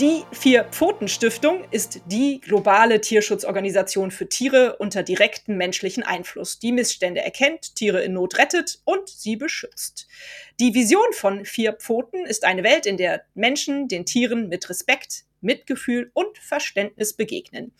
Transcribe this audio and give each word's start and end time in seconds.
Die 0.00 0.22
Vier-Pfoten-Stiftung 0.30 1.64
ist 1.72 2.02
die 2.06 2.40
globale 2.40 3.00
Tierschutzorganisation 3.00 4.12
für 4.12 4.28
Tiere 4.28 4.76
unter 4.76 5.02
direktem 5.02 5.56
menschlichen 5.56 6.04
Einfluss, 6.04 6.60
die 6.60 6.70
Missstände 6.70 7.20
erkennt, 7.20 7.74
Tiere 7.74 8.04
in 8.04 8.12
Not 8.12 8.38
rettet 8.38 8.78
und 8.84 9.08
sie 9.08 9.34
beschützt. 9.34 10.06
Die 10.60 10.72
Vision 10.72 11.12
von 11.14 11.44
Vier 11.44 11.72
Pfoten 11.72 12.26
ist 12.26 12.44
eine 12.44 12.62
Welt, 12.62 12.86
in 12.86 12.96
der 12.96 13.24
Menschen 13.34 13.88
den 13.88 14.06
Tieren 14.06 14.48
mit 14.48 14.70
Respekt, 14.70 15.24
Mitgefühl 15.40 16.10
und 16.14 16.38
Verständnis 16.38 17.14
begegnen. 17.14 17.72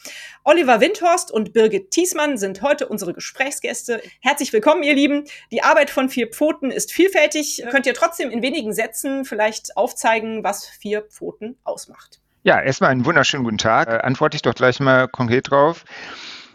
Oliver 0.45 0.81
Windhorst 0.81 1.31
und 1.31 1.53
Birgit 1.53 1.91
Thiesmann 1.91 2.39
sind 2.39 2.63
heute 2.63 2.89
unsere 2.89 3.15
Gesprächsgäste. 3.15 4.03
Herzlich 4.21 4.53
willkommen, 4.53 4.83
ihr 4.83 4.95
Lieben. 4.95 5.25
Die 5.51 5.63
Arbeit 5.63 5.91
von 5.91 6.09
Vier 6.09 6.29
Pfoten 6.29 6.71
ist 6.71 6.93
vielfältig. 6.93 7.65
Könnt 7.71 7.87
ihr 7.87 7.95
trotzdem 7.95 8.31
in 8.31 8.43
wenigen 8.43 8.73
Sätzen 8.73 9.25
vielleicht 9.25 9.77
aufzeigen, 9.77 10.45
was 10.45 10.67
Vier 10.67 11.03
Pfoten 11.03 11.57
ausmacht? 11.65 12.21
Ja, 12.45 12.61
erstmal 12.61 12.91
einen 12.91 13.05
wunderschönen 13.05 13.45
guten 13.45 13.59
Tag. 13.59 13.89
Äh, 13.89 13.99
antworte 13.99 14.37
ich 14.37 14.43
doch 14.43 14.55
gleich 14.55 14.81
mal 14.81 15.09
konkret 15.09 15.51
drauf. 15.51 15.85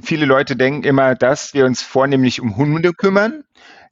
Viele 0.01 0.25
Leute 0.25 0.55
denken 0.55 0.83
immer, 0.83 1.13
dass 1.15 1.53
wir 1.53 1.65
uns 1.65 1.81
vornehmlich 1.81 2.41
um 2.41 2.57
Hunde 2.57 2.93
kümmern. 2.93 3.43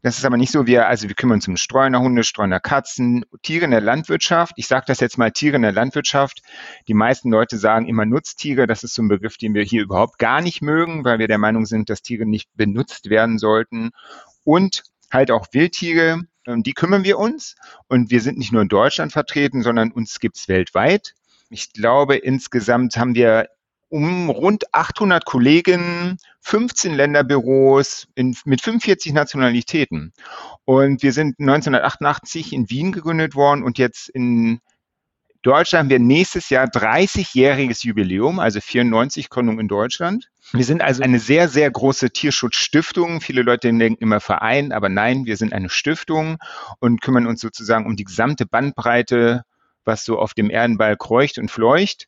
Das 0.03 0.17
ist 0.17 0.25
aber 0.25 0.37
nicht 0.37 0.51
so. 0.51 0.65
Wir, 0.65 0.87
also 0.87 1.07
wir 1.07 1.15
kümmern 1.15 1.35
uns 1.35 1.47
um 1.47 1.57
Streunerhunde, 1.57 2.23
Streunerkatzen, 2.23 3.23
Tiere 3.43 3.65
in 3.65 3.71
der 3.71 3.81
Landwirtschaft. 3.81 4.53
Ich 4.55 4.67
sage 4.67 4.85
das 4.87 4.99
jetzt 4.99 5.17
mal 5.17 5.31
Tiere 5.31 5.57
in 5.57 5.61
der 5.61 5.71
Landwirtschaft. 5.71 6.41
Die 6.87 6.95
meisten 6.95 7.29
Leute 7.29 7.57
sagen 7.57 7.87
immer 7.87 8.05
Nutztiere. 8.05 8.65
Das 8.65 8.83
ist 8.83 8.95
so 8.95 9.03
ein 9.03 9.09
Begriff, 9.09 9.37
den 9.37 9.53
wir 9.53 9.63
hier 9.63 9.83
überhaupt 9.83 10.17
gar 10.17 10.41
nicht 10.41 10.61
mögen, 10.61 11.05
weil 11.05 11.19
wir 11.19 11.27
der 11.27 11.37
Meinung 11.37 11.65
sind, 11.65 11.89
dass 11.89 12.01
Tiere 12.01 12.25
nicht 12.25 12.49
benutzt 12.55 13.09
werden 13.09 13.37
sollten. 13.37 13.91
Und 14.43 14.83
halt 15.11 15.29
auch 15.29 15.47
Wildtiere. 15.51 16.21
Um 16.47 16.63
die 16.63 16.73
kümmern 16.73 17.03
wir 17.03 17.19
uns. 17.19 17.55
Und 17.87 18.09
wir 18.09 18.21
sind 18.21 18.39
nicht 18.39 18.51
nur 18.51 18.63
in 18.63 18.69
Deutschland 18.69 19.11
vertreten, 19.11 19.61
sondern 19.61 19.91
uns 19.91 20.19
gibt's 20.19 20.47
weltweit. 20.47 21.13
Ich 21.49 21.73
glaube, 21.73 22.15
insgesamt 22.15 22.97
haben 22.97 23.13
wir 23.13 23.49
um 23.91 24.29
rund 24.29 24.73
800 24.73 25.25
Kollegen, 25.25 26.17
15 26.39 26.93
Länderbüros 26.93 28.07
in, 28.15 28.35
mit 28.45 28.61
45 28.61 29.11
Nationalitäten. 29.11 30.13
Und 30.63 31.03
wir 31.03 31.11
sind 31.11 31.39
1988 31.39 32.53
in 32.53 32.69
Wien 32.69 32.93
gegründet 32.93 33.35
worden 33.35 33.63
und 33.63 33.77
jetzt 33.77 34.07
in 34.09 34.61
Deutschland 35.41 35.83
haben 35.83 35.89
wir 35.89 35.99
nächstes 35.99 36.49
Jahr 36.49 36.67
30-jähriges 36.67 37.85
Jubiläum, 37.85 38.39
also 38.39 38.61
94 38.61 39.29
Gründung 39.29 39.59
in 39.59 39.67
Deutschland. 39.67 40.29
Wir 40.53 40.63
sind 40.63 40.81
also 40.81 41.01
eine 41.03 41.19
sehr, 41.19 41.49
sehr 41.49 41.69
große 41.69 42.11
Tierschutzstiftung. 42.11 43.21
Viele 43.21 43.41
Leute 43.41 43.73
denken 43.73 44.01
immer 44.01 44.19
Verein, 44.19 44.71
aber 44.71 44.87
nein, 44.87 45.25
wir 45.25 45.37
sind 45.37 45.51
eine 45.51 45.69
Stiftung 45.69 46.37
und 46.79 47.01
kümmern 47.01 47.27
uns 47.27 47.41
sozusagen 47.41 47.87
um 47.87 47.95
die 47.95 48.03
gesamte 48.03 48.45
Bandbreite, 48.45 49.43
was 49.83 50.05
so 50.05 50.17
auf 50.19 50.33
dem 50.33 50.49
Erdenball 50.49 50.95
kreucht 50.95 51.39
und 51.39 51.49
fleucht. 51.49 52.07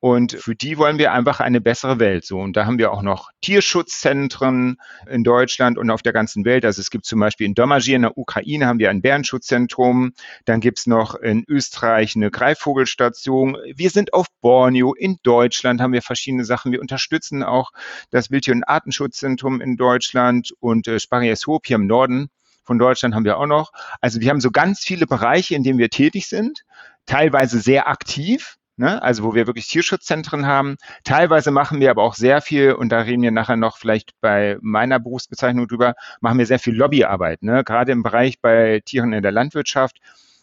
Und 0.00 0.32
für 0.32 0.54
die 0.54 0.78
wollen 0.78 0.98
wir 0.98 1.12
einfach 1.12 1.40
eine 1.40 1.60
bessere 1.60 1.98
Welt. 1.98 2.24
So, 2.24 2.38
und 2.40 2.56
da 2.56 2.64
haben 2.64 2.78
wir 2.78 2.90
auch 2.90 3.02
noch 3.02 3.30
Tierschutzzentren 3.42 4.78
in 5.06 5.24
Deutschland 5.24 5.76
und 5.76 5.90
auf 5.90 6.00
der 6.00 6.14
ganzen 6.14 6.46
Welt. 6.46 6.64
Also 6.64 6.80
es 6.80 6.90
gibt 6.90 7.04
zum 7.04 7.20
Beispiel 7.20 7.46
in 7.46 7.54
Domagier 7.54 7.96
in 7.96 8.02
der 8.02 8.16
Ukraine 8.16 8.66
haben 8.66 8.78
wir 8.78 8.88
ein 8.88 9.02
Bärenschutzzentrum. 9.02 10.12
Dann 10.46 10.60
gibt's 10.60 10.86
noch 10.86 11.14
in 11.16 11.44
Österreich 11.46 12.16
eine 12.16 12.30
Greifvogelstation. 12.30 13.58
Wir 13.74 13.90
sind 13.90 14.14
auf 14.14 14.26
Borneo. 14.40 14.94
In 14.94 15.18
Deutschland 15.22 15.82
haben 15.82 15.92
wir 15.92 16.02
verschiedene 16.02 16.46
Sachen. 16.46 16.72
Wir 16.72 16.80
unterstützen 16.80 17.42
auch 17.42 17.70
das 18.10 18.30
Wildtier- 18.30 18.54
und 18.54 18.64
Artenschutzzentrum 18.64 19.60
in 19.60 19.76
Deutschland 19.76 20.54
und 20.60 20.88
äh, 20.88 20.98
Spariashop 20.98 21.66
hier 21.66 21.76
im 21.76 21.86
Norden 21.86 22.30
von 22.64 22.78
Deutschland 22.78 23.14
haben 23.14 23.24
wir 23.24 23.36
auch 23.36 23.46
noch. 23.46 23.72
Also 24.00 24.20
wir 24.20 24.30
haben 24.30 24.40
so 24.40 24.50
ganz 24.50 24.80
viele 24.80 25.06
Bereiche, 25.06 25.56
in 25.56 25.64
denen 25.64 25.78
wir 25.78 25.90
tätig 25.90 26.28
sind, 26.28 26.64
teilweise 27.04 27.58
sehr 27.58 27.88
aktiv 27.88 28.56
ne? 28.80 29.00
also 29.02 29.22
wo 29.22 29.34
wir 29.34 29.46
wirklich 29.46 29.68
Tierschutzzentren 29.68 30.46
haben. 30.46 30.76
Teilweise 31.04 31.50
machen 31.50 31.80
wir 31.80 31.90
aber 31.90 32.02
auch 32.02 32.14
sehr 32.14 32.40
viel, 32.40 32.72
und 32.72 32.90
da 32.90 33.00
reden 33.02 33.22
wir 33.22 33.30
nachher 33.30 33.56
noch 33.56 33.76
vielleicht 33.76 34.12
bei 34.20 34.56
meiner 34.62 34.98
Berufsbezeichnung 34.98 35.68
drüber, 35.68 35.94
machen 36.20 36.38
wir 36.38 36.46
sehr 36.46 36.58
viel 36.58 36.74
Lobbyarbeit. 36.74 37.42
Ne? 37.42 37.62
Gerade 37.62 37.92
im 37.92 38.02
Bereich 38.02 38.40
bei 38.40 38.80
Tieren 38.84 39.12
in 39.12 39.22
der 39.22 39.32
Landwirtschaft 39.32 40.00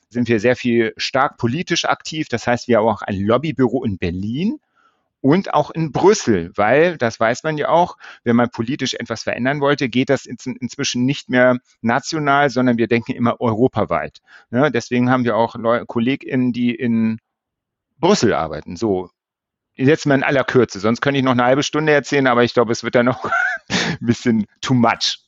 sind 0.09 0.29
wir 0.29 0.39
sehr 0.39 0.55
viel 0.55 0.93
stark 0.97 1.37
politisch 1.37 1.85
aktiv. 1.85 2.29
Das 2.29 2.47
heißt, 2.47 2.67
wir 2.67 2.77
haben 2.77 2.87
auch 2.87 3.01
ein 3.01 3.19
Lobbybüro 3.19 3.83
in 3.83 3.97
Berlin 3.97 4.59
und 5.19 5.53
auch 5.55 5.71
in 5.71 5.91
Brüssel, 5.91 6.51
weil, 6.55 6.97
das 6.97 7.19
weiß 7.19 7.43
man 7.43 7.57
ja 7.57 7.69
auch, 7.69 7.97
wenn 8.23 8.35
man 8.35 8.51
politisch 8.51 8.93
etwas 8.93 9.23
verändern 9.23 9.61
wollte, 9.61 9.89
geht 9.89 10.11
das 10.11 10.27
in, 10.27 10.37
inzwischen 10.61 11.05
nicht 11.05 11.27
mehr 11.27 11.57
national, 11.81 12.51
sondern 12.51 12.77
wir 12.77 12.87
denken 12.87 13.13
immer 13.13 13.41
europaweit. 13.41 14.19
Ne? 14.51 14.71
Deswegen 14.71 15.09
haben 15.09 15.25
wir 15.25 15.35
auch 15.35 15.55
Leu 15.55 15.83
KollegInnen, 15.85 16.53
die 16.53 16.75
in 16.75 17.19
Brüssel 17.99 18.33
arbeiten. 18.33 18.75
So, 18.75 19.09
jetzt 19.75 20.05
mal 20.05 20.15
in 20.15 20.23
aller 20.23 20.43
Kürze. 20.43 20.79
Sonst 20.79 21.01
könnte 21.01 21.19
ich 21.19 21.23
noch 21.23 21.31
eine 21.31 21.45
halbe 21.45 21.63
Stunde 21.63 21.93
erzählen, 21.93 22.27
aber 22.27 22.43
ich 22.43 22.53
glaube, 22.53 22.71
es 22.71 22.83
wird 22.83 22.95
dann 22.95 23.05
noch 23.05 23.25
ein 23.69 23.97
bisschen 23.99 24.45
too 24.61 24.73
much. 24.73 25.26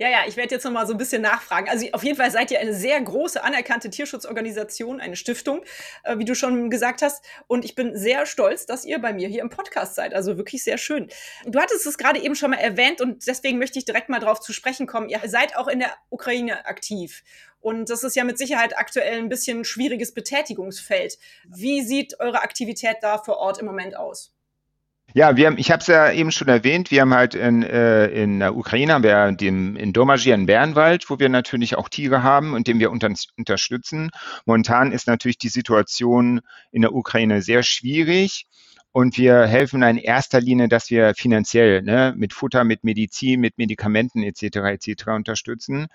Ja, 0.00 0.08
ja, 0.08 0.20
ich 0.26 0.38
werde 0.38 0.54
jetzt 0.54 0.64
noch 0.64 0.72
mal 0.72 0.86
so 0.86 0.94
ein 0.94 0.96
bisschen 0.96 1.20
nachfragen. 1.20 1.68
Also 1.68 1.86
auf 1.92 2.02
jeden 2.02 2.16
Fall 2.16 2.30
seid 2.30 2.50
ihr 2.50 2.58
eine 2.58 2.72
sehr 2.72 2.98
große 2.98 3.44
anerkannte 3.44 3.90
Tierschutzorganisation, 3.90 4.98
eine 4.98 5.14
Stiftung, 5.14 5.62
äh, 6.04 6.16
wie 6.16 6.24
du 6.24 6.34
schon 6.34 6.70
gesagt 6.70 7.02
hast. 7.02 7.22
Und 7.48 7.66
ich 7.66 7.74
bin 7.74 7.94
sehr 7.94 8.24
stolz, 8.24 8.64
dass 8.64 8.86
ihr 8.86 8.98
bei 8.98 9.12
mir 9.12 9.28
hier 9.28 9.42
im 9.42 9.50
Podcast 9.50 9.96
seid. 9.96 10.14
Also 10.14 10.38
wirklich 10.38 10.64
sehr 10.64 10.78
schön. 10.78 11.10
Du 11.44 11.60
hattest 11.60 11.84
es 11.84 11.98
gerade 11.98 12.18
eben 12.18 12.34
schon 12.34 12.50
mal 12.50 12.56
erwähnt 12.56 13.02
und 13.02 13.26
deswegen 13.26 13.58
möchte 13.58 13.78
ich 13.78 13.84
direkt 13.84 14.08
mal 14.08 14.20
drauf 14.20 14.40
zu 14.40 14.54
sprechen 14.54 14.86
kommen. 14.86 15.10
Ihr 15.10 15.20
seid 15.26 15.54
auch 15.54 15.68
in 15.68 15.80
der 15.80 15.94
Ukraine 16.08 16.64
aktiv. 16.64 17.22
Und 17.60 17.90
das 17.90 18.02
ist 18.02 18.16
ja 18.16 18.24
mit 18.24 18.38
Sicherheit 18.38 18.78
aktuell 18.78 19.18
ein 19.18 19.28
bisschen 19.28 19.66
schwieriges 19.66 20.14
Betätigungsfeld. 20.14 21.18
Wie 21.46 21.82
sieht 21.82 22.18
eure 22.20 22.40
Aktivität 22.40 22.96
da 23.02 23.18
vor 23.18 23.36
Ort 23.36 23.58
im 23.58 23.66
Moment 23.66 23.98
aus? 23.98 24.32
Ja, 25.12 25.36
wir 25.36 25.48
haben, 25.48 25.58
ich 25.58 25.72
habe 25.72 25.80
es 25.80 25.88
ja 25.88 26.12
eben 26.12 26.30
schon 26.30 26.46
erwähnt, 26.46 26.92
wir 26.92 27.00
haben 27.00 27.12
halt 27.12 27.34
in, 27.34 27.64
äh, 27.64 28.06
in 28.06 28.38
der 28.38 28.56
Ukraine 28.56 28.92
haben 28.92 29.02
wir 29.02 29.32
dem, 29.32 29.74
in 29.74 29.92
Domagier 29.92 30.34
einen 30.34 30.46
Bärenwald, 30.46 31.10
wo 31.10 31.18
wir 31.18 31.28
natürlich 31.28 31.76
auch 31.76 31.88
Tiere 31.88 32.22
haben 32.22 32.54
und 32.54 32.68
den 32.68 32.78
wir 32.78 32.92
unter, 32.92 33.12
unterstützen. 33.36 34.10
Momentan 34.46 34.92
ist 34.92 35.08
natürlich 35.08 35.38
die 35.38 35.48
Situation 35.48 36.40
in 36.70 36.82
der 36.82 36.94
Ukraine 36.94 37.42
sehr 37.42 37.64
schwierig. 37.64 38.46
Und 38.92 39.16
wir 39.18 39.46
helfen 39.46 39.82
in 39.84 39.98
erster 39.98 40.40
Linie, 40.40 40.68
dass 40.68 40.90
wir 40.90 41.14
finanziell 41.14 41.82
ne, 41.82 42.12
mit 42.16 42.32
Futter, 42.32 42.64
mit 42.64 42.82
Medizin, 42.82 43.38
mit 43.38 43.56
Medikamenten 43.56 44.24
etc. 44.24 44.56
etc. 44.56 45.06
unterstützen, 45.08 45.86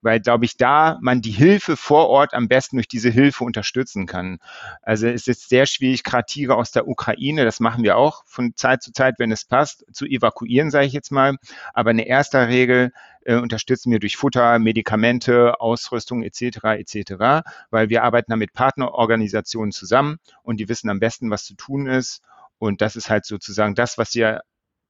weil, 0.00 0.20
glaube 0.20 0.44
ich, 0.44 0.56
da 0.56 0.96
man 1.00 1.22
die 1.22 1.32
Hilfe 1.32 1.76
vor 1.76 2.08
Ort 2.08 2.34
am 2.34 2.46
besten 2.46 2.76
durch 2.76 2.86
diese 2.86 3.10
Hilfe 3.10 3.42
unterstützen 3.42 4.06
kann. 4.06 4.38
Also 4.82 5.08
es 5.08 5.26
ist 5.26 5.48
sehr 5.48 5.66
schwierig, 5.66 6.04
gerade 6.04 6.26
Tiere 6.26 6.54
aus 6.54 6.70
der 6.70 6.86
Ukraine, 6.86 7.44
das 7.44 7.58
machen 7.58 7.82
wir 7.82 7.96
auch 7.96 8.24
von 8.26 8.54
Zeit 8.54 8.80
zu 8.80 8.92
Zeit, 8.92 9.16
wenn 9.18 9.32
es 9.32 9.44
passt, 9.44 9.84
zu 9.92 10.06
evakuieren, 10.06 10.70
sage 10.70 10.86
ich 10.86 10.92
jetzt 10.92 11.10
mal. 11.10 11.36
Aber 11.74 11.90
in 11.90 11.98
erster 11.98 12.46
Regel 12.46 12.92
äh, 13.24 13.34
unterstützen 13.34 13.90
wir 13.90 13.98
durch 13.98 14.16
Futter, 14.16 14.60
Medikamente, 14.60 15.60
Ausrüstung 15.60 16.22
etc. 16.22 16.58
etc., 16.78 17.44
weil 17.70 17.88
wir 17.88 18.04
arbeiten 18.04 18.30
da 18.30 18.36
mit 18.36 18.52
Partnerorganisationen 18.52 19.72
zusammen 19.72 20.18
und 20.44 20.58
die 20.60 20.68
wissen 20.68 20.88
am 20.90 21.00
besten, 21.00 21.28
was 21.28 21.44
zu 21.44 21.54
tun 21.54 21.88
ist. 21.88 22.22
Und 22.58 22.80
das 22.80 22.96
ist 22.96 23.10
halt 23.10 23.26
sozusagen 23.26 23.74
das, 23.74 23.98
was 23.98 24.14
wir 24.14 24.42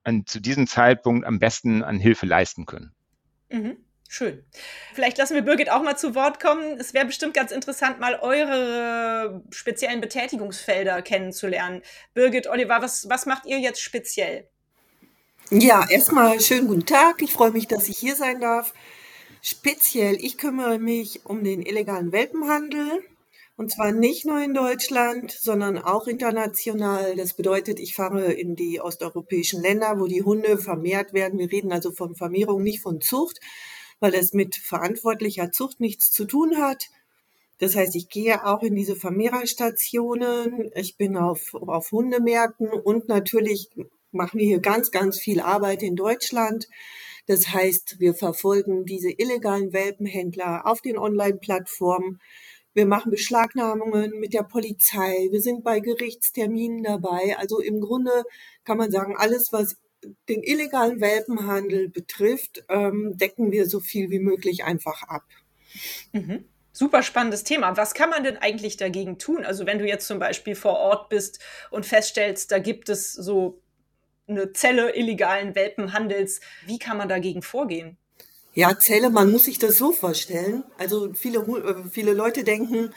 an, 0.04 0.24
zu 0.26 0.40
diesem 0.40 0.66
Zeitpunkt 0.66 1.26
am 1.26 1.38
besten 1.38 1.82
an 1.82 1.98
Hilfe 1.98 2.26
leisten 2.26 2.66
können. 2.66 2.94
Mhm. 3.50 3.76
Schön. 4.08 4.44
Vielleicht 4.94 5.18
lassen 5.18 5.34
wir 5.34 5.42
Birgit 5.42 5.68
auch 5.70 5.82
mal 5.82 5.96
zu 5.96 6.14
Wort 6.14 6.40
kommen. 6.40 6.78
Es 6.78 6.94
wäre 6.94 7.06
bestimmt 7.06 7.34
ganz 7.34 7.50
interessant, 7.50 7.98
mal 7.98 8.14
eure 8.20 9.42
speziellen 9.50 10.00
Betätigungsfelder 10.00 11.02
kennenzulernen. 11.02 11.82
Birgit, 12.14 12.46
Oliver, 12.46 12.80
was, 12.82 13.08
was 13.08 13.26
macht 13.26 13.46
ihr 13.46 13.58
jetzt 13.58 13.80
speziell? 13.80 14.48
Ja, 15.50 15.88
erstmal 15.88 16.40
schönen 16.40 16.68
guten 16.68 16.86
Tag. 16.86 17.20
Ich 17.20 17.32
freue 17.32 17.50
mich, 17.50 17.66
dass 17.66 17.88
ich 17.88 17.98
hier 17.98 18.16
sein 18.16 18.40
darf. 18.40 18.74
Speziell, 19.42 20.16
ich 20.16 20.38
kümmere 20.38 20.78
mich 20.78 21.24
um 21.24 21.44
den 21.44 21.62
illegalen 21.62 22.12
Welpenhandel. 22.12 23.04
Und 23.56 23.72
zwar 23.72 23.90
nicht 23.90 24.26
nur 24.26 24.42
in 24.42 24.52
Deutschland, 24.52 25.30
sondern 25.30 25.78
auch 25.78 26.06
international. 26.06 27.16
Das 27.16 27.32
bedeutet, 27.32 27.80
ich 27.80 27.94
fahre 27.94 28.32
in 28.32 28.54
die 28.54 28.80
osteuropäischen 28.82 29.62
Länder, 29.62 29.98
wo 29.98 30.06
die 30.06 30.22
Hunde 30.22 30.58
vermehrt 30.58 31.14
werden. 31.14 31.38
Wir 31.38 31.50
reden 31.50 31.72
also 31.72 31.90
von 31.90 32.14
Vermehrung, 32.14 32.62
nicht 32.62 32.82
von 32.82 33.00
Zucht, 33.00 33.40
weil 33.98 34.14
es 34.14 34.34
mit 34.34 34.56
verantwortlicher 34.56 35.52
Zucht 35.52 35.80
nichts 35.80 36.10
zu 36.10 36.26
tun 36.26 36.58
hat. 36.58 36.88
Das 37.58 37.74
heißt, 37.74 37.96
ich 37.96 38.10
gehe 38.10 38.44
auch 38.44 38.62
in 38.62 38.74
diese 38.74 38.96
Vermehrerstationen, 38.96 40.70
ich 40.74 40.98
bin 40.98 41.16
auf, 41.16 41.54
auf 41.54 41.90
Hundemärkten 41.90 42.68
und 42.68 43.08
natürlich 43.08 43.70
machen 44.12 44.38
wir 44.38 44.46
hier 44.46 44.60
ganz, 44.60 44.90
ganz 44.90 45.18
viel 45.18 45.40
Arbeit 45.40 45.82
in 45.82 45.96
Deutschland. 45.96 46.68
Das 47.26 47.48
heißt, 47.48 47.96
wir 47.98 48.14
verfolgen 48.14 48.84
diese 48.84 49.10
illegalen 49.10 49.72
Welpenhändler 49.72 50.66
auf 50.66 50.82
den 50.82 50.98
Online-Plattformen. 50.98 52.20
Wir 52.76 52.84
machen 52.84 53.10
Beschlagnahmungen 53.10 54.20
mit 54.20 54.34
der 54.34 54.42
Polizei. 54.42 55.28
Wir 55.30 55.40
sind 55.40 55.64
bei 55.64 55.80
Gerichtsterminen 55.80 56.82
dabei. 56.82 57.34
Also 57.38 57.58
im 57.58 57.80
Grunde 57.80 58.10
kann 58.64 58.76
man 58.76 58.90
sagen, 58.90 59.16
alles, 59.16 59.50
was 59.50 59.78
den 60.28 60.42
illegalen 60.42 61.00
Welpenhandel 61.00 61.88
betrifft, 61.88 62.66
ähm, 62.68 63.16
decken 63.16 63.50
wir 63.50 63.66
so 63.66 63.80
viel 63.80 64.10
wie 64.10 64.18
möglich 64.18 64.64
einfach 64.64 65.04
ab. 65.04 65.24
Mhm. 66.12 66.44
Super 66.70 67.02
spannendes 67.02 67.44
Thema. 67.44 67.78
Was 67.78 67.94
kann 67.94 68.10
man 68.10 68.24
denn 68.24 68.36
eigentlich 68.36 68.76
dagegen 68.76 69.18
tun? 69.18 69.46
Also 69.46 69.64
wenn 69.64 69.78
du 69.78 69.86
jetzt 69.86 70.06
zum 70.06 70.18
Beispiel 70.18 70.54
vor 70.54 70.74
Ort 70.74 71.08
bist 71.08 71.40
und 71.70 71.86
feststellst, 71.86 72.52
da 72.52 72.58
gibt 72.58 72.90
es 72.90 73.14
so 73.14 73.62
eine 74.28 74.52
Zelle 74.52 74.94
illegalen 74.94 75.54
Welpenhandels, 75.54 76.42
wie 76.66 76.78
kann 76.78 76.98
man 76.98 77.08
dagegen 77.08 77.40
vorgehen? 77.40 77.96
Ja, 78.56 78.78
Zelle, 78.78 79.10
man 79.10 79.30
muss 79.30 79.44
sich 79.44 79.58
das 79.58 79.76
so 79.76 79.92
vorstellen. 79.92 80.64
Also 80.78 81.12
viele, 81.12 81.40
äh, 81.40 81.84
viele 81.92 82.14
Leute 82.14 82.42
denken, 82.42 82.88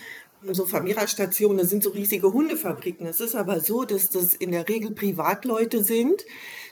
so 0.42 0.66
Vermehrerstationen, 0.66 1.58
das 1.58 1.70
sind 1.70 1.84
so 1.84 1.90
riesige 1.90 2.32
Hundefabriken. 2.32 3.06
Es 3.06 3.20
ist 3.20 3.36
aber 3.36 3.60
so, 3.60 3.84
dass 3.84 4.10
das 4.10 4.34
in 4.34 4.54
der 4.54 4.70
Regel 4.70 4.92
Privatleute 4.92 5.84
sind, 5.84 6.24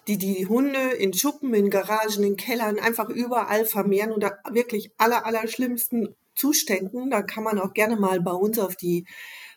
die 0.07 0.18
die 0.18 0.45
Hunde 0.45 0.92
in 0.92 1.12
Schuppen, 1.12 1.54
in 1.54 1.69
Garagen, 1.69 2.24
in 2.24 2.38
Kellern 2.38 2.80
einfach 2.80 3.10
überall 3.10 3.66
vermehren 3.66 4.13
unter 4.13 4.38
wirklich 4.54 4.90
aller, 4.98 5.25
aller 5.25 5.50
schlimmsten 5.50 6.16
Zuständen. 6.33 7.10
Da 7.10 7.24
kann 7.24 7.44
man 7.44 7.60
auch 7.60 7.74
gerne 7.74 7.98
mal 7.98 8.22
bei 8.22 8.31
uns 8.31 8.57
auf 8.57 8.78
die 8.78 9.06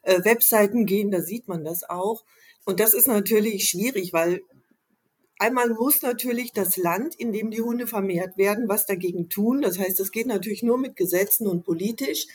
äh, 0.03 0.25
Webseiten 0.25 0.87
gehen, 0.87 1.13
da 1.13 1.21
sieht 1.21 1.47
man 1.47 1.63
das 1.63 1.89
auch. 1.89 2.25
Und 2.65 2.81
das 2.81 2.95
ist 2.95 3.07
natürlich 3.07 3.69
schwierig, 3.69 4.13
weil 4.13 4.41
Einmal 5.41 5.71
muss 5.71 6.03
natürlich 6.03 6.53
das 6.53 6.77
Land, 6.77 7.15
in 7.15 7.33
dem 7.33 7.51
die 7.51 7.63
Hunde 7.63 7.87
vermehrt 7.87 8.37
werden, 8.37 8.69
was 8.69 8.85
dagegen 8.85 9.31
tun. 9.31 9.63
Das 9.63 9.79
heißt, 9.79 9.99
es 9.99 10.13
geht 10.13 10.27
natürlich 10.27 10.63
nur 10.63 10.77
mit 10.77 10.97
Gesetzen 10.97 11.47
und 11.47 11.65
politisch. 11.65 12.27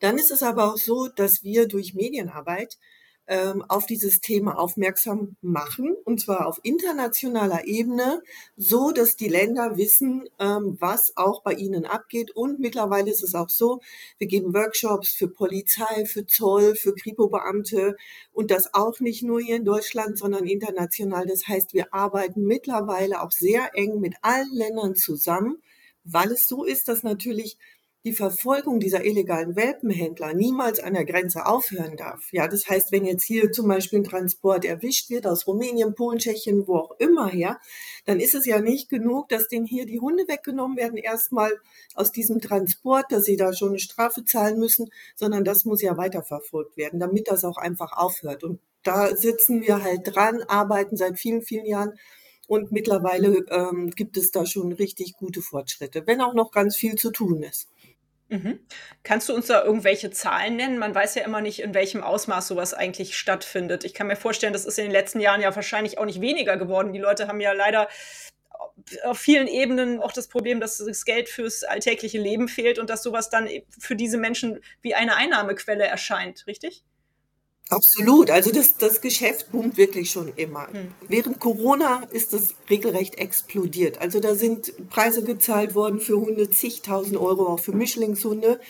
Dann 0.00 0.16
ist 0.16 0.30
es 0.30 0.42
aber 0.42 0.72
auch 0.72 0.78
so, 0.78 1.08
dass 1.08 1.42
wir 1.42 1.68
durch 1.68 1.92
Medienarbeit 1.92 2.78
auf 3.26 3.86
dieses 3.86 4.20
Thema 4.20 4.58
aufmerksam 4.58 5.36
machen, 5.40 5.96
und 6.04 6.20
zwar 6.20 6.46
auf 6.46 6.60
internationaler 6.62 7.66
Ebene, 7.66 8.22
so 8.56 8.90
dass 8.90 9.16
die 9.16 9.28
Länder 9.28 9.78
wissen, 9.78 10.28
ähm, 10.38 10.76
was 10.78 11.16
auch 11.16 11.42
bei 11.42 11.54
ihnen 11.54 11.86
abgeht. 11.86 12.32
Und 12.32 12.60
mittlerweile 12.60 13.10
ist 13.10 13.22
es 13.22 13.34
auch 13.34 13.48
so, 13.48 13.80
wir 14.18 14.26
geben 14.26 14.52
Workshops 14.52 15.10
für 15.10 15.28
Polizei, 15.28 16.04
für 16.04 16.26
Zoll, 16.26 16.74
für 16.74 16.94
Kripo-Beamte 16.94 17.96
und 18.32 18.50
das 18.50 18.74
auch 18.74 19.00
nicht 19.00 19.22
nur 19.22 19.40
hier 19.40 19.56
in 19.56 19.64
Deutschland, 19.64 20.18
sondern 20.18 20.44
international. 20.44 21.26
Das 21.26 21.48
heißt, 21.48 21.72
wir 21.72 21.94
arbeiten 21.94 22.44
mittlerweile 22.44 23.22
auch 23.22 23.32
sehr 23.32 23.70
eng 23.74 24.00
mit 24.00 24.16
allen 24.20 24.52
Ländern 24.52 24.96
zusammen, 24.96 25.62
weil 26.04 26.30
es 26.32 26.46
so 26.46 26.64
ist, 26.64 26.88
dass 26.88 27.02
natürlich 27.02 27.56
die 28.04 28.12
Verfolgung 28.12 28.80
dieser 28.80 29.04
illegalen 29.04 29.56
Welpenhändler 29.56 30.34
niemals 30.34 30.78
an 30.78 30.92
der 30.92 31.06
Grenze 31.06 31.46
aufhören 31.46 31.96
darf. 31.96 32.32
Ja, 32.32 32.48
das 32.48 32.68
heißt, 32.68 32.92
wenn 32.92 33.06
jetzt 33.06 33.24
hier 33.24 33.50
zum 33.50 33.66
Beispiel 33.66 34.00
ein 34.00 34.04
Transport 34.04 34.66
erwischt 34.66 35.08
wird 35.08 35.26
aus 35.26 35.46
Rumänien, 35.46 35.94
Polen, 35.94 36.18
Tschechien, 36.18 36.66
wo 36.66 36.76
auch 36.76 36.96
immer 36.98 37.28
her, 37.28 37.58
dann 38.04 38.20
ist 38.20 38.34
es 38.34 38.44
ja 38.44 38.60
nicht 38.60 38.90
genug, 38.90 39.30
dass 39.30 39.48
denen 39.48 39.64
hier 39.64 39.86
die 39.86 40.00
Hunde 40.00 40.28
weggenommen 40.28 40.76
werden, 40.76 40.98
erstmal 40.98 41.50
aus 41.94 42.12
diesem 42.12 42.40
Transport, 42.40 43.06
dass 43.10 43.24
sie 43.24 43.36
da 43.36 43.54
schon 43.54 43.70
eine 43.70 43.78
Strafe 43.78 44.22
zahlen 44.24 44.58
müssen, 44.58 44.90
sondern 45.14 45.42
das 45.42 45.64
muss 45.64 45.80
ja 45.80 45.96
weiterverfolgt 45.96 46.76
werden, 46.76 47.00
damit 47.00 47.28
das 47.28 47.42
auch 47.42 47.56
einfach 47.56 47.92
aufhört. 47.96 48.44
Und 48.44 48.60
da 48.82 49.16
sitzen 49.16 49.62
wir 49.62 49.82
halt 49.82 50.02
dran, 50.04 50.42
arbeiten 50.42 50.98
seit 50.98 51.18
vielen, 51.18 51.40
vielen 51.40 51.64
Jahren 51.64 51.94
und 52.46 52.72
mittlerweile 52.72 53.44
ähm, 53.50 53.90
gibt 53.90 54.16
es 54.16 54.30
da 54.30 54.44
schon 54.44 54.72
richtig 54.72 55.14
gute 55.14 55.40
Fortschritte, 55.40 56.06
wenn 56.06 56.20
auch 56.20 56.34
noch 56.34 56.50
ganz 56.50 56.76
viel 56.76 56.96
zu 56.96 57.10
tun 57.10 57.42
ist. 57.42 57.68
Mhm. 58.34 58.58
Kannst 59.04 59.28
du 59.28 59.34
uns 59.34 59.46
da 59.46 59.62
irgendwelche 59.62 60.10
Zahlen 60.10 60.56
nennen? 60.56 60.78
Man 60.78 60.94
weiß 60.94 61.14
ja 61.14 61.22
immer 61.22 61.40
nicht, 61.40 61.60
in 61.60 61.72
welchem 61.72 62.02
Ausmaß 62.02 62.48
sowas 62.48 62.74
eigentlich 62.74 63.16
stattfindet. 63.16 63.84
Ich 63.84 63.94
kann 63.94 64.08
mir 64.08 64.16
vorstellen, 64.16 64.52
das 64.52 64.64
ist 64.64 64.76
in 64.78 64.86
den 64.86 64.92
letzten 64.92 65.20
Jahren 65.20 65.40
ja 65.40 65.54
wahrscheinlich 65.54 65.98
auch 65.98 66.04
nicht 66.04 66.20
weniger 66.20 66.56
geworden. 66.56 66.92
Die 66.92 66.98
Leute 66.98 67.28
haben 67.28 67.40
ja 67.40 67.52
leider 67.52 67.88
auf 69.04 69.18
vielen 69.18 69.46
Ebenen 69.46 70.00
auch 70.00 70.10
das 70.10 70.26
Problem, 70.26 70.58
dass 70.58 70.78
das 70.78 71.04
Geld 71.04 71.28
fürs 71.28 71.62
alltägliche 71.62 72.18
Leben 72.18 72.48
fehlt 72.48 72.80
und 72.80 72.90
dass 72.90 73.04
sowas 73.04 73.30
dann 73.30 73.48
für 73.78 73.94
diese 73.94 74.18
Menschen 74.18 74.60
wie 74.82 74.96
eine 74.96 75.14
Einnahmequelle 75.14 75.86
erscheint, 75.86 76.44
richtig? 76.48 76.82
Absolut. 77.70 78.30
Also 78.30 78.52
das, 78.52 78.76
das 78.76 79.00
Geschäft 79.00 79.50
boomt 79.50 79.76
wirklich 79.78 80.10
schon 80.10 80.28
immer. 80.36 80.68
Hm. 80.70 80.88
Während 81.08 81.40
Corona 81.40 82.02
ist 82.10 82.34
das 82.34 82.54
regelrecht 82.68 83.16
explodiert. 83.16 84.00
Also 84.00 84.20
da 84.20 84.34
sind 84.34 84.72
Preise 84.90 85.24
gezahlt 85.24 85.74
worden 85.74 85.98
für 85.98 86.20
Hunde, 86.20 86.50
zigtausend 86.50 87.16
Euro, 87.16 87.46
auch 87.46 87.60
für 87.60 87.72
Mischlingshunde, 87.72 88.60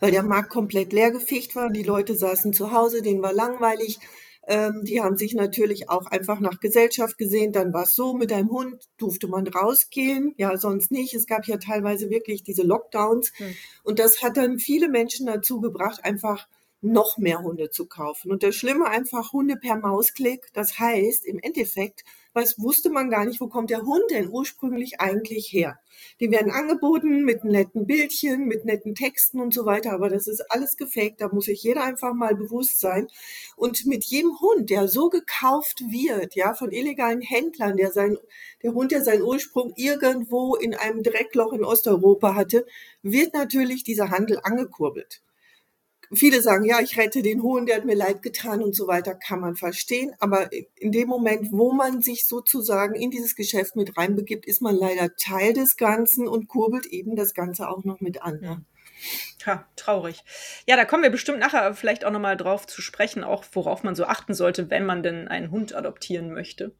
weil 0.00 0.10
der 0.10 0.24
Markt 0.24 0.50
komplett 0.50 0.92
leergefegt 0.92 1.54
war. 1.54 1.70
Die 1.70 1.84
Leute 1.84 2.16
saßen 2.16 2.52
zu 2.52 2.72
Hause, 2.72 3.02
denen 3.02 3.22
war 3.22 3.32
langweilig. 3.32 4.00
Ähm, 4.48 4.82
die 4.82 5.00
haben 5.00 5.16
sich 5.16 5.34
natürlich 5.34 5.88
auch 5.88 6.06
einfach 6.06 6.40
nach 6.40 6.58
Gesellschaft 6.58 7.18
gesehen. 7.18 7.52
Dann 7.52 7.72
war 7.72 7.84
es 7.84 7.94
so, 7.94 8.14
mit 8.14 8.32
einem 8.32 8.50
Hund 8.50 8.88
durfte 8.96 9.28
man 9.28 9.46
rausgehen, 9.46 10.34
ja, 10.38 10.56
sonst 10.56 10.90
nicht. 10.90 11.14
Es 11.14 11.26
gab 11.26 11.46
ja 11.46 11.58
teilweise 11.58 12.10
wirklich 12.10 12.42
diese 12.42 12.62
Lockdowns. 12.62 13.30
Hm. 13.36 13.54
Und 13.84 14.00
das 14.00 14.24
hat 14.24 14.36
dann 14.36 14.58
viele 14.58 14.88
Menschen 14.88 15.26
dazu 15.26 15.60
gebracht, 15.60 16.00
einfach 16.04 16.48
noch 16.82 17.18
mehr 17.18 17.42
Hunde 17.42 17.70
zu 17.70 17.86
kaufen. 17.86 18.30
Und 18.30 18.42
das 18.42 18.54
Schlimme 18.54 18.86
einfach 18.86 19.32
Hunde 19.32 19.56
per 19.56 19.76
Mausklick. 19.76 20.50
Das 20.54 20.78
heißt, 20.78 21.26
im 21.26 21.38
Endeffekt, 21.38 22.04
was 22.32 22.58
wusste 22.58 22.90
man 22.90 23.10
gar 23.10 23.24
nicht, 23.24 23.40
wo 23.40 23.48
kommt 23.48 23.70
der 23.70 23.82
Hund 23.82 24.04
denn 24.10 24.28
ursprünglich 24.28 25.00
eigentlich 25.00 25.52
her? 25.52 25.78
Die 26.20 26.30
werden 26.30 26.52
angeboten 26.52 27.24
mit 27.24 27.44
netten 27.44 27.86
Bildchen, 27.86 28.46
mit 28.46 28.64
netten 28.64 28.94
Texten 28.94 29.40
und 29.40 29.52
so 29.52 29.66
weiter, 29.66 29.92
aber 29.92 30.08
das 30.08 30.26
ist 30.26 30.40
alles 30.50 30.76
gefaked, 30.76 31.20
da 31.20 31.28
muss 31.28 31.46
sich 31.46 31.62
jeder 31.62 31.82
einfach 31.82 32.14
mal 32.14 32.34
bewusst 32.34 32.80
sein. 32.80 33.08
Und 33.56 33.84
mit 33.86 34.04
jedem 34.04 34.38
Hund, 34.40 34.70
der 34.70 34.88
so 34.88 35.10
gekauft 35.10 35.80
wird, 35.90 36.34
ja, 36.34 36.54
von 36.54 36.70
illegalen 36.70 37.20
Händlern, 37.20 37.76
der 37.76 37.90
sein, 37.90 38.16
der 38.62 38.72
Hund, 38.72 38.92
der 38.92 39.04
seinen 39.04 39.22
Ursprung 39.22 39.72
irgendwo 39.76 40.54
in 40.54 40.74
einem 40.74 41.02
Dreckloch 41.02 41.52
in 41.52 41.64
Osteuropa 41.64 42.34
hatte, 42.34 42.64
wird 43.02 43.34
natürlich 43.34 43.82
dieser 43.84 44.10
Handel 44.10 44.38
angekurbelt 44.42 45.20
viele 46.12 46.42
sagen, 46.42 46.64
ja, 46.64 46.80
ich 46.80 46.98
rette 46.98 47.22
den 47.22 47.42
Hohen, 47.42 47.66
der 47.66 47.76
hat 47.76 47.84
mir 47.84 47.94
leid 47.94 48.22
getan 48.22 48.62
und 48.62 48.74
so 48.74 48.86
weiter, 48.86 49.14
kann 49.14 49.40
man 49.40 49.56
verstehen. 49.56 50.12
Aber 50.18 50.50
in 50.76 50.92
dem 50.92 51.08
Moment, 51.08 51.52
wo 51.52 51.72
man 51.72 52.02
sich 52.02 52.26
sozusagen 52.26 52.94
in 52.94 53.10
dieses 53.10 53.36
Geschäft 53.36 53.76
mit 53.76 53.96
reinbegibt, 53.96 54.46
ist 54.46 54.62
man 54.62 54.76
leider 54.76 55.14
Teil 55.16 55.52
des 55.52 55.76
Ganzen 55.76 56.28
und 56.28 56.48
kurbelt 56.48 56.86
eben 56.86 57.16
das 57.16 57.34
Ganze 57.34 57.68
auch 57.68 57.84
noch 57.84 58.00
mit 58.00 58.22
an. 58.22 58.40
Ja. 58.42 58.60
Ja, 59.46 59.64
traurig. 59.76 60.22
Ja, 60.66 60.76
da 60.76 60.84
kommen 60.84 61.02
wir 61.02 61.10
bestimmt 61.10 61.38
nachher 61.38 61.72
vielleicht 61.74 62.04
auch 62.04 62.10
nochmal 62.10 62.36
drauf 62.36 62.66
zu 62.66 62.82
sprechen, 62.82 63.24
auch 63.24 63.44
worauf 63.52 63.82
man 63.82 63.94
so 63.94 64.04
achten 64.04 64.34
sollte, 64.34 64.68
wenn 64.68 64.84
man 64.84 65.02
denn 65.02 65.28
einen 65.28 65.50
Hund 65.50 65.74
adoptieren 65.74 66.32
möchte. 66.32 66.72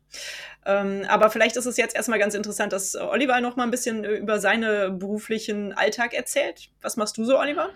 Ähm, 0.66 1.06
aber 1.08 1.30
vielleicht 1.30 1.56
ist 1.56 1.64
es 1.64 1.78
jetzt 1.78 1.96
erstmal 1.96 2.18
ganz 2.18 2.34
interessant, 2.34 2.74
dass 2.74 2.94
Oliver 2.94 3.40
noch 3.40 3.56
mal 3.56 3.64
ein 3.64 3.70
bisschen 3.70 4.04
über 4.04 4.40
seinen 4.40 4.98
beruflichen 4.98 5.72
Alltag 5.72 6.12
erzählt. 6.12 6.70
Was 6.82 6.96
machst 6.96 7.16
du 7.16 7.24
so, 7.24 7.38
Oliver? 7.38 7.70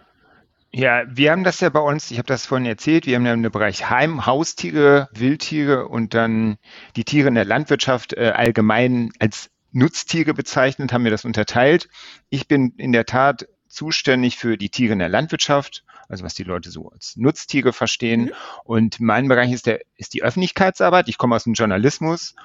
Ja, 0.76 1.04
wir 1.06 1.30
haben 1.30 1.44
das 1.44 1.60
ja 1.60 1.68
bei 1.68 1.78
uns, 1.78 2.10
ich 2.10 2.18
habe 2.18 2.26
das 2.26 2.46
vorhin 2.46 2.66
erzählt, 2.66 3.06
wir 3.06 3.14
haben 3.14 3.24
ja 3.24 3.32
im 3.32 3.42
Bereich 3.42 3.90
Heim, 3.90 4.26
Haustiere, 4.26 5.08
Wildtiere 5.12 5.86
und 5.86 6.14
dann 6.14 6.56
die 6.96 7.04
Tiere 7.04 7.28
in 7.28 7.36
der 7.36 7.44
Landwirtschaft 7.44 8.12
äh, 8.14 8.32
allgemein 8.34 9.12
als 9.20 9.50
Nutztiere 9.70 10.34
bezeichnet, 10.34 10.92
haben 10.92 11.04
wir 11.04 11.12
das 11.12 11.24
unterteilt. 11.24 11.88
Ich 12.28 12.48
bin 12.48 12.72
in 12.76 12.90
der 12.90 13.06
Tat 13.06 13.46
zuständig 13.68 14.36
für 14.36 14.58
die 14.58 14.68
Tiere 14.68 14.94
in 14.94 14.98
der 14.98 15.08
Landwirtschaft 15.08 15.84
also 16.14 16.24
was 16.24 16.34
die 16.34 16.44
Leute 16.44 16.70
so 16.70 16.90
als 16.90 17.16
Nutztiere 17.16 17.72
verstehen. 17.72 18.26
Mhm. 18.26 18.32
Und 18.62 19.00
mein 19.00 19.26
Bereich 19.26 19.50
ist, 19.50 19.66
der, 19.66 19.80
ist 19.96 20.14
die 20.14 20.22
Öffentlichkeitsarbeit. 20.22 21.08
Ich 21.08 21.18
komme 21.18 21.34
aus 21.34 21.44
dem 21.44 21.54
Journalismus 21.54 22.36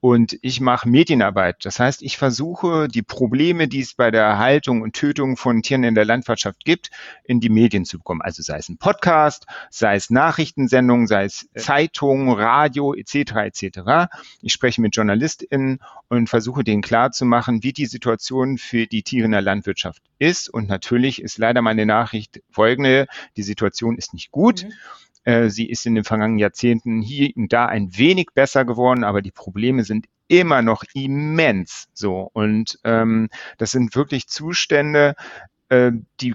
und 0.00 0.38
ich 0.40 0.60
mache 0.60 0.88
Medienarbeit. 0.88 1.64
Das 1.64 1.78
heißt, 1.78 2.02
ich 2.02 2.16
versuche, 2.16 2.88
die 2.88 3.02
Probleme, 3.02 3.68
die 3.68 3.80
es 3.80 3.94
bei 3.94 4.10
der 4.10 4.38
Haltung 4.38 4.80
und 4.80 4.94
Tötung 4.94 5.36
von 5.36 5.60
Tieren 5.60 5.84
in 5.84 5.94
der 5.94 6.06
Landwirtschaft 6.06 6.64
gibt, 6.64 6.90
in 7.24 7.40
die 7.40 7.50
Medien 7.50 7.84
zu 7.84 7.98
bekommen. 7.98 8.22
Also 8.22 8.42
sei 8.42 8.56
es 8.56 8.70
ein 8.70 8.78
Podcast, 8.78 9.46
sei 9.70 9.94
es 9.96 10.08
Nachrichtensendungen, 10.08 11.06
sei 11.06 11.24
es 11.24 11.48
Zeitungen, 11.54 12.32
Radio 12.32 12.94
etc. 12.94 13.14
etc. 13.44 14.10
Ich 14.40 14.54
spreche 14.54 14.80
mit 14.80 14.96
JournalistInnen 14.96 15.80
und 16.08 16.30
versuche 16.30 16.64
denen 16.64 16.80
klarzumachen, 16.80 17.62
wie 17.62 17.74
die 17.74 17.86
Situation 17.86 18.56
für 18.56 18.86
die 18.86 19.02
Tiere 19.02 19.26
in 19.26 19.32
der 19.32 19.42
Landwirtschaft 19.42 20.02
ist. 20.18 20.48
Und 20.48 20.68
natürlich 20.68 21.20
ist 21.20 21.36
leider 21.36 21.60
meine 21.60 21.84
Nachricht 21.84 22.40
folgende. 22.50 23.06
Die 23.36 23.42
Situation 23.42 23.96
ist 23.96 24.14
nicht 24.14 24.30
gut. 24.30 24.64
Mhm. 24.64 24.72
Äh, 25.24 25.50
sie 25.50 25.68
ist 25.68 25.84
in 25.86 25.94
den 25.94 26.04
vergangenen 26.04 26.38
Jahrzehnten 26.38 27.02
hier 27.02 27.30
und 27.36 27.52
da 27.52 27.66
ein 27.66 27.96
wenig 27.96 28.28
besser 28.34 28.64
geworden, 28.64 29.04
aber 29.04 29.22
die 29.22 29.30
Probleme 29.30 29.84
sind 29.84 30.06
immer 30.28 30.62
noch 30.62 30.84
immens 30.94 31.88
so. 31.92 32.30
Und 32.32 32.78
ähm, 32.84 33.28
das 33.56 33.72
sind 33.72 33.94
wirklich 33.94 34.28
Zustände, 34.28 35.14
äh, 35.68 35.92
die 36.20 36.34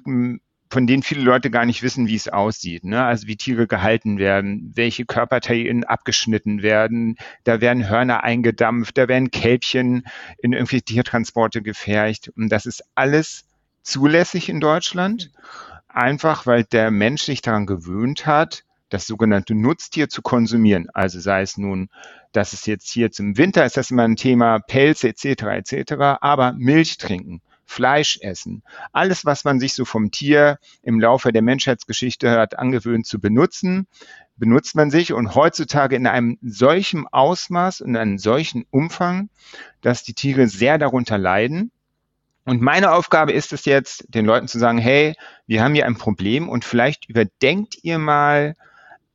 von 0.74 0.88
denen 0.88 1.04
viele 1.04 1.22
Leute 1.22 1.52
gar 1.52 1.68
nicht 1.68 1.84
wissen, 1.84 2.08
wie 2.08 2.16
es 2.16 2.28
aussieht. 2.28 2.84
Ne? 2.84 3.06
Also 3.06 3.28
wie 3.28 3.36
Tiere 3.36 3.68
gehalten 3.68 4.18
werden, 4.18 4.72
welche 4.74 5.06
Körperteile 5.06 5.88
abgeschnitten 5.88 6.64
werden, 6.64 7.18
da 7.44 7.62
werden 7.62 7.88
Hörner 7.88 8.24
eingedampft, 8.24 8.98
da 8.98 9.08
werden 9.08 9.30
Kälbchen 9.30 10.04
in 10.40 10.54
irgendwelche 10.54 10.84
Tiertransporte 10.84 11.62
gefercht. 11.62 12.32
Und 12.36 12.50
das 12.50 12.66
ist 12.66 12.84
alles 12.96 13.46
zulässig 13.84 14.50
in 14.50 14.60
Deutschland, 14.60 15.32
einfach 15.94 16.46
weil 16.46 16.64
der 16.64 16.92
Mensch 16.92 17.24
sich 17.24 17.42
daran 17.42 17.66
gewöhnt 17.66 18.26
hat, 18.26 18.64
das 18.90 19.08
sogenannte 19.08 19.56
Nutztier 19.56 20.08
zu 20.10 20.22
konsumieren. 20.22 20.88
Also 20.94 21.20
sei 21.20 21.42
es 21.42 21.58
nun, 21.58 21.90
dass 22.32 22.54
es 22.54 22.66
jetzt 22.66 22.92
hier 22.92 23.12
zum 23.12 23.38
Winter 23.38 23.66
ist 23.66 23.78
das 23.78 23.92
immer 23.92 24.04
ein 24.04 24.16
Thema, 24.16 24.60
Pelze 24.60 25.10
etc. 25.10 25.44
etc., 25.44 25.94
aber 26.22 26.54
Milch 26.54 26.98
trinken. 26.98 27.42
Fleisch 27.66 28.20
essen. 28.22 28.62
Alles, 28.92 29.26
was 29.26 29.46
man 29.46 29.60
sich 29.60 29.74
so 29.74 29.86
vom 29.86 30.12
Tier 30.12 30.60
im 30.84 31.00
Laufe 31.00 31.32
der 31.32 31.42
Menschheitsgeschichte 31.42 32.30
hat 32.30 32.60
angewöhnt 32.60 33.08
zu 33.08 33.20
benutzen, 33.20 33.88
benutzt 34.36 34.76
man 34.76 34.92
sich 34.92 35.14
und 35.14 35.34
heutzutage 35.34 35.96
in 35.96 36.06
einem 36.06 36.38
solchen 36.42 37.08
Ausmaß 37.08 37.82
und 37.82 37.96
einem 37.96 38.18
solchen 38.18 38.66
Umfang, 38.70 39.30
dass 39.82 40.04
die 40.04 40.14
Tiere 40.14 40.48
sehr 40.48 40.78
darunter 40.78 41.18
leiden. 41.18 41.72
Und 42.46 42.62
meine 42.62 42.92
Aufgabe 42.92 43.32
ist 43.32 43.54
es 43.54 43.66
jetzt, 43.66 44.06
den 44.10 44.26
Leuten 44.26 44.48
zu 44.48 44.60
sagen, 44.60 44.78
hey, 44.78 45.16
wir 45.48 45.64
haben 45.64 45.76
hier 45.76 45.86
ein 45.86 45.98
Problem 45.98 46.50
und 46.50 46.66
vielleicht 46.66 47.10
überdenkt 47.10 47.78
ihr 47.84 48.00
mal, 48.00 48.56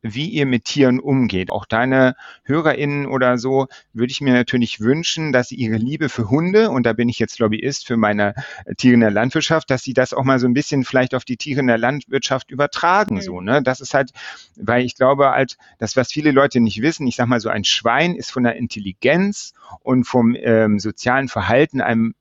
wie 0.01 0.29
ihr 0.29 0.47
mit 0.47 0.65
Tieren 0.65 1.01
umgeht. 1.01 1.51
Auch 1.51 1.67
deine 1.67 2.15
HörerInnen 2.45 3.07
oder 3.07 3.39
so 3.39 3.67
würde 3.93 4.13
ich 4.13 4.21
mir 4.21 4.33
natürlich 4.33 4.81
wünschen, 4.81 5.33
dass 5.33 5.49
sie 5.49 5.57
ihre 5.57 5.77
Liebe 5.77 6.09
für 6.09 6.31
Hunde, 6.31 6.71
und 6.71 6.85
da 6.85 6.93
bin 6.93 7.09
ich 7.09 7.19
jetzt 7.19 7.39
Lobbyist 7.39 7.87
für 7.87 7.97
meine 7.97 8.35
Tiere 8.77 8.95
in 8.95 9.01
der 9.01 9.11
Landwirtschaft, 9.11 9.71
dass 9.71 9.83
sie 9.83 9.95
das 9.95 10.15
auch 10.15 10.25
mal 10.25 10.39
so 10.39 10.47
ein 10.47 10.55
bisschen 10.55 10.85
vielleicht 10.85 11.15
auf 11.15 11.25
die 11.25 11.37
Tiere 11.37 11.61
in 11.61 11.67
der 11.67 11.79
Landwirtschaft 11.79 12.51
übertragen, 12.51 13.17
mhm. 13.17 13.21
so, 13.23 13.41
ne? 13.41 13.63
Das 13.63 13.81
ist 13.81 13.95
halt, 13.95 14.13
weil 14.57 14.85
ich 14.85 14.95
glaube 14.95 15.31
halt, 15.31 15.57
das, 15.79 15.97
was 15.97 16.13
viele 16.13 16.31
Leute 16.31 16.61
nicht 16.61 16.81
wissen, 16.81 17.07
ich 17.07 17.17
sag 17.17 17.27
mal 17.27 17.41
so, 17.41 17.49
ein 17.49 17.65
Schwein 17.65 18.15
ist 18.15 18.31
von 18.31 18.45
der 18.45 18.57
Intelligenz 18.57 19.53
und 19.81 20.05
vom 20.05 20.37
ähm, 20.39 20.79
sozialen 20.79 21.29
Verhalten 21.29 21.81
einem 21.81 22.15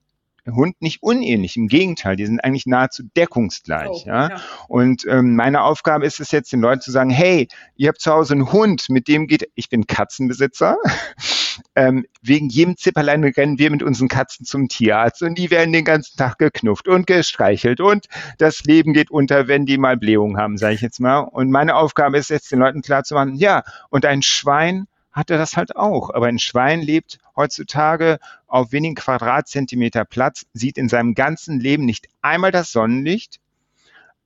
Hund 0.56 0.82
nicht 0.82 1.04
unähnlich. 1.04 1.58
Im 1.58 1.68
Gegenteil, 1.68 2.16
die 2.16 2.26
sind 2.26 2.40
eigentlich 2.44 2.66
nahezu 2.66 3.04
deckungsgleich. 3.16 3.90
Oh, 3.90 4.04
ja? 4.06 4.30
ja? 4.30 4.42
Und 4.68 5.06
ähm, 5.08 5.36
meine 5.36 5.64
Aufgabe 5.64 6.06
ist 6.06 6.20
es 6.20 6.32
jetzt, 6.32 6.52
den 6.52 6.62
Leuten 6.62 6.82
zu 6.82 6.92
sagen, 6.92 7.10
hey, 7.10 7.48
ihr 7.76 7.90
habt 7.90 8.02
zu 8.02 8.12
Hause 8.12 8.34
einen 8.34 8.52
Hund, 8.52 8.90
mit 8.90 9.08
dem 9.08 9.28
geht, 9.28 9.50
ich 9.56 9.70
bin 9.70 9.88
Katzenbesitzer. 9.88 10.78
ähm, 11.76 12.06
wegen 12.22 12.50
jedem 12.50 12.78
Zipperlein 12.78 13.24
rennen 13.24 13.60
wir 13.60 13.72
mit 13.72 13.84
unseren 13.84 14.08
Katzen 14.08 14.46
zum 14.46 14.68
Tierarzt 14.68 15.22
und 15.24 15.38
die 15.38 15.52
werden 15.52 15.74
den 15.74 15.86
ganzen 15.86 16.18
Tag 16.18 16.38
geknufft 16.38 16.88
und 16.88 17.08
gestreichelt 17.08 17.80
und 17.80 18.08
das 18.38 18.64
Leben 18.64 18.94
geht 18.94 19.12
unter, 19.12 19.48
wenn 19.48 19.66
die 19.66 19.78
mal 19.78 19.98
Blähungen 19.98 20.38
haben, 20.38 20.58
sage 20.58 20.76
ich 20.76 20.82
jetzt 20.82 21.00
mal. 21.00 21.20
Und 21.20 21.52
meine 21.52 21.76
Aufgabe 21.76 22.18
ist 22.18 22.30
jetzt, 22.30 22.52
den 22.52 22.60
Leuten 22.60 22.82
klarzumachen, 22.82 23.36
ja, 23.36 23.64
und 23.90 24.06
ein 24.06 24.22
Schwein 24.22 24.88
hat 25.18 25.32
er 25.32 25.38
das 25.38 25.58
halt 25.58 25.76
auch. 25.76 26.12
Aber 26.12 26.28
ein 26.28 26.40
Schwein 26.40 26.82
lebt 26.82 27.18
heutzutage 27.36 28.20
auf 28.46 28.72
wenigen 28.72 28.96
Quadratzentimeter 28.96 30.06
Platz, 30.06 30.46
sieht 30.54 30.78
in 30.78 30.90
seinem 30.90 31.16
ganzen 31.16 31.60
Leben 31.60 31.86
nicht 31.86 32.08
einmal 32.22 32.52
das 32.52 32.72
Sonnenlicht, 32.72 33.40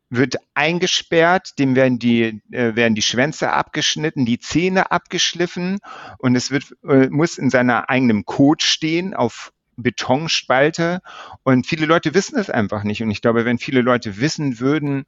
wird 0.09 0.35
eingesperrt, 0.53 1.57
dem 1.57 1.75
werden 1.75 1.97
die, 1.97 2.41
äh, 2.51 2.75
werden 2.75 2.95
die 2.95 3.01
Schwänze 3.01 3.53
abgeschnitten, 3.53 4.25
die 4.25 4.39
Zähne 4.39 4.91
abgeschliffen 4.91 5.79
und 6.17 6.35
es 6.35 6.51
wird, 6.51 6.75
äh, 6.83 7.07
muss 7.07 7.37
in 7.37 7.49
seiner 7.49 7.89
eigenen 7.89 8.25
Kot 8.25 8.61
stehen 8.61 9.13
auf 9.13 9.53
Betonspalte 9.77 10.99
und 11.43 11.65
viele 11.65 11.85
Leute 11.85 12.13
wissen 12.13 12.37
es 12.37 12.49
einfach 12.49 12.83
nicht 12.83 13.01
und 13.01 13.09
ich 13.09 13.21
glaube, 13.21 13.45
wenn 13.45 13.57
viele 13.57 13.81
Leute 13.81 14.19
wissen 14.19 14.59
würden, 14.59 15.05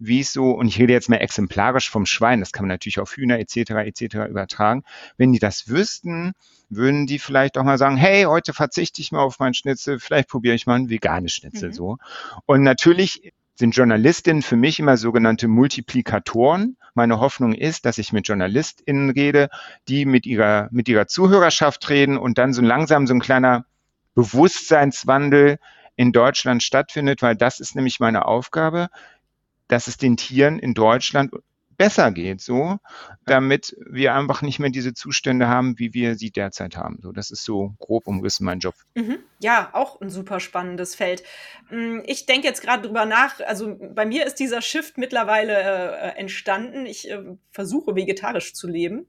wie 0.00 0.20
es 0.20 0.32
so, 0.32 0.52
und 0.52 0.66
ich 0.66 0.78
rede 0.78 0.94
jetzt 0.94 1.08
mal 1.08 1.16
exemplarisch 1.16 1.90
vom 1.90 2.06
Schwein, 2.06 2.40
das 2.40 2.52
kann 2.52 2.64
man 2.64 2.74
natürlich 2.74 2.98
auf 2.98 3.12
Hühner 3.12 3.38
etc. 3.38 3.70
etc. 3.70 4.28
übertragen, 4.28 4.82
wenn 5.18 5.32
die 5.32 5.38
das 5.38 5.68
wüssten, 5.68 6.32
würden 6.70 7.06
die 7.06 7.18
vielleicht 7.18 7.58
auch 7.58 7.64
mal 7.64 7.78
sagen, 7.78 7.96
hey, 7.96 8.24
heute 8.24 8.54
verzichte 8.54 9.02
ich 9.02 9.12
mal 9.12 9.20
auf 9.20 9.38
meinen 9.38 9.54
Schnitzel, 9.54 10.00
vielleicht 10.00 10.28
probiere 10.28 10.54
ich 10.54 10.66
mal 10.66 10.76
ein 10.76 10.88
veganes 10.88 11.32
Schnitzel 11.32 11.68
mhm. 11.68 11.74
so. 11.74 11.98
Und 12.46 12.62
natürlich 12.62 13.32
sind 13.56 13.76
Journalistinnen 13.76 14.42
für 14.42 14.56
mich 14.56 14.78
immer 14.78 14.96
sogenannte 14.96 15.46
Multiplikatoren. 15.46 16.78
Meine 16.94 17.20
Hoffnung 17.20 17.52
ist, 17.52 17.84
dass 17.84 17.98
ich 17.98 18.12
mit 18.12 18.26
JournalistInnen 18.26 19.10
rede, 19.10 19.50
die 19.86 20.06
mit 20.06 20.24
ihrer, 20.24 20.68
mit 20.72 20.88
ihrer 20.88 21.06
Zuhörerschaft 21.06 21.90
reden 21.90 22.16
und 22.16 22.38
dann 22.38 22.54
so 22.54 22.62
langsam 22.62 23.06
so 23.06 23.12
ein 23.12 23.20
kleiner 23.20 23.66
Bewusstseinswandel 24.14 25.58
in 25.94 26.12
Deutschland 26.12 26.62
stattfindet, 26.62 27.20
weil 27.20 27.36
das 27.36 27.60
ist 27.60 27.76
nämlich 27.76 28.00
meine 28.00 28.24
Aufgabe, 28.24 28.88
dass 29.70 29.86
es 29.86 29.96
den 29.96 30.16
Tieren 30.16 30.58
in 30.58 30.74
Deutschland 30.74 31.32
besser 31.80 32.12
geht, 32.12 32.42
so, 32.42 32.76
damit 33.24 33.74
wir 33.80 34.12
einfach 34.12 34.42
nicht 34.42 34.58
mehr 34.58 34.68
diese 34.68 34.92
Zustände 34.92 35.48
haben, 35.48 35.78
wie 35.78 35.94
wir 35.94 36.14
sie 36.14 36.30
derzeit 36.30 36.76
haben. 36.76 36.98
So, 37.00 37.10
das 37.10 37.30
ist 37.30 37.42
so 37.42 37.72
grob 37.78 38.06
umrissen 38.06 38.44
mein 38.44 38.58
Job. 38.58 38.74
Mhm. 38.94 39.20
Ja, 39.42 39.70
auch 39.72 39.98
ein 40.02 40.10
super 40.10 40.38
spannendes 40.40 40.94
Feld. 40.94 41.22
Hm, 41.68 42.02
ich 42.04 42.26
denke 42.26 42.46
jetzt 42.46 42.60
gerade 42.60 42.86
drüber 42.86 43.06
nach. 43.06 43.40
Also 43.40 43.78
bei 43.94 44.04
mir 44.04 44.26
ist 44.26 44.34
dieser 44.34 44.60
Shift 44.60 44.98
mittlerweile 44.98 45.54
äh, 45.54 46.18
entstanden. 46.18 46.84
Ich 46.84 47.10
äh, 47.10 47.22
versuche 47.50 47.96
vegetarisch 47.96 48.52
zu 48.52 48.68
leben. 48.68 49.06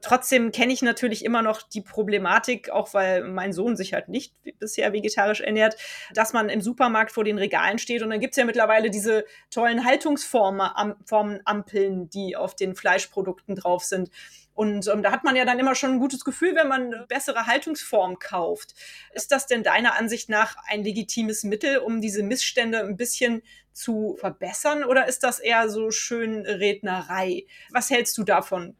Trotzdem 0.00 0.50
kenne 0.50 0.72
ich 0.72 0.80
natürlich 0.80 1.26
immer 1.26 1.42
noch 1.42 1.60
die 1.60 1.82
Problematik, 1.82 2.70
auch 2.70 2.94
weil 2.94 3.24
mein 3.24 3.52
Sohn 3.52 3.76
sich 3.76 3.92
halt 3.92 4.08
nicht 4.08 4.34
bisher 4.58 4.94
vegetarisch 4.94 5.42
ernährt, 5.42 5.76
dass 6.14 6.32
man 6.32 6.48
im 6.48 6.62
Supermarkt 6.62 7.12
vor 7.12 7.24
den 7.24 7.36
Regalen 7.36 7.78
steht 7.78 8.02
und 8.02 8.08
dann 8.08 8.20
gibt 8.20 8.32
es 8.32 8.38
ja 8.38 8.46
mittlerweile 8.46 8.88
diese 8.88 9.26
tollen 9.50 9.84
Haltungsformen, 9.84 10.94
Formen, 11.04 11.40
Ampeln, 11.44 12.08
die 12.14 12.36
auf 12.36 12.54
den 12.54 12.74
Fleischprodukten 12.74 13.56
drauf 13.56 13.84
sind. 13.84 14.10
Und 14.54 14.86
ähm, 14.86 15.02
da 15.02 15.10
hat 15.10 15.24
man 15.24 15.34
ja 15.34 15.44
dann 15.44 15.58
immer 15.58 15.74
schon 15.74 15.90
ein 15.90 15.98
gutes 15.98 16.24
Gefühl, 16.24 16.54
wenn 16.54 16.68
man 16.68 16.94
eine 16.94 17.06
bessere 17.08 17.46
Haltungsform 17.46 18.18
kauft. 18.20 18.74
Ist 19.12 19.32
das 19.32 19.46
denn 19.46 19.64
deiner 19.64 19.98
Ansicht 19.98 20.28
nach 20.28 20.56
ein 20.68 20.84
legitimes 20.84 21.42
Mittel, 21.42 21.78
um 21.78 22.00
diese 22.00 22.22
Missstände 22.22 22.78
ein 22.78 22.96
bisschen 22.96 23.42
zu 23.72 24.16
verbessern? 24.18 24.84
Oder 24.84 25.08
ist 25.08 25.24
das 25.24 25.40
eher 25.40 25.68
so 25.68 25.90
schön 25.90 26.46
Rednerei? 26.46 27.46
Was 27.70 27.90
hältst 27.90 28.16
du 28.16 28.22
davon? 28.22 28.76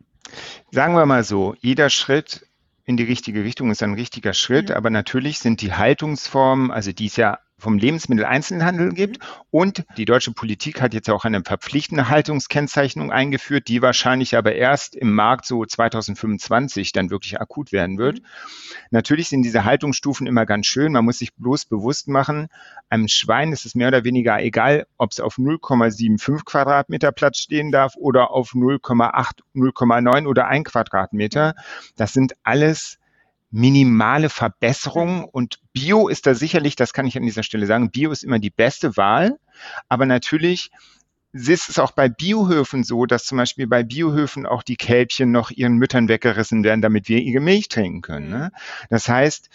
Sagen 0.71 0.95
wir 0.95 1.07
mal 1.07 1.25
so, 1.25 1.55
jeder 1.59 1.91
Schritt 1.91 2.47
in 2.85 2.97
die 2.97 3.05
richtige 3.05 3.45
Richtung 3.45 3.71
ist 3.71 3.83
ein 3.83 3.95
richtiger 3.95 4.33
Schritt, 4.33 4.69
mhm. 4.69 4.76
aber 4.76 4.91
natürlich 4.91 5.38
sind 5.38 5.61
die 5.61 5.73
Haltungsformen, 5.73 6.71
also 6.71 6.93
die 6.93 7.07
es 7.07 7.17
ja 7.17 7.38
vom 7.64 7.78
Lebensmitteleinzelhandel 7.78 8.92
gibt. 8.92 9.18
Mhm. 9.18 9.25
Und 9.50 9.85
die 9.97 10.04
deutsche 10.04 10.33
Politik 10.33 10.80
hat 10.80 10.94
jetzt 10.94 11.11
auch 11.11 11.25
eine 11.25 11.42
verpflichtende 11.42 12.09
Haltungskennzeichnung 12.09 13.11
eingeführt, 13.11 13.66
die 13.66 13.83
wahrscheinlich 13.83 14.37
aber 14.37 14.54
erst 14.54 14.94
im 14.94 15.12
Markt 15.12 15.47
so 15.47 15.64
2025 15.64 16.92
dann 16.92 17.11
wirklich 17.11 17.40
akut 17.40 17.73
werden 17.73 17.99
wird. 17.99 18.21
Mhm. 18.21 18.26
Natürlich 18.90 19.28
sind 19.28 19.42
diese 19.42 19.64
Haltungsstufen 19.64 20.28
immer 20.28 20.47
ganz 20.47 20.66
schön. 20.66 20.92
Man 20.92 21.04
muss 21.04 21.18
sich 21.18 21.35
bloß 21.35 21.64
bewusst 21.64 22.06
machen, 22.06 22.49
einem 22.88 23.09
Schwein 23.09 23.52
ist 23.52 23.66
es 23.66 23.75
mehr 23.75 23.88
oder 23.88 24.04
weniger 24.04 24.40
egal, 24.40 24.87
ob 24.99 25.11
es 25.11 25.18
auf 25.18 25.37
0,75 25.38 26.44
Quadratmeter 26.44 27.11
Platz 27.12 27.38
stehen 27.38 27.73
darf 27.73 27.97
oder 27.97 28.30
auf 28.30 28.52
0,8, 28.52 29.40
0,9 29.54 30.26
oder 30.26 30.47
1 30.47 30.71
Quadratmeter. 30.71 31.54
Das 31.97 32.12
sind 32.12 32.35
alles 32.44 32.99
minimale 33.54 34.30
Verbesserung 34.30 35.25
und 35.25 35.61
Bio 35.73 36.08
ist 36.08 36.26
da 36.26 36.34
sicherlich, 36.34 36.75
das 36.75 36.92
kann 36.92 37.06
ich 37.06 37.16
an 37.16 37.23
dieser 37.23 37.44
Stelle 37.44 37.66
sagen, 37.66 37.92
Bio 37.92 38.11
ist 38.11 38.25
immer 38.25 38.40
die 38.40 38.50
beste 38.50 38.96
Wahl, 38.96 39.38
aber 39.88 40.06
natürlich 40.06 40.73
ist 41.32 41.68
es 41.68 41.78
auch 41.78 41.92
bei 41.92 42.08
Biohöfen 42.08 42.82
so, 42.82 43.06
dass 43.06 43.25
zum 43.25 43.38
Beispiel 43.38 43.68
bei 43.68 43.84
Biohöfen 43.84 44.44
auch 44.44 44.64
die 44.64 44.76
Kälbchen 44.76 45.30
noch 45.30 45.52
ihren 45.52 45.76
Müttern 45.76 46.08
weggerissen 46.08 46.64
werden, 46.64 46.82
damit 46.82 47.08
wir 47.08 47.20
ihre 47.20 47.40
Milch 47.40 47.68
trinken 47.68 48.02
können. 48.02 48.28
Ne? 48.28 48.50
Das 48.90 49.08
heißt, 49.08 49.50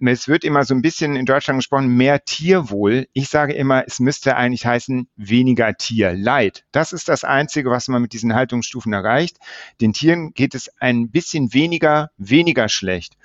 es 0.00 0.28
wird 0.28 0.44
immer 0.44 0.64
so 0.64 0.74
ein 0.74 0.82
bisschen 0.82 1.16
in 1.16 1.26
Deutschland 1.26 1.58
gesprochen, 1.58 1.88
mehr 1.88 2.24
Tierwohl. 2.24 3.08
Ich 3.12 3.28
sage 3.28 3.52
immer, 3.52 3.84
es 3.86 3.98
müsste 3.98 4.36
eigentlich 4.36 4.66
heißen, 4.66 5.08
weniger 5.16 5.74
Tierleid. 5.74 6.64
Das 6.72 6.92
ist 6.92 7.08
das 7.08 7.24
Einzige, 7.24 7.70
was 7.70 7.88
man 7.88 8.02
mit 8.02 8.12
diesen 8.12 8.34
Haltungsstufen 8.34 8.92
erreicht. 8.92 9.38
Den 9.80 9.92
Tieren 9.92 10.32
geht 10.34 10.54
es 10.54 10.70
ein 10.78 11.10
bisschen 11.10 11.52
weniger, 11.52 12.10
weniger 12.16 12.68
schlecht. 12.68 13.16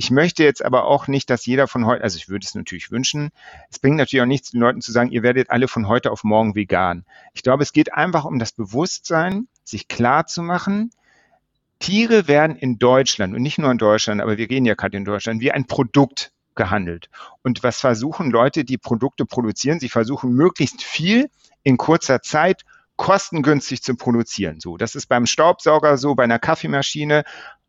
Ich 0.00 0.12
möchte 0.12 0.44
jetzt 0.44 0.64
aber 0.64 0.84
auch 0.84 1.08
nicht, 1.08 1.28
dass 1.28 1.44
jeder 1.44 1.66
von 1.66 1.84
heute, 1.84 2.04
also 2.04 2.18
ich 2.18 2.28
würde 2.28 2.46
es 2.46 2.54
natürlich 2.54 2.92
wünschen, 2.92 3.30
es 3.68 3.80
bringt 3.80 3.96
natürlich 3.96 4.22
auch 4.22 4.26
nichts, 4.26 4.52
den 4.52 4.60
Leuten 4.60 4.80
zu 4.80 4.92
sagen, 4.92 5.10
ihr 5.10 5.24
werdet 5.24 5.50
alle 5.50 5.66
von 5.66 5.88
heute 5.88 6.12
auf 6.12 6.22
morgen 6.22 6.54
vegan. 6.54 7.04
Ich 7.34 7.42
glaube, 7.42 7.64
es 7.64 7.72
geht 7.72 7.92
einfach 7.92 8.24
um 8.24 8.38
das 8.38 8.52
Bewusstsein, 8.52 9.48
sich 9.64 9.88
klar 9.88 10.26
zu 10.26 10.42
machen, 10.42 10.90
Tiere 11.78 12.28
werden 12.28 12.56
in 12.56 12.78
Deutschland 12.78 13.34
und 13.34 13.42
nicht 13.42 13.58
nur 13.58 13.70
in 13.70 13.78
Deutschland, 13.78 14.20
aber 14.20 14.36
wir 14.36 14.48
gehen 14.48 14.64
ja 14.64 14.74
gerade 14.74 14.96
in 14.96 15.04
Deutschland, 15.04 15.40
wie 15.40 15.52
ein 15.52 15.66
Produkt 15.66 16.32
gehandelt. 16.54 17.08
Und 17.42 17.62
was 17.62 17.80
versuchen 17.80 18.30
Leute, 18.30 18.64
die 18.64 18.78
Produkte 18.78 19.24
produzieren? 19.24 19.80
Sie 19.80 19.88
versuchen 19.88 20.32
möglichst 20.32 20.82
viel 20.82 21.30
in 21.62 21.76
kurzer 21.76 22.20
Zeit 22.20 22.64
kostengünstig 22.96 23.82
zu 23.82 23.94
produzieren. 23.94 24.60
So, 24.60 24.76
das 24.76 24.94
ist 24.94 25.06
beim 25.06 25.24
Staubsauger 25.24 25.96
so, 25.96 26.14
bei 26.14 26.24
einer 26.24 26.40
Kaffeemaschine. 26.40 27.24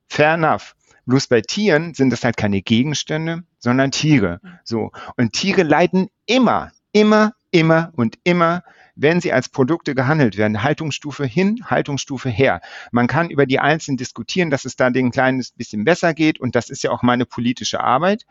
Fair 0.08 0.34
enough. 0.34 0.76
Bloß 1.06 1.28
bei 1.28 1.42
Tieren 1.42 1.94
sind 1.94 2.10
das 2.10 2.24
halt 2.24 2.36
keine 2.36 2.62
Gegenstände, 2.62 3.44
sondern 3.60 3.92
Tiere. 3.92 4.42
So. 4.64 4.92
Und 5.18 5.34
Tiere 5.34 5.64
leiden 5.64 6.10
immer, 6.26 6.72
immer, 6.92 7.34
immer 7.52 7.92
und 7.96 8.18
immer 8.24 8.64
wenn 9.02 9.22
sie 9.22 9.32
als 9.32 9.50
Produkte 9.50 9.96
gehandelt 9.96 10.38
werden, 10.38 10.64
Haltungsstufe 10.64 11.26
hin, 11.26 11.62
Haltungsstufe 11.66 12.30
her. 12.30 12.62
Man 12.92 13.08
kann 13.08 13.30
über 13.30 13.46
die 13.46 13.60
Einzelnen 13.60 13.98
diskutieren, 13.98 14.50
dass 14.50 14.66
es 14.66 14.76
da 14.76 14.90
den 14.90 15.12
kleines 15.12 15.52
bisschen 15.52 15.86
besser 15.86 16.14
geht 16.14 16.40
und 16.40 16.56
das 16.56 16.70
ist 16.70 16.84
ja 16.84 16.92
auch 16.92 17.02
meine 17.02 17.26
politische 17.26 17.80
Arbeit. 17.80 18.26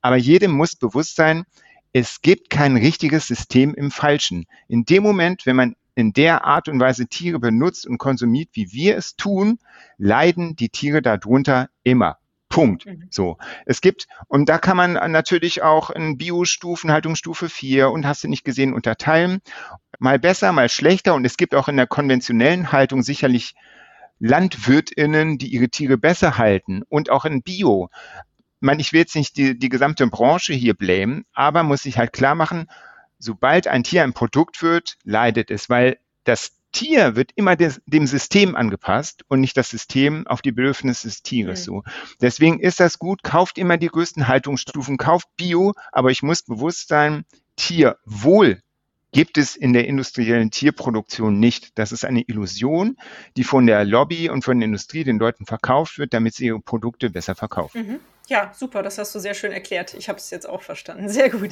Aber 0.00 0.16
jedem 0.16 0.52
muss 0.52 0.76
bewusst 0.76 1.16
sein, 1.16 1.44
es 1.92 2.22
gibt 2.22 2.50
kein 2.50 2.76
richtiges 2.76 3.26
System 3.26 3.74
im 3.74 3.90
Falschen. 3.90 4.46
In 4.66 4.84
dem 4.84 5.02
Moment, 5.02 5.46
wenn 5.46 5.56
man 5.56 5.76
in 5.94 6.12
der 6.12 6.44
Art 6.44 6.68
und 6.68 6.80
Weise 6.80 7.06
Tiere 7.06 7.38
benutzt 7.38 7.86
und 7.86 7.98
konsumiert, 7.98 8.48
wie 8.52 8.72
wir 8.72 8.96
es 8.96 9.14
tun, 9.16 9.58
leiden 9.96 10.56
die 10.56 10.70
Tiere 10.70 11.02
darunter 11.02 11.68
immer. 11.84 12.18
Punkt. 12.48 12.86
Mhm. 12.86 13.08
So. 13.10 13.36
Es 13.66 13.80
gibt, 13.80 14.06
und 14.28 14.48
da 14.48 14.58
kann 14.58 14.76
man 14.76 14.92
natürlich 15.10 15.62
auch 15.62 15.90
in 15.90 16.18
Biostufen, 16.18 16.92
Haltungsstufe 16.92 17.48
4 17.48 17.90
und 17.90 18.06
hast 18.06 18.22
du 18.22 18.28
nicht 18.28 18.44
gesehen, 18.44 18.74
unterteilen. 18.74 19.40
Mal 19.98 20.18
besser, 20.18 20.52
mal 20.52 20.68
schlechter. 20.68 21.14
Und 21.14 21.24
es 21.24 21.36
gibt 21.36 21.54
auch 21.54 21.68
in 21.68 21.76
der 21.76 21.86
konventionellen 21.86 22.72
Haltung 22.72 23.02
sicherlich 23.02 23.54
LandwirtInnen, 24.18 25.38
die 25.38 25.48
ihre 25.48 25.68
Tiere 25.68 25.98
besser 25.98 26.38
halten. 26.38 26.82
Und 26.88 27.10
auch 27.10 27.24
in 27.24 27.42
Bio. 27.42 27.90
Ich 28.60 28.66
meine, 28.66 28.80
ich 28.80 28.92
will 28.92 29.00
jetzt 29.00 29.16
nicht 29.16 29.36
die, 29.36 29.58
die 29.58 29.68
gesamte 29.68 30.06
Branche 30.06 30.54
hier 30.54 30.74
blamen, 30.74 31.24
aber 31.34 31.62
muss 31.62 31.82
sich 31.82 31.98
halt 31.98 32.12
klar 32.12 32.34
machen, 32.34 32.68
sobald 33.18 33.68
ein 33.68 33.84
Tier 33.84 34.02
ein 34.02 34.12
Produkt 34.12 34.62
wird, 34.62 34.96
leidet 35.04 35.50
es, 35.50 35.68
weil 35.68 35.98
das 36.24 36.52
Tier 36.72 37.14
wird 37.14 37.30
immer 37.36 37.54
des, 37.54 37.80
dem 37.86 38.06
System 38.06 38.56
angepasst 38.56 39.24
und 39.28 39.40
nicht 39.40 39.56
das 39.56 39.70
System 39.70 40.26
auf 40.26 40.42
die 40.42 40.50
Bedürfnisse 40.50 41.06
des 41.06 41.22
Tieres. 41.22 41.60
Mhm. 41.60 41.64
So. 41.64 41.82
Deswegen 42.20 42.58
ist 42.58 42.80
das 42.80 42.98
gut. 42.98 43.22
Kauft 43.22 43.58
immer 43.58 43.76
die 43.76 43.86
größten 43.86 44.26
Haltungsstufen, 44.26 44.96
kauft 44.96 45.28
Bio, 45.36 45.74
aber 45.92 46.10
ich 46.10 46.22
muss 46.22 46.42
bewusst 46.42 46.88
sein, 46.88 47.24
Tierwohl 47.56 48.60
gibt 49.14 49.38
es 49.38 49.54
in 49.54 49.72
der 49.72 49.86
industriellen 49.86 50.50
Tierproduktion 50.50 51.38
nicht. 51.38 51.78
Das 51.78 51.92
ist 51.92 52.04
eine 52.04 52.22
Illusion, 52.22 52.96
die 53.36 53.44
von 53.44 53.66
der 53.66 53.84
Lobby 53.84 54.28
und 54.28 54.44
von 54.44 54.58
der 54.58 54.66
Industrie 54.66 55.04
den 55.04 55.18
Leuten 55.18 55.46
verkauft 55.46 55.98
wird, 55.98 56.12
damit 56.12 56.34
sie 56.34 56.46
ihre 56.46 56.60
Produkte 56.60 57.10
besser 57.10 57.34
verkaufen. 57.34 57.86
Mhm. 57.86 58.00
Ja, 58.26 58.52
super, 58.56 58.82
das 58.82 58.96
hast 58.96 59.14
du 59.14 59.18
sehr 59.18 59.34
schön 59.34 59.52
erklärt. 59.52 59.92
Ich 59.92 60.08
habe 60.08 60.18
es 60.18 60.30
jetzt 60.30 60.48
auch 60.48 60.62
verstanden. 60.62 61.10
Sehr 61.10 61.28
gut. 61.28 61.50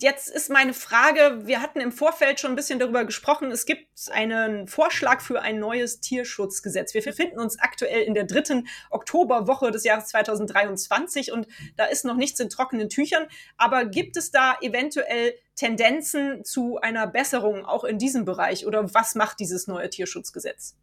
Jetzt 0.00 0.28
ist 0.28 0.50
meine 0.50 0.74
Frage, 0.74 1.46
wir 1.46 1.62
hatten 1.62 1.78
im 1.78 1.92
Vorfeld 1.92 2.40
schon 2.40 2.50
ein 2.50 2.56
bisschen 2.56 2.80
darüber 2.80 3.04
gesprochen, 3.04 3.52
es 3.52 3.64
gibt 3.64 3.86
einen 4.10 4.66
Vorschlag 4.66 5.20
für 5.20 5.40
ein 5.40 5.60
neues 5.60 6.00
Tierschutzgesetz. 6.00 6.94
Wir 6.94 7.02
befinden 7.02 7.38
uns 7.38 7.60
aktuell 7.60 8.02
in 8.02 8.14
der 8.14 8.24
dritten 8.24 8.66
Oktoberwoche 8.90 9.70
des 9.70 9.84
Jahres 9.84 10.06
2023 10.06 11.30
und 11.30 11.46
da 11.76 11.84
ist 11.84 12.04
noch 12.04 12.16
nichts 12.16 12.40
in 12.40 12.48
trockenen 12.48 12.88
Tüchern. 12.88 13.26
Aber 13.56 13.84
gibt 13.84 14.16
es 14.16 14.32
da 14.32 14.56
eventuell 14.60 15.34
Tendenzen 15.60 16.42
zu 16.42 16.78
einer 16.78 17.06
Besserung 17.06 17.66
auch 17.66 17.84
in 17.84 17.98
diesem 17.98 18.24
Bereich 18.24 18.66
oder 18.66 18.94
was 18.94 19.14
macht 19.14 19.40
dieses 19.40 19.66
neue 19.66 19.90
Tierschutzgesetz? 19.90 20.74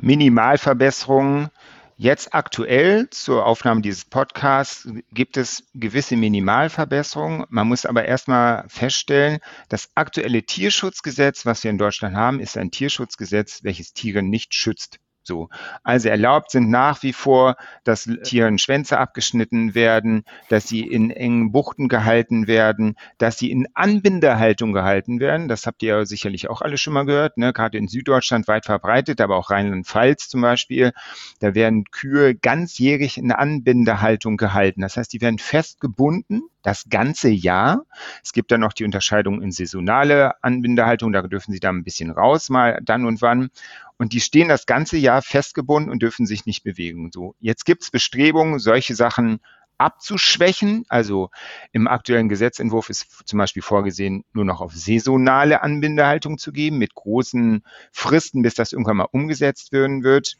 Minimalverbesserungen 0.00 1.50
Jetzt 1.96 2.34
aktuell 2.34 3.08
zur 3.10 3.46
Aufnahme 3.46 3.82
dieses 3.82 4.04
Podcasts 4.04 4.88
gibt 5.12 5.36
es 5.36 5.64
gewisse 5.74 6.16
Minimalverbesserungen. 6.16 7.44
Man 7.50 7.68
muss 7.68 7.86
aber 7.86 8.04
erstmal 8.04 8.64
feststellen, 8.68 9.38
das 9.68 9.90
aktuelle 9.94 10.42
Tierschutzgesetz, 10.42 11.46
was 11.46 11.62
wir 11.62 11.70
in 11.70 11.78
Deutschland 11.78 12.16
haben, 12.16 12.40
ist 12.40 12.56
ein 12.56 12.72
Tierschutzgesetz, 12.72 13.62
welches 13.62 13.92
Tiere 13.92 14.24
nicht 14.24 14.54
schützt. 14.54 14.98
So. 15.26 15.48
Also 15.82 16.08
erlaubt 16.10 16.50
sind 16.50 16.70
nach 16.70 17.02
wie 17.02 17.12
vor, 17.12 17.56
dass 17.82 18.08
Tieren 18.24 18.58
Schwänze 18.58 18.98
abgeschnitten 18.98 19.74
werden, 19.74 20.24
dass 20.48 20.68
sie 20.68 20.80
in 20.80 21.10
engen 21.10 21.50
Buchten 21.50 21.88
gehalten 21.88 22.46
werden, 22.46 22.96
dass 23.18 23.38
sie 23.38 23.50
in 23.50 23.66
Anbindehaltung 23.74 24.72
gehalten 24.72 25.20
werden. 25.20 25.48
Das 25.48 25.66
habt 25.66 25.82
ihr 25.82 26.04
sicherlich 26.06 26.50
auch 26.50 26.60
alle 26.60 26.76
schon 26.76 26.92
mal 26.92 27.06
gehört, 27.06 27.38
ne? 27.38 27.52
gerade 27.52 27.78
in 27.78 27.88
Süddeutschland 27.88 28.48
weit 28.48 28.66
verbreitet, 28.66 29.20
aber 29.20 29.36
auch 29.36 29.50
Rheinland-Pfalz 29.50 30.28
zum 30.28 30.42
Beispiel. 30.42 30.92
Da 31.40 31.54
werden 31.54 31.84
Kühe 31.84 32.34
ganzjährig 32.34 33.16
in 33.16 33.32
Anbindehaltung 33.32 34.36
gehalten. 34.36 34.82
Das 34.82 34.96
heißt, 34.96 35.12
die 35.12 35.20
werden 35.20 35.38
festgebunden 35.38 36.42
das 36.64 36.88
ganze 36.88 37.28
Jahr. 37.28 37.84
Es 38.22 38.32
gibt 38.32 38.50
dann 38.50 38.60
noch 38.60 38.72
die 38.72 38.84
Unterscheidung 38.84 39.42
in 39.42 39.52
saisonale 39.52 40.42
Anbindehaltung, 40.42 41.12
da 41.12 41.22
dürfen 41.22 41.52
sie 41.52 41.60
da 41.60 41.68
ein 41.68 41.84
bisschen 41.84 42.10
raus, 42.10 42.48
mal 42.48 42.80
dann 42.82 43.04
und 43.06 43.22
wann. 43.22 43.50
Und 44.04 44.12
die 44.12 44.20
stehen 44.20 44.50
das 44.50 44.66
ganze 44.66 44.98
Jahr 44.98 45.22
festgebunden 45.22 45.90
und 45.90 46.02
dürfen 46.02 46.26
sich 46.26 46.44
nicht 46.44 46.62
bewegen. 46.62 47.10
So, 47.10 47.34
jetzt 47.40 47.64
gibt 47.64 47.84
es 47.84 47.90
Bestrebungen, 47.90 48.58
solche 48.58 48.94
Sachen 48.94 49.40
abzuschwächen. 49.78 50.84
Also 50.88 51.30
im 51.72 51.88
aktuellen 51.88 52.28
Gesetzentwurf 52.28 52.90
ist 52.90 53.26
zum 53.26 53.38
Beispiel 53.38 53.62
vorgesehen, 53.62 54.24
nur 54.32 54.44
noch 54.44 54.60
auf 54.60 54.72
saisonale 54.72 55.62
Anbindehaltung 55.62 56.38
zu 56.38 56.52
geben, 56.52 56.78
mit 56.78 56.94
großen 56.94 57.62
Fristen, 57.92 58.42
bis 58.42 58.54
das 58.54 58.72
irgendwann 58.72 58.98
mal 58.98 59.08
umgesetzt 59.10 59.72
werden 59.72 60.02
wird. 60.02 60.36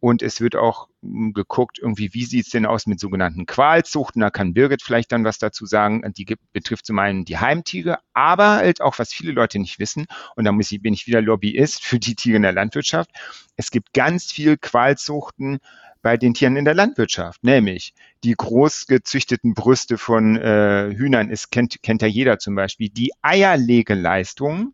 Und 0.00 0.22
es 0.22 0.40
wird 0.40 0.56
auch 0.56 0.88
hm, 1.02 1.32
geguckt, 1.32 1.78
irgendwie, 1.78 2.14
wie 2.14 2.24
sieht 2.24 2.46
es 2.46 2.52
denn 2.52 2.66
aus 2.66 2.86
mit 2.86 3.00
sogenannten 3.00 3.46
Qualzuchten? 3.46 4.20
Da 4.20 4.30
kann 4.30 4.54
Birgit 4.54 4.82
vielleicht 4.82 5.12
dann 5.12 5.24
was 5.24 5.38
dazu 5.38 5.66
sagen. 5.66 6.02
Die 6.16 6.36
betrifft 6.52 6.86
zum 6.86 6.98
einen 6.98 7.24
die 7.24 7.38
Heimtiere, 7.38 7.98
aber 8.12 8.56
halt 8.56 8.80
auch, 8.80 8.98
was 8.98 9.12
viele 9.12 9.32
Leute 9.32 9.58
nicht 9.58 9.78
wissen, 9.78 10.06
und 10.34 10.44
da 10.44 10.52
muss 10.52 10.70
ich, 10.72 10.80
bin 10.80 10.94
ich 10.94 11.06
wieder 11.06 11.20
Lobbyist 11.20 11.84
für 11.84 11.98
die 11.98 12.14
Tiere 12.14 12.36
in 12.36 12.42
der 12.42 12.52
Landwirtschaft. 12.52 13.10
Es 13.56 13.70
gibt 13.70 13.92
ganz 13.92 14.30
viel 14.32 14.56
Qualzuchten, 14.56 15.58
bei 16.06 16.16
den 16.16 16.34
Tieren 16.34 16.54
in 16.54 16.64
der 16.64 16.76
Landwirtschaft, 16.76 17.42
nämlich 17.42 17.92
die 18.22 18.34
groß 18.34 18.86
gezüchteten 18.86 19.54
Brüste 19.54 19.98
von 19.98 20.36
äh, 20.36 20.94
Hühnern 20.94 21.30
ist, 21.30 21.50
kennt, 21.50 21.82
kennt 21.82 22.00
ja 22.00 22.06
jeder 22.06 22.38
zum 22.38 22.54
Beispiel, 22.54 22.90
die 22.90 23.10
Eierlegeleistung, 23.22 24.72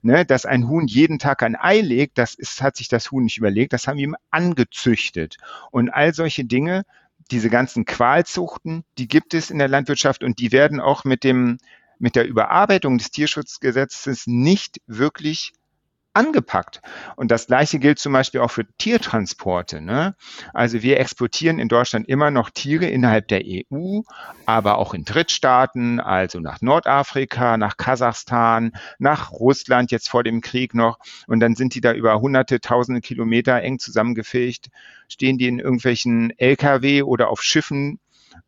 ne, 0.00 0.24
dass 0.24 0.46
ein 0.46 0.70
Huhn 0.70 0.86
jeden 0.86 1.18
Tag 1.18 1.42
ein 1.42 1.54
Ei 1.54 1.82
legt, 1.82 2.16
das 2.16 2.34
ist, 2.34 2.62
hat 2.62 2.78
sich 2.78 2.88
das 2.88 3.10
Huhn 3.10 3.24
nicht 3.24 3.36
überlegt, 3.36 3.74
das 3.74 3.86
haben 3.86 3.98
wir 3.98 4.04
ihm 4.04 4.16
angezüchtet. 4.30 5.36
Und 5.70 5.90
all 5.90 6.14
solche 6.14 6.46
Dinge, 6.46 6.84
diese 7.30 7.50
ganzen 7.50 7.84
Qualzuchten, 7.84 8.82
die 8.96 9.06
gibt 9.06 9.34
es 9.34 9.50
in 9.50 9.58
der 9.58 9.68
Landwirtschaft 9.68 10.24
und 10.24 10.38
die 10.38 10.50
werden 10.50 10.80
auch 10.80 11.04
mit 11.04 11.24
dem 11.24 11.58
mit 11.98 12.16
der 12.16 12.26
Überarbeitung 12.26 12.96
des 12.96 13.10
Tierschutzgesetzes 13.10 14.26
nicht 14.26 14.80
wirklich 14.86 15.52
angepackt. 16.12 16.80
Und 17.16 17.30
das 17.30 17.46
Gleiche 17.46 17.78
gilt 17.78 17.98
zum 17.98 18.12
Beispiel 18.12 18.40
auch 18.40 18.50
für 18.50 18.66
Tiertransporte. 18.78 19.80
Ne? 19.80 20.14
Also 20.52 20.82
wir 20.82 20.98
exportieren 20.98 21.58
in 21.58 21.68
Deutschland 21.68 22.08
immer 22.08 22.30
noch 22.30 22.50
Tiere 22.50 22.86
innerhalb 22.86 23.28
der 23.28 23.42
EU, 23.44 24.00
aber 24.46 24.78
auch 24.78 24.92
in 24.94 25.04
Drittstaaten, 25.04 26.00
also 26.00 26.40
nach 26.40 26.60
Nordafrika, 26.60 27.56
nach 27.56 27.76
Kasachstan, 27.76 28.72
nach 28.98 29.30
Russland 29.30 29.90
jetzt 29.92 30.08
vor 30.08 30.24
dem 30.24 30.40
Krieg 30.40 30.74
noch. 30.74 30.98
Und 31.26 31.40
dann 31.40 31.54
sind 31.54 31.74
die 31.74 31.80
da 31.80 31.92
über 31.92 32.20
hunderte, 32.20 32.60
tausende 32.60 33.00
Kilometer 33.00 33.60
eng 33.62 33.78
zusammengefegt, 33.78 34.68
stehen 35.08 35.38
die 35.38 35.48
in 35.48 35.60
irgendwelchen 35.60 36.30
Lkw 36.38 37.02
oder 37.02 37.28
auf 37.28 37.42
Schiffen 37.42 38.00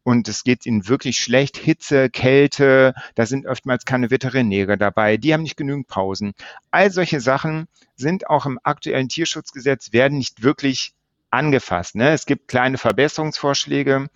und 0.03 0.29
es 0.29 0.45
geht 0.45 0.67
ihnen 0.67 0.89
wirklich 0.89 1.19
schlecht. 1.19 1.57
Hitze, 1.57 2.11
Kälte, 2.11 2.95
da 3.15 3.27
sind 3.27 3.47
oftmals 3.47 3.85
keine 3.85 4.11
Veterinäre 4.11 4.79
dabei, 4.79 5.17
die 5.17 5.33
haben 5.33 5.43
nicht 5.43 5.57
genügend 5.57 5.89
Pausen. 5.89 6.33
All 6.71 6.91
solche 6.91 7.21
Sachen 7.21 7.69
sind 7.97 8.29
auch 8.29 8.47
im 8.47 8.59
aktuellen 8.63 9.09
Tierschutzgesetz, 9.09 9.93
werden 9.93 10.19
nicht 10.19 10.43
wirklich 10.43 10.95
angefasst. 11.31 11.95
Ne? 11.95 12.11
Es 12.11 12.27
gibt 12.27 12.49
kleine 12.49 12.79
Verbesserungsvorschläge, 12.79 14.09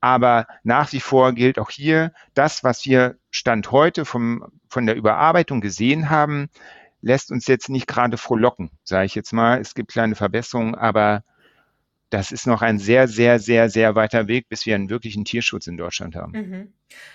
aber 0.00 0.46
nach 0.62 0.92
wie 0.92 1.00
vor 1.00 1.32
gilt 1.32 1.58
auch 1.58 1.70
hier, 1.70 2.12
das, 2.34 2.62
was 2.62 2.84
wir 2.86 3.16
Stand 3.30 3.72
heute 3.72 4.04
vom, 4.04 4.44
von 4.68 4.86
der 4.86 4.94
Überarbeitung 4.94 5.60
gesehen 5.60 6.08
haben, 6.08 6.48
lässt 7.00 7.32
uns 7.32 7.48
jetzt 7.48 7.68
nicht 7.68 7.88
gerade 7.88 8.16
frohlocken, 8.16 8.70
sage 8.84 9.06
ich 9.06 9.14
jetzt 9.14 9.32
mal. 9.32 9.60
Es 9.60 9.74
gibt 9.74 9.92
kleine 9.92 10.14
Verbesserungen, 10.14 10.76
aber 10.76 11.24
das 12.12 12.30
ist 12.30 12.46
noch 12.46 12.60
ein 12.60 12.78
sehr, 12.78 13.08
sehr, 13.08 13.38
sehr, 13.38 13.70
sehr 13.70 13.94
weiter 13.94 14.28
Weg, 14.28 14.48
bis 14.50 14.66
wir 14.66 14.74
einen 14.74 14.90
wirklichen 14.90 15.24
Tierschutz 15.24 15.66
in 15.66 15.78
Deutschland 15.78 16.14
haben. 16.14 16.32
Mhm. 16.32 16.72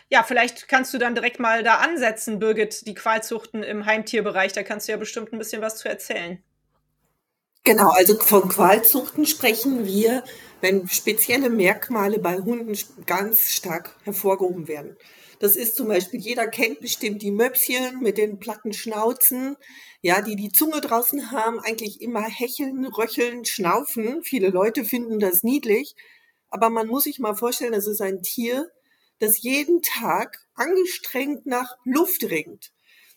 Ja, 0.09 0.23
vielleicht 0.23 0.67
kannst 0.67 0.91
du 0.93 0.97
dann 0.97 1.13
direkt 1.13 1.39
mal 1.39 1.61
da 1.61 1.75
ansetzen, 1.75 2.39
Birgit, 2.39 2.87
die 2.87 2.95
Qualzuchten 2.95 3.61
im 3.61 3.85
Heimtierbereich. 3.85 4.53
Da 4.53 4.63
kannst 4.63 4.87
du 4.87 4.93
ja 4.93 4.97
bestimmt 4.97 5.31
ein 5.31 5.37
bisschen 5.37 5.61
was 5.61 5.77
zu 5.77 5.87
erzählen. 5.87 6.41
Genau, 7.63 7.89
also 7.91 8.17
von 8.17 8.49
Qualzuchten 8.49 9.27
sprechen 9.27 9.85
wir, 9.85 10.23
wenn 10.61 10.87
spezielle 10.87 11.49
Merkmale 11.51 12.17
bei 12.17 12.37
Hunden 12.37 12.75
ganz 13.05 13.51
stark 13.51 13.95
hervorgehoben 14.03 14.67
werden. 14.67 14.97
Das 15.39 15.55
ist 15.55 15.75
zum 15.75 15.87
Beispiel, 15.87 16.19
jeder 16.19 16.47
kennt 16.47 16.79
bestimmt 16.79 17.21
die 17.21 17.31
Möpschen 17.31 17.99
mit 18.01 18.17
den 18.17 18.39
platten 18.39 18.73
Schnauzen, 18.73 19.55
ja, 20.01 20.21
die 20.21 20.35
die 20.35 20.51
Zunge 20.51 20.81
draußen 20.81 21.31
haben, 21.31 21.59
eigentlich 21.59 22.01
immer 22.01 22.23
hecheln, 22.23 22.85
röcheln, 22.85 23.45
schnaufen. 23.45 24.23
Viele 24.23 24.49
Leute 24.49 24.83
finden 24.83 25.19
das 25.19 25.43
niedlich. 25.43 25.95
Aber 26.49 26.69
man 26.69 26.87
muss 26.87 27.03
sich 27.03 27.19
mal 27.19 27.35
vorstellen, 27.35 27.73
das 27.73 27.87
ist 27.87 28.01
ein 28.01 28.23
Tier, 28.23 28.71
das 29.19 29.41
jeden 29.41 29.81
Tag 29.81 30.39
angestrengt 30.55 31.45
nach 31.45 31.77
Luft 31.83 32.23
ringt. 32.23 32.71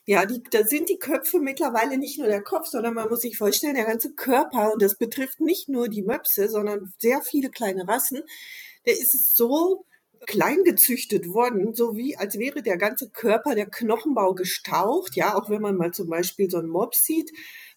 Ja, 0.06 0.26
die, 0.26 0.42
da 0.50 0.64
sind 0.64 0.88
die 0.88 0.98
Köpfe 0.98 1.38
mittlerweile 1.38 1.96
nicht 1.96 2.18
nur 2.18 2.26
der 2.26 2.42
Kopf, 2.42 2.66
sondern 2.66 2.94
man 2.94 3.08
muss 3.08 3.20
sich 3.20 3.38
vorstellen, 3.38 3.76
der 3.76 3.84
ganze 3.84 4.12
Körper, 4.12 4.72
und 4.72 4.82
das 4.82 4.96
betrifft 4.96 5.40
nicht 5.40 5.68
nur 5.68 5.88
die 5.88 6.02
Möpse, 6.02 6.48
sondern 6.48 6.92
sehr 6.98 7.22
viele 7.22 7.50
kleine 7.50 7.86
Rassen, 7.86 8.20
der 8.86 8.94
ist 8.94 9.36
so 9.36 9.84
klein 10.26 10.64
gezüchtet 10.64 11.28
worden, 11.28 11.74
so 11.74 11.96
wie 11.96 12.16
als 12.16 12.38
wäre 12.38 12.62
der 12.62 12.76
ganze 12.76 13.10
Körper, 13.10 13.54
der 13.54 13.66
Knochenbau 13.66 14.34
gestaucht. 14.34 15.16
Ja, 15.16 15.34
auch 15.36 15.50
wenn 15.50 15.62
man 15.62 15.76
mal 15.76 15.92
zum 15.92 16.08
Beispiel 16.08 16.50
so 16.50 16.58
einen 16.58 16.68
Mops 16.68 17.04
sieht 17.04 17.30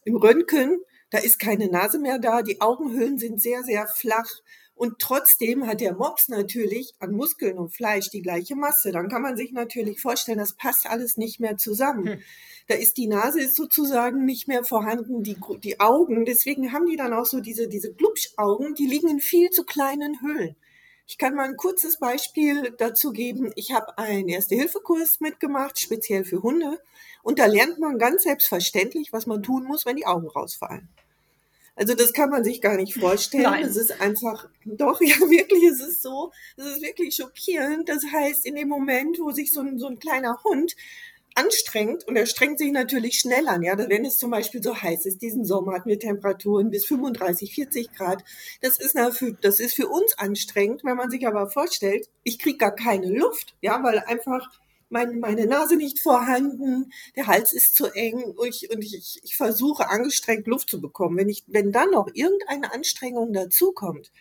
im 0.04 0.16
Röntgen, 0.16 0.80
da 1.10 1.20
ist 1.20 1.40
keine 1.40 1.70
Nase 1.70 2.00
mehr 2.00 2.20
da, 2.20 2.42
die 2.42 2.60
Augenhöhlen 2.60 3.18
sind 3.18 3.42
sehr, 3.42 3.64
sehr 3.64 3.88
flach. 3.88 4.30
Und 4.76 4.98
trotzdem 4.98 5.68
hat 5.68 5.82
der 5.82 5.94
Mops 5.94 6.30
natürlich 6.30 6.94
an 7.00 7.12
Muskeln 7.12 7.60
und 7.60 7.76
Fleisch 7.76 8.10
die 8.10 8.24
gleiche 8.24 8.56
Masse. 8.56 8.92
Dann 8.92 9.08
kann 9.08 9.22
man 9.22 9.38
sich 9.38 9.52
natürlich 9.52 10.02
vorstellen, 10.02 10.40
das 10.40 10.54
passt 10.54 10.88
alles 10.88 11.16
nicht 11.16 11.40
mehr 11.40 11.58
zusammen. 11.58 12.08
Hm. 12.08 12.20
Da 12.68 12.76
ist 12.76 12.98
die 12.98 13.08
Nase 13.08 13.42
ist 13.42 13.56
sozusagen 13.56 14.26
nicht 14.26 14.48
mehr 14.48 14.64
vorhanden, 14.64 15.22
die, 15.22 15.38
die 15.64 15.80
Augen. 15.80 16.26
Deswegen 16.26 16.74
haben 16.74 16.88
die 16.88 16.96
dann 16.96 17.14
auch 17.14 17.26
so 17.26 17.40
diese, 17.40 17.68
diese 17.68 17.94
Glubschaugen, 17.94 18.74
die 18.74 18.88
liegen 18.88 19.10
in 19.10 19.20
viel 19.20 19.52
zu 19.52 19.64
kleinen 19.64 20.20
Höhlen. 20.22 20.56
Ich 21.06 21.18
kann 21.18 21.36
mal 21.36 21.50
ein 21.50 21.58
kurzes 21.58 21.98
Beispiel 21.98 22.74
dazu 22.78 23.12
geben. 23.12 23.52
Ich 23.56 23.72
habe 23.74 23.98
einen 23.98 24.30
Erste-Hilfe-Kurs 24.30 25.20
mitgemacht, 25.20 25.80
speziell 25.80 26.24
für 26.24 26.42
Hunde. 26.42 26.80
Und 27.24 27.40
da 27.40 27.46
lernt 27.46 27.80
man 27.80 27.98
ganz 27.98 28.24
selbstverständlich, 28.24 29.12
was 29.12 29.28
man 29.28 29.44
tun 29.44 29.66
muss, 29.66 29.86
wenn 29.86 29.98
die 29.98 30.06
Augen 30.06 30.28
rausfallen. 30.28 30.90
Also 31.76 31.96
das 31.96 32.14
kann 32.14 32.30
man 32.30 32.44
sich 32.44 32.62
gar 32.62 32.78
nicht 32.78 32.94
vorstellen. 32.94 33.44
Nein. 33.44 33.66
Es 33.66 33.76
ist 33.78 34.00
einfach, 34.00 34.48
doch, 34.66 35.02
ja 35.02 35.16
wirklich, 35.18 35.64
es 35.64 35.82
ist 35.82 36.02
so, 36.02 36.32
es 36.56 36.66
ist 36.66 36.82
wirklich 36.82 37.16
schockierend. 37.16 37.90
Das 37.90 38.04
heißt, 38.06 38.46
in 38.46 38.56
dem 38.56 38.68
Moment, 38.70 39.20
wo 39.20 39.32
sich 39.32 39.52
so 39.52 39.62
ein, 39.62 39.80
so 39.80 39.88
ein 39.88 40.00
kleiner 40.00 40.44
Hund 40.44 40.76
anstrengt 41.36 42.08
und 42.08 42.16
er 42.16 42.26
strengt 42.26 42.60
sich 42.60 42.72
natürlich 42.72 43.20
schnell 43.20 43.48
an. 43.48 43.64
Ja, 43.64 43.78
wenn 43.78 44.06
es 44.06 44.18
zum 44.18 44.32
Beispiel 44.32 44.62
so 44.62 44.76
heiß 44.76 45.06
ist, 45.06 45.22
diesen 45.22 45.46
Sommer 45.46 45.74
hatten 45.74 45.90
wir 45.90 46.00
Temperaturen 46.00 46.70
bis 46.70 46.86
35, 46.86 47.54
40 47.54 47.94
Grad. 47.94 48.24
Das 48.62 48.80
ist, 48.80 48.98
für, 49.18 49.34
das 49.42 49.60
ist 49.60 49.76
für 49.76 49.88
uns 49.88 50.18
anstrengend, 50.18 50.84
wenn 50.84 50.98
man 50.98 51.10
sich 51.10 51.28
aber 51.28 51.50
vorstellt, 51.50 52.10
ich 52.24 52.40
kriege 52.40 52.58
gar 52.58 52.76
keine 52.76 53.08
Luft, 53.08 53.56
ja, 53.62 53.82
weil 53.84 54.00
einfach 54.00 54.50
mein, 54.90 55.20
meine 55.20 55.48
Nase 55.48 55.76
nicht 55.76 56.00
vorhanden, 56.00 56.92
der 57.16 57.28
Hals 57.28 57.52
ist 57.52 57.76
zu 57.76 57.88
eng 57.88 58.24
und 58.24 58.48
ich, 58.48 58.70
und 58.72 58.84
ich, 58.84 59.20
ich 59.24 59.36
versuche 59.36 59.90
angestrengt 59.90 60.48
Luft 60.48 60.70
zu 60.70 60.80
bekommen. 60.80 61.18
Wenn 61.18 61.30
ich, 61.30 61.44
wenn 61.48 61.72
dann 61.72 61.92
noch 61.92 62.08
irgendeine 62.14 62.72
Anstrengung 62.72 63.34
dazukommt, 63.34 64.12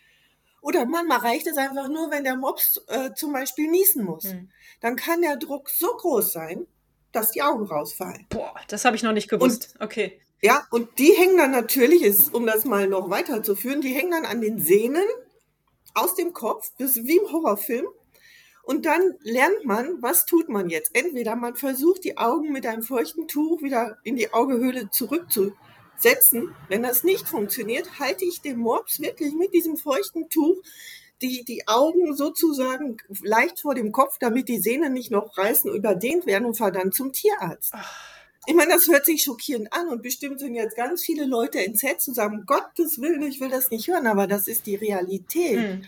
oder 0.63 0.87
manchmal 0.87 1.19
reicht 1.19 1.49
es 1.49 1.57
einfach 1.57 1.89
nur, 1.89 2.11
wenn 2.11 2.23
der 2.23 2.37
Mops 2.37 2.81
äh, 2.87 3.13
zum 3.15 3.33
Beispiel 3.33 3.69
niesen 3.69 4.05
muss. 4.05 4.25
Hm. 4.25 4.49
Dann 4.81 4.95
kann 4.95 5.21
der 5.21 5.37
Druck 5.37 5.69
so 5.69 5.89
groß 5.89 6.33
sein, 6.33 6.67
dass 7.13 7.31
die 7.31 7.43
Augen 7.43 7.67
rausfallen. 7.67 8.27
Boah, 8.29 8.55
das 8.69 8.85
habe 8.85 8.97
ich 8.97 9.03
noch 9.03 9.13
nicht 9.13 9.29
gewusst. 9.29 9.75
Und, 9.79 9.85
okay. 9.85 10.21
Ja, 10.41 10.67
und 10.71 10.99
die 10.99 11.13
hängen 11.13 11.37
dann 11.37 11.53
natürlich, 11.53 12.03
ist, 12.03 12.35
um 12.35 12.47
das 12.47 12.65
mal 12.65 12.89
noch 12.89 13.11
weiterzuführen, 13.11 13.81
die 13.81 13.95
hängen 13.95 14.11
dann 14.11 14.25
an 14.25 14.41
den 14.41 14.59
Sehnen 14.59 15.05
aus 15.95 16.15
dem 16.15 16.33
Kopf, 16.33 16.73
das 16.79 16.97
ist 16.97 17.07
wie 17.07 17.19
im 17.19 17.31
Horrorfilm. 17.31 17.87
Und 18.65 18.87
dann 18.87 19.03
lernt 19.23 19.65
man, 19.65 20.01
was 20.03 20.25
tut 20.25 20.49
man 20.49 20.69
jetzt? 20.69 20.95
Entweder 20.95 21.35
man 21.37 21.57
versucht, 21.57 22.05
die 22.05 22.17
Augen 22.17 22.53
mit 22.53 22.65
einem 22.65 22.83
feuchten 22.83 23.27
Tuch 23.27 23.61
wieder 23.63 23.99
in 24.05 24.17
die 24.17 24.33
Augehöhle 24.33 24.89
zurückzusetzen. 24.91 26.55
Wenn 26.69 26.83
das 26.83 27.03
nicht 27.03 27.29
funktioniert, 27.29 27.99
halte 27.99 28.25
ich 28.25 28.41
den 28.41 28.59
Mops 28.59 29.01
wirklich 29.01 29.35
mit 29.35 29.53
diesem 29.53 29.77
feuchten 29.77 30.29
Tuch 30.29 30.63
die, 31.23 31.45
die 31.45 31.69
Augen 31.69 32.15
sozusagen 32.17 32.97
leicht 33.23 33.61
vor 33.61 33.75
dem 33.75 33.93
Kopf, 33.93 34.19
damit 34.19 34.49
die 34.49 34.59
Sehnen 34.59 34.93
nicht 34.93 35.11
noch 35.11 35.37
reißen, 35.39 35.73
überdehnt 35.73 36.27
werden 36.27 36.47
und 36.47 36.59
fahr 36.59 36.73
dann 36.73 36.93
zum 36.93 37.13
Tierarzt. 37.13 37.75
Ich 38.47 38.55
meine, 38.55 38.73
das 38.73 38.89
hört 38.89 39.05
sich 39.05 39.23
schockierend 39.23 39.73
an 39.73 39.89
und 39.89 40.03
bestimmt 40.03 40.41
sind 40.41 40.55
jetzt 40.55 40.77
ganz 40.77 41.03
viele 41.03 41.25
Leute 41.27 41.65
entsetzt 41.65 42.09
und 42.09 42.15
sagen, 42.15 42.43
Gottes 42.45 43.01
Willen, 43.01 43.23
ich 43.23 43.41
will 43.41 43.51
das 43.51 43.71
nicht 43.71 43.87
hören, 43.87 44.09
aber 44.09 44.27
das 44.27 44.49
ist 44.49 44.67
die 44.67 44.75
Realität. 44.75 45.59
Hm. 45.59 45.85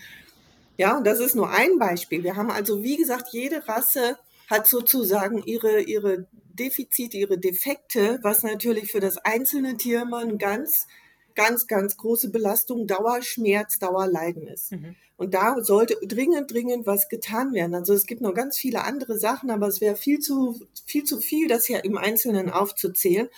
Ja, 0.76 0.96
und 0.96 1.04
das 1.04 1.18
ist 1.18 1.34
nur 1.34 1.50
ein 1.50 1.78
Beispiel. 1.78 2.22
Wir 2.22 2.36
haben 2.36 2.50
also, 2.50 2.82
wie 2.82 2.96
gesagt, 2.96 3.28
jede 3.32 3.66
Rasse 3.66 4.18
hat 4.48 4.68
sozusagen 4.68 5.42
ihre, 5.44 5.80
ihre 5.80 6.26
Defizite, 6.52 7.16
ihre 7.16 7.38
Defekte, 7.38 8.18
was 8.22 8.42
natürlich 8.42 8.90
für 8.90 9.00
das 9.00 9.18
einzelne 9.18 9.76
Tier 9.76 10.02
immer 10.02 10.18
ein 10.18 10.38
ganz, 10.38 10.86
ganz, 11.34 11.66
ganz 11.66 11.96
große 11.96 12.30
Belastung, 12.30 12.86
Dauerschmerz, 12.86 13.78
Dauerleiden 13.78 14.46
ist. 14.46 14.72
Mhm. 14.72 14.96
Und 15.16 15.34
da 15.34 15.62
sollte 15.62 15.96
dringend, 16.06 16.52
dringend 16.52 16.86
was 16.86 17.08
getan 17.08 17.52
werden. 17.52 17.74
Also 17.74 17.94
es 17.94 18.06
gibt 18.06 18.20
noch 18.20 18.34
ganz 18.34 18.58
viele 18.58 18.82
andere 18.82 19.16
Sachen, 19.18 19.50
aber 19.50 19.68
es 19.68 19.80
wäre 19.80 19.96
viel 19.96 20.18
zu, 20.18 20.60
viel 20.86 21.04
zu 21.04 21.20
viel, 21.20 21.46
das 21.46 21.66
hier 21.66 21.84
im 21.84 21.96
Einzelnen 21.96 22.50
aufzuzählen. 22.50 23.28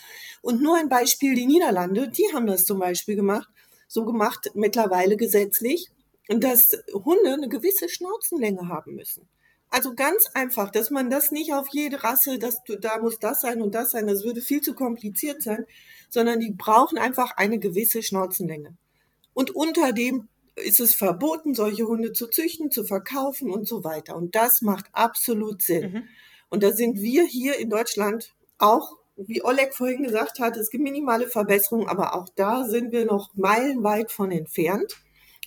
Und 0.41 0.63
nur 0.63 0.77
ein 0.77 0.89
Beispiel, 0.89 1.35
die 1.35 1.47
Niederlande, 1.47 2.09
die 2.09 2.33
haben 2.33 2.47
das 2.47 2.65
zum 2.65 2.79
Beispiel 2.79 3.17
gemacht, 3.17 3.49
so 3.89 4.05
gemacht, 4.05 4.51
mittlerweile 4.55 5.17
gesetzlich, 5.17 5.91
dass 6.29 6.73
Hunde 6.93 7.35
eine 7.35 7.49
gewisse 7.49 7.89
Schnauzenlänge 7.89 8.69
haben 8.69 8.95
müssen. 8.95 9.29
Also 9.69 9.95
ganz 9.95 10.27
einfach, 10.33 10.71
dass 10.71 10.91
man 10.91 11.11
das 11.11 11.33
nicht 11.33 11.53
auf 11.53 11.69
jede 11.71 12.03
Rasse, 12.03 12.39
dass 12.39 12.63
du, 12.65 12.79
da 12.79 12.99
muss 12.99 13.19
das 13.19 13.43
sein 13.43 13.61
und 13.61 13.75
das 13.75 13.91
sein, 13.91 14.07
das 14.07 14.25
würde 14.25 14.41
viel 14.41 14.61
zu 14.61 14.75
kompliziert 14.75 15.43
sein, 15.43 15.67
sondern 16.09 16.41
die 16.41 16.53
brauchen 16.53 16.99
einfach 16.99 17.37
eine 17.37 17.59
gewisse 17.59 18.03
Schnauzenlänge. 18.03 18.77
Und 19.35 19.55
unter 19.55 19.93
dem 19.93 20.29
ist 20.57 20.81
es 20.81 20.95
verboten, 20.95 21.55
solche 21.55 21.87
Hunde 21.87 22.13
zu 22.13 22.29
züchten, 22.29 22.71
zu 22.71 22.85
verkaufen 22.85 23.51
und 23.51 23.69
so 23.69 23.85
weiter. 23.85 24.17
Und 24.17 24.35
das 24.35 24.63
macht 24.63 24.87
absolut 24.93 25.63
Sinn. 25.63 25.93
Mhm. 25.93 26.03
Und 26.49 26.63
da 26.63 26.73
sind 26.73 27.01
wir 27.01 27.25
hier 27.25 27.59
in 27.59 27.69
Deutschland 27.69 28.35
auch, 28.59 28.97
wie 29.17 29.45
Oleg 29.45 29.75
vorhin 29.75 30.03
gesagt 30.03 30.39
hat, 30.39 30.57
es 30.57 30.71
gibt 30.71 30.85
minimale 30.85 31.27
Verbesserungen, 31.27 31.89
aber 31.89 32.15
auch 32.15 32.29
da 32.37 32.65
sind 32.65 32.93
wir 32.93 33.05
noch 33.05 33.35
meilenweit 33.35 34.11
von 34.11 34.31
entfernt 34.31 34.97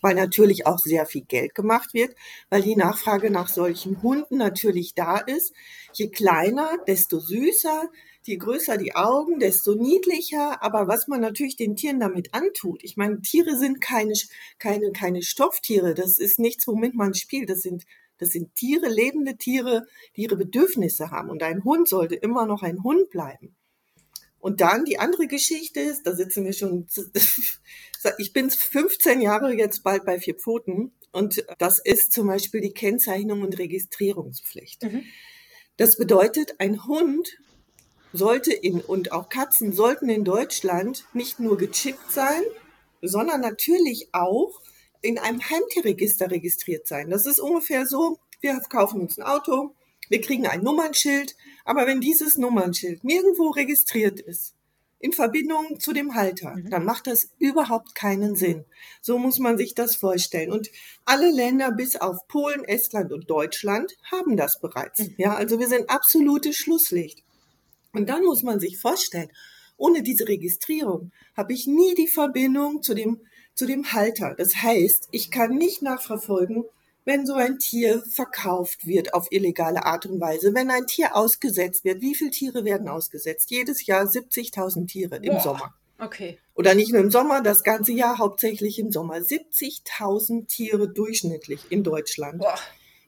weil 0.01 0.15
natürlich 0.15 0.65
auch 0.65 0.79
sehr 0.79 1.05
viel 1.05 1.23
Geld 1.23 1.55
gemacht 1.55 1.93
wird, 1.93 2.15
weil 2.49 2.61
die 2.61 2.75
Nachfrage 2.75 3.29
nach 3.31 3.49
solchen 3.49 4.01
Hunden 4.01 4.37
natürlich 4.37 4.93
da 4.95 5.17
ist. 5.17 5.53
Je 5.93 6.09
kleiner, 6.09 6.77
desto 6.87 7.19
süßer, 7.19 7.89
je 8.23 8.37
größer 8.37 8.77
die 8.77 8.95
Augen, 8.95 9.39
desto 9.39 9.75
niedlicher. 9.75 10.61
Aber 10.63 10.87
was 10.87 11.07
man 11.07 11.21
natürlich 11.21 11.55
den 11.55 11.75
Tieren 11.75 11.99
damit 11.99 12.33
antut, 12.33 12.83
ich 12.83 12.97
meine, 12.97 13.21
Tiere 13.21 13.57
sind 13.57 13.81
keine, 13.81 14.13
keine, 14.59 14.91
keine 14.91 15.21
Stofftiere. 15.21 15.93
Das 15.93 16.19
ist 16.19 16.39
nichts, 16.39 16.67
womit 16.67 16.95
man 16.95 17.13
spielt. 17.13 17.49
Das 17.49 17.61
sind, 17.61 17.85
das 18.17 18.29
sind 18.29 18.55
Tiere, 18.55 18.87
lebende 18.87 19.37
Tiere, 19.37 19.85
die 20.15 20.23
ihre 20.23 20.37
Bedürfnisse 20.37 21.11
haben. 21.11 21.29
Und 21.29 21.43
ein 21.43 21.63
Hund 21.63 21.87
sollte 21.87 22.15
immer 22.15 22.45
noch 22.45 22.63
ein 22.63 22.83
Hund 22.83 23.09
bleiben. 23.09 23.55
Und 24.39 24.61
dann 24.61 24.85
die 24.85 24.99
andere 24.99 25.27
Geschichte 25.27 25.79
ist, 25.81 26.07
da 26.07 26.15
sitzen 26.15 26.45
wir 26.45 26.53
schon, 26.53 26.87
ich 28.17 28.33
bin 28.33 28.49
15 28.49 29.21
Jahre 29.21 29.53
jetzt 29.53 29.83
bald 29.83 30.05
bei 30.05 30.19
vier 30.19 30.35
Pfoten 30.35 30.93
und 31.11 31.45
das 31.57 31.79
ist 31.79 32.13
zum 32.13 32.27
Beispiel 32.27 32.61
die 32.61 32.73
Kennzeichnung 32.73 33.41
und 33.41 33.57
Registrierungspflicht. 33.57 34.83
Mhm. 34.83 35.03
Das 35.77 35.97
bedeutet, 35.97 36.55
ein 36.59 36.85
Hund 36.85 37.37
sollte 38.13 38.53
in, 38.53 38.81
und 38.81 39.11
auch 39.11 39.29
Katzen 39.29 39.73
sollten 39.73 40.09
in 40.09 40.23
Deutschland 40.23 41.05
nicht 41.13 41.39
nur 41.39 41.57
gechippt 41.57 42.11
sein, 42.11 42.41
sondern 43.01 43.41
natürlich 43.41 44.09
auch 44.11 44.61
in 45.01 45.17
einem 45.17 45.41
Heimtierregister 45.41 46.31
registriert 46.31 46.87
sein. 46.87 47.09
Das 47.09 47.25
ist 47.25 47.39
ungefähr 47.39 47.85
so, 47.85 48.19
wir 48.41 48.59
kaufen 48.69 49.01
uns 49.01 49.17
ein 49.17 49.23
Auto, 49.23 49.75
wir 50.09 50.21
kriegen 50.21 50.47
ein 50.47 50.63
Nummernschild, 50.63 51.35
aber 51.65 51.87
wenn 51.87 52.01
dieses 52.01 52.37
Nummernschild 52.37 53.03
nirgendwo 53.03 53.49
registriert 53.49 54.19
ist, 54.19 54.55
in 54.99 55.13
Verbindung 55.13 55.79
zu 55.79 55.93
dem 55.93 56.13
Halter, 56.15 56.55
mhm. 56.55 56.69
dann 56.69 56.83
macht 56.83 57.07
das 57.07 57.29
überhaupt 57.39 57.95
keinen 57.95 58.35
Sinn. 58.35 58.65
So 59.01 59.17
muss 59.17 59.39
man 59.39 59.57
sich 59.57 59.73
das 59.73 59.95
vorstellen. 59.95 60.51
Und 60.51 60.69
alle 61.05 61.31
Länder 61.31 61.71
bis 61.71 61.95
auf 61.95 62.27
Polen, 62.27 62.65
Estland 62.65 63.13
und 63.13 63.29
Deutschland 63.29 63.95
haben 64.11 64.35
das 64.35 64.59
bereits. 64.59 64.99
Mhm. 64.99 65.15
Ja, 65.17 65.35
also 65.35 65.59
wir 65.59 65.69
sind 65.69 65.89
absolutes 65.89 66.57
Schlusslicht. 66.57 67.23
Und 67.93 68.09
dann 68.09 68.25
muss 68.25 68.43
man 68.43 68.59
sich 68.59 68.77
vorstellen, 68.77 69.31
ohne 69.77 70.03
diese 70.03 70.27
Registrierung 70.27 71.11
habe 71.35 71.53
ich 71.53 71.65
nie 71.65 71.95
die 71.95 72.09
Verbindung 72.09 72.83
zu 72.83 72.93
dem, 72.93 73.21
zu 73.55 73.65
dem 73.65 73.93
Halter. 73.93 74.35
Das 74.37 74.57
heißt, 74.57 75.07
ich 75.11 75.31
kann 75.31 75.55
nicht 75.55 75.81
nachverfolgen, 75.81 76.65
wenn 77.09 77.25
so 77.25 77.33
ein 77.33 77.57
Tier 77.57 78.03
verkauft 78.07 78.85
wird 78.85 79.15
auf 79.15 79.31
illegale 79.31 79.83
Art 79.83 80.05
und 80.05 80.21
Weise, 80.21 80.53
wenn 80.53 80.69
ein 80.69 80.85
Tier 80.85 81.15
ausgesetzt 81.15 81.83
wird. 81.83 82.01
Wie 82.01 82.13
viele 82.13 82.29
Tiere 82.29 82.65
werden 82.65 82.87
ausgesetzt? 82.87 83.49
Jedes 83.49 83.87
Jahr 83.87 84.03
70.000 84.03 84.85
Tiere 84.85 85.15
im 85.15 85.33
Boah. 85.33 85.41
Sommer. 85.41 85.73
Okay. 85.97 86.37
Oder 86.53 86.75
nicht 86.75 86.91
nur 86.91 87.01
im 87.01 87.09
Sommer, 87.09 87.41
das 87.41 87.63
ganze 87.63 87.93
Jahr 87.93 88.19
hauptsächlich 88.19 88.77
im 88.77 88.91
Sommer. 88.91 89.15
70.000 89.15 90.45
Tiere 90.45 90.87
durchschnittlich 90.87 91.71
in 91.71 91.83
Deutschland. 91.83 92.41
Boah. 92.41 92.59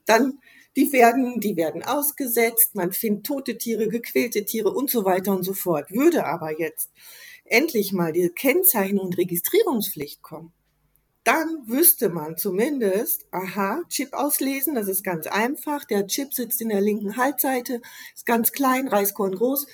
Dann 0.08 0.40
die 0.76 0.92
werden, 0.94 1.40
die 1.40 1.56
werden 1.56 1.84
ausgesetzt, 1.84 2.74
man 2.74 2.94
findet 2.94 3.28
tote 3.28 3.60
Tiere, 3.60 3.88
gequälte 3.88 4.46
Tiere 4.46 4.72
und 4.72 4.90
so 4.90 5.06
weiter 5.06 5.32
und 5.32 5.44
so 5.44 5.54
fort. 5.54 5.92
Würde 5.92 6.26
aber 6.26 6.60
jetzt 6.60 6.90
endlich 7.46 7.92
mal 7.92 8.14
die 8.14 8.30
Kennzeichnung 8.30 9.06
und 9.06 9.18
Registrierungspflicht 9.20 10.24
kommen, 10.24 10.54
dann 11.23 11.67
wüsste 11.67 12.10
man 12.10 12.38
zumindest, 12.38 13.27
aha, 13.31 13.81
Chip 13.89 14.13
auslesen, 14.13 14.73
das 14.75 14.88
ist 14.88 15.03
ganz 15.03 15.27
einfach. 15.27 15.86
Der 15.86 16.07
Chip 16.07 16.34
sitzt 16.34 16.62
in 16.62 16.69
der 16.69 16.81
linken 16.81 17.17
Halsseite, 17.17 17.81
ist 18.15 18.25
ganz 18.25 18.51
klein, 18.51 18.88
Reiskorn 18.88 19.36
groß. 19.36 19.67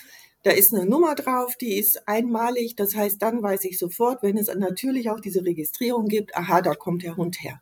Da 0.44 0.52
ist 0.52 0.74
eine 0.74 0.86
Nummer 0.86 1.16
drauf, 1.16 1.56
die 1.56 1.78
ist 1.78 2.08
einmalig. 2.08 2.76
Das 2.76 2.96
heißt, 2.96 3.22
dann 3.22 3.42
weiß 3.42 3.64
ich 3.66 3.78
sofort, 3.78 4.24
wenn 4.24 4.38
es 4.38 4.48
natürlich 4.48 5.10
auch 5.10 5.20
diese 5.20 5.44
Registrierung 5.44 6.08
gibt, 6.08 6.36
aha, 6.36 6.62
da 6.62 6.74
kommt 6.74 7.04
der 7.04 7.18
Hund 7.18 7.42
her. 7.42 7.62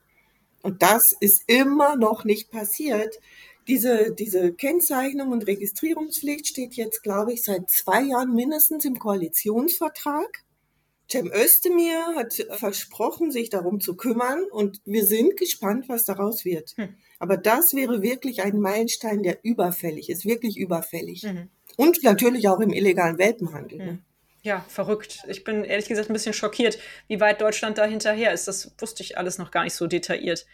Und 0.62 0.82
das 0.82 1.16
ist 1.20 1.44
immer 1.48 1.96
noch 1.96 2.26
nicht 2.26 2.52
passiert. 2.52 3.20
Diese, 3.68 4.12
diese 4.12 4.54
Kennzeichnung 4.54 5.32
und 5.32 5.48
Registrierungspflicht 5.48 6.48
steht 6.48 6.74
jetzt, 6.76 7.02
glaube 7.04 7.34
ich, 7.34 7.44
seit 7.44 7.70
zwei 7.70 8.02
Jahren 8.02 8.34
mindestens 8.34 8.86
im 8.86 8.98
Koalitionsvertrag. 8.98 10.45
Cem 11.10 11.32
Özdemir 11.32 12.16
hat 12.16 12.34
versprochen, 12.52 13.32
sich 13.32 13.50
darum 13.50 13.80
zu 13.80 13.96
kümmern 13.96 14.44
und 14.52 14.82
wir 14.86 15.06
sind 15.06 15.38
gespannt, 15.38 15.88
was 15.88 16.06
daraus 16.06 16.46
wird. 16.46 16.72
Hm. 16.78 16.96
Aber 17.20 17.38
das 17.38 17.74
wäre 17.74 18.02
wirklich 18.02 18.42
ein 18.44 18.60
Meilenstein, 18.60 19.24
der 19.24 19.40
überfällig 19.44 20.10
ist, 20.10 20.26
wirklich 20.26 20.58
überfällig. 20.58 21.24
Mhm. 21.24 21.50
Und 21.78 22.04
natürlich 22.04 22.48
auch 22.48 22.60
im 22.60 22.72
illegalen 22.72 23.18
Welpenhandel. 23.18 23.78
Ne? 23.78 23.92
Mhm. 23.94 24.00
Ja, 24.46 24.64
verrückt. 24.68 25.24
Ich 25.28 25.44
bin 25.44 25.64
ehrlich 25.64 25.88
gesagt 25.88 26.08
ein 26.08 26.14
bisschen 26.14 26.34
schockiert, 26.34 26.78
wie 27.08 27.20
weit 27.20 27.42
Deutschland 27.42 27.80
da 27.80 27.86
hinterher 27.86 28.32
ist. 28.32 28.48
Das 28.48 28.76
wusste 28.78 29.02
ich 29.02 29.18
alles 29.18 29.40
noch 29.40 29.50
gar 29.50 29.64
nicht 29.64 29.74
so 29.74 29.88
detailliert. 29.88 30.46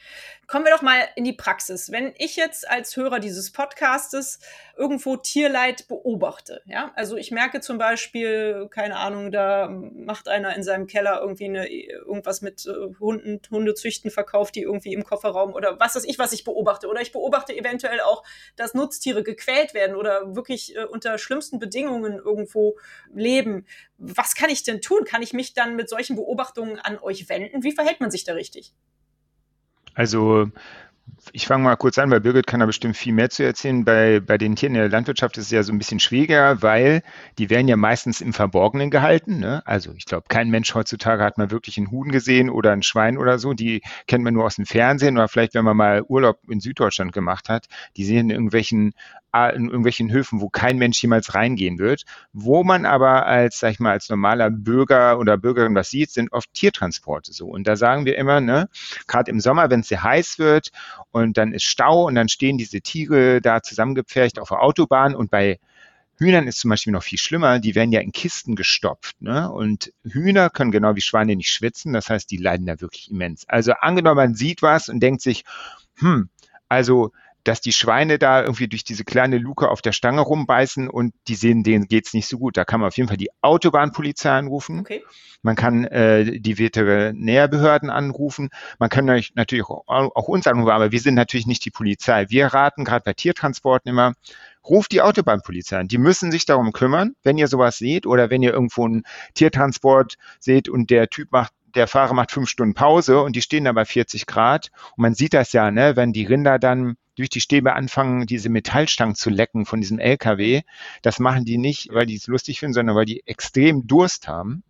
Kommen 0.52 0.66
wir 0.66 0.74
doch 0.74 0.82
mal 0.82 1.08
in 1.16 1.24
die 1.24 1.32
Praxis. 1.32 1.94
Wenn 1.94 2.14
ich 2.18 2.36
jetzt 2.36 2.70
als 2.70 2.98
Hörer 2.98 3.22
dieses 3.22 3.54
Podcastes 3.54 4.40
irgendwo 4.76 5.16
Tierleid 5.16 5.88
beobachte, 5.88 6.62
ja, 6.66 6.92
also 6.94 7.16
ich 7.16 7.32
merke 7.32 7.62
zum 7.62 7.78
Beispiel, 7.78 8.68
keine 8.70 8.98
Ahnung, 8.98 9.32
da 9.32 9.70
macht 9.70 10.28
einer 10.28 10.54
in 10.54 10.62
seinem 10.62 10.88
Keller 10.88 11.22
irgendwie 11.22 11.46
eine, 11.46 11.70
irgendwas 11.70 12.42
mit 12.42 12.66
äh, 12.66 12.94
Hunden, 13.00 13.40
Hundezüchten 13.50 14.12
verkauft, 14.12 14.56
die 14.56 14.64
irgendwie 14.64 14.92
im 14.92 15.06
Kofferraum 15.06 15.54
oder 15.54 15.80
was 15.80 15.96
weiß 15.96 16.04
ich, 16.04 16.20
was 16.20 16.34
ich 16.34 16.44
beobachte. 16.44 16.90
Oder 16.90 17.00
ich 17.00 17.14
beobachte 17.14 17.56
eventuell 17.56 18.02
auch, 18.02 18.26
dass 18.58 18.74
Nutztiere 18.74 19.24
gequält 19.24 19.74
werden 19.74 19.96
oder 19.96 20.36
wirklich 20.36 20.76
äh, 20.76 20.84
unter 20.84 21.18
schlimmsten 21.18 21.60
Bedingungen 21.60 22.18
irgendwo 22.18 22.78
leben 23.14 23.66
was 24.04 24.34
kann 24.34 24.50
ich 24.50 24.64
denn 24.64 24.82
tun? 24.82 25.06
Kann 25.06 25.22
ich 25.22 25.32
mich 25.32 25.54
dann 25.54 25.76
mit 25.76 25.88
solchen 25.88 26.16
Beobachtungen 26.16 26.80
an 26.80 26.98
euch 26.98 27.30
wenden? 27.30 27.64
Wie 27.64 27.72
verhält 27.72 28.00
man 28.02 28.10
sich 28.10 28.24
da 28.24 28.34
richtig? 28.34 28.74
Also 29.94 30.50
ich 31.34 31.46
fange 31.46 31.64
mal 31.64 31.76
kurz 31.76 31.98
an, 31.98 32.10
weil 32.10 32.22
Birgit 32.22 32.48
kann 32.48 32.60
da 32.60 32.66
bestimmt 32.66 32.98
viel 32.98 33.14
mehr 33.14 33.30
zu 33.30 33.44
erzählen. 33.44 33.86
Bei, 33.86 34.20
bei 34.20 34.38
den 34.38 34.56
Tieren 34.56 34.76
in 34.76 34.82
der 34.82 34.90
Landwirtschaft 34.90 35.38
ist 35.38 35.46
es 35.46 35.52
ja 35.52 35.64
so 35.64 35.72
ein 35.72 35.78
bisschen 35.78 36.00
schwieriger, 36.00 36.62
weil 36.62 37.04
die 37.38 37.50
werden 37.50 37.68
ja 37.68 37.78
meistens 37.78 38.22
im 38.22 38.34
Verborgenen 38.34 38.90
gehalten. 38.90 39.40
Ne? 39.40 39.62
Also 39.66 39.94
ich 39.96 40.06
glaube, 40.06 40.26
kein 40.30 40.50
Mensch 40.50 40.74
heutzutage 40.74 41.24
hat 41.24 41.38
mal 41.38 41.52
wirklich 41.52 41.78
einen 41.78 41.92
Huhn 41.92 42.12
gesehen 42.12 42.50
oder 42.50 42.72
ein 42.72 42.84
Schwein 42.84 43.18
oder 43.18 43.40
so. 43.40 43.54
Die 43.54 43.82
kennt 44.08 44.24
man 44.24 44.34
nur 44.34 44.46
aus 44.46 44.56
dem 44.56 44.66
Fernsehen 44.66 45.18
oder 45.18 45.28
vielleicht, 45.28 45.54
wenn 45.54 45.66
man 45.66 45.78
mal 45.78 46.02
Urlaub 46.08 46.40
in 46.50 46.60
Süddeutschland 46.60 47.14
gemacht 47.14 47.50
hat. 47.50 47.68
Die 47.98 48.06
sehen 48.06 48.30
in 48.30 48.32
irgendwelchen 48.32 48.94
in 49.34 49.66
irgendwelchen 49.66 50.12
Höfen, 50.12 50.42
wo 50.42 50.50
kein 50.50 50.78
Mensch 50.78 51.02
jemals 51.02 51.34
reingehen 51.34 51.80
wird. 51.80 52.04
Wo 52.34 52.64
man 52.64 52.86
aber 52.86 53.26
als, 53.26 53.60
sag 53.60 53.72
ich 53.72 53.80
mal, 53.80 53.92
als 53.92 54.10
normaler 54.10 54.50
Bürger 54.50 55.20
oder 55.20 55.38
Bürgerin 55.38 55.76
was 55.76 55.90
sieht, 55.90 56.12
sind 56.12 56.32
oft 56.34 56.54
Tiertransporte 56.54 57.34
so. 57.34 57.48
Und 57.48 57.66
da 57.68 57.76
sagen 57.76 58.06
wir 58.06 58.18
immer, 58.18 58.42
ne, 58.42 58.70
gerade 59.08 59.32
im 59.32 59.40
Sommer, 59.40 59.70
wenn 59.70 59.82
es 59.82 59.88
sehr 59.88 60.04
heiß 60.04 60.40
wird 60.40 60.72
und 61.12 61.38
dann 61.38 61.54
ist 61.54 61.64
Stau 61.64 62.08
und 62.08 62.16
dann 62.16 62.30
stehen 62.30 62.58
diese 62.58 62.82
Tiere 62.82 63.42
da 63.42 63.62
zusammengepfercht 63.62 64.40
auf 64.40 64.50
der 64.50 64.62
Autobahn 64.62 65.16
und 65.16 65.32
bei 65.32 65.60
Hühnern 66.22 66.48
ist 66.48 66.60
zum 66.60 66.70
Beispiel 66.70 66.94
noch 66.94 67.02
viel 67.02 67.18
schlimmer, 67.18 67.58
die 67.58 67.74
werden 67.74 67.92
ja 67.92 68.00
in 68.00 68.12
Kisten 68.12 68.56
gestopft. 68.56 69.20
Ne? 69.22 69.52
Und 69.52 69.92
Hühner 70.04 70.52
können 70.52 70.70
genau 70.70 70.96
wie 70.96 71.02
Schweine 71.02 71.36
nicht 71.36 71.50
schwitzen, 71.50 71.94
das 71.94 72.10
heißt, 72.10 72.30
die 72.30 72.38
leiden 72.38 72.68
da 72.68 72.80
wirklich 72.80 73.10
immens. 73.10 73.50
Also 73.50 73.74
angenommen, 73.74 74.18
man 74.18 74.36
sieht 74.36 74.62
was 74.62 74.88
und 74.88 75.00
denkt 75.00 75.22
sich, 75.24 75.46
hm, 75.98 76.30
also 76.70 77.12
dass 77.44 77.62
die 77.62 77.74
Schweine 77.74 78.20
da 78.20 78.42
irgendwie 78.42 78.68
durch 78.68 78.84
diese 78.84 79.04
kleine 79.04 79.38
Luke 79.38 79.70
auf 79.70 79.82
der 79.82 79.92
Stange 79.92 80.22
rumbeißen 80.22 80.90
und 80.90 81.14
die 81.28 81.36
sehen, 81.36 81.64
denen 81.64 81.88
geht's 81.88 82.14
nicht 82.14 82.28
so 82.28 82.38
gut. 82.38 82.58
Da 82.58 82.66
kann 82.66 82.80
man 82.80 82.88
auf 82.88 82.98
jeden 82.98 83.08
Fall 83.08 83.18
die 83.18 83.32
Autobahnpolizei 83.42 84.32
anrufen. 84.32 84.80
Okay. 84.80 85.04
Man 85.42 85.56
kann 85.56 85.86
äh, 85.86 86.40
die 86.40 86.58
Veterinärbehörden 86.58 87.90
anrufen. 87.90 88.50
Man 88.78 88.90
kann 88.90 89.06
natürlich 89.06 89.66
auch, 89.66 89.84
auch 89.88 90.28
uns 90.28 90.46
anrufen, 90.48 90.70
aber 90.70 90.92
wir 90.92 91.00
sind 91.00 91.16
natürlich 91.16 91.48
nicht 91.48 91.66
die 91.66 91.72
Polizei. 91.72 92.30
Wir 92.30 92.48
raten 92.48 92.86
gerade 92.86 93.04
bei 93.04 93.14
Tiertransporten 93.14 93.90
immer, 93.90 94.14
ruft 94.64 94.92
die 94.92 95.02
Autobahnpolizei 95.02 95.80
an. 95.80 95.88
Die 95.88 95.98
müssen 95.98 96.32
sich 96.32 96.46
darum 96.46 96.72
kümmern, 96.72 97.16
wenn 97.24 97.38
ihr 97.38 97.48
sowas 97.48 97.78
seht 97.78 98.06
oder 98.06 98.30
wenn 98.30 98.44
ihr 98.44 98.54
irgendwo 98.54 98.86
einen 98.86 99.04
Tiertransport 99.34 100.18
seht 100.40 100.70
und 100.70 100.90
der 100.90 101.10
Typ 101.10 101.32
macht 101.32 101.54
der 101.76 101.88
Fahrer 101.88 102.14
macht 102.14 102.32
fünf 102.32 102.50
Stunden 102.50 102.74
Pause 102.74 103.22
und 103.22 103.36
die 103.36 103.42
stehen 103.42 103.66
da 103.66 103.72
bei 103.72 103.86
40 103.86 104.26
Grad. 104.26 104.72
Und 104.96 105.02
man 105.02 105.14
sieht 105.14 105.34
das 105.34 105.54
ja, 105.54 105.72
ne, 105.72 105.96
wenn 105.96 106.14
die 106.14 106.26
Rinder 106.26 106.60
dann 106.60 106.96
durch 107.16 107.30
die 107.30 107.42
Stäbe 107.42 107.74
anfangen, 107.74 108.26
diese 108.26 108.50
Metallstangen 108.50 109.16
zu 109.16 109.30
lecken 109.30 109.66
von 109.66 109.82
diesem 109.82 110.00
LKW. 110.00 110.62
Das 111.02 111.20
machen 111.20 111.46
die 111.46 111.58
nicht, 111.58 111.90
weil 111.92 112.06
die 112.06 112.16
es 112.16 112.28
lustig 112.28 112.60
finden, 112.60 112.74
sondern 112.74 112.96
weil 112.96 113.06
die 113.06 113.26
extrem 113.28 113.88
Durst 113.88 114.28
haben. 114.28 114.64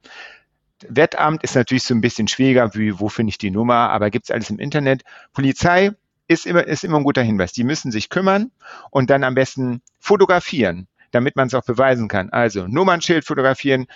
Wettamt 0.88 1.44
ist 1.44 1.56
natürlich 1.56 1.84
so 1.84 1.94
ein 1.94 2.02
bisschen 2.02 2.28
schwieriger, 2.28 2.74
wie 2.74 3.00
wo 3.00 3.10
finde 3.10 3.30
ich 3.30 3.38
die 3.38 3.52
Nummer, 3.52 3.90
aber 3.90 4.10
gibt 4.10 4.26
es 4.26 4.32
alles 4.32 4.50
im 4.50 4.60
Internet. 4.60 5.04
Polizei 5.34 5.92
ist 6.28 6.46
immer, 6.46 6.66
ist 6.66 6.84
immer 6.84 6.98
ein 6.98 7.04
guter 7.04 7.22
Hinweis. 7.22 7.52
Die 7.52 7.64
müssen 7.64 7.92
sich 7.92 8.10
kümmern 8.10 8.52
und 8.90 9.10
dann 9.10 9.24
am 9.24 9.36
besten 9.36 9.82
fotografieren, 10.00 10.88
damit 11.12 11.36
man 11.36 11.47
es 11.47 11.54
auch 11.54 11.63
beweisen 11.63 12.08
kann. 12.08 12.30
Also 12.30 12.67
Nummernschild 12.67 13.26
fotografieren, 13.26 13.88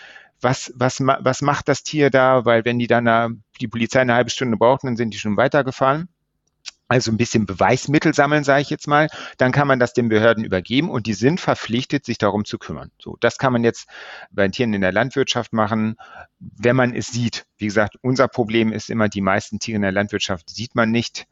was, 0.42 0.72
was, 0.76 1.00
was 1.00 1.42
macht 1.42 1.68
das 1.68 1.84
Tier 1.84 2.10
da, 2.10 2.46
weil 2.46 2.66
wenn 2.66 2.80
die 2.80 2.88
dann 2.88 3.44
die 3.60 3.68
Polizei 3.68 4.02
eine 4.02 4.14
halbe 4.14 4.30
Stunde 4.30 4.58
braucht, 4.58 4.84
dann 4.84 4.98
sind 4.98 5.14
die 5.14 5.18
schon 5.18 5.38
weitergefahren. 5.38 6.10
Also 6.88 7.12
ein 7.12 7.18
bisschen 7.18 7.48
Beweismittel 7.48 8.14
sammeln, 8.14 8.44
sage 8.44 8.62
ich 8.62 8.70
jetzt 8.70 8.88
mal, 8.88 9.08
dann 9.38 9.52
kann 9.52 9.68
man 9.68 9.80
das 9.80 9.94
den 9.94 10.08
Behörden 10.08 10.44
übergeben 10.44 10.92
und 10.92 11.08
die 11.08 11.14
sind 11.14 11.42
verpflichtet, 11.42 12.06
sich 12.06 12.20
darum 12.20 12.46
zu 12.46 12.60
kümmern. 12.60 12.92
So, 13.00 13.18
das 13.22 13.40
kann 13.40 13.54
man 13.54 13.64
jetzt 13.64 13.88
bei 14.30 14.48
Tieren 14.50 14.74
in 14.76 14.82
der 14.82 14.92
Landwirtschaft 14.92 15.52
machen, 15.52 15.96
wenn 16.38 16.76
man 16.76 16.94
es 16.94 17.08
sieht. 17.08 17.48
Wie 17.58 17.66
gesagt, 17.66 17.98
unser 18.02 18.28
Problem 18.28 18.72
ist 18.72 18.92
immer, 18.92 19.10
die 19.10 19.22
meisten 19.22 19.58
Tiere 19.58 19.78
in 19.78 19.82
der 19.82 19.92
Landwirtschaft 19.92 20.52
sieht 20.52 20.76
man 20.76 20.92
nicht 20.92 21.26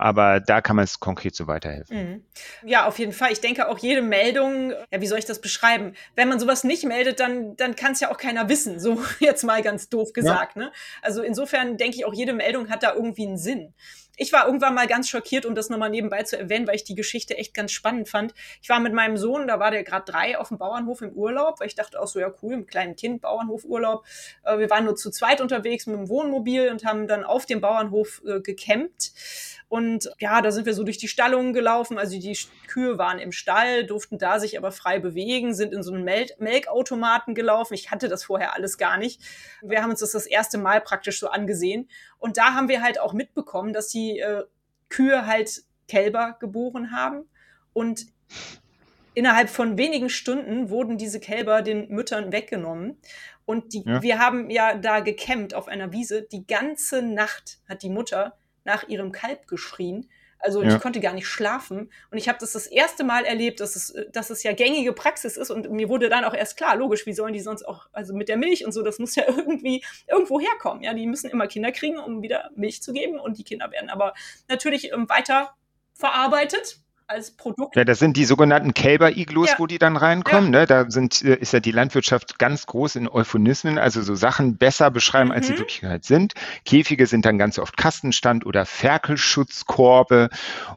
aber 0.00 0.40
da 0.40 0.62
kann 0.62 0.76
man 0.76 0.84
es 0.84 0.98
konkret 0.98 1.34
so 1.34 1.46
weiterhelfen. 1.46 1.96
Mhm. 1.96 2.24
Ja, 2.68 2.86
auf 2.86 2.98
jeden 2.98 3.12
Fall. 3.12 3.32
Ich 3.32 3.40
denke 3.40 3.68
auch 3.68 3.78
jede 3.78 4.00
Meldung, 4.00 4.72
ja, 4.90 5.00
wie 5.00 5.06
soll 5.06 5.18
ich 5.18 5.26
das 5.26 5.40
beschreiben? 5.40 5.94
Wenn 6.16 6.28
man 6.28 6.40
sowas 6.40 6.64
nicht 6.64 6.84
meldet, 6.84 7.20
dann, 7.20 7.54
dann 7.56 7.76
kann 7.76 7.92
es 7.92 8.00
ja 8.00 8.10
auch 8.10 8.16
keiner 8.16 8.48
wissen, 8.48 8.80
so 8.80 9.02
jetzt 9.20 9.44
mal 9.44 9.62
ganz 9.62 9.90
doof 9.90 10.12
gesagt. 10.14 10.56
Ja. 10.56 10.62
Ne? 10.62 10.72
Also 11.02 11.22
insofern 11.22 11.76
denke 11.76 11.96
ich 11.96 12.06
auch, 12.06 12.14
jede 12.14 12.32
Meldung 12.32 12.70
hat 12.70 12.82
da 12.82 12.94
irgendwie 12.94 13.26
einen 13.26 13.36
Sinn. 13.36 13.74
Ich 14.22 14.34
war 14.34 14.44
irgendwann 14.44 14.74
mal 14.74 14.86
ganz 14.86 15.08
schockiert, 15.08 15.46
um 15.46 15.54
das 15.54 15.70
nochmal 15.70 15.88
nebenbei 15.88 16.24
zu 16.24 16.38
erwähnen, 16.38 16.66
weil 16.66 16.74
ich 16.74 16.84
die 16.84 16.94
Geschichte 16.94 17.38
echt 17.38 17.54
ganz 17.54 17.72
spannend 17.72 18.06
fand. 18.06 18.34
Ich 18.60 18.68
war 18.68 18.78
mit 18.78 18.92
meinem 18.92 19.16
Sohn, 19.16 19.48
da 19.48 19.58
war 19.58 19.70
der 19.70 19.82
gerade 19.82 20.12
drei, 20.12 20.36
auf 20.36 20.48
dem 20.48 20.58
Bauernhof 20.58 21.00
im 21.00 21.12
Urlaub, 21.12 21.58
weil 21.58 21.68
ich 21.68 21.74
dachte 21.74 21.98
auch 21.98 22.06
so, 22.06 22.20
ja 22.20 22.30
cool, 22.42 22.52
im 22.52 22.66
kleinen 22.66 22.96
Kind, 22.96 23.22
Bauernhofurlaub. 23.22 24.04
Äh, 24.44 24.58
wir 24.58 24.68
waren 24.68 24.84
nur 24.84 24.94
zu 24.94 25.10
zweit 25.10 25.40
unterwegs 25.40 25.86
mit 25.86 25.96
dem 25.96 26.10
Wohnmobil 26.10 26.68
und 26.68 26.84
haben 26.84 27.08
dann 27.08 27.24
auf 27.24 27.46
dem 27.46 27.62
Bauernhof 27.62 28.20
äh, 28.26 28.40
gecampt. 28.40 29.12
Und 29.70 30.10
ja, 30.18 30.42
da 30.42 30.50
sind 30.50 30.66
wir 30.66 30.74
so 30.74 30.82
durch 30.82 30.98
die 30.98 31.06
Stallungen 31.06 31.52
gelaufen. 31.52 31.96
Also 31.96 32.18
die 32.18 32.36
Kühe 32.66 32.98
waren 32.98 33.20
im 33.20 33.30
Stall, 33.30 33.86
durften 33.86 34.18
da 34.18 34.40
sich 34.40 34.58
aber 34.58 34.72
frei 34.72 34.98
bewegen, 34.98 35.54
sind 35.54 35.72
in 35.72 35.84
so 35.84 35.94
einen 35.94 36.02
Mel 36.02 36.26
Melkautomaten 36.38 37.36
gelaufen. 37.36 37.74
Ich 37.74 37.92
hatte 37.92 38.08
das 38.08 38.24
vorher 38.24 38.54
alles 38.54 38.78
gar 38.78 38.98
nicht. 38.98 39.22
Wir 39.62 39.80
haben 39.80 39.90
uns 39.90 40.00
das 40.00 40.10
das 40.10 40.26
erste 40.26 40.58
Mal 40.58 40.80
praktisch 40.80 41.20
so 41.20 41.28
angesehen. 41.28 41.88
Und 42.20 42.36
da 42.36 42.54
haben 42.54 42.68
wir 42.68 42.82
halt 42.82 43.00
auch 43.00 43.12
mitbekommen, 43.12 43.72
dass 43.72 43.88
die 43.88 44.20
äh, 44.20 44.44
Kühe 44.88 45.26
halt 45.26 45.64
Kälber 45.88 46.36
geboren 46.38 46.92
haben. 46.92 47.28
Und 47.72 48.06
innerhalb 49.14 49.50
von 49.50 49.76
wenigen 49.76 50.08
Stunden 50.08 50.70
wurden 50.70 50.98
diese 50.98 51.18
Kälber 51.18 51.62
den 51.62 51.88
Müttern 51.88 52.30
weggenommen. 52.30 52.98
Und 53.44 53.72
die, 53.72 53.82
ja. 53.84 54.02
wir 54.02 54.18
haben 54.18 54.50
ja 54.50 54.74
da 54.74 55.00
gekämmt 55.00 55.54
auf 55.54 55.66
einer 55.66 55.92
Wiese. 55.92 56.22
Die 56.22 56.46
ganze 56.46 57.02
Nacht 57.02 57.58
hat 57.68 57.82
die 57.82 57.90
Mutter 57.90 58.38
nach 58.64 58.86
ihrem 58.86 59.10
Kalb 59.10 59.48
geschrien. 59.48 60.08
Also 60.40 60.62
ja. 60.62 60.74
ich 60.74 60.80
konnte 60.80 61.00
gar 61.00 61.12
nicht 61.12 61.26
schlafen. 61.26 61.90
Und 62.10 62.18
ich 62.18 62.28
habe 62.28 62.38
das 62.38 62.52
das 62.52 62.66
erste 62.66 63.04
Mal 63.04 63.24
erlebt, 63.24 63.60
dass 63.60 63.76
es, 63.76 63.94
dass 64.12 64.30
es 64.30 64.42
ja 64.42 64.52
gängige 64.52 64.92
Praxis 64.92 65.36
ist. 65.36 65.50
Und 65.50 65.70
mir 65.70 65.88
wurde 65.88 66.08
dann 66.08 66.24
auch 66.24 66.34
erst 66.34 66.56
klar, 66.56 66.76
logisch, 66.76 67.06
wie 67.06 67.12
sollen 67.12 67.32
die 67.32 67.40
sonst 67.40 67.66
auch, 67.66 67.88
also 67.92 68.14
mit 68.14 68.28
der 68.28 68.36
Milch 68.36 68.64
und 68.64 68.72
so, 68.72 68.82
das 68.82 68.98
muss 68.98 69.14
ja 69.14 69.24
irgendwie 69.28 69.84
irgendwo 70.08 70.40
herkommen. 70.40 70.82
Ja, 70.82 70.94
die 70.94 71.06
müssen 71.06 71.30
immer 71.30 71.46
Kinder 71.46 71.72
kriegen, 71.72 71.98
um 71.98 72.22
wieder 72.22 72.50
Milch 72.56 72.82
zu 72.82 72.92
geben. 72.92 73.18
Und 73.18 73.38
die 73.38 73.44
Kinder 73.44 73.70
werden 73.70 73.90
aber 73.90 74.14
natürlich 74.48 74.92
ähm, 74.92 75.08
weiter 75.08 75.54
verarbeitet 75.94 76.80
als 77.10 77.32
Produkt. 77.32 77.74
Ja, 77.74 77.84
das 77.84 77.98
sind 77.98 78.16
die 78.16 78.24
sogenannten 78.24 78.72
Kälber-Iglus, 78.72 79.50
ja. 79.50 79.58
wo 79.58 79.66
die 79.66 79.78
dann 79.78 79.96
reinkommen. 79.96 80.52
Ja. 80.52 80.60
Ne? 80.60 80.66
Da 80.66 80.90
sind, 80.90 81.22
äh, 81.22 81.34
ist 81.34 81.52
ja 81.52 81.60
die 81.60 81.72
Landwirtschaft 81.72 82.38
ganz 82.38 82.66
groß 82.66 82.96
in 82.96 83.08
Euphonismen, 83.08 83.78
also 83.78 84.00
so 84.02 84.14
Sachen 84.14 84.56
besser 84.56 84.90
beschreiben, 84.90 85.28
mhm. 85.28 85.34
als 85.34 85.48
sie 85.48 85.54
mhm. 85.54 85.58
Wirklichkeit 85.58 86.04
sind. 86.04 86.34
Käfige 86.64 87.06
sind 87.06 87.24
dann 87.24 87.36
ganz 87.36 87.58
oft 87.58 87.76
Kastenstand 87.76 88.46
oder 88.46 88.64
Ferkelschutzkorbe. 88.64 90.30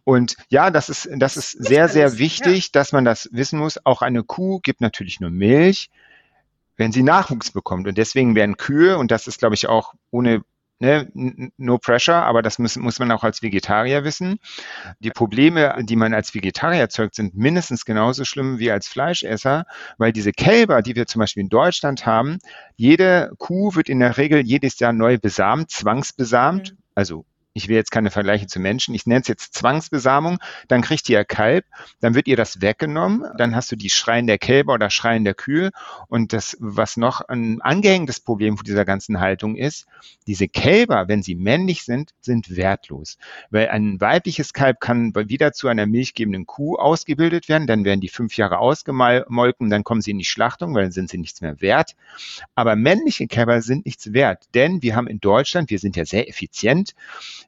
Und 0.04 0.36
ja, 0.50 0.72
das 0.72 0.90
ist, 0.90 1.08
das 1.16 1.38
ist 1.38 1.52
sehr, 1.52 1.88
sehr 1.88 2.18
wichtig, 2.18 2.66
ja. 2.66 2.70
dass 2.74 2.92
man 2.92 3.06
das 3.06 3.30
wissen 3.32 3.60
muss. 3.60 3.86
Auch 3.86 4.02
eine 4.02 4.24
Kuh 4.24 4.60
gibt 4.60 4.82
natürlich 4.82 5.20
nur 5.20 5.30
Milch 5.30 5.90
wenn 6.76 6.92
sie 6.92 7.04
Nachwuchs 7.04 7.52
bekommt. 7.52 7.88
Und 7.88 8.00
deswegen 8.00 8.34
werden 8.34 8.58
Kühe, 8.58 8.98
und 8.98 9.12
das 9.12 9.28
ist, 9.28 9.38
glaube 9.38 9.54
ich, 9.54 9.68
auch 9.70 9.94
ohne 10.10 10.42
ne, 10.84 11.52
no 11.58 11.78
pressure, 11.78 12.24
aber 12.24 12.42
das 12.42 12.60
muss, 12.60 12.76
muss 12.76 13.00
man 13.00 13.12
auch 13.12 13.24
als 13.24 13.42
Vegetarier 13.42 14.04
wissen. 14.04 14.38
Die 15.00 15.12
Probleme, 15.12 15.76
die 15.84 15.96
man 15.96 16.14
als 16.14 16.36
Vegetarier 16.36 16.82
erzeugt, 16.82 17.16
sind 17.16 17.36
mindestens 17.36 17.86
genauso 17.86 18.26
schlimm 18.26 18.60
wie 18.60 18.70
als 18.70 18.88
Fleischesser, 18.88 19.66
weil 19.98 20.12
diese 20.12 20.32
Kälber, 20.32 20.82
die 20.82 20.96
wir 20.96 21.08
zum 21.08 21.20
Beispiel 21.20 21.42
in 21.42 21.50
Deutschland 21.50 22.06
haben, 22.06 22.40
jede 22.76 23.32
Kuh 23.38 23.76
wird 23.76 23.90
in 23.90 24.00
der 24.00 24.18
Regel 24.18 24.42
jedes 24.42 24.80
Jahr 24.80 24.94
neu 24.94 25.18
besamt, 25.18 25.72
zwangsbesamt, 25.72 26.72
mhm. 26.72 26.78
also 26.96 27.26
ich 27.56 27.68
will 27.68 27.76
jetzt 27.76 27.92
keine 27.92 28.10
Vergleiche 28.10 28.48
zu 28.48 28.60
Menschen, 28.60 28.96
ich 28.96 29.06
nenne 29.06 29.22
es 29.22 29.28
jetzt 29.28 29.54
Zwangsbesamung, 29.54 30.40
dann 30.68 30.82
kriegt 30.82 31.08
ihr 31.10 31.24
Kalb, 31.24 31.66
dann 32.02 32.16
wird 32.16 32.28
ihr 32.28 32.36
das 32.36 32.62
weggenommen, 32.62 33.26
dann 33.38 33.56
hast 33.56 33.72
du 33.72 33.76
die 33.76 33.92
Schreien 33.92 34.26
der 34.26 34.40
Kälber 34.40 34.74
oder 34.74 34.90
Schreien 34.90 35.24
der 35.24 35.36
Kühe. 35.36 35.70
Und 36.08 36.34
das, 36.34 36.58
was 36.60 36.98
noch 36.98 37.22
ein 37.22 37.62
angehängtes 37.62 38.20
Problem 38.20 38.58
von 38.58 38.66
dieser 38.66 38.86
ganzen 38.86 39.20
Haltung 39.20 39.56
ist, 39.56 39.86
diese 40.26 40.48
Kälber, 40.48 41.08
wenn 41.08 41.22
sie 41.22 41.36
männlich 41.36 41.84
sind, 41.84 42.12
sind 42.22 42.56
wertlos, 42.56 43.18
weil 43.52 43.70
ein 43.70 44.02
weibliches 44.02 44.54
Kalb 44.54 44.80
kann 44.80 45.14
wieder 45.14 45.54
zu 45.54 45.68
einer 45.68 45.86
milchgebenden 45.86 46.48
Kuh 46.48 46.76
ausgebildet 46.76 47.50
werden, 47.50 47.68
dann 47.68 47.86
werden 47.86 48.02
die 48.02 48.10
fünf 48.10 48.36
Jahre 48.36 48.58
ausgemolken, 48.58 49.70
dann 49.70 49.84
kommen 49.84 50.02
sie 50.02 50.12
in 50.12 50.20
die 50.20 50.26
Schlachtung, 50.26 50.74
weil 50.74 50.84
dann 50.84 50.92
sind 50.92 51.12
sie 51.12 51.20
nichts 51.20 51.42
mehr 51.42 51.62
wert, 51.62 51.96
aber 52.56 52.76
männliche 52.76 53.28
Kälber 53.28 53.62
sind 53.62 53.86
nichts 53.86 54.12
wert, 54.14 54.46
denn 54.56 54.82
wir 54.82 54.96
haben 54.96 55.08
in 55.08 55.20
Deutschland, 55.20 55.70
wir 55.70 55.80
sind 55.80 55.96
ja 55.96 56.06
sehr 56.06 56.28
effizient, 56.28 56.96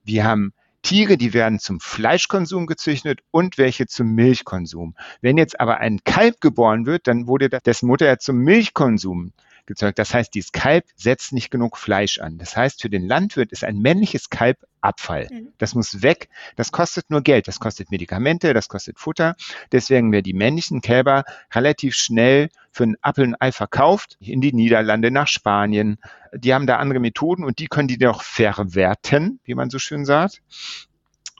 wir 0.06 0.24
haben 0.24 0.54
Tiere, 0.82 1.18
die 1.18 1.34
werden 1.34 1.60
zum 1.60 1.80
Fleischkonsum 1.80 2.68
gezüchtet 2.68 3.22
und 3.32 3.58
welche 3.58 3.88
zum 3.88 4.14
Milchkonsum. 4.14 4.96
Wenn 5.20 5.38
jetzt 5.38 5.60
aber 5.60 5.80
ein 5.80 6.04
Kalb 6.04 6.42
geboren 6.42 6.86
wird, 6.86 7.08
dann 7.08 7.26
wurde 7.28 7.50
dessen 7.50 7.88
Mutter 7.88 8.06
ja 8.06 8.20
zum 8.20 8.38
Milchkonsum 8.38 9.34
gezeugt. 9.66 10.00
Das 10.00 10.14
heißt, 10.14 10.34
dieses 10.34 10.52
Kalb 10.52 10.86
setzt 10.96 11.34
nicht 11.34 11.52
genug 11.52 11.78
Fleisch 11.78 12.20
an. 12.20 12.38
Das 12.38 12.56
heißt, 12.56 12.82
für 12.82 12.90
den 12.90 13.08
Landwirt 13.08 13.52
ist 13.52 13.64
ein 13.64 13.80
männliches 13.80 14.30
Kalb 14.30 14.58
Abfall. 14.86 15.28
Mhm. 15.32 15.50
Das 15.58 15.74
muss 15.74 16.04
weg. 16.04 16.30
Das 16.56 16.72
kostet 16.72 17.10
nur 17.10 17.22
Geld. 17.22 17.48
Das 17.48 17.60
kostet 17.60 17.92
Medikamente, 17.92 18.54
das 18.54 18.70
kostet 18.70 19.00
Futter. 19.00 19.36
Deswegen 19.72 20.12
werden 20.12 20.24
die 20.24 20.34
männlichen 20.34 20.82
Kälber 20.82 21.24
relativ 21.54 21.96
schnell 21.96 22.50
für 22.72 22.84
einen 22.84 22.96
Apfel 23.02 23.26
und 23.26 23.42
Ei 23.42 23.52
verkauft 23.52 24.18
in 24.20 24.42
die 24.42 24.54
Niederlande, 24.54 25.10
nach 25.10 25.28
Spanien. 25.28 25.98
Die 26.34 26.54
haben 26.54 26.68
da 26.68 26.78
andere 26.78 27.00
Methoden 27.00 27.44
und 27.44 27.60
die 27.60 27.68
können 27.68 27.88
die 27.88 27.98
noch 27.98 28.22
verwerten, 28.22 29.40
wie 29.44 29.56
man 29.56 29.70
so 29.70 29.80
schön 29.80 30.06
sagt. 30.06 30.42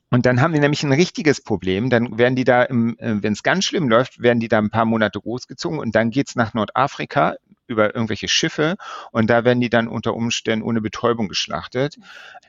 Und 0.10 0.26
dann 0.26 0.40
haben 0.40 0.54
die 0.54 0.60
nämlich 0.60 0.84
ein 0.84 0.94
richtiges 0.94 1.42
Problem. 1.42 1.90
Dann 1.90 2.18
werden 2.18 2.36
die 2.36 2.46
da, 2.46 2.64
äh, 2.64 2.68
wenn 2.70 3.34
es 3.34 3.44
ganz 3.44 3.66
schlimm 3.66 3.90
läuft, 3.90 4.22
werden 4.22 4.40
die 4.40 4.48
da 4.48 4.60
ein 4.60 4.70
paar 4.70 4.86
Monate 4.86 5.20
großgezogen 5.20 5.80
und 5.80 5.94
dann 5.94 6.10
geht's 6.10 6.36
nach 6.36 6.54
Nordafrika 6.54 7.36
über 7.68 7.96
irgendwelche 7.96 8.28
Schiffe 8.28 8.76
und 9.12 9.30
da 9.30 9.44
werden 9.44 9.62
die 9.62 9.70
dann 9.70 9.88
unter 9.88 10.14
Umständen 10.14 10.66
ohne 10.66 10.82
Betäubung 10.82 11.28
geschlachtet. 11.28 11.98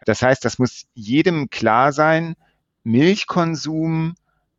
Das 0.04 0.22
heißt, 0.22 0.44
das 0.44 0.58
muss 0.58 0.86
jedem 0.94 1.50
klar 1.50 1.92
sein, 1.92 2.36
Milchkonsum 2.84 4.14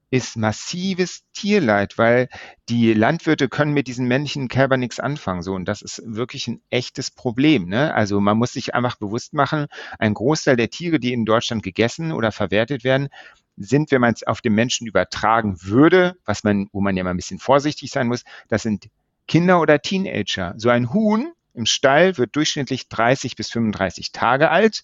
ist 0.09 0.37
massives 0.37 1.23
Tierleid, 1.33 1.97
weil 1.97 2.29
die 2.69 2.93
Landwirte 2.93 3.49
können 3.49 3.73
mit 3.73 3.87
diesen 3.87 4.07
männlichen 4.07 4.47
Kälbern 4.47 4.79
nichts 4.79 4.99
anfangen. 4.99 5.41
So, 5.41 5.53
und 5.53 5.65
das 5.65 5.81
ist 5.81 6.01
wirklich 6.05 6.47
ein 6.47 6.61
echtes 6.69 7.11
Problem. 7.11 7.67
Ne? 7.67 7.93
Also 7.93 8.21
man 8.21 8.37
muss 8.37 8.53
sich 8.53 8.73
einfach 8.73 8.95
bewusst 8.95 9.33
machen, 9.33 9.67
ein 9.99 10.13
Großteil 10.13 10.55
der 10.55 10.69
Tiere, 10.69 10.99
die 10.99 11.13
in 11.13 11.25
Deutschland 11.25 11.61
gegessen 11.61 12.13
oder 12.13 12.31
verwertet 12.31 12.83
werden, 12.83 13.09
sind, 13.57 13.91
wenn 13.91 14.01
man 14.01 14.13
es 14.13 14.25
auf 14.25 14.41
den 14.41 14.53
Menschen 14.53 14.87
übertragen 14.87 15.57
würde, 15.63 16.15
was 16.25 16.43
man, 16.43 16.67
wo 16.71 16.79
man 16.79 16.95
ja 16.95 17.03
mal 17.03 17.11
ein 17.11 17.17
bisschen 17.17 17.39
vorsichtig 17.39 17.91
sein 17.91 18.07
muss, 18.07 18.23
das 18.47 18.63
sind 18.63 18.87
Kinder 19.27 19.61
oder 19.61 19.81
Teenager. 19.81 20.53
So 20.57 20.69
ein 20.69 20.93
Huhn 20.93 21.33
im 21.53 21.65
Stall 21.65 22.17
wird 22.17 22.35
durchschnittlich 22.35 22.87
30 22.87 23.35
bis 23.35 23.49
35 23.49 24.11
Tage 24.11 24.51
alt, 24.51 24.83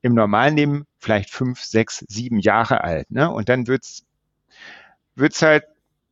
im 0.00 0.14
normalen 0.14 0.56
Leben 0.56 0.86
vielleicht 0.98 1.30
fünf, 1.30 1.60
sechs, 1.60 2.04
sieben 2.08 2.38
Jahre 2.38 2.82
alt. 2.82 3.10
Ne? 3.10 3.30
Und 3.30 3.48
dann 3.48 3.66
wird's 3.66 4.04
wird's 5.16 5.42
halt 5.42 5.64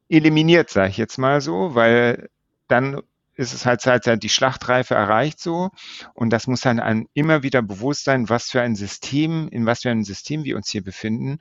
eliminiert, 0.09 0.71
sage 0.71 0.91
ich 0.91 0.97
jetzt 0.97 1.19
mal 1.19 1.41
so, 1.41 1.75
weil 1.75 2.29
dann 2.69 3.01
ist 3.35 3.55
es 3.55 3.65
halt 3.65 3.81
Zeit, 3.81 4.23
die 4.23 4.29
Schlachtreife 4.29 4.95
erreicht 4.95 5.41
so. 5.41 5.71
Und 6.15 6.31
das 6.31 6.47
muss 6.47 6.61
dann 6.61 6.81
einem 6.81 7.09
immer 7.15 7.43
wieder 7.43 7.63
bewusst 7.63 8.05
sein, 8.05 8.29
was 8.29 8.51
für 8.51 8.61
ein 8.61 8.77
System, 8.77 9.49
in 9.49 9.65
was 9.65 9.83
für 9.83 9.91
einem 9.91 10.05
System 10.05 10.45
wir 10.45 10.57
uns 10.57 10.69
hier 10.69 10.85
befinden, 10.85 11.39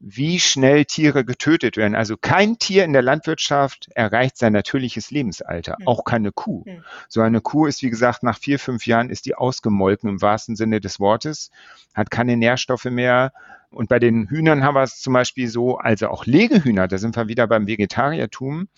wie 0.00 0.38
schnell 0.38 0.84
Tiere 0.84 1.24
getötet 1.24 1.76
werden. 1.76 1.94
Also 1.94 2.16
kein 2.16 2.58
Tier 2.58 2.84
in 2.84 2.92
der 2.92 3.02
Landwirtschaft 3.02 3.88
erreicht 3.94 4.38
sein 4.38 4.52
natürliches 4.52 5.10
Lebensalter, 5.10 5.76
mhm. 5.80 5.88
auch 5.88 6.04
keine 6.04 6.30
Kuh. 6.30 6.62
Mhm. 6.66 6.84
So 7.08 7.20
eine 7.20 7.40
Kuh 7.40 7.66
ist, 7.66 7.82
wie 7.82 7.90
gesagt, 7.90 8.22
nach 8.22 8.38
vier, 8.38 8.58
fünf 8.58 8.86
Jahren 8.86 9.10
ist 9.10 9.26
die 9.26 9.34
ausgemolken 9.34 10.08
im 10.08 10.22
wahrsten 10.22 10.56
Sinne 10.56 10.80
des 10.80 11.00
Wortes, 11.00 11.50
hat 11.94 12.10
keine 12.10 12.36
Nährstoffe 12.36 12.86
mehr. 12.86 13.32
Und 13.70 13.88
bei 13.88 13.98
den 13.98 14.28
Hühnern 14.28 14.62
haben 14.62 14.74
wir 14.76 14.82
es 14.82 15.00
zum 15.00 15.14
Beispiel 15.14 15.48
so, 15.48 15.78
also 15.78 16.08
auch 16.08 16.26
Legehühner, 16.26 16.86
da 16.86 16.98
sind 16.98 17.16
wir 17.16 17.26
wieder 17.26 17.48
beim 17.48 17.66
Vegetariertum, 17.66 18.68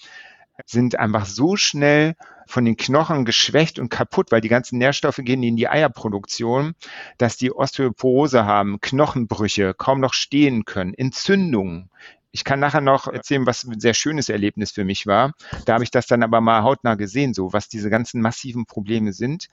sind 0.64 0.98
einfach 0.98 1.26
so 1.26 1.56
schnell 1.56 2.14
von 2.46 2.64
den 2.64 2.76
Knochen 2.76 3.24
geschwächt 3.24 3.78
und 3.78 3.88
kaputt, 3.88 4.32
weil 4.32 4.40
die 4.40 4.48
ganzen 4.48 4.78
Nährstoffe 4.78 5.20
gehen 5.22 5.42
in 5.42 5.56
die 5.56 5.68
Eierproduktion, 5.68 6.74
dass 7.18 7.36
die 7.36 7.52
Osteoporose 7.52 8.44
haben, 8.46 8.80
Knochenbrüche, 8.80 9.74
kaum 9.74 10.00
noch 10.00 10.14
stehen 10.14 10.64
können, 10.64 10.94
Entzündungen. 10.94 11.90
Ich 12.30 12.44
kann 12.44 12.60
nachher 12.60 12.80
noch 12.80 13.08
erzählen, 13.08 13.46
was 13.46 13.64
ein 13.64 13.80
sehr 13.80 13.94
schönes 13.94 14.28
Erlebnis 14.28 14.70
für 14.70 14.84
mich 14.84 15.06
war. 15.06 15.32
Da 15.64 15.74
habe 15.74 15.84
ich 15.84 15.90
das 15.90 16.06
dann 16.06 16.22
aber 16.22 16.40
mal 16.40 16.62
hautnah 16.62 16.94
gesehen, 16.94 17.34
so 17.34 17.52
was 17.52 17.68
diese 17.68 17.90
ganzen 17.90 18.20
massiven 18.20 18.66
Probleme 18.66 19.12
sind 19.12 19.48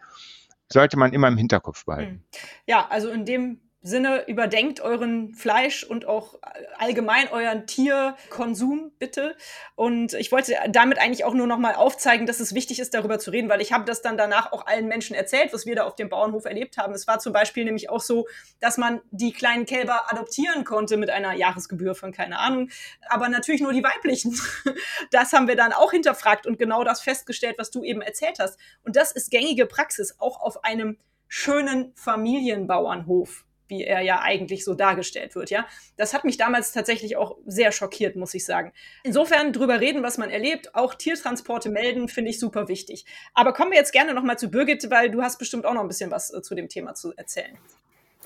sollte 0.73 0.97
man 0.97 1.13
immer 1.13 1.27
im 1.27 1.37
Hinterkopf 1.37 1.85
behalten. 1.85 2.11
Hm. 2.11 2.23
Ja, 2.67 2.87
also 2.89 3.09
in 3.09 3.25
dem 3.25 3.59
Sinne 3.85 4.25
überdenkt 4.27 4.79
euren 4.79 5.35
Fleisch 5.35 5.83
und 5.83 6.05
auch 6.05 6.39
allgemein 6.77 7.27
euren 7.27 7.67
Tierkonsum 7.67 8.93
bitte. 8.97 9.35
Und 9.75 10.13
ich 10.13 10.31
wollte 10.31 10.55
damit 10.69 10.99
eigentlich 10.99 11.25
auch 11.25 11.33
nur 11.33 11.47
noch 11.47 11.57
mal 11.57 11.75
aufzeigen, 11.75 12.25
dass 12.25 12.39
es 12.39 12.55
wichtig 12.55 12.79
ist, 12.79 12.93
darüber 12.93 13.19
zu 13.19 13.31
reden, 13.31 13.49
weil 13.49 13.61
ich 13.61 13.73
habe 13.73 13.83
das 13.83 14.01
dann 14.01 14.15
danach 14.15 14.53
auch 14.53 14.65
allen 14.67 14.87
Menschen 14.87 15.17
erzählt, 15.17 15.51
was 15.51 15.65
wir 15.65 15.75
da 15.75 15.83
auf 15.83 15.95
dem 15.95 16.07
Bauernhof 16.07 16.45
erlebt 16.45 16.77
haben. 16.77 16.93
Es 16.93 17.07
war 17.07 17.19
zum 17.19 17.33
Beispiel 17.33 17.65
nämlich 17.65 17.89
auch 17.89 17.99
so, 17.99 18.25
dass 18.61 18.77
man 18.77 19.01
die 19.11 19.33
kleinen 19.33 19.65
Kälber 19.65 20.09
adoptieren 20.09 20.63
konnte 20.63 20.95
mit 20.95 21.09
einer 21.09 21.33
Jahresgebühr 21.33 21.93
von 21.93 22.13
keine 22.13 22.39
Ahnung, 22.39 22.69
aber 23.09 23.27
natürlich 23.27 23.61
nur 23.61 23.73
die 23.73 23.83
weiblichen. 23.83 24.39
Das 25.11 25.33
haben 25.33 25.47
wir 25.47 25.55
dann 25.55 25.73
auch 25.73 25.91
hinterfragt 25.91 26.47
und 26.47 26.57
genau 26.57 26.83
das 26.83 27.01
festgestellt, 27.01 27.57
was 27.57 27.71
du 27.71 27.83
eben 27.83 28.01
erzählt 28.01 28.39
hast. 28.39 28.57
Und 28.83 28.95
das 28.95 29.11
ist 29.11 29.29
gängige 29.29 29.65
Praxis, 29.65 30.15
auch 30.19 30.39
auf 30.39 30.63
einem 30.63 30.97
schönen 31.27 31.93
Familienbauernhof 31.95 33.45
wie 33.73 33.83
er 33.83 34.01
ja 34.01 34.21
eigentlich 34.21 34.63
so 34.63 34.75
dargestellt 34.75 35.35
wird, 35.35 35.49
ja. 35.49 35.65
Das 35.97 36.13
hat 36.13 36.23
mich 36.23 36.37
damals 36.37 36.71
tatsächlich 36.71 37.17
auch 37.17 37.37
sehr 37.45 37.71
schockiert, 37.71 38.15
muss 38.15 38.33
ich 38.33 38.45
sagen. 38.45 38.71
Insofern 39.03 39.51
drüber 39.51 39.79
reden, 39.79 40.03
was 40.03 40.17
man 40.17 40.29
erlebt, 40.29 40.75
auch 40.75 40.93
Tiertransporte 40.93 41.69
melden, 41.69 42.07
finde 42.07 42.29
ich 42.29 42.39
super 42.39 42.67
wichtig. 42.67 43.05
Aber 43.33 43.53
kommen 43.53 43.71
wir 43.71 43.77
jetzt 43.77 43.91
gerne 43.91 44.13
nochmal 44.13 44.37
zu 44.37 44.49
Birgit, 44.49 44.89
weil 44.89 45.09
du 45.09 45.21
hast 45.21 45.39
bestimmt 45.39 45.65
auch 45.65 45.73
noch 45.73 45.81
ein 45.81 45.87
bisschen 45.87 46.11
was 46.11 46.33
äh, 46.33 46.41
zu 46.41 46.55
dem 46.55 46.69
Thema 46.69 46.93
zu 46.93 47.13
erzählen. 47.15 47.57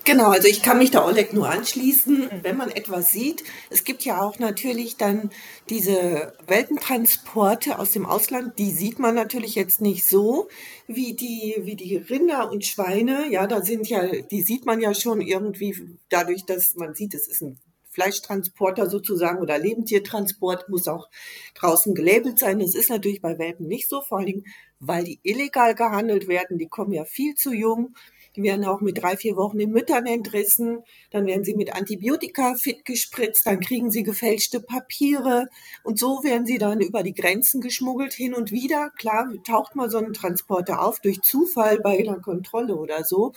Genau, 0.04 0.30
also 0.30 0.48
ich 0.48 0.62
kann 0.62 0.78
mich 0.78 0.90
da 0.90 1.04
Oleg 1.04 1.32
nur 1.34 1.50
anschließen, 1.50 2.20
mhm. 2.20 2.30
wenn 2.42 2.56
man 2.56 2.70
etwas 2.70 3.10
sieht. 3.10 3.44
Es 3.68 3.84
gibt 3.84 4.04
ja 4.04 4.22
auch 4.22 4.38
natürlich 4.38 4.96
dann 4.96 5.30
diese 5.68 6.32
Weltentransporte 6.46 7.78
aus 7.78 7.90
dem 7.90 8.06
Ausland, 8.06 8.58
die 8.58 8.70
sieht 8.70 8.98
man 8.98 9.14
natürlich 9.14 9.54
jetzt 9.54 9.80
nicht 9.80 10.06
so 10.06 10.48
wie 10.86 11.14
die, 11.14 11.56
wie 11.58 11.76
die 11.76 11.96
Rinder 11.96 12.50
und 12.50 12.64
Schweine. 12.64 13.30
Ja, 13.30 13.46
da 13.46 13.62
sind 13.62 13.88
ja, 13.88 14.06
die 14.06 14.42
sieht 14.42 14.64
man 14.64 14.80
ja 14.80 14.94
schon 14.94 15.20
irgendwie 15.20 15.98
dadurch, 16.08 16.46
dass 16.46 16.74
man 16.74 16.94
sieht, 16.94 17.12
es 17.12 17.28
ist 17.28 17.42
ein 17.42 17.58
Fleischtransporter 17.90 18.88
sozusagen 18.88 19.40
oder 19.40 19.58
Lebendtiertransport 19.58 20.68
muss 20.68 20.86
auch 20.86 21.08
draußen 21.54 21.94
gelabelt 21.94 22.38
sein. 22.38 22.60
Das 22.60 22.74
ist 22.74 22.90
natürlich 22.90 23.20
bei 23.20 23.38
Welpen 23.38 23.66
nicht 23.66 23.88
so, 23.88 24.02
vor 24.02 24.18
allem 24.18 24.44
weil 24.78 25.04
die 25.04 25.18
illegal 25.24 25.74
gehandelt 25.74 26.28
werden. 26.28 26.58
Die 26.58 26.68
kommen 26.68 26.92
ja 26.92 27.04
viel 27.04 27.34
zu 27.34 27.52
jung 27.52 27.94
die 28.38 28.44
werden 28.44 28.64
auch 28.64 28.80
mit 28.80 29.02
drei, 29.02 29.16
vier 29.16 29.36
Wochen 29.36 29.58
den 29.58 29.72
Müttern 29.72 30.06
entrissen. 30.06 30.84
Dann 31.10 31.26
werden 31.26 31.42
sie 31.42 31.56
mit 31.56 31.74
Antibiotika 31.74 32.54
fit 32.54 32.84
gespritzt. 32.84 33.46
Dann 33.46 33.58
kriegen 33.58 33.90
sie 33.90 34.04
gefälschte 34.04 34.60
Papiere. 34.60 35.48
Und 35.82 35.98
so 35.98 36.22
werden 36.22 36.46
sie 36.46 36.58
dann 36.58 36.80
über 36.80 37.02
die 37.02 37.14
Grenzen 37.14 37.60
geschmuggelt 37.60 38.12
hin 38.12 38.34
und 38.34 38.52
wieder. 38.52 38.90
Klar, 38.96 39.28
taucht 39.44 39.74
mal 39.74 39.90
so 39.90 39.98
ein 39.98 40.12
Transporter 40.12 40.80
auf 40.80 41.00
durch 41.00 41.20
Zufall 41.22 41.80
bei 41.80 41.98
einer 41.98 42.20
Kontrolle 42.20 42.76
oder 42.76 43.02
so. 43.02 43.32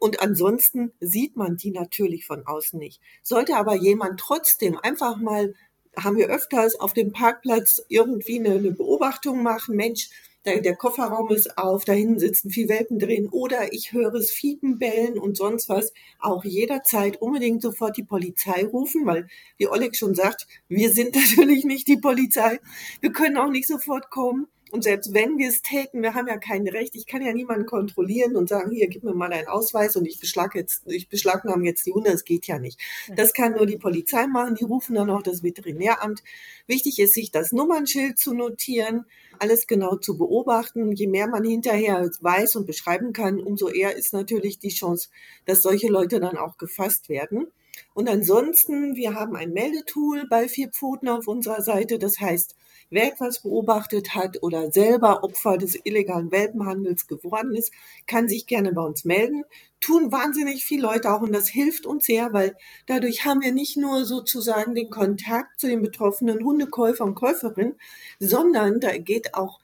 Und 0.00 0.20
ansonsten 0.20 0.92
sieht 0.98 1.36
man 1.36 1.56
die 1.56 1.70
natürlich 1.70 2.26
von 2.26 2.44
außen 2.44 2.76
nicht. 2.76 3.00
Sollte 3.22 3.54
aber 3.54 3.76
jemand 3.76 4.18
trotzdem 4.18 4.76
einfach 4.82 5.16
mal, 5.16 5.54
haben 5.96 6.16
wir 6.16 6.26
öfters 6.26 6.74
auf 6.74 6.92
dem 6.92 7.12
Parkplatz 7.12 7.80
irgendwie 7.88 8.40
eine, 8.40 8.56
eine 8.56 8.72
Beobachtung 8.72 9.44
machen, 9.44 9.76
Mensch, 9.76 10.10
der, 10.44 10.60
der 10.60 10.76
Kofferraum 10.76 11.30
ist 11.30 11.56
auf, 11.56 11.84
da 11.84 11.92
hinten 11.92 12.18
sitzen 12.18 12.50
vier 12.50 12.68
Welpen 12.68 12.98
drin 12.98 13.28
oder 13.30 13.72
ich 13.72 13.92
höre 13.92 14.14
es 14.14 14.30
Fiepen 14.30 14.78
bellen 14.78 15.18
und 15.18 15.36
sonst 15.36 15.68
was, 15.68 15.92
auch 16.20 16.44
jederzeit 16.44 17.20
unbedingt 17.20 17.62
sofort 17.62 17.96
die 17.96 18.04
Polizei 18.04 18.64
rufen, 18.64 19.06
weil, 19.06 19.28
wie 19.56 19.68
Oleg 19.68 19.96
schon 19.96 20.14
sagt, 20.14 20.46
wir 20.68 20.90
sind 20.90 21.14
natürlich 21.14 21.64
nicht 21.64 21.88
die 21.88 21.96
Polizei. 21.96 22.60
Wir 23.00 23.12
können 23.12 23.36
auch 23.36 23.50
nicht 23.50 23.66
sofort 23.66 24.10
kommen. 24.10 24.46
Und 24.70 24.82
selbst 24.82 25.14
wenn 25.14 25.38
wir 25.38 25.50
es 25.50 25.62
täten, 25.62 26.02
wir 26.02 26.14
haben 26.14 26.26
ja 26.26 26.36
kein 26.36 26.66
Recht. 26.66 26.96
Ich 26.96 27.06
kann 27.06 27.22
ja 27.22 27.32
niemanden 27.32 27.64
kontrollieren 27.64 28.34
und 28.34 28.48
sagen, 28.48 28.72
hier, 28.72 28.88
gib 28.88 29.04
mir 29.04 29.14
mal 29.14 29.30
deinen 29.30 29.46
Ausweis 29.46 29.94
und 29.94 30.04
ich 30.04 30.18
beschlag 30.18 30.56
jetzt, 30.56 30.82
ich 30.86 31.08
beschlagnahme 31.08 31.64
jetzt 31.64 31.86
die 31.86 31.92
Hunde. 31.92 32.10
Das 32.10 32.24
geht 32.24 32.48
ja 32.48 32.58
nicht. 32.58 32.80
Das 33.14 33.32
kann 33.32 33.52
nur 33.52 33.66
die 33.66 33.76
Polizei 33.76 34.26
machen. 34.26 34.56
Die 34.56 34.64
rufen 34.64 34.96
dann 34.96 35.10
auch 35.10 35.22
das 35.22 35.44
Veterinäramt. 35.44 36.24
Wichtig 36.66 36.98
ist, 36.98 37.14
sich 37.14 37.30
das 37.30 37.52
Nummernschild 37.52 38.18
zu 38.18 38.34
notieren, 38.34 39.04
alles 39.38 39.66
genau 39.66 39.96
zu 39.96 40.16
beobachten. 40.16 40.92
Je 40.92 41.06
mehr 41.06 41.26
man 41.26 41.44
hinterher 41.44 42.08
weiß 42.20 42.56
und 42.56 42.66
beschreiben 42.66 43.12
kann, 43.12 43.40
umso 43.40 43.68
eher 43.68 43.96
ist 43.96 44.12
natürlich 44.12 44.58
die 44.58 44.68
Chance, 44.70 45.08
dass 45.46 45.62
solche 45.62 45.88
Leute 45.88 46.20
dann 46.20 46.36
auch 46.36 46.58
gefasst 46.58 47.08
werden. 47.08 47.48
Und 47.92 48.08
ansonsten, 48.08 48.96
wir 48.96 49.14
haben 49.14 49.36
ein 49.36 49.52
Meldetool 49.52 50.26
bei 50.28 50.48
Vier 50.48 50.70
Pfoten 50.70 51.08
auf 51.08 51.28
unserer 51.28 51.62
Seite. 51.62 51.98
Das 51.98 52.18
heißt, 52.20 52.56
wer 52.90 53.12
etwas 53.12 53.42
beobachtet 53.42 54.14
hat 54.14 54.42
oder 54.42 54.70
selber 54.72 55.24
Opfer 55.24 55.58
des 55.58 55.78
illegalen 55.84 56.30
Welpenhandels 56.30 57.06
geworden 57.06 57.54
ist, 57.54 57.72
kann 58.06 58.28
sich 58.28 58.46
gerne 58.46 58.72
bei 58.72 58.82
uns 58.82 59.04
melden. 59.04 59.44
Tun 59.80 60.12
wahnsinnig 60.12 60.64
viele 60.64 60.82
Leute 60.82 61.12
auch 61.12 61.20
und 61.20 61.32
das 61.32 61.48
hilft 61.48 61.86
uns 61.86 62.06
sehr, 62.06 62.32
weil 62.32 62.56
dadurch 62.86 63.24
haben 63.24 63.42
wir 63.42 63.52
nicht 63.52 63.76
nur 63.76 64.04
sozusagen 64.04 64.74
den 64.74 64.90
Kontakt 64.90 65.60
zu 65.60 65.66
den 65.66 65.82
betroffenen 65.82 66.44
Hundekäufer 66.44 67.04
und 67.04 67.14
Käuferinnen, 67.14 67.74
sondern 68.18 68.80
da 68.80 68.96
geht 68.96 69.34
auch 69.34 69.60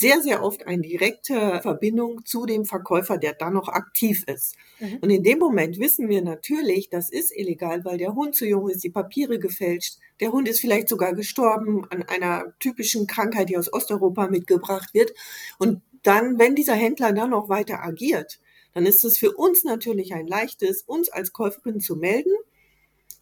sehr, 0.00 0.22
sehr 0.22 0.42
oft 0.42 0.66
eine 0.66 0.82
direkte 0.82 1.60
Verbindung 1.60 2.24
zu 2.24 2.46
dem 2.46 2.64
Verkäufer, 2.64 3.18
der 3.18 3.34
dann 3.34 3.52
noch 3.52 3.68
aktiv 3.68 4.24
ist. 4.26 4.56
Mhm. 4.78 4.98
Und 5.02 5.10
in 5.10 5.22
dem 5.22 5.38
Moment 5.38 5.78
wissen 5.78 6.08
wir 6.08 6.22
natürlich, 6.22 6.88
das 6.88 7.10
ist 7.10 7.36
illegal, 7.36 7.84
weil 7.84 7.98
der 7.98 8.14
Hund 8.14 8.34
zu 8.34 8.46
jung 8.46 8.70
ist, 8.70 8.82
die 8.82 8.90
Papiere 8.90 9.38
gefälscht, 9.38 9.98
der 10.20 10.32
Hund 10.32 10.48
ist 10.48 10.60
vielleicht 10.60 10.88
sogar 10.88 11.14
gestorben 11.14 11.84
an 11.90 12.02
einer 12.02 12.54
typischen 12.58 13.06
Krankheit, 13.06 13.50
die 13.50 13.58
aus 13.58 13.72
Osteuropa 13.72 14.28
mitgebracht 14.28 14.94
wird. 14.94 15.12
Und 15.58 15.82
dann, 16.02 16.38
wenn 16.38 16.54
dieser 16.54 16.74
Händler 16.74 17.12
dann 17.12 17.30
noch 17.30 17.48
weiter 17.48 17.84
agiert, 17.84 18.40
dann 18.72 18.86
ist 18.86 19.04
es 19.04 19.18
für 19.18 19.32
uns 19.32 19.64
natürlich 19.64 20.14
ein 20.14 20.26
leichtes, 20.26 20.82
uns 20.82 21.10
als 21.10 21.32
Käuferin 21.32 21.80
zu 21.80 21.96
melden 21.96 22.32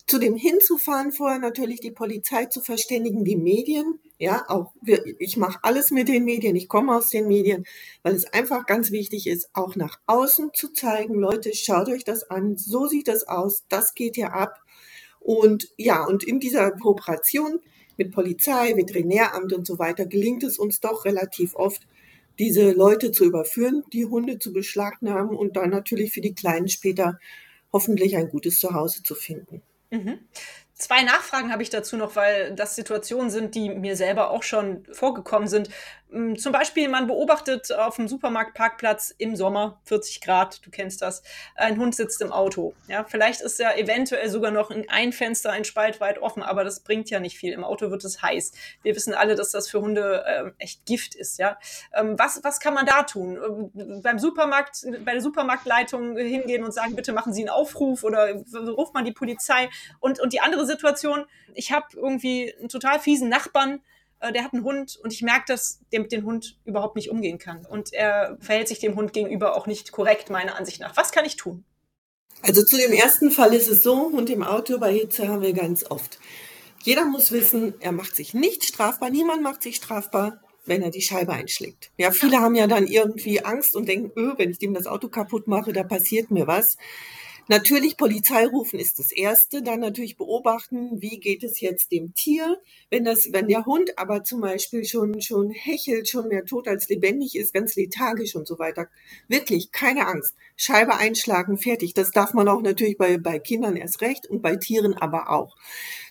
zu 0.09 0.19
dem 0.19 0.37
hinzufahren, 0.37 1.13
vorher 1.13 1.39
natürlich 1.39 1.81
die 1.81 1.91
Polizei 1.91 2.47
zu 2.47 2.63
verständigen, 2.63 3.25
die 3.25 3.37
Medien. 3.37 4.01
Ja, 4.19 4.45
auch 4.49 4.73
wir, 4.83 5.05
ich 5.21 5.37
mache 5.37 5.61
alles 5.63 5.93
mit 5.93 6.09
den 6.09 6.25
Medien, 6.25 6.57
ich 6.57 6.69
komme 6.69 6.97
aus 6.97 7.09
den 7.09 7.29
Medien, 7.29 7.65
weil 8.03 8.15
es 8.15 8.27
einfach 8.33 8.67
ganz 8.67 8.91
wichtig 8.91 9.29
ist, 9.29 9.49
auch 9.53 9.77
nach 9.77 10.01
außen 10.07 10.51
zu 10.55 10.73
zeigen, 10.73 11.15
Leute, 11.15 11.55
schaut 11.55 11.89
euch 11.89 12.03
das 12.03 12.29
an, 12.29 12.57
so 12.57 12.89
sieht 12.89 13.07
das 13.07 13.29
aus, 13.29 13.65
das 13.69 13.95
geht 13.95 14.17
hier 14.17 14.33
ab. 14.35 14.61
Und 15.21 15.69
ja, 15.77 16.05
und 16.05 16.25
in 16.25 16.41
dieser 16.41 16.73
Kooperation 16.73 17.61
mit 17.97 18.13
Polizei, 18.13 18.77
Veterinäramt 18.77 19.53
und 19.53 19.67
so 19.67 19.79
weiter 19.79 20.07
gelingt 20.07 20.43
es 20.43 20.59
uns 20.59 20.81
doch 20.81 21.05
relativ 21.05 21.55
oft, 21.55 21.87
diese 22.39 22.73
Leute 22.73 23.13
zu 23.13 23.25
überführen, 23.25 23.85
die 23.93 24.07
Hunde 24.07 24.39
zu 24.39 24.53
beschlagnahmen 24.53 25.37
und 25.37 25.57
dann 25.57 25.71
natürlich 25.71 26.13
für 26.13 26.21
die 26.21 26.35
Kleinen 26.35 26.69
später 26.69 27.19
hoffentlich 27.73 28.17
ein 28.17 28.29
gutes 28.29 28.59
Zuhause 28.59 29.03
zu 29.03 29.15
finden. 29.15 29.63
Mhm. 29.91 30.21
Zwei 30.79 31.03
Nachfragen 31.03 31.51
habe 31.51 31.63
ich 31.65 31.71
dazu 31.71 31.97
noch, 31.97 32.15
weil 32.15 32.55
das 32.55 32.77
Situationen 32.77 33.31
sind, 33.31 33.57
die 33.57 33.69
mir 33.69 33.97
selber 33.97 34.31
auch 34.31 34.45
schon 34.45 34.85
vorgekommen 34.93 35.49
sind. 35.49 35.71
Hm, 36.11 36.39
zum 36.39 36.53
Beispiel, 36.53 36.89
man 36.89 37.07
beobachtet 37.07 37.71
auf 37.71 37.97
dem 37.97 38.09
Supermarktparkplatz 38.09 39.15
im 39.19 39.37
Sommer 39.37 39.79
40 39.85 40.23
Grad, 40.23 40.65
du 40.65 40.71
kennst 40.71 41.03
das, 41.03 41.23
ein 41.55 41.79
Hund 41.79 41.95
sitzt 41.95 42.23
im 42.23 42.33
Auto. 42.33 42.73
Ja, 42.87 43.05
vielleicht 43.05 43.43
ist 43.43 43.59
ja 43.59 43.75
eventuell 43.75 44.31
sogar 44.31 44.51
noch 44.51 44.71
ein 44.71 45.13
Fenster, 45.13 45.53
ein 45.53 45.65
Spalt 45.65 46.01
weit 46.01 46.19
offen, 46.21 46.43
aber 46.43 46.65
das 46.65 46.81
bringt 46.81 47.11
ja 47.11 47.21
nicht 47.21 47.37
viel. 47.37 47.53
Im 47.53 47.63
Auto 47.63 47.91
wird 47.91 48.05
es 48.05 48.23
heiß. 48.23 48.53
Wir 48.83 48.97
wissen 48.97 49.13
alle, 49.13 49.35
dass 49.35 49.51
das 49.51 49.69
für 49.69 49.83
Hunde 49.83 50.25
äh, 50.27 50.51
echt 50.59 50.87
Gift 50.87 51.15
ist. 51.15 51.39
Ja, 51.39 51.59
ähm, 51.93 52.19
was, 52.19 52.43
was 52.43 52.59
kann 52.59 52.73
man 52.73 52.87
da 52.87 53.03
tun? 53.03 53.39
Ähm, 53.75 54.03
beim 54.03 54.19
Supermarkt, 54.19 54.87
bei 55.05 55.13
der 55.13 55.21
Supermarktleitung 55.21 56.17
hingehen 56.17 56.65
und 56.65 56.73
sagen, 56.73 56.97
bitte 56.97 57.13
machen 57.13 57.35
Sie 57.35 57.43
einen 57.43 57.51
Aufruf 57.51 58.03
oder 58.03 58.35
ruft 58.55 58.95
man 58.95 59.05
die 59.05 59.13
Polizei? 59.13 59.69
Und, 60.01 60.21
und 60.21 60.33
die 60.33 60.41
andere 60.41 60.65
Situation, 60.65 61.27
ich 61.53 61.71
habe 61.71 61.87
irgendwie 61.95 62.55
einen 62.59 62.71
total 62.71 62.99
fiesen 62.99 63.29
Nachbarn, 63.29 63.83
der 64.21 64.45
hat 64.45 64.53
einen 64.53 64.65
Hund 64.65 64.99
und 65.03 65.13
ich 65.13 65.23
merke, 65.23 65.45
dass 65.49 65.81
der 65.93 66.01
mit 66.01 66.13
dem 66.13 66.25
Hund 66.25 66.59
überhaupt 66.65 66.97
nicht 66.97 67.11
umgehen 67.11 67.39
kann. 67.39 67.65
Und 67.65 67.93
er 67.93 68.37
verhält 68.41 68.69
sich 68.69 68.79
dem 68.81 68.97
Hund 68.97 69.13
gegenüber 69.13 69.57
auch 69.57 69.67
nicht 69.67 69.93
korrekt, 69.93 70.31
meiner 70.31 70.57
Ansicht 70.57 70.81
nach. 70.81 70.97
Was 70.97 71.13
kann 71.13 71.25
ich 71.25 71.37
tun? 71.37 71.65
Also 72.43 72.65
zu 72.65 72.77
dem 72.77 72.93
ersten 72.93 73.31
Fall 73.31 73.53
ist 73.55 73.69
es 73.69 73.83
so, 73.83 74.13
Hund 74.13 74.31
im 74.31 74.43
Auto 74.43 74.79
bei 74.79 74.93
Hitze 74.93 75.29
haben 75.29 75.43
wir 75.43 75.53
ganz 75.53 75.85
oft. 75.91 76.19
Jeder 76.83 77.05
muss 77.05 77.33
wissen, 77.33 77.75
er 77.81 77.93
macht 77.93 78.15
sich 78.15 78.35
nicht 78.35 78.65
strafbar, 78.65 79.11
niemand 79.11 79.43
macht 79.43 79.63
sich 79.63 79.77
strafbar, 79.77 80.41
wenn 80.65 80.83
er 80.83 80.91
die 80.91 81.03
Scheibe 81.03 81.33
einschlägt. 81.33 81.91
Ja, 81.97 82.13
viele 82.13 82.39
haben 82.39 82.55
ja 82.55 82.67
dann 82.67 82.87
irgendwie 82.87 83.45
Angst 83.45 83.75
und 83.75 83.89
denken, 83.89 84.13
öh, 84.19 84.35
wenn 84.37 84.51
ich 84.51 84.59
dem 84.59 84.75
das 84.75 84.87
Auto 84.87 85.09
kaputt 85.09 85.49
mache, 85.49 85.73
da 85.73 85.83
passiert 85.83 86.31
mir 86.31 86.47
was. 86.47 86.77
Natürlich 87.51 87.97
Polizei 87.97 88.47
rufen 88.47 88.79
ist 88.79 88.99
das 88.99 89.11
erste, 89.11 89.63
dann 89.63 89.81
natürlich 89.81 90.19
beobachten, 90.19 91.01
wie 91.01 91.19
geht 91.19 91.43
es 91.43 91.61
jetzt 91.61 91.91
dem 91.93 92.13
Tier, 92.13 92.61
wenn 92.91 93.05
das, 93.05 93.33
wenn 93.33 93.49
der 93.49 93.65
Hund 93.65 93.99
aber 93.99 94.23
zum 94.23 94.43
Beispiel 94.43 94.85
schon, 94.85 95.23
schon 95.23 95.51
hechelt, 95.51 96.11
schon 96.11 96.29
mehr 96.29 96.45
tot 96.45 96.69
als 96.69 96.91
lebendig 96.91 97.37
ist, 97.37 97.55
ganz 97.55 97.75
lethargisch 97.75 98.37
und 98.37 98.47
so 98.47 98.59
weiter. 98.59 98.89
Wirklich, 99.29 99.73
keine 99.73 100.07
Angst. 100.07 100.35
Scheibe 100.57 100.97
einschlagen, 100.97 101.57
fertig. 101.57 101.95
Das 101.95 102.11
darf 102.11 102.35
man 102.35 102.49
auch 102.49 102.61
natürlich 102.61 102.99
bei, 102.99 103.17
bei 103.17 103.39
Kindern 103.39 103.77
erst 103.77 104.03
recht 104.03 104.27
und 104.27 104.43
bei 104.43 104.57
Tieren 104.57 104.93
aber 104.93 105.31
auch. 105.31 105.57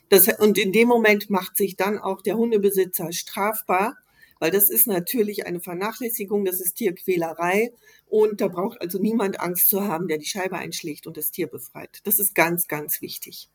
Das, 0.10 0.28
und 0.40 0.58
in 0.58 0.72
dem 0.72 0.88
Moment 0.88 1.30
macht 1.30 1.56
sich 1.56 1.76
dann 1.76 2.00
auch 2.00 2.22
der 2.24 2.38
Hundebesitzer 2.38 3.12
strafbar, 3.12 3.96
weil 4.40 4.52
das 4.52 4.70
ist 4.70 4.88
natürlich 4.88 5.46
eine 5.46 5.60
Vernachlässigung, 5.60 6.46
das 6.46 6.60
ist 6.62 6.76
Tierquälerei 6.76 7.72
und 8.08 8.42
da 8.42 8.48
braucht 8.48 8.82
also 8.82 9.00
niemand 9.00 9.40
Angst 9.40 9.70
zu 9.70 9.84
haben, 9.84 10.08
der 10.08 10.18
die 10.18 10.26
Scheibe 10.26 10.58
einschlägt 10.58 11.08
und 11.08 11.18
das 11.18 11.32
Tier 11.32 11.48
befreit. 11.48 12.00
Das 12.04 12.20
ist 12.20 12.36
ganz, 12.36 12.68
ganz 12.68 13.02
wichtig. 13.02 13.50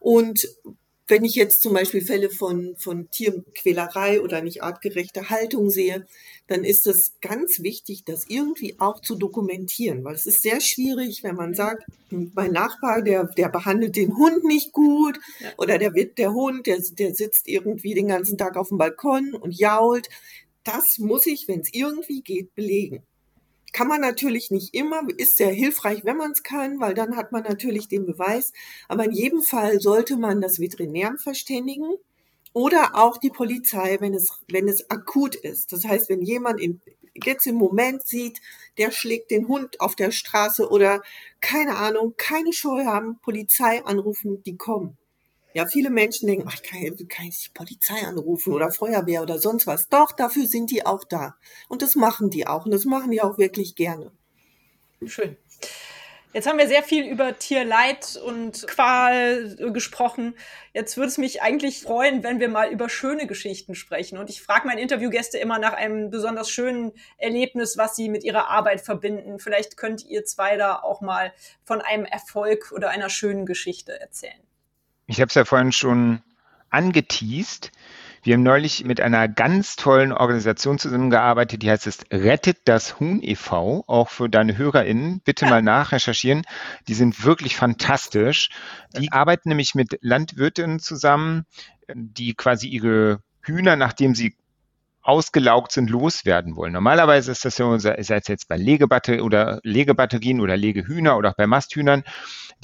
Und 0.00 0.48
wenn 1.08 1.24
ich 1.24 1.34
jetzt 1.34 1.62
zum 1.62 1.72
Beispiel 1.72 2.04
Fälle 2.04 2.30
von, 2.30 2.76
von 2.76 3.10
Tierquälerei 3.10 4.20
oder 4.20 4.42
nicht 4.42 4.62
artgerechter 4.62 5.30
Haltung 5.30 5.70
sehe, 5.70 6.06
dann 6.48 6.64
ist 6.64 6.86
es 6.86 7.14
ganz 7.20 7.62
wichtig, 7.62 8.04
das 8.04 8.26
irgendwie 8.28 8.76
auch 8.78 9.00
zu 9.00 9.16
dokumentieren, 9.16 10.04
weil 10.04 10.14
es 10.14 10.26
ist 10.26 10.42
sehr 10.42 10.60
schwierig, 10.60 11.22
wenn 11.22 11.36
man 11.36 11.54
sagt, 11.54 11.84
mein 12.10 12.52
Nachbar, 12.52 13.02
der, 13.02 13.24
der 13.24 13.48
behandelt 13.48 13.96
den 13.96 14.16
Hund 14.16 14.44
nicht 14.44 14.72
gut 14.72 15.18
ja. 15.40 15.50
oder 15.58 15.78
der, 15.78 15.90
der 15.90 16.32
Hund, 16.32 16.66
der, 16.66 16.80
der 16.80 17.14
sitzt 17.14 17.48
irgendwie 17.48 17.94
den 17.94 18.08
ganzen 18.08 18.38
Tag 18.38 18.56
auf 18.56 18.68
dem 18.68 18.78
Balkon 18.78 19.34
und 19.34 19.52
jault. 19.52 20.08
Das 20.64 20.98
muss 20.98 21.26
ich, 21.26 21.46
wenn 21.46 21.60
es 21.60 21.72
irgendwie 21.72 22.22
geht, 22.22 22.54
belegen. 22.54 23.02
Kann 23.72 23.88
man 23.88 24.00
natürlich 24.00 24.50
nicht 24.50 24.74
immer, 24.74 25.02
ist 25.16 25.36
sehr 25.36 25.50
hilfreich, 25.50 26.04
wenn 26.04 26.16
man 26.16 26.32
es 26.32 26.42
kann, 26.42 26.80
weil 26.80 26.94
dann 26.94 27.16
hat 27.16 27.32
man 27.32 27.42
natürlich 27.42 27.88
den 27.88 28.06
Beweis. 28.06 28.52
Aber 28.88 29.04
in 29.04 29.12
jedem 29.12 29.42
Fall 29.42 29.80
sollte 29.80 30.16
man 30.16 30.40
das 30.40 30.60
Veterinär 30.60 31.14
verständigen 31.18 31.96
oder 32.52 32.92
auch 32.94 33.18
die 33.18 33.30
Polizei, 33.30 33.98
wenn 34.00 34.14
es, 34.14 34.28
wenn 34.50 34.68
es 34.68 34.88
akut 34.90 35.34
ist. 35.34 35.72
Das 35.72 35.84
heißt, 35.84 36.08
wenn 36.08 36.22
jemand 36.22 36.60
in, 36.60 36.80
jetzt 37.24 37.46
im 37.46 37.56
Moment 37.56 38.06
sieht, 38.06 38.40
der 38.78 38.90
schlägt 38.92 39.30
den 39.30 39.48
Hund 39.48 39.80
auf 39.80 39.94
der 39.94 40.10
Straße 40.10 40.68
oder 40.68 41.02
keine 41.40 41.76
Ahnung, 41.76 42.14
keine 42.16 42.52
Scheu 42.52 42.84
haben, 42.84 43.18
Polizei 43.20 43.84
anrufen, 43.84 44.42
die 44.42 44.56
kommen. 44.56 44.96
Ja, 45.56 45.64
viele 45.64 45.88
Menschen 45.88 46.26
denken, 46.26 46.46
ach, 46.46 46.54
ich 46.54 46.62
kann, 46.64 47.08
kann 47.08 47.26
ich 47.28 47.44
die 47.44 47.48
Polizei 47.54 48.06
anrufen 48.06 48.52
oder 48.52 48.70
Feuerwehr 48.70 49.22
oder 49.22 49.38
sonst 49.38 49.66
was. 49.66 49.88
Doch, 49.88 50.12
dafür 50.12 50.46
sind 50.46 50.70
die 50.70 50.84
auch 50.84 51.02
da. 51.02 51.34
Und 51.70 51.80
das 51.80 51.94
machen 51.94 52.28
die 52.28 52.46
auch. 52.46 52.66
Und 52.66 52.72
das 52.72 52.84
machen 52.84 53.10
die 53.10 53.22
auch 53.22 53.38
wirklich 53.38 53.74
gerne. 53.74 54.12
Schön. 55.06 55.38
Jetzt 56.34 56.46
haben 56.46 56.58
wir 56.58 56.68
sehr 56.68 56.82
viel 56.82 57.06
über 57.06 57.38
Tierleid 57.38 58.20
und 58.22 58.66
Qual 58.66 59.56
gesprochen. 59.72 60.34
Jetzt 60.74 60.98
würde 60.98 61.08
es 61.08 61.16
mich 61.16 61.40
eigentlich 61.40 61.80
freuen, 61.80 62.22
wenn 62.22 62.38
wir 62.38 62.50
mal 62.50 62.70
über 62.70 62.90
schöne 62.90 63.26
Geschichten 63.26 63.74
sprechen. 63.74 64.18
Und 64.18 64.28
ich 64.28 64.42
frage 64.42 64.66
meine 64.66 64.82
Interviewgäste 64.82 65.38
immer 65.38 65.58
nach 65.58 65.72
einem 65.72 66.10
besonders 66.10 66.50
schönen 66.50 66.92
Erlebnis, 67.16 67.78
was 67.78 67.96
sie 67.96 68.10
mit 68.10 68.24
ihrer 68.24 68.50
Arbeit 68.50 68.82
verbinden. 68.82 69.38
Vielleicht 69.38 69.78
könnt 69.78 70.04
ihr 70.04 70.26
zwei 70.26 70.58
da 70.58 70.80
auch 70.80 71.00
mal 71.00 71.32
von 71.64 71.80
einem 71.80 72.04
Erfolg 72.04 72.72
oder 72.72 72.90
einer 72.90 73.08
schönen 73.08 73.46
Geschichte 73.46 73.98
erzählen. 73.98 74.46
Ich 75.06 75.20
habe 75.20 75.28
es 75.28 75.34
ja 75.34 75.44
vorhin 75.44 75.72
schon 75.72 76.20
angeteased. 76.70 77.70
Wir 78.22 78.34
haben 78.34 78.42
neulich 78.42 78.84
mit 78.84 79.00
einer 79.00 79.28
ganz 79.28 79.76
tollen 79.76 80.10
Organisation 80.10 80.80
zusammengearbeitet, 80.80 81.62
die 81.62 81.70
heißt 81.70 81.86
es 81.86 82.04
Rettet 82.10 82.58
das 82.64 82.98
Huhn 82.98 83.22
e.V., 83.22 83.84
auch 83.86 84.08
für 84.08 84.28
deine 84.28 84.58
HörerInnen. 84.58 85.20
Bitte 85.20 85.46
mal 85.46 85.62
nachrecherchieren. 85.62 86.42
Die 86.88 86.94
sind 86.94 87.24
wirklich 87.24 87.54
fantastisch. 87.54 88.50
Die 88.98 89.12
arbeiten 89.12 89.50
nämlich 89.50 89.76
mit 89.76 89.96
Landwirtinnen 90.00 90.80
zusammen, 90.80 91.46
die 91.94 92.34
quasi 92.34 92.66
ihre 92.66 93.20
Hühner, 93.42 93.76
nachdem 93.76 94.16
sie 94.16 94.36
ausgelaugt 95.02 95.70
sind, 95.70 95.88
loswerden 95.88 96.56
wollen. 96.56 96.72
Normalerweise 96.72 97.30
ist 97.30 97.44
das 97.44 97.58
ja, 97.58 97.78
sei 97.78 97.94
es 97.94 98.08
jetzt 98.08 98.48
bei 98.48 98.56
Legebatte 98.56 99.22
oder 99.22 99.60
Legebatterien 99.62 100.40
oder 100.40 100.56
Legehühner 100.56 101.16
oder 101.16 101.30
auch 101.30 101.36
bei 101.36 101.46
Masthühnern, 101.46 102.02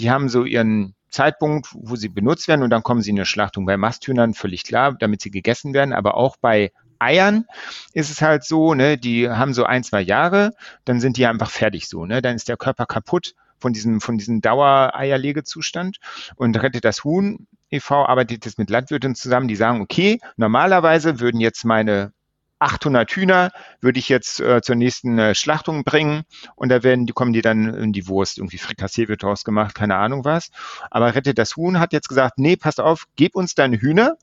die 0.01 0.11
haben 0.11 0.29
so 0.29 0.45
ihren 0.45 0.97
Zeitpunkt, 1.13 1.69
wo 1.73 1.97
sie 1.97 2.09
benutzt 2.09 2.49
werden 2.49 2.63
und 2.63 2.71
dann 2.71 2.83
kommen 2.83 3.03
sie 3.03 3.11
in 3.11 3.19
eine 3.19 3.27
Schlachtung 3.27 3.67
bei 3.67 3.77
Masthühnern, 3.77 4.35
völlig 4.35 4.65
klar, 4.65 4.95
damit 4.99 5.23
sie 5.23 5.31
gegessen 5.31 5.75
werden, 5.75 5.93
aber 5.93 6.17
auch 6.17 6.37
bei 6.37 6.73
Eiern 6.99 7.47
ist 7.93 8.11
es 8.11 8.23
halt 8.23 8.45
so, 8.45 8.75
ne, 8.75 8.97
die 8.97 9.29
haben 9.29 9.55
so 9.55 9.65
ein, 9.65 9.85
zwei 9.85 10.01
Jahre, 10.01 10.53
dann 10.85 11.01
sind 11.01 11.17
die 11.17 11.27
einfach 11.27 11.51
fertig 11.51 11.89
so, 11.89 12.07
ne? 12.07 12.23
Dann 12.23 12.37
ist 12.37 12.49
der 12.49 12.57
Körper 12.57 12.87
kaputt 12.87 13.35
von 13.59 13.73
diesem, 13.73 14.01
von 14.01 14.19
diesem 14.19 14.41
Dauereierlegezustand 14.41 15.99
und 16.37 16.61
rettet 16.63 16.85
das 16.85 17.05
Huhn 17.05 17.47
e.V. 17.73 18.05
arbeitet 18.07 18.45
jetzt 18.45 18.59
mit 18.59 18.71
Landwirten 18.71 19.15
zusammen, 19.15 19.49
die 19.49 19.57
sagen, 19.57 19.81
okay, 19.81 20.21
normalerweise 20.37 21.21
würden 21.21 21.41
jetzt 21.41 21.65
meine 21.65 22.13
800 22.63 23.11
Hühner 23.11 23.51
würde 23.81 23.99
ich 23.99 24.09
jetzt 24.09 24.41
äh, 24.41 24.63
zur 24.63 24.77
nächsten 24.77 25.19
äh, 25.19 25.35
Schlachtung 25.35 25.85
bringen 25.85 26.23
und 26.55 26.69
da 26.69 26.83
werden 26.83 27.07
die 27.07 27.13
kommen 27.13 27.33
die 27.33 27.43
dann 27.43 27.75
in 27.75 27.93
die 27.93 28.09
Wurst 28.09 28.39
irgendwie 28.39 28.59
Frikassee 28.59 29.09
wird 29.09 29.23
draus 29.23 29.45
gemacht, 29.45 29.75
keine 29.75 29.97
Ahnung 29.97 30.25
was. 30.25 30.51
Aber 30.91 31.15
rettet 31.15 31.39
das 31.39 31.57
Huhn 31.57 31.79
hat 31.79 31.93
jetzt 31.93 32.09
gesagt, 32.09 32.39
nee, 32.39 32.57
pass 32.57 32.79
auf, 32.79 33.05
gib 33.17 33.35
uns 33.35 33.55
deine 33.55 33.81
Hühner 33.81 34.17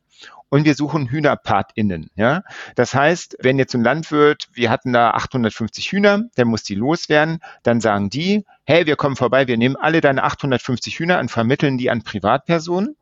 und 0.49 0.65
wir 0.65 0.75
suchen 0.75 1.09
HühnerpartInnen. 1.09 2.09
Ja? 2.15 2.43
Das 2.75 2.93
heißt, 2.93 3.37
wenn 3.39 3.59
jetzt 3.59 3.75
ein 3.75 3.83
Landwirt, 3.83 4.49
wir 4.53 4.69
hatten 4.69 4.93
da 4.93 5.11
850 5.11 5.91
Hühner, 5.91 6.23
der 6.37 6.45
muss 6.45 6.63
die 6.63 6.75
loswerden, 6.75 7.39
dann 7.63 7.81
sagen 7.81 8.09
die, 8.09 8.45
hey, 8.65 8.85
wir 8.85 8.95
kommen 8.95 9.15
vorbei, 9.15 9.47
wir 9.47 9.57
nehmen 9.57 9.75
alle 9.75 10.01
deine 10.01 10.23
850 10.23 10.99
Hühner 10.99 11.19
und 11.19 11.29
vermitteln 11.29 11.77
die 11.77 11.89
an 11.89 12.03
Privatpersonen 12.03 12.95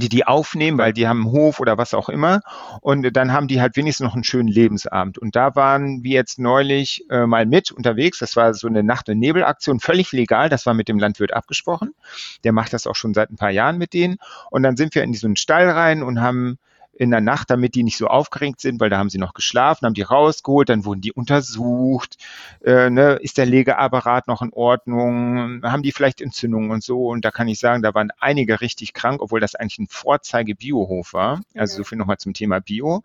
die 0.00 0.08
die 0.08 0.26
aufnehmen, 0.26 0.78
weil 0.78 0.92
die 0.92 1.06
haben 1.06 1.22
einen 1.22 1.32
Hof 1.32 1.60
oder 1.60 1.78
was 1.78 1.94
auch 1.94 2.08
immer. 2.08 2.40
Und 2.80 3.16
dann 3.16 3.32
haben 3.32 3.48
die 3.48 3.60
halt 3.60 3.76
wenigstens 3.76 4.04
noch 4.04 4.14
einen 4.14 4.24
schönen 4.24 4.48
Lebensabend. 4.48 5.18
Und 5.18 5.36
da 5.36 5.54
waren 5.54 6.02
wir 6.02 6.12
jetzt 6.12 6.38
neulich 6.38 7.04
äh, 7.10 7.26
mal 7.26 7.46
mit 7.46 7.70
unterwegs. 7.70 8.18
Das 8.18 8.36
war 8.36 8.54
so 8.54 8.66
eine 8.66 8.82
Nacht- 8.82 9.08
und 9.08 9.18
Nebelaktion, 9.18 9.80
völlig 9.80 10.12
legal. 10.12 10.48
Das 10.48 10.66
war 10.66 10.74
mit 10.74 10.88
dem 10.88 10.98
Landwirt 10.98 11.32
abgesprochen. 11.32 11.94
Der 12.42 12.52
macht 12.52 12.72
das 12.72 12.86
auch 12.86 12.96
schon 12.96 13.14
seit 13.14 13.30
ein 13.30 13.36
paar 13.36 13.50
Jahren 13.50 13.78
mit 13.78 13.92
denen. 13.92 14.16
Und 14.50 14.62
dann 14.62 14.76
sind 14.76 14.94
wir 14.94 15.02
in 15.04 15.12
diesen 15.12 15.36
Stall 15.36 15.68
rein 15.70 16.02
und 16.02 16.20
haben 16.20 16.58
in 16.96 17.10
der 17.10 17.20
Nacht, 17.20 17.50
damit 17.50 17.74
die 17.74 17.82
nicht 17.82 17.96
so 17.96 18.06
aufgeregt 18.06 18.60
sind, 18.60 18.80
weil 18.80 18.90
da 18.90 18.98
haben 18.98 19.10
sie 19.10 19.18
noch 19.18 19.34
geschlafen, 19.34 19.86
haben 19.86 19.94
die 19.94 20.02
rausgeholt, 20.02 20.68
dann 20.68 20.84
wurden 20.84 21.00
die 21.00 21.12
untersucht, 21.12 22.16
äh, 22.64 22.90
ne, 22.90 23.14
ist 23.14 23.38
der 23.38 23.46
Legeapparat 23.46 24.28
noch 24.28 24.42
in 24.42 24.52
Ordnung, 24.52 25.62
haben 25.62 25.82
die 25.82 25.92
vielleicht 25.92 26.20
Entzündungen 26.20 26.70
und 26.70 26.82
so. 26.82 27.08
Und 27.08 27.24
da 27.24 27.30
kann 27.30 27.48
ich 27.48 27.58
sagen, 27.58 27.82
da 27.82 27.94
waren 27.94 28.10
einige 28.18 28.60
richtig 28.60 28.92
krank, 28.92 29.20
obwohl 29.22 29.40
das 29.40 29.54
eigentlich 29.54 29.78
ein 29.78 29.88
Vorzeige-Biohof 29.88 31.12
war. 31.12 31.40
Also 31.54 31.78
so 31.78 31.84
viel 31.84 31.98
nochmal 31.98 32.18
zum 32.18 32.34
Thema 32.34 32.60
Bio. 32.60 33.02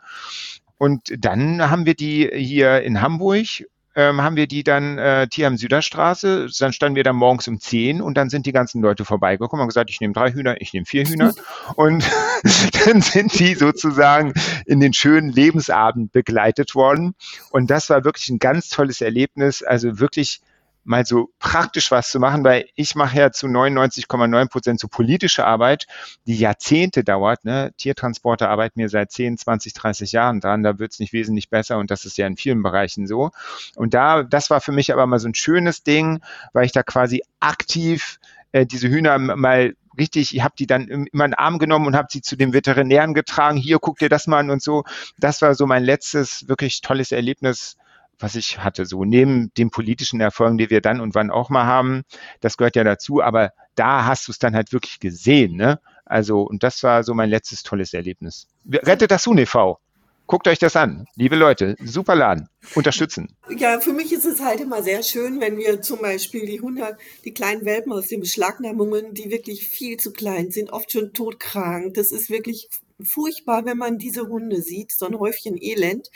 Und 0.78 1.14
dann 1.18 1.70
haben 1.70 1.86
wir 1.86 1.96
die 1.96 2.30
hier 2.34 2.82
in 2.82 3.02
Hamburg 3.02 3.66
ähm, 3.96 4.22
haben 4.22 4.36
wir 4.36 4.48
die 4.48 4.64
dann 4.64 4.98
äh, 4.98 5.28
Tierheim 5.28 5.58
Süderstraße, 5.58 6.48
dann 6.60 6.74
standen 6.74 6.96
wir 6.96 7.04
da 7.04 7.14
morgens 7.14 7.48
um 7.48 7.60
10 7.60 8.02
und 8.02 8.16
dann 8.16 8.30
sind 8.30 8.46
die 8.46 8.52
ganzen 8.52 8.82
Leute 8.82 9.04
vorbeigekommen 9.06 9.62
und 9.64 9.68
gesagt, 9.68 9.90
ich 9.90 10.00
nehme 10.00 10.14
drei 10.14 10.32
Hühner, 10.32 10.62
ich 10.62 10.74
nehme 10.74 10.86
vier 10.86 11.06
Hühner. 11.06 11.34
Und 11.76 12.04
dann 12.86 13.02
sind 13.02 13.38
die 13.40 13.56
sozusagen 13.56 14.34
in 14.66 14.80
den 14.80 14.94
schönen 14.94 15.30
Lebensabend 15.30 16.12
begleitet 16.12 16.76
worden. 16.76 17.16
Und 17.52 17.70
das 17.70 17.90
war 17.90 18.04
wirklich 18.04 18.30
ein 18.30 18.40
ganz 18.40 18.70
tolles 18.70 19.02
Erlebnis, 19.02 19.64
also 19.64 20.00
wirklich 20.00 20.42
mal 20.84 21.06
so 21.06 21.30
praktisch 21.40 21.92
was 21.92 22.10
zu 22.10 22.20
machen, 22.20 22.44
weil 22.44 22.68
ich 22.76 22.96
mache 22.96 23.18
ja 23.18 23.32
zu 23.32 23.48
99,9 23.48 24.50
Prozent 24.50 24.80
so 24.80 24.88
politische 24.88 25.46
Arbeit, 25.46 25.88
die 26.26 26.38
Jahrzehnte 26.38 27.04
dauert. 27.04 27.46
Ne? 27.46 27.72
Tiertransporte 27.78 28.50
arbeiten 28.50 28.80
mir 28.80 28.90
seit 28.90 29.12
10, 29.12 29.38
20, 29.38 29.74
30 29.74 30.12
Jahren 30.12 30.40
dran, 30.40 30.64
da 30.64 30.80
wird 30.80 30.94
es 30.94 31.00
nicht 31.00 31.14
wesentlich 31.14 31.50
besser 31.50 31.78
und 31.78 31.92
das 31.92 32.06
ist 32.06 32.18
ja 32.18 32.28
in 32.28 32.38
vielen 32.38 32.64
Bereichen 32.64 33.08
so. 33.08 33.32
Und 33.76 33.94
da, 33.94 34.24
das 34.24 34.50
war 34.50 34.62
für 34.62 34.72
mich 34.72 34.92
aber 34.92 35.06
mal 35.06 35.20
so 35.20 35.28
ein 35.28 35.36
schönes 35.36 35.84
Ding, 35.84 36.22
weil 36.54 36.66
ich 36.66 36.72
da 36.72 36.84
quasi 36.84 37.22
aktiv 37.40 38.20
äh, 38.52 38.66
diese 38.66 38.90
Hühner 38.90 39.18
mal 39.20 39.76
richtig, 39.98 40.36
ich 40.36 40.44
habe 40.44 40.56
die 40.58 40.66
dann 40.66 40.88
in 40.88 41.08
meinen 41.12 41.34
Arm 41.34 41.60
genommen 41.60 41.88
und 41.88 41.96
habe 41.96 42.08
sie 42.10 42.22
zu 42.22 42.36
den 42.36 42.54
Veterinären 42.54 43.14
getragen. 43.14 43.58
Hier, 43.58 43.80
guck 43.80 44.00
dir 44.00 44.10
das 44.10 44.28
mal 44.28 44.40
an 44.40 44.50
und 44.50 44.64
so. 44.64 44.84
Das 45.18 45.42
war 45.42 45.54
so 45.56 45.68
mein 45.68 45.84
letztes 45.84 46.48
wirklich 46.48 46.82
tolles 46.82 47.12
Erlebnis 47.12 47.78
was 48.20 48.36
ich 48.36 48.60
hatte. 48.60 48.86
So 48.86 49.06
neben 49.06 49.52
den 49.56 49.72
politischen 49.72 50.22
Erfolgen, 50.22 50.58
die 50.58 50.70
wir 50.70 50.82
dann 50.82 51.02
und 51.02 51.16
wann 51.16 51.32
auch 51.32 51.50
mal 51.50 51.66
haben, 51.66 52.04
das 52.42 52.58
gehört 52.58 52.76
ja 52.76 52.84
dazu, 52.84 53.22
aber 53.22 53.52
da 53.76 54.06
hast 54.06 54.28
du 54.28 54.32
es 54.32 54.40
dann 54.40 54.56
halt 54.56 54.74
wirklich 54.74 55.00
gesehen, 55.00 55.56
ne? 55.56 55.80
Also, 56.06 56.42
und 56.42 56.64
das 56.64 56.82
war 56.84 57.04
so 57.04 57.14
mein 57.14 57.30
letztes 57.30 57.62
tolles 57.64 57.94
Erlebnis. 57.94 58.48
Rettet 58.68 59.12
das 59.12 59.26
Huhn 59.28 59.38
e.V. 59.38 59.80
Guckt 60.26 60.48
euch 60.48 60.60
das 60.60 60.76
an. 60.76 61.06
Liebe 61.16 61.36
Leute, 61.36 61.76
super 61.84 62.14
Laden. 62.14 62.50
Unterstützen. 62.76 63.36
Ja, 63.58 63.80
für 63.80 63.94
mich 63.94 64.12
ist 64.14 64.26
es 64.26 64.42
halt 64.42 64.60
immer 64.60 64.84
sehr 64.84 65.02
schön, 65.02 65.40
wenn 65.40 65.58
wir 65.58 65.82
zum 65.82 66.02
Beispiel 66.02 66.46
die 66.46 66.58
100, 66.58 67.00
die 67.26 67.34
kleinen 67.34 67.66
Welpen 67.66 67.92
aus 67.92 68.10
den 68.10 68.20
Beschlagnahmungen, 68.20 69.16
die 69.16 69.32
wirklich 69.32 69.68
viel 69.68 69.98
zu 69.98 70.14
klein 70.14 70.52
sind, 70.52 70.72
oft 70.72 70.92
schon 70.92 71.14
todkrank. 71.14 71.96
Das 71.96 72.12
ist 72.12 72.30
wirklich 72.30 72.70
furchtbar, 73.02 73.66
wenn 73.66 73.78
man 73.78 73.98
diese 73.98 74.28
Hunde 74.28 74.62
sieht, 74.62 74.92
so 74.92 75.08
ein 75.08 75.18
Häufchen 75.18 75.58
Elend 75.60 76.10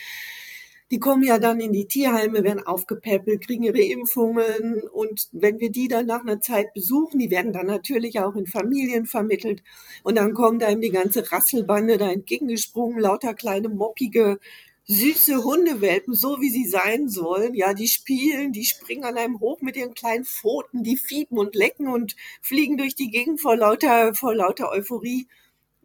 die 0.93 0.99
kommen 0.99 1.23
ja 1.23 1.39
dann 1.39 1.59
in 1.59 1.73
die 1.73 1.87
Tierheime, 1.87 2.43
werden 2.43 2.67
aufgepäppelt, 2.67 3.47
kriegen 3.47 3.63
ihre 3.63 3.81
Impfungen. 3.81 4.83
Und 4.93 5.27
wenn 5.31 5.59
wir 5.59 5.71
die 5.71 5.87
dann 5.87 6.05
nach 6.05 6.21
einer 6.21 6.39
Zeit 6.39 6.71
besuchen, 6.75 7.17
die 7.17 7.31
werden 7.31 7.51
dann 7.51 7.65
natürlich 7.65 8.19
auch 8.19 8.35
in 8.35 8.45
Familien 8.45 9.07
vermittelt. 9.07 9.63
Und 10.03 10.19
dann 10.19 10.35
kommen 10.35 10.59
da 10.59 10.69
eben 10.69 10.81
die 10.81 10.91
ganze 10.91 11.31
Rasselbande 11.31 11.97
da 11.97 12.11
entgegengesprungen, 12.11 12.99
lauter 12.99 13.33
kleine 13.33 13.69
moppige 13.69 14.37
süße 14.85 15.43
Hundewelpen, 15.43 16.13
so 16.13 16.39
wie 16.41 16.51
sie 16.51 16.67
sein 16.67 17.09
sollen. 17.09 17.55
Ja, 17.55 17.73
die 17.73 17.87
spielen, 17.87 18.51
die 18.51 18.65
springen 18.65 19.03
an 19.03 19.17
einem 19.17 19.39
hoch 19.39 19.61
mit 19.61 19.75
ihren 19.75 19.95
kleinen 19.95 20.25
Pfoten, 20.25 20.83
die 20.83 20.97
fiepen 20.97 21.39
und 21.39 21.55
lecken 21.55 21.87
und 21.87 22.15
fliegen 22.39 22.77
durch 22.77 22.93
die 22.93 23.09
Gegend 23.09 23.41
vor 23.41 23.57
lauter, 23.57 24.13
vor 24.13 24.35
lauter 24.35 24.69
Euphorie 24.69 25.25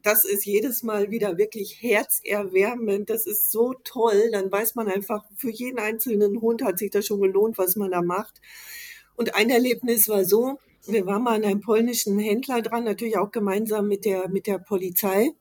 das 0.08 0.24
ist 0.24 0.46
jedes 0.46 0.82
Mal 0.82 1.10
wieder 1.10 1.36
wirklich 1.36 1.82
herzerwärmend. 1.82 3.10
Das 3.10 3.26
ist 3.26 3.50
so 3.50 3.74
toll. 3.84 4.30
Dann 4.32 4.50
weiß 4.50 4.74
man 4.74 4.88
einfach, 4.88 5.26
für 5.36 5.50
jeden 5.50 5.78
einzelnen 5.78 6.40
Hund 6.40 6.62
hat 6.62 6.78
sich 6.78 6.90
das 6.90 7.04
schon 7.04 7.20
gelohnt, 7.20 7.58
was 7.58 7.76
man 7.76 7.90
da 7.90 8.00
macht. 8.00 8.40
Und 9.16 9.34
ein 9.34 9.50
Erlebnis 9.50 10.08
war 10.08 10.24
so, 10.24 10.58
wir 10.86 11.04
waren 11.04 11.24
mal 11.24 11.36
an 11.36 11.44
einem 11.44 11.60
polnischen 11.60 12.18
Händler 12.18 12.62
dran, 12.62 12.84
natürlich 12.84 13.18
auch 13.18 13.32
gemeinsam 13.32 13.86
mit 13.86 14.06
der, 14.06 14.30
mit 14.30 14.46
der 14.46 14.58
Polizei. 14.58 15.32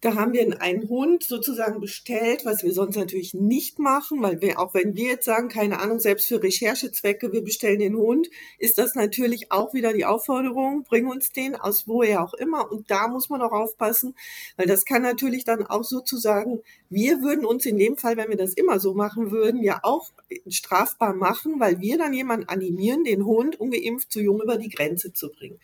Da 0.00 0.16
haben 0.16 0.32
wir 0.32 0.60
einen 0.60 0.88
Hund 0.88 1.22
sozusagen 1.22 1.80
bestellt, 1.80 2.44
was 2.44 2.64
wir 2.64 2.72
sonst 2.72 2.96
natürlich 2.96 3.34
nicht 3.34 3.78
machen, 3.78 4.20
weil 4.20 4.40
wir, 4.40 4.58
auch 4.58 4.74
wenn 4.74 4.96
wir 4.96 5.10
jetzt 5.10 5.24
sagen, 5.24 5.48
keine 5.48 5.78
Ahnung, 5.78 6.00
selbst 6.00 6.26
für 6.26 6.42
Recherchezwecke, 6.42 7.32
wir 7.32 7.42
bestellen 7.42 7.78
den 7.78 7.96
Hund, 7.96 8.28
ist 8.58 8.78
das 8.78 8.96
natürlich 8.96 9.52
auch 9.52 9.74
wieder 9.74 9.92
die 9.92 10.04
Aufforderung, 10.04 10.82
bring 10.82 11.06
uns 11.06 11.30
den 11.30 11.54
aus 11.54 11.86
woher 11.86 12.24
auch 12.24 12.34
immer. 12.34 12.72
Und 12.72 12.90
da 12.90 13.06
muss 13.06 13.28
man 13.28 13.42
auch 13.42 13.52
aufpassen, 13.52 14.16
weil 14.56 14.66
das 14.66 14.84
kann 14.84 15.02
natürlich 15.02 15.44
dann 15.44 15.64
auch 15.66 15.84
sozusagen, 15.84 16.62
wir 16.90 17.22
würden 17.22 17.44
uns 17.44 17.64
in 17.64 17.78
dem 17.78 17.96
Fall, 17.96 18.16
wenn 18.16 18.28
wir 18.28 18.36
das 18.36 18.54
immer 18.54 18.80
so 18.80 18.94
machen 18.94 19.30
würden, 19.30 19.62
ja 19.62 19.80
auch 19.82 20.10
strafbar 20.48 21.14
machen, 21.14 21.60
weil 21.60 21.80
wir 21.80 21.98
dann 21.98 22.12
jemanden 22.12 22.48
animieren, 22.48 23.04
den 23.04 23.24
Hund 23.24 23.60
ungeimpft 23.60 24.10
zu 24.10 24.20
jung 24.20 24.40
über 24.42 24.56
die 24.56 24.70
Grenze 24.70 25.12
zu 25.12 25.30
bringen. 25.30 25.60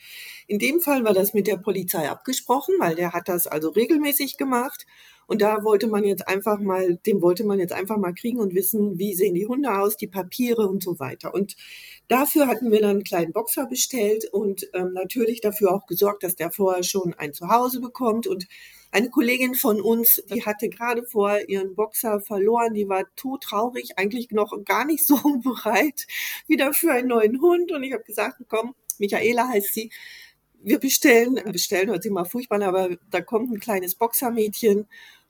In 0.47 0.59
dem 0.59 0.81
Fall 0.81 1.05
war 1.05 1.13
das 1.13 1.35
mit 1.35 1.47
der 1.47 1.57
Polizei 1.57 2.09
abgesprochen, 2.09 2.75
weil 2.79 2.95
der 2.95 3.13
hat 3.13 3.29
das 3.29 3.47
also 3.47 3.71
regelmäßig 3.71 4.08
gemacht. 4.39 4.87
Und 5.29 5.43
da 5.43 5.63
wollte 5.63 5.89
man 5.89 6.05
jetzt 6.05 6.27
einfach 6.27 6.59
mal, 6.59 6.97
dem 7.05 7.21
wollte 7.21 7.45
man 7.45 7.59
jetzt 7.59 7.75
einfach 7.75 7.99
mal 7.99 8.15
kriegen 8.15 8.39
und 8.41 8.55
wissen, 8.55 8.99
wie 8.99 9.15
sehen 9.15 9.35
die 9.35 9.47
Hunde 9.47 9.79
aus, 9.79 9.99
die 9.99 10.07
Papiere 10.07 10.67
und 10.67 10.83
so 10.83 10.99
weiter. 10.99 11.35
Und 11.35 11.55
dafür 12.09 12.47
hatten 12.47 12.73
wir 12.73 12.81
dann 12.81 12.91
einen 12.91 13.05
kleinen 13.05 13.35
Boxer 13.35 13.67
bestellt 13.67 14.25
und 14.33 14.67
ähm, 14.73 14.95
natürlich 14.95 15.43
dafür 15.43 15.75
auch 15.75 15.87
gesorgt, 15.87 16.23
dass 16.23 16.35
der 16.35 16.51
vorher 16.51 16.83
schon 16.83 17.13
ein 17.13 17.35
Zuhause 17.35 17.81
bekommt. 17.83 18.27
Und 18.27 18.47
eine 18.91 19.11
Kollegin 19.11 19.55
von 19.55 19.83
uns, 19.83 20.23
die 20.33 20.47
hatte 20.47 20.71
gerade 20.71 21.03
vor 21.03 21.39
ihren 21.47 21.75
Boxer 21.75 22.23
verloren, 22.23 22.73
die 22.73 22.89
war 22.89 23.05
todtraurig, 23.15 23.99
eigentlich 23.99 24.31
noch 24.31 24.57
gar 24.65 24.87
nicht 24.87 25.07
so 25.07 25.19
bereit 25.45 26.07
wieder 26.47 26.73
für 26.73 26.93
einen 26.93 27.09
neuen 27.09 27.43
Hund. 27.43 27.71
Und 27.71 27.83
ich 27.83 27.93
habe 27.93 28.03
gesagt, 28.03 28.39
komm, 28.49 28.75
Michaela 28.99 29.47
heißt 29.49 29.75
sie, 29.75 29.91
wir 30.63 30.79
bestellen, 30.79 31.41
bestellen 31.53 32.01
sich 32.01 32.11
mal 32.11 32.25
furchtbar, 32.25 32.63
aber 32.63 32.97
da 33.11 33.21
kommt 33.21 33.53
ein 33.53 33.61
kleines 33.61 33.95
Boxermädchen 33.95 34.87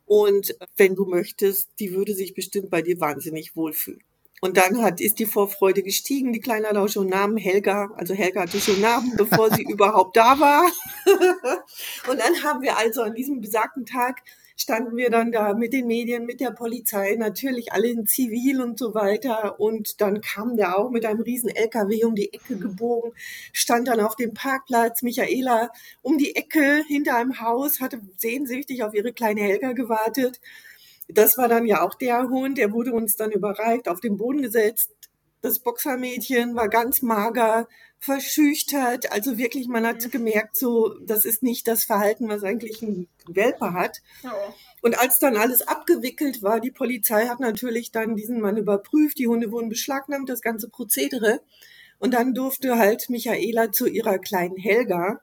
und 0.07 0.57
wenn 0.77 0.95
du 0.95 1.05
möchtest, 1.05 1.69
die 1.79 1.93
würde 1.93 2.15
sich 2.15 2.35
bestimmt 2.35 2.71
bei 2.71 2.83
dir 2.83 2.99
wahnsinnig 3.01 3.55
wohlfühlen. 3.57 4.03
Und 4.41 4.57
dann 4.57 4.83
hat, 4.83 5.01
ist 5.01 5.19
die 5.19 5.27
Vorfreude 5.27 5.83
gestiegen. 5.83 6.33
Die 6.33 6.41
Kleine 6.41 6.69
hat 6.69 6.77
auch 6.77 6.89
schon 6.89 7.09
Namen 7.09 7.37
Helga. 7.37 7.91
Also 7.97 8.15
Helga 8.15 8.43
hatte 8.43 8.61
schon 8.61 8.81
Namen, 8.81 9.17
bevor 9.17 9.53
sie 9.53 9.63
überhaupt 9.69 10.17
da 10.17 10.39
war. 10.39 10.65
und 12.09 12.21
dann 12.21 12.43
haben 12.45 12.63
wir 12.63 12.77
also 12.79 13.03
an 13.03 13.15
diesem 13.15 13.41
besagten 13.41 13.85
Tag 13.85 14.23
standen 14.61 14.97
wir 14.97 15.09
dann 15.09 15.31
da 15.31 15.55
mit 15.55 15.73
den 15.73 15.87
Medien, 15.87 16.27
mit 16.27 16.41
der 16.41 16.51
Polizei, 16.51 17.15
natürlich 17.17 17.73
alle 17.73 17.89
in 17.89 18.07
Zivil 18.07 18.61
und 18.61 18.79
so 18.79 18.93
weiter. 18.93 19.61
Und 19.61 20.01
dann 20.01 20.21
kam 20.21 20.57
der 20.57 20.77
auch 20.77 20.91
mit 20.91 21.07
einem 21.07 21.21
riesen 21.21 21.49
LKW 21.49 22.05
um 22.05 22.17
die 22.17 22.33
Ecke 22.33 22.57
gebogen, 22.59 23.13
stand 23.53 23.87
dann 23.89 24.01
auf 24.01 24.17
dem 24.17 24.35
Parkplatz. 24.35 25.03
Michaela 25.03 25.71
um 26.03 26.19
die 26.19 26.35
Ecke 26.35 26.83
hinter 26.89 27.17
einem 27.17 27.41
Haus, 27.41 27.81
hatte 27.81 28.01
sehnsüchtig 28.17 28.83
auf 28.83 28.95
ihre 28.95 29.13
kleine 29.13 29.43
Helga 29.43 29.73
gewartet. 29.73 30.41
Das 31.07 31.39
war 31.39 31.49
dann 31.49 31.65
ja 31.65 31.83
auch 31.83 31.95
der 31.95 32.29
Hund, 32.29 32.59
der 32.59 32.73
wurde 32.73 32.93
uns 32.93 33.17
dann 33.17 33.31
überreicht, 33.31 33.89
auf 33.89 34.01
den 34.01 34.19
Boden 34.19 34.43
gesetzt. 34.43 34.91
Das 35.41 35.61
Boxermädchen 35.61 36.57
war 36.57 36.69
ganz 36.69 37.03
mager, 37.03 37.69
verschüchtert. 37.99 39.13
Also 39.13 39.39
wirklich, 39.39 39.69
man 39.69 39.87
hat 39.87 40.11
gemerkt, 40.11 40.57
so, 40.57 40.95
das 41.01 41.25
ist 41.25 41.43
nicht 41.43 41.69
das 41.69 41.85
Verhalten, 41.85 42.29
was 42.29 42.43
eigentlich 42.43 42.83
ein 42.83 43.09
Welpe 43.27 43.73
hat. 43.73 43.99
Oh. 44.25 44.29
Und 44.83 44.99
als 44.99 45.19
dann 45.19 45.37
alles 45.37 45.63
abgewickelt 45.63 46.43
war, 46.43 46.61
die 46.61 46.71
Polizei 46.71 47.27
hat 47.27 47.41
natürlich 47.41 47.91
dann 47.91 48.17
diesen 48.17 48.41
Mann 48.41 48.57
überprüft, 48.57 49.19
die 49.19 49.27
Hunde 49.27 49.51
wurden 49.51 49.69
beschlagnahmt, 49.69 50.29
das 50.29 50.41
ganze 50.41 50.69
Prozedere. 50.69 51.41
Und 51.99 52.15
dann 52.15 52.35
durfte 52.35 52.79
halt 52.79 53.11
Michaela 53.11 53.73
zu 53.73 53.87
ihrer 53.87 54.19
kleinen 54.19 54.57
Helga. 54.57 55.21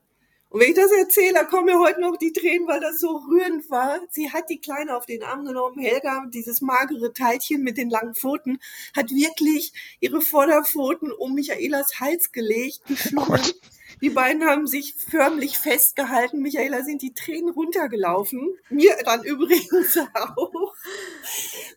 Und 0.48 0.60
wenn 0.60 0.70
ich 0.70 0.76
das 0.76 0.92
erzähle, 0.92 1.34
da 1.34 1.44
kommen 1.44 1.66
mir 1.66 1.80
heute 1.80 2.00
noch 2.00 2.16
die 2.16 2.32
Tränen, 2.32 2.68
weil 2.68 2.80
das 2.80 3.00
so 3.00 3.16
rührend 3.28 3.68
war. 3.68 4.00
Sie 4.10 4.30
hat 4.30 4.48
die 4.48 4.60
Kleine 4.60 4.96
auf 4.96 5.04
den 5.04 5.22
Arm 5.22 5.44
genommen. 5.44 5.78
Helga, 5.78 6.24
dieses 6.32 6.60
magere 6.60 7.12
Teilchen 7.12 7.62
mit 7.62 7.76
den 7.76 7.90
langen 7.90 8.14
Pfoten, 8.14 8.58
hat 8.94 9.10
wirklich 9.10 9.72
ihre 10.00 10.20
Vorderpfoten 10.20 11.10
um 11.12 11.34
Michaelas 11.34 12.00
Hals 12.00 12.32
gelegt, 12.32 12.80
geschlungen. 12.86 13.42
Oh 13.44 13.66
die 14.02 14.10
beiden 14.10 14.44
haben 14.44 14.66
sich 14.66 14.94
förmlich 14.94 15.56
festgehalten. 15.56 16.42
Michaela 16.42 16.82
sind 16.82 17.02
die 17.02 17.14
Tränen 17.14 17.50
runtergelaufen. 17.50 18.56
Mir 18.68 18.94
dann 19.04 19.24
übrigens 19.24 19.98
auch. 20.14 20.74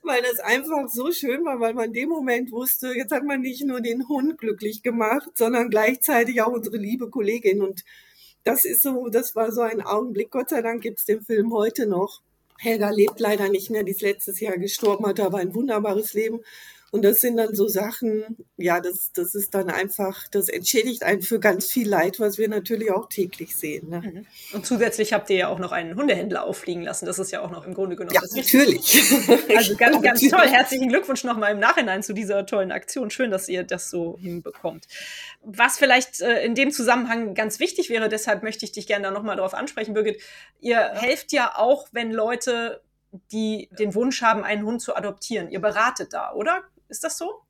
Weil 0.04 0.22
das 0.22 0.40
einfach 0.40 0.90
so 0.90 1.12
schön 1.12 1.46
war, 1.46 1.60
weil 1.60 1.74
man 1.74 1.86
in 1.86 1.94
dem 1.94 2.10
Moment 2.10 2.52
wusste, 2.52 2.94
jetzt 2.94 3.12
hat 3.12 3.24
man 3.24 3.42
nicht 3.42 3.64
nur 3.64 3.80
den 3.80 4.08
Hund 4.08 4.38
glücklich 4.38 4.84
gemacht, 4.84 5.30
sondern 5.36 5.70
gleichzeitig 5.70 6.42
auch 6.42 6.52
unsere 6.52 6.78
liebe 6.78 7.10
Kollegin. 7.10 7.62
Und 7.62 7.84
das 8.44 8.66
ist 8.66 8.82
so, 8.82 9.10
das 9.10 9.36
war 9.36 9.52
so 9.52 9.62
ein 9.62 9.82
Augenblick. 9.82 10.32
Gott 10.32 10.50
sei 10.50 10.62
Dank 10.62 10.82
gibt's 10.82 11.06
den 11.06 11.22
Film 11.22 11.54
heute 11.54 11.88
noch. 11.88 12.22
Helga 12.58 12.90
lebt 12.90 13.20
leider 13.20 13.48
nicht 13.48 13.70
mehr, 13.70 13.84
die 13.84 13.92
ist 13.92 14.02
letztes 14.02 14.40
Jahr 14.40 14.58
gestorben, 14.58 15.06
hatte 15.06 15.24
aber 15.24 15.38
ein 15.38 15.54
wunderbares 15.56 16.14
Leben. 16.14 16.42
Und 16.92 17.04
das 17.04 17.22
sind 17.22 17.38
dann 17.38 17.54
so 17.54 17.68
Sachen, 17.68 18.38
ja, 18.58 18.80
das, 18.80 19.12
das 19.14 19.36
ist 19.36 19.54
dann 19.54 19.70
einfach, 19.70 20.28
das 20.32 20.50
entschädigt 20.50 21.04
einen 21.04 21.22
für 21.22 21.40
ganz 21.40 21.66
viel 21.66 21.88
Leid, 21.88 22.20
was 22.20 22.38
wir 22.38 22.48
natürlich 22.48 22.92
auch 22.92 23.08
täglich 23.10 23.56
sehen. 23.56 23.90
Ne? 23.90 24.02
Mhm. 24.02 24.26
Und 24.54 24.66
zusätzlich 24.66 25.14
habt 25.14 25.30
ihr 25.30 25.38
ja 25.38 25.48
auch 25.50 25.60
noch 25.60 25.72
einen 25.72 25.96
Hundehändler 25.96 26.44
auffliegen 26.44 26.84
lassen. 26.84 27.06
Das 27.06 27.20
ist 27.20 27.32
ja 27.32 27.42
auch 27.42 27.52
noch 27.52 27.66
im 27.66 27.74
Grunde 27.74 27.96
genommen. 27.96 28.16
Ja, 28.16 28.22
natürlich. 28.36 29.04
Also 29.56 29.76
ganz, 29.76 30.02
ganz 30.02 30.22
toll. 30.22 30.48
Herzlichen 30.48 30.90
Glückwunsch 30.90 31.24
nochmal 31.24 31.52
im 31.52 31.60
Nachhinein 31.60 32.04
zu 32.04 32.14
dieser 32.14 32.46
tollen 32.46 32.72
Aktion. 32.72 33.10
Schön, 33.10 33.32
dass 33.32 33.50
ihr 33.50 33.64
das 33.64 33.90
so 33.90 34.18
hinbekommt. 34.20 34.88
Was 35.44 35.78
vielleicht 35.78 36.22
äh, 36.22 36.44
in 36.44 36.56
dem 36.56 36.72
Zusammenhang 36.72 37.34
ganz 37.34 37.60
wichtig 37.60 37.90
wäre, 37.90 38.10
deshalb 38.10 38.44
möchte 38.44 38.66
ich 38.66 38.72
dich 38.72 38.88
gerne 38.88 39.04
da 39.06 39.12
nochmal 39.12 39.36
darauf 39.36 39.54
ansprechen, 39.54 39.94
Birgit. 39.94 40.22
Ihr 40.60 40.80
helft 40.94 41.32
ja 41.32 41.54
auch, 41.56 41.88
wenn 41.92 42.12
Leute 42.12 42.82
die 43.32 43.70
den 43.72 43.96
Wunsch 43.96 44.22
haben, 44.22 44.44
einen 44.44 44.64
Hund 44.66 44.82
zu 44.82 44.96
adoptieren. 44.96 45.50
Ihr 45.50 45.62
beratet 45.62 46.14
da, 46.14 46.32
oder? 46.34 46.64
Ist 46.90 47.04
das 47.04 47.18
so? 47.18 47.44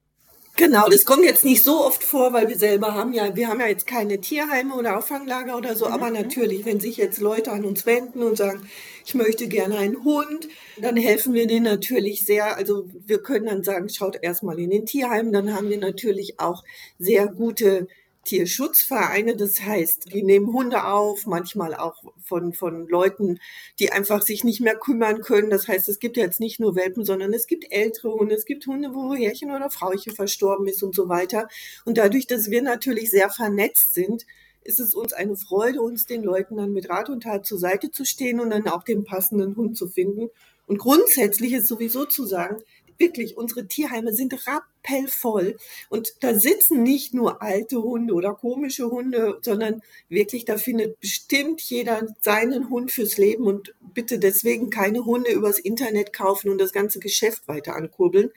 Genau, 0.60 0.90
das 0.90 1.06
kommt 1.06 1.24
jetzt 1.24 1.46
nicht 1.46 1.64
so 1.64 1.86
oft 1.86 2.04
vor, 2.04 2.34
weil 2.34 2.50
wir 2.50 2.58
selber 2.58 2.94
haben 2.94 3.14
ja, 3.14 3.34
wir 3.34 3.48
haben 3.48 3.62
ja 3.62 3.68
jetzt 3.68 3.88
keine 3.88 4.20
Tierheime 4.20 4.76
oder 4.76 4.98
Auffanglager 4.98 5.56
oder 5.56 5.74
so, 5.74 5.86
mhm. 5.86 5.94
aber 5.94 6.12
natürlich, 6.12 6.66
wenn 6.66 6.82
sich 6.82 6.98
jetzt 6.98 7.22
Leute 7.22 7.54
an 7.54 7.64
uns 7.64 7.86
wenden 7.86 8.22
und 8.24 8.36
sagen, 8.36 8.68
ich 9.06 9.16
möchte 9.16 9.48
gerne 9.48 9.78
einen 9.78 10.04
Hund, 10.04 10.50
dann 10.78 10.98
helfen 10.98 11.34
wir 11.34 11.48
denen 11.48 11.64
natürlich 11.64 12.26
sehr. 12.26 12.58
Also 12.58 12.90
wir 13.06 13.20
können 13.24 13.46
dann 13.46 13.64
sagen, 13.64 13.88
schaut 13.88 14.22
erstmal 14.22 14.60
in 14.60 14.70
den 14.70 14.86
Tierheimen, 14.86 15.32
dann 15.32 15.56
haben 15.56 15.70
wir 15.70 15.78
natürlich 15.78 16.42
auch 16.42 16.66
sehr 16.98 17.28
gute 17.28 17.88
Tierschutzvereine, 18.26 19.36
das 19.36 19.62
heißt, 19.62 20.14
die 20.14 20.24
nehmen 20.24 20.54
Hunde 20.54 20.84
auf, 20.86 21.26
manchmal 21.26 21.74
auch 21.74 21.96
von, 22.24 22.54
von 22.54 22.88
Leuten, 22.88 23.40
die 23.80 23.92
einfach 23.92 24.22
sich 24.22 24.44
nicht 24.44 24.62
mehr 24.62 24.76
kümmern 24.76 25.22
können. 25.22 25.50
Das 25.50 25.68
heißt, 25.68 25.90
es 25.90 26.00
gibt 26.00 26.18
jetzt 26.18 26.40
nicht 26.40 26.60
nur 26.60 26.76
Welpen, 26.76 27.06
sondern 27.06 27.34
es 27.34 27.48
gibt 27.48 27.72
ältere 27.72 28.14
Hunde, 28.14 28.36
es 28.36 28.46
gibt 28.46 28.68
Hunde, 28.68 28.94
wo 28.94 29.16
Herrchen 29.16 29.52
oder 29.52 29.70
Frauchen 29.70 30.14
verstorben 30.14 30.68
ist 30.68 30.84
und 30.84 30.94
so 30.94 31.10
weiter. 31.10 31.48
Und 31.86 31.98
dadurch, 31.98 32.28
dass 32.28 32.50
wir 32.50 32.62
natürlich 32.62 33.10
sehr 33.10 33.30
vernetzt 33.30 33.94
sind, 33.94 34.26
ist 34.64 34.80
es 34.80 34.94
uns 34.94 35.14
eine 35.14 35.36
Freude, 35.36 35.82
uns 35.82 36.06
den 36.06 36.24
Leuten 36.24 36.58
dann 36.58 36.74
mit 36.74 36.90
Rat 36.90 37.10
und 37.10 37.24
Tat 37.24 37.46
zur 37.46 37.58
Seite 37.58 37.92
zu 37.92 38.06
stehen 38.06 38.40
und 38.40 38.52
dann 38.52 38.68
auch 38.68 38.84
den 38.84 39.04
passenden 39.04 39.56
Hund 39.56 39.78
zu 39.78 39.88
finden. 39.88 40.30
Und 40.68 40.78
grundsätzlich 40.78 41.54
ist 41.54 41.68
sowieso 41.68 42.06
zu 42.06 42.26
sagen, 42.26 42.58
wirklich, 43.00 43.38
unsere 43.38 43.68
Tierheime 43.68 44.14
sind 44.14 44.46
rappellvoll. 44.48 45.58
Und 45.90 46.14
da 46.22 46.38
sitzen 46.38 46.84
nicht 46.84 47.14
nur 47.14 47.42
alte 47.42 47.82
Hunde 47.82 48.14
oder 48.14 48.34
komische 48.34 48.92
Hunde, 48.92 49.40
sondern 49.42 49.82
wirklich, 50.10 50.46
da 50.46 50.58
findet 50.58 51.00
bestimmt 51.00 51.62
jeder 51.62 52.08
seinen 52.22 52.70
Hund 52.70 52.92
fürs 52.92 53.18
Leben 53.18 53.46
und 53.46 53.74
bitte 53.94 54.20
deswegen 54.20 54.70
keine 54.70 55.06
Hunde 55.06 55.32
übers 55.32 55.60
Internet 55.60 56.14
kaufen 56.14 56.50
und 56.50 56.60
das 56.60 56.74
ganze 56.74 57.00
Geschäft 57.00 57.48
weiter 57.48 57.76
ankurbeln. 57.76 58.32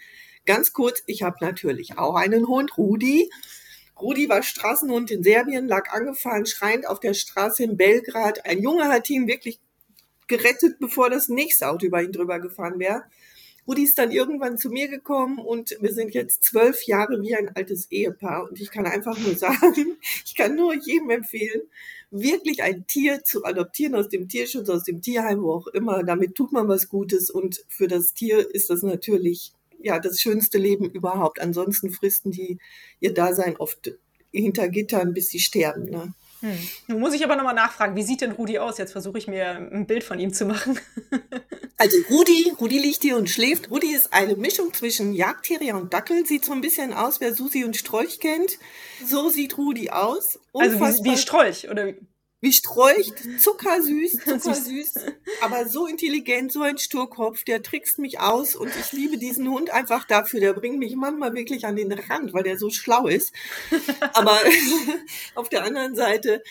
Ganz 0.46 0.72
kurz, 0.72 1.02
ich 1.06 1.22
habe 1.22 1.36
natürlich 1.40 1.98
auch 1.98 2.14
einen 2.14 2.48
Hund, 2.48 2.76
Rudi. 2.76 3.30
Rudi 4.00 4.28
war 4.28 4.42
Straßenhund 4.42 5.10
in 5.10 5.22
Serbien, 5.22 5.68
lag 5.68 5.92
angefahren, 5.92 6.46
schreiend 6.46 6.88
auf 6.88 6.98
der 6.98 7.14
Straße 7.14 7.62
in 7.62 7.76
Belgrad. 7.76 8.44
Ein 8.46 8.60
Junge 8.60 8.88
hat 8.88 9.08
ihn 9.10 9.28
wirklich 9.28 9.60
gerettet, 10.26 10.78
bevor 10.80 11.10
das 11.10 11.28
nächste 11.28 11.68
Auto 11.68 11.86
über 11.86 12.02
ihn 12.02 12.10
drüber 12.10 12.40
gefahren 12.40 12.78
wäre. 12.78 13.04
Rudi 13.66 13.84
ist 13.84 13.98
dann 13.98 14.10
irgendwann 14.10 14.58
zu 14.58 14.70
mir 14.70 14.88
gekommen 14.88 15.38
und 15.38 15.76
wir 15.80 15.92
sind 15.92 16.14
jetzt 16.14 16.44
zwölf 16.44 16.84
Jahre 16.84 17.22
wie 17.22 17.34
ein 17.36 17.54
altes 17.54 17.90
Ehepaar. 17.90 18.48
Und 18.48 18.60
ich 18.60 18.70
kann 18.70 18.86
einfach 18.86 19.18
nur 19.18 19.34
sagen, 19.36 19.96
ich 20.24 20.34
kann 20.34 20.56
nur 20.56 20.74
jedem 20.74 21.10
empfehlen, 21.10 21.62
wirklich 22.10 22.62
ein 22.62 22.86
Tier 22.86 23.22
zu 23.22 23.44
adoptieren 23.44 23.94
aus 23.94 24.08
dem 24.08 24.28
Tierschutz, 24.28 24.68
aus 24.68 24.84
dem 24.84 25.00
Tierheim, 25.00 25.42
wo 25.42 25.52
auch 25.52 25.66
immer. 25.68 26.02
Damit 26.02 26.34
tut 26.34 26.52
man 26.52 26.68
was 26.68 26.88
Gutes 26.88 27.30
und 27.30 27.64
für 27.68 27.88
das 27.88 28.14
Tier 28.14 28.52
ist 28.52 28.70
das 28.70 28.82
natürlich 28.82 29.52
ja 29.78 29.98
das 29.98 30.20
schönste 30.20 30.58
Leben 30.58 30.90
überhaupt. 30.90 31.40
Ansonsten 31.40 31.90
fristen 31.90 32.32
die 32.32 32.58
ihr 33.00 33.14
Dasein 33.14 33.56
oft 33.56 33.92
hinter 34.32 34.68
Gittern, 34.68 35.14
bis 35.14 35.28
sie 35.28 35.40
sterben. 35.40 35.84
Ne? 35.84 36.14
Hm. 36.42 36.58
Nun 36.88 37.00
muss 37.00 37.14
ich 37.14 37.24
aber 37.24 37.36
nochmal 37.36 37.54
nachfragen, 37.54 37.94
wie 37.94 38.02
sieht 38.02 38.20
denn 38.20 38.32
Rudi 38.32 38.58
aus? 38.58 38.76
Jetzt 38.76 38.92
versuche 38.92 39.16
ich 39.16 39.28
mir 39.28 39.56
ein 39.56 39.86
Bild 39.86 40.02
von 40.02 40.18
ihm 40.18 40.34
zu 40.34 40.44
machen. 40.44 40.78
also 41.78 41.96
Rudi, 42.10 42.52
Rudi 42.60 42.78
liegt 42.78 43.02
hier 43.02 43.16
und 43.16 43.30
schläft. 43.30 43.70
Rudi 43.70 43.94
ist 43.94 44.12
eine 44.12 44.34
Mischung 44.34 44.74
zwischen 44.74 45.12
Jagdterrier 45.12 45.76
und 45.76 45.94
Dackel. 45.94 46.26
Sieht 46.26 46.44
so 46.44 46.52
ein 46.52 46.60
bisschen 46.60 46.92
aus, 46.92 47.20
wer 47.20 47.32
Susi 47.32 47.64
und 47.64 47.76
Strolch 47.76 48.18
kennt. 48.18 48.58
So 49.06 49.28
sieht 49.28 49.56
Rudi 49.56 49.90
aus. 49.90 50.40
Unfassbar. 50.50 50.88
Also 50.88 51.04
wie, 51.04 51.10
wie 51.10 51.16
Strolch, 51.16 51.70
oder? 51.70 51.92
Wie 52.42 52.52
streucht, 52.52 53.14
zuckersüß, 53.38 54.12
zuckersüß, 54.24 54.94
aber 55.40 55.66
so 55.68 55.86
intelligent, 55.86 56.50
so 56.50 56.62
ein 56.62 56.76
Sturkopf, 56.76 57.44
der 57.44 57.62
trickst 57.62 58.00
mich 58.00 58.18
aus 58.18 58.56
und 58.56 58.70
ich 58.78 58.90
liebe 58.90 59.16
diesen 59.16 59.48
Hund 59.48 59.70
einfach 59.70 60.04
dafür. 60.04 60.40
Der 60.40 60.52
bringt 60.52 60.78
mich 60.78 60.96
manchmal 60.96 61.32
wirklich 61.34 61.64
an 61.66 61.76
den 61.76 61.92
Rand, 61.92 62.34
weil 62.34 62.42
der 62.42 62.58
so 62.58 62.68
schlau 62.68 63.06
ist. 63.06 63.32
Aber 64.12 64.36
auf 65.36 65.48
der 65.50 65.62
anderen 65.62 65.94
Seite, 65.94 66.42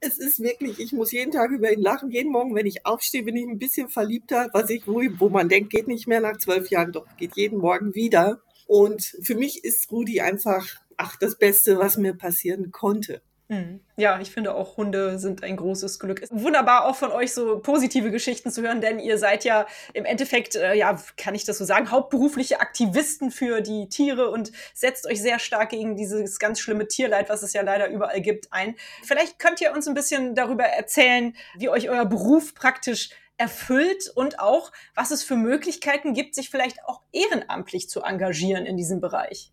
es 0.00 0.18
ist 0.18 0.40
wirklich, 0.40 0.78
ich 0.78 0.92
muss 0.92 1.12
jeden 1.12 1.32
Tag 1.32 1.50
über 1.50 1.72
ihn 1.72 1.80
lachen. 1.80 2.10
Jeden 2.10 2.30
Morgen, 2.30 2.54
wenn 2.54 2.66
ich 2.66 2.84
aufstehe, 2.84 3.22
bin 3.22 3.36
ich 3.36 3.46
ein 3.46 3.58
bisschen 3.58 3.88
verliebter, 3.88 4.50
was 4.52 4.68
ich, 4.68 4.86
wo, 4.86 5.00
wo 5.18 5.30
man 5.30 5.48
denkt, 5.48 5.70
geht 5.70 5.88
nicht 5.88 6.06
mehr 6.06 6.20
nach 6.20 6.36
zwölf 6.36 6.68
Jahren, 6.68 6.92
doch 6.92 7.06
geht 7.16 7.36
jeden 7.36 7.58
Morgen 7.58 7.94
wieder. 7.94 8.42
Und 8.66 9.16
für 9.22 9.34
mich 9.34 9.64
ist 9.64 9.90
Rudi 9.90 10.20
einfach, 10.20 10.66
ach, 10.98 11.16
das 11.16 11.38
Beste, 11.38 11.78
was 11.78 11.96
mir 11.96 12.12
passieren 12.12 12.70
konnte. 12.70 13.22
Mhm. 13.48 13.80
Ja, 13.96 14.20
ich 14.20 14.30
finde 14.30 14.54
auch 14.54 14.76
Hunde 14.76 15.18
sind 15.18 15.42
ein 15.42 15.56
großes 15.56 15.98
Glück. 15.98 16.22
Wunderbar 16.30 16.86
auch 16.86 16.96
von 16.96 17.10
euch 17.10 17.34
so 17.34 17.58
positive 17.58 18.10
Geschichten 18.10 18.50
zu 18.50 18.62
hören, 18.62 18.80
denn 18.80 18.98
ihr 18.98 19.18
seid 19.18 19.44
ja 19.44 19.66
im 19.92 20.04
Endeffekt, 20.04 20.54
äh, 20.54 20.74
ja, 20.74 20.96
kann 21.16 21.34
ich 21.34 21.44
das 21.44 21.58
so 21.58 21.64
sagen, 21.64 21.90
hauptberufliche 21.90 22.60
Aktivisten 22.60 23.30
für 23.30 23.60
die 23.60 23.88
Tiere 23.88 24.30
und 24.30 24.52
setzt 24.74 25.06
euch 25.06 25.20
sehr 25.20 25.38
stark 25.38 25.70
gegen 25.70 25.96
dieses 25.96 26.38
ganz 26.38 26.60
schlimme 26.60 26.88
Tierleid, 26.88 27.28
was 27.28 27.42
es 27.42 27.52
ja 27.52 27.62
leider 27.62 27.88
überall 27.88 28.20
gibt, 28.20 28.52
ein. 28.52 28.74
Vielleicht 29.02 29.38
könnt 29.38 29.60
ihr 29.60 29.72
uns 29.72 29.86
ein 29.86 29.94
bisschen 29.94 30.34
darüber 30.34 30.64
erzählen, 30.64 31.34
wie 31.56 31.68
euch 31.68 31.90
euer 31.90 32.06
Beruf 32.06 32.54
praktisch 32.54 33.10
erfüllt 33.36 34.10
und 34.14 34.38
auch, 34.38 34.72
was 34.94 35.10
es 35.10 35.24
für 35.24 35.36
Möglichkeiten 35.36 36.14
gibt, 36.14 36.34
sich 36.34 36.48
vielleicht 36.48 36.84
auch 36.84 37.02
ehrenamtlich 37.12 37.88
zu 37.88 38.02
engagieren 38.02 38.66
in 38.66 38.76
diesem 38.76 39.00
Bereich. 39.00 39.52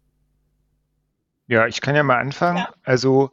Ja, 1.48 1.66
ich 1.66 1.82
kann 1.82 1.96
ja 1.96 2.04
mal 2.04 2.20
anfangen. 2.20 2.60
Ja. 2.60 2.74
Also 2.84 3.32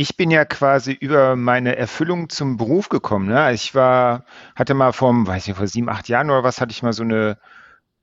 ich 0.00 0.16
bin 0.16 0.30
ja 0.30 0.44
quasi 0.44 0.92
über 0.92 1.34
meine 1.34 1.74
Erfüllung 1.74 2.28
zum 2.28 2.56
Beruf 2.56 2.88
gekommen. 2.88 3.26
Ne? 3.26 3.52
Ich 3.52 3.74
war, 3.74 4.24
hatte 4.54 4.74
mal 4.74 4.92
vor, 4.92 5.12
weiß 5.26 5.48
nicht, 5.48 5.56
vor 5.56 5.66
sieben, 5.66 5.88
acht 5.88 6.08
Jahren 6.08 6.30
oder 6.30 6.44
was, 6.44 6.60
hatte 6.60 6.70
ich 6.70 6.84
mal 6.84 6.92
so 6.92 7.02
eine 7.02 7.36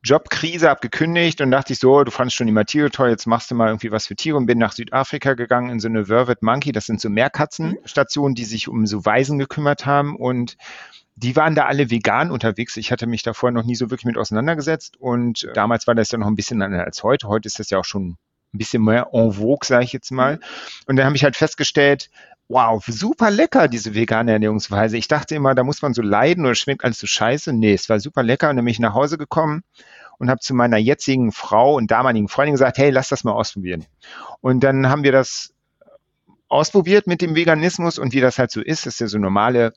Jobkrise 0.03 0.69
abgekündigt 0.69 1.39
und 1.39 1.51
dachte 1.51 1.71
ich 1.71 1.79
so, 1.79 2.03
du 2.03 2.11
fandest 2.11 2.35
schon 2.35 2.47
die 2.47 2.65
Tiere 2.65 2.91
toll, 2.91 3.11
jetzt 3.11 3.27
machst 3.27 3.49
du 3.49 3.55
mal 3.55 3.69
irgendwie 3.69 3.93
was 3.93 4.07
für 4.07 4.15
Tiere 4.17 4.35
und 4.35 4.45
bin 4.45 4.57
nach 4.57 4.73
Südafrika 4.73 5.35
gegangen 5.35 5.69
in 5.69 5.79
so 5.79 5.87
eine 5.87 6.07
Vervet 6.07 6.43
Monkey, 6.43 6.73
das 6.73 6.85
sind 6.85 6.99
so 6.99 7.09
Meerkatzenstationen, 7.09 8.35
die 8.35 8.43
sich 8.43 8.67
um 8.67 8.85
so 8.85 9.05
Waisen 9.05 9.39
gekümmert 9.39 9.85
haben 9.85 10.17
und 10.17 10.57
die 11.15 11.37
waren 11.37 11.55
da 11.55 11.65
alle 11.65 11.89
vegan 11.89 12.29
unterwegs. 12.29 12.75
Ich 12.75 12.91
hatte 12.91 13.07
mich 13.07 13.23
da 13.23 13.31
vorher 13.31 13.53
noch 13.53 13.63
nie 13.63 13.75
so 13.75 13.89
wirklich 13.89 14.03
mit 14.03 14.17
auseinandergesetzt 14.17 14.97
und 14.99 15.47
damals 15.53 15.87
war 15.87 15.95
das 15.95 16.11
ja 16.11 16.17
noch 16.17 16.27
ein 16.27 16.35
bisschen 16.35 16.61
anders 16.61 16.85
als 16.85 17.03
heute. 17.03 17.29
Heute 17.29 17.47
ist 17.47 17.57
das 17.57 17.69
ja 17.69 17.79
auch 17.79 17.85
schon 17.85 18.17
ein 18.55 18.57
bisschen 18.57 18.83
mehr 18.83 19.09
en 19.13 19.31
vogue, 19.33 19.65
sage 19.65 19.83
ich 19.83 19.93
jetzt 19.93 20.11
mal. 20.11 20.39
Und 20.87 20.95
dann 20.95 21.05
habe 21.05 21.15
ich 21.15 21.23
halt 21.23 21.35
festgestellt, 21.35 22.09
wow, 22.47 22.83
super 22.85 23.31
lecker, 23.31 23.67
diese 23.67 23.95
vegane 23.95 24.31
Ernährungsweise. 24.31 24.97
Ich 24.97 25.07
dachte 25.07 25.35
immer, 25.35 25.55
da 25.55 25.63
muss 25.63 25.81
man 25.81 25.93
so 25.93 26.01
leiden 26.01 26.45
oder 26.45 26.55
schmeckt 26.55 26.83
alles 26.83 26.99
so 26.99 27.07
scheiße. 27.07 27.53
Nee, 27.53 27.73
es 27.73 27.89
war 27.89 27.99
super 27.99 28.23
lecker 28.23 28.49
und 28.49 28.57
dann 28.57 28.65
bin 28.65 28.71
ich 28.71 28.79
nach 28.79 28.93
Hause 28.93 29.17
gekommen 29.17 29.63
und 30.17 30.29
habe 30.29 30.39
zu 30.39 30.53
meiner 30.53 30.77
jetzigen 30.77 31.31
Frau 31.31 31.75
und 31.75 31.91
damaligen 31.91 32.27
Freundin 32.27 32.53
gesagt, 32.53 32.77
hey, 32.77 32.89
lass 32.89 33.09
das 33.09 33.23
mal 33.23 33.33
ausprobieren. 33.33 33.85
Und 34.41 34.63
dann 34.63 34.89
haben 34.89 35.03
wir 35.03 35.11
das 35.11 35.53
ausprobiert 36.47 37.07
mit 37.07 37.21
dem 37.21 37.35
Veganismus 37.35 37.97
und 37.97 38.13
wie 38.13 38.21
das 38.21 38.37
halt 38.37 38.51
so 38.51 38.61
ist, 38.61 38.85
ist 38.85 38.99
ja 38.99 39.07
so 39.07 39.17
normale 39.17 39.73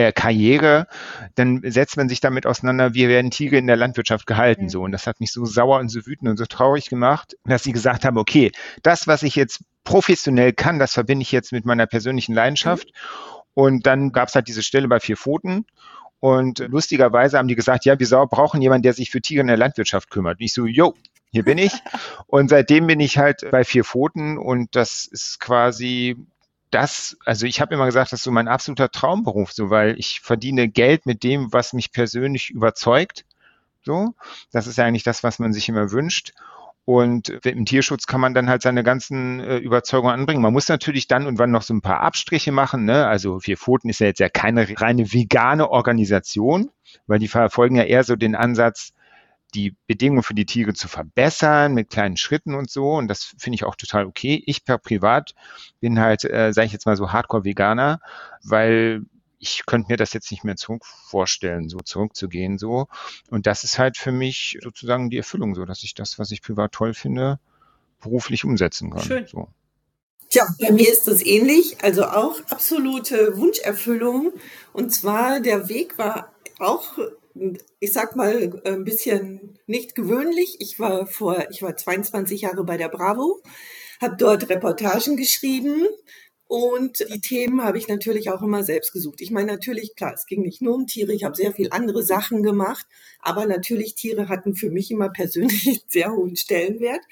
äh, 0.00 0.12
Karriere, 0.12 0.86
dann 1.34 1.60
setzt 1.64 1.96
man 1.96 2.08
sich 2.08 2.20
damit 2.20 2.46
auseinander, 2.46 2.94
wie 2.94 3.08
werden 3.08 3.30
Tiere 3.30 3.56
in 3.56 3.66
der 3.66 3.76
Landwirtschaft 3.76 4.26
gehalten, 4.26 4.68
so. 4.68 4.82
Und 4.82 4.92
das 4.92 5.06
hat 5.06 5.20
mich 5.20 5.32
so 5.32 5.44
sauer 5.44 5.78
und 5.78 5.88
so 5.88 6.06
wütend 6.06 6.30
und 6.30 6.36
so 6.36 6.46
traurig 6.46 6.88
gemacht, 6.88 7.36
dass 7.44 7.62
sie 7.62 7.72
gesagt 7.72 8.04
haben, 8.04 8.18
okay, 8.18 8.52
das, 8.82 9.06
was 9.06 9.22
ich 9.22 9.36
jetzt 9.36 9.64
professionell 9.84 10.52
kann, 10.52 10.78
das 10.78 10.92
verbinde 10.92 11.22
ich 11.22 11.32
jetzt 11.32 11.52
mit 11.52 11.64
meiner 11.64 11.86
persönlichen 11.86 12.34
Leidenschaft. 12.34 12.86
Mhm. 12.86 13.40
Und 13.54 13.86
dann 13.86 14.12
gab 14.12 14.28
es 14.28 14.34
halt 14.34 14.48
diese 14.48 14.62
Stelle 14.62 14.88
bei 14.88 15.00
vier 15.00 15.16
Pfoten. 15.16 15.66
Und 16.20 16.58
lustigerweise 16.58 17.38
haben 17.38 17.48
die 17.48 17.54
gesagt, 17.54 17.84
ja, 17.84 17.98
wir 17.98 18.26
brauchen 18.26 18.60
jemanden, 18.60 18.82
der 18.82 18.92
sich 18.92 19.10
für 19.10 19.20
Tiere 19.20 19.40
in 19.40 19.46
der 19.46 19.56
Landwirtschaft 19.56 20.10
kümmert. 20.10 20.38
Und 20.38 20.44
ich 20.44 20.52
so, 20.52 20.66
yo, 20.66 20.94
hier 21.30 21.44
bin 21.44 21.58
ich. 21.58 21.72
Und 22.26 22.50
seitdem 22.50 22.86
bin 22.86 23.00
ich 23.00 23.18
halt 23.18 23.50
bei 23.50 23.64
vier 23.64 23.84
Pfoten 23.84 24.38
und 24.38 24.76
das 24.76 25.06
ist 25.06 25.40
quasi 25.40 26.16
das, 26.70 27.16
also 27.24 27.46
ich 27.46 27.60
habe 27.60 27.74
immer 27.74 27.86
gesagt, 27.86 28.12
das 28.12 28.20
ist 28.20 28.24
so 28.24 28.30
mein 28.30 28.48
absoluter 28.48 28.90
Traumberuf, 28.90 29.52
so 29.52 29.70
weil 29.70 29.98
ich 29.98 30.20
verdiene 30.20 30.68
Geld 30.68 31.06
mit 31.06 31.22
dem, 31.24 31.52
was 31.52 31.72
mich 31.72 31.92
persönlich 31.92 32.50
überzeugt. 32.50 33.24
So, 33.82 34.14
das 34.52 34.66
ist 34.66 34.76
ja 34.76 34.84
eigentlich 34.84 35.04
das, 35.04 35.22
was 35.22 35.38
man 35.38 35.52
sich 35.52 35.68
immer 35.68 35.90
wünscht. 35.90 36.32
Und 36.84 37.28
im 37.46 37.66
Tierschutz 37.66 38.06
kann 38.06 38.20
man 38.20 38.34
dann 38.34 38.48
halt 38.48 38.62
seine 38.62 38.82
ganzen 38.82 39.40
äh, 39.40 39.58
Überzeugungen 39.58 40.14
anbringen. 40.14 40.42
Man 40.42 40.52
muss 40.52 40.68
natürlich 40.68 41.06
dann 41.06 41.26
und 41.26 41.38
wann 41.38 41.50
noch 41.50 41.62
so 41.62 41.72
ein 41.74 41.82
paar 41.82 42.00
Abstriche 42.00 42.52
machen. 42.52 42.84
Ne? 42.84 43.06
Also 43.06 43.38
Vier 43.38 43.56
Pfoten 43.56 43.88
ist 43.88 44.00
ja 44.00 44.08
jetzt 44.08 44.18
ja 44.18 44.28
keine 44.28 44.66
reine 44.80 45.12
vegane 45.12 45.70
Organisation, 45.70 46.70
weil 47.06 47.18
die 47.18 47.28
verfolgen 47.28 47.76
ja 47.76 47.84
eher 47.84 48.02
so 48.02 48.16
den 48.16 48.34
Ansatz, 48.34 48.92
die 49.50 49.76
Bedingungen 49.86 50.22
für 50.22 50.34
die 50.34 50.46
Tiere 50.46 50.74
zu 50.74 50.88
verbessern 50.88 51.74
mit 51.74 51.90
kleinen 51.90 52.16
Schritten 52.16 52.54
und 52.54 52.70
so. 52.70 52.92
Und 52.92 53.08
das 53.08 53.34
finde 53.38 53.56
ich 53.56 53.64
auch 53.64 53.76
total 53.76 54.06
okay. 54.06 54.42
Ich 54.46 54.64
per 54.64 54.78
Privat 54.78 55.34
bin 55.80 56.00
halt, 56.00 56.24
äh, 56.24 56.52
sage 56.52 56.66
ich 56.66 56.72
jetzt 56.72 56.86
mal 56.86 56.96
so, 56.96 57.12
Hardcore-Veganer, 57.12 58.00
weil 58.42 59.02
ich 59.38 59.64
könnte 59.66 59.90
mir 59.90 59.96
das 59.96 60.12
jetzt 60.12 60.30
nicht 60.30 60.44
mehr 60.44 60.56
zurück 60.56 60.84
vorstellen, 60.84 61.68
so 61.68 61.78
zurückzugehen, 61.78 62.58
so. 62.58 62.88
Und 63.30 63.46
das 63.46 63.64
ist 63.64 63.78
halt 63.78 63.96
für 63.96 64.12
mich 64.12 64.58
sozusagen 64.62 65.08
die 65.08 65.16
Erfüllung, 65.16 65.54
so, 65.54 65.64
dass 65.64 65.82
ich 65.82 65.94
das, 65.94 66.18
was 66.18 66.30
ich 66.30 66.42
privat 66.42 66.72
toll 66.72 66.92
finde, 66.92 67.40
beruflich 68.00 68.44
umsetzen 68.44 68.90
kann. 68.90 69.02
Schön. 69.02 69.26
So. 69.26 69.48
Tja, 70.28 70.46
bei 70.60 70.70
mir 70.70 70.88
ist 70.88 71.08
das 71.08 71.24
ähnlich, 71.24 71.82
also 71.82 72.04
auch 72.04 72.38
absolute 72.50 73.36
Wunscherfüllung. 73.36 74.32
Und 74.72 74.90
zwar 74.90 75.40
der 75.40 75.68
Weg 75.68 75.98
war 75.98 76.32
auch 76.58 76.98
ich 77.78 77.92
sag 77.92 78.16
mal, 78.16 78.60
ein 78.64 78.84
bisschen 78.84 79.58
nicht 79.66 79.94
gewöhnlich. 79.94 80.56
Ich 80.60 80.78
war 80.78 81.06
vor, 81.06 81.46
ich 81.50 81.62
war 81.62 81.76
22 81.76 82.42
Jahre 82.42 82.64
bei 82.64 82.76
der 82.76 82.88
Bravo, 82.88 83.40
habe 84.00 84.16
dort 84.16 84.48
Reportagen 84.48 85.16
geschrieben 85.16 85.86
und 86.52 87.06
die 87.14 87.20
Themen 87.20 87.62
habe 87.62 87.78
ich 87.78 87.86
natürlich 87.86 88.28
auch 88.28 88.42
immer 88.42 88.64
selbst 88.64 88.92
gesucht. 88.92 89.20
Ich 89.20 89.30
meine, 89.30 89.52
natürlich, 89.52 89.94
klar, 89.94 90.14
es 90.14 90.26
ging 90.26 90.42
nicht 90.42 90.60
nur 90.60 90.74
um 90.74 90.88
Tiere, 90.88 91.12
ich 91.12 91.22
habe 91.22 91.36
sehr 91.36 91.52
viel 91.52 91.68
andere 91.70 92.02
Sachen 92.02 92.42
gemacht, 92.42 92.86
aber 93.20 93.46
natürlich 93.46 93.94
Tiere 93.94 94.28
hatten 94.28 94.56
für 94.56 94.68
mich 94.68 94.90
immer 94.90 95.10
persönlich 95.10 95.64
einen 95.68 95.78
sehr 95.86 96.10
hohen 96.10 96.34
Stellenwert. 96.34 97.02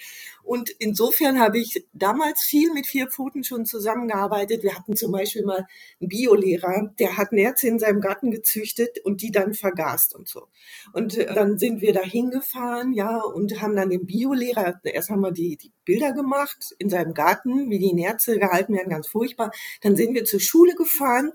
Und 0.49 0.71
insofern 0.71 1.39
habe 1.39 1.59
ich 1.59 1.85
damals 1.93 2.41
viel 2.41 2.73
mit 2.73 2.87
vier 2.87 3.09
Pfoten 3.09 3.45
schon 3.45 3.67
zusammengearbeitet. 3.67 4.63
Wir 4.63 4.75
hatten 4.75 4.97
zum 4.97 5.13
Beispiel 5.13 5.45
mal 5.45 5.67
einen 6.01 6.09
Biolehrer, 6.09 6.91
der 6.99 7.19
hat 7.19 7.33
Nerze 7.33 7.69
in 7.69 7.79
seinem 7.79 8.01
Garten 8.01 8.31
gezüchtet 8.31 8.99
und 9.05 9.21
die 9.21 9.31
dann 9.31 9.53
vergast 9.53 10.15
und 10.15 10.27
so. 10.27 10.49
Und 10.95 11.19
äh, 11.19 11.35
dann 11.35 11.59
sind 11.59 11.83
wir 11.83 11.93
da 11.93 12.01
hingefahren, 12.01 12.95
ja, 12.95 13.21
und 13.21 13.61
haben 13.61 13.77
dann 13.77 13.91
den 13.91 14.07
Biolehrer, 14.07 14.81
erst 14.85 15.11
haben 15.11 15.21
wir 15.21 15.33
die, 15.33 15.59
die 15.59 15.71
Bilder 15.85 16.15
gemacht 16.15 16.75
in 16.79 16.89
seinem 16.89 17.13
Garten, 17.13 17.69
wie 17.69 17.79
die 17.79 17.93
Nerze 17.93 18.39
gehalten 18.39 18.73
werden, 18.73 18.89
ganz 18.89 19.07
furchtbar. 19.07 19.51
Dann 19.83 19.97
sind 19.97 20.15
wir 20.15 20.25
zur 20.25 20.41
Schule 20.41 20.75
gefahren, 20.77 21.33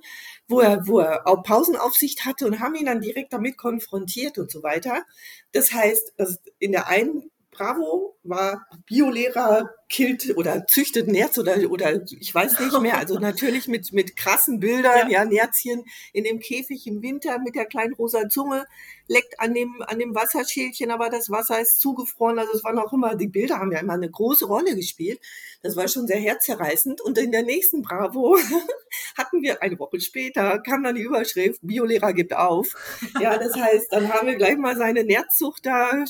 wo 0.47 0.59
er, 0.59 0.87
wo 0.87 1.01
er 1.01 1.27
auch 1.27 1.43
Pausenaufsicht 1.43 2.25
hatte 2.25 2.47
und 2.47 2.59
haben 2.59 2.73
ihn 2.73 2.87
dann 2.87 3.01
direkt 3.01 3.31
damit 3.31 3.57
konfrontiert 3.57 4.39
und 4.39 4.49
so 4.49 4.63
weiter. 4.63 5.03
Das 5.51 5.71
heißt, 5.71 6.15
in 6.57 6.71
der 6.71 6.87
einen 6.87 7.29
Bravo 7.53 8.17
war 8.23 8.65
Biolehrer 8.85 9.69
killt 9.93 10.35
oder 10.37 10.65
züchtet 10.65 11.07
Nerz 11.07 11.37
oder, 11.37 11.55
oder 11.69 12.01
ich 12.19 12.33
weiß 12.33 12.59
nicht 12.59 12.81
mehr. 12.81 12.97
Also 12.97 13.19
natürlich 13.19 13.67
mit, 13.67 13.93
mit 13.93 14.17
krassen 14.17 14.59
Bildern, 14.59 15.09
ja. 15.09 15.21
ja, 15.21 15.25
Nerzchen 15.25 15.85
in 16.13 16.23
dem 16.23 16.39
Käfig 16.39 16.87
im 16.87 17.03
Winter 17.03 17.37
mit 17.39 17.53
der 17.53 17.65
kleinen 17.65 17.93
rosa 17.93 18.27
Zunge, 18.27 18.65
leckt 19.07 19.39
an 19.39 19.53
dem, 19.53 19.83
an 19.85 19.99
dem 19.99 20.15
Wasserschälchen, 20.15 20.89
aber 20.89 21.09
das 21.09 21.29
Wasser 21.29 21.61
ist 21.61 21.79
zugefroren. 21.79 22.39
Also 22.39 22.53
es 22.53 22.63
waren 22.63 22.79
auch 22.79 22.91
immer, 22.91 23.15
die 23.15 23.27
Bilder 23.27 23.59
haben 23.59 23.71
ja 23.71 23.79
immer 23.79 23.93
eine 23.93 24.09
große 24.09 24.45
Rolle 24.45 24.75
gespielt. 24.75 25.21
Das 25.61 25.75
war 25.75 25.87
schon 25.87 26.07
sehr 26.07 26.19
herzzerreißend. 26.19 26.99
Und 26.99 27.19
in 27.19 27.31
der 27.31 27.43
nächsten 27.43 27.83
Bravo 27.83 28.37
hatten 29.17 29.43
wir 29.43 29.61
eine 29.61 29.77
Woche 29.77 29.99
später, 29.99 30.57
kam 30.59 30.83
dann 30.83 30.95
die 30.95 31.03
Überschrift, 31.03 31.59
Biolehrer 31.61 32.13
gibt 32.13 32.35
auf. 32.35 32.73
Ja, 33.21 33.37
das 33.37 33.55
heißt, 33.55 33.91
dann 33.91 34.11
haben 34.11 34.27
wir 34.27 34.37
gleich 34.37 34.57
mal 34.57 34.75
seine 34.75 35.03
Nerzzucht 35.03 35.67
da 35.67 36.03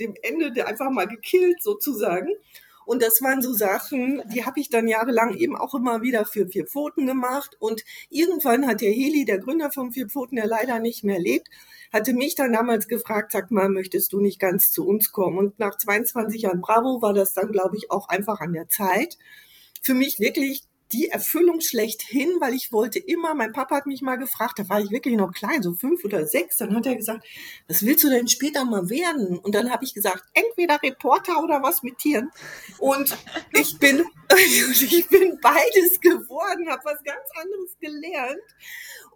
dem 0.00 0.14
Ende 0.22 0.66
einfach 0.66 0.88
mal 0.88 1.06
gekillt 1.06 1.62
sozusagen. 1.62 2.30
Und 2.86 3.02
das 3.02 3.20
waren 3.20 3.42
so 3.42 3.52
Sachen, 3.52 4.22
die 4.32 4.44
habe 4.44 4.60
ich 4.60 4.70
dann 4.70 4.86
jahrelang 4.86 5.34
eben 5.34 5.56
auch 5.56 5.74
immer 5.74 6.02
wieder 6.02 6.24
für 6.24 6.46
Vier 6.46 6.66
Pfoten 6.66 7.04
gemacht. 7.06 7.56
Und 7.58 7.82
irgendwann 8.10 8.66
hat 8.66 8.80
der 8.80 8.92
Heli, 8.92 9.24
der 9.24 9.38
Gründer 9.38 9.72
von 9.72 9.90
Vier 9.90 10.08
Pfoten, 10.08 10.36
der 10.36 10.46
leider 10.46 10.78
nicht 10.78 11.02
mehr 11.02 11.18
lebt, 11.18 11.48
hatte 11.92 12.14
mich 12.14 12.36
dann 12.36 12.52
damals 12.52 12.86
gefragt, 12.86 13.32
sag 13.32 13.50
mal, 13.50 13.68
möchtest 13.68 14.12
du 14.12 14.20
nicht 14.20 14.38
ganz 14.38 14.70
zu 14.70 14.86
uns 14.86 15.10
kommen? 15.10 15.36
Und 15.36 15.58
nach 15.58 15.76
22 15.76 16.42
Jahren 16.42 16.60
Bravo 16.60 17.02
war 17.02 17.12
das 17.12 17.34
dann, 17.34 17.50
glaube 17.50 17.76
ich, 17.76 17.90
auch 17.90 18.08
einfach 18.08 18.40
an 18.40 18.52
der 18.52 18.68
Zeit, 18.68 19.18
für 19.82 19.94
mich 19.94 20.20
wirklich 20.20 20.62
die 20.92 21.08
Erfüllung 21.08 21.60
schlechthin, 21.60 22.30
weil 22.40 22.54
ich 22.54 22.72
wollte 22.72 22.98
immer, 22.98 23.34
mein 23.34 23.52
Papa 23.52 23.76
hat 23.76 23.86
mich 23.86 24.02
mal 24.02 24.16
gefragt, 24.16 24.58
da 24.58 24.68
war 24.68 24.80
ich 24.80 24.90
wirklich 24.90 25.16
noch 25.16 25.32
klein, 25.32 25.62
so 25.62 25.74
fünf 25.74 26.04
oder 26.04 26.26
sechs, 26.26 26.56
dann 26.56 26.74
hat 26.74 26.86
er 26.86 26.96
gesagt, 26.96 27.26
was 27.66 27.84
willst 27.84 28.04
du 28.04 28.10
denn 28.10 28.28
später 28.28 28.64
mal 28.64 28.88
werden? 28.88 29.38
Und 29.38 29.54
dann 29.54 29.70
habe 29.70 29.84
ich 29.84 29.94
gesagt, 29.94 30.24
entweder 30.34 30.80
Reporter 30.82 31.42
oder 31.42 31.62
was 31.62 31.82
mit 31.82 31.98
Tieren. 31.98 32.30
Und 32.78 33.16
ich 33.52 33.78
bin, 33.78 34.04
ich 34.36 35.08
bin 35.08 35.38
beides 35.40 36.00
geworden, 36.00 36.68
habe 36.70 36.84
was 36.84 37.02
ganz 37.02 37.26
anderes 37.34 37.76
gelernt. 37.80 38.40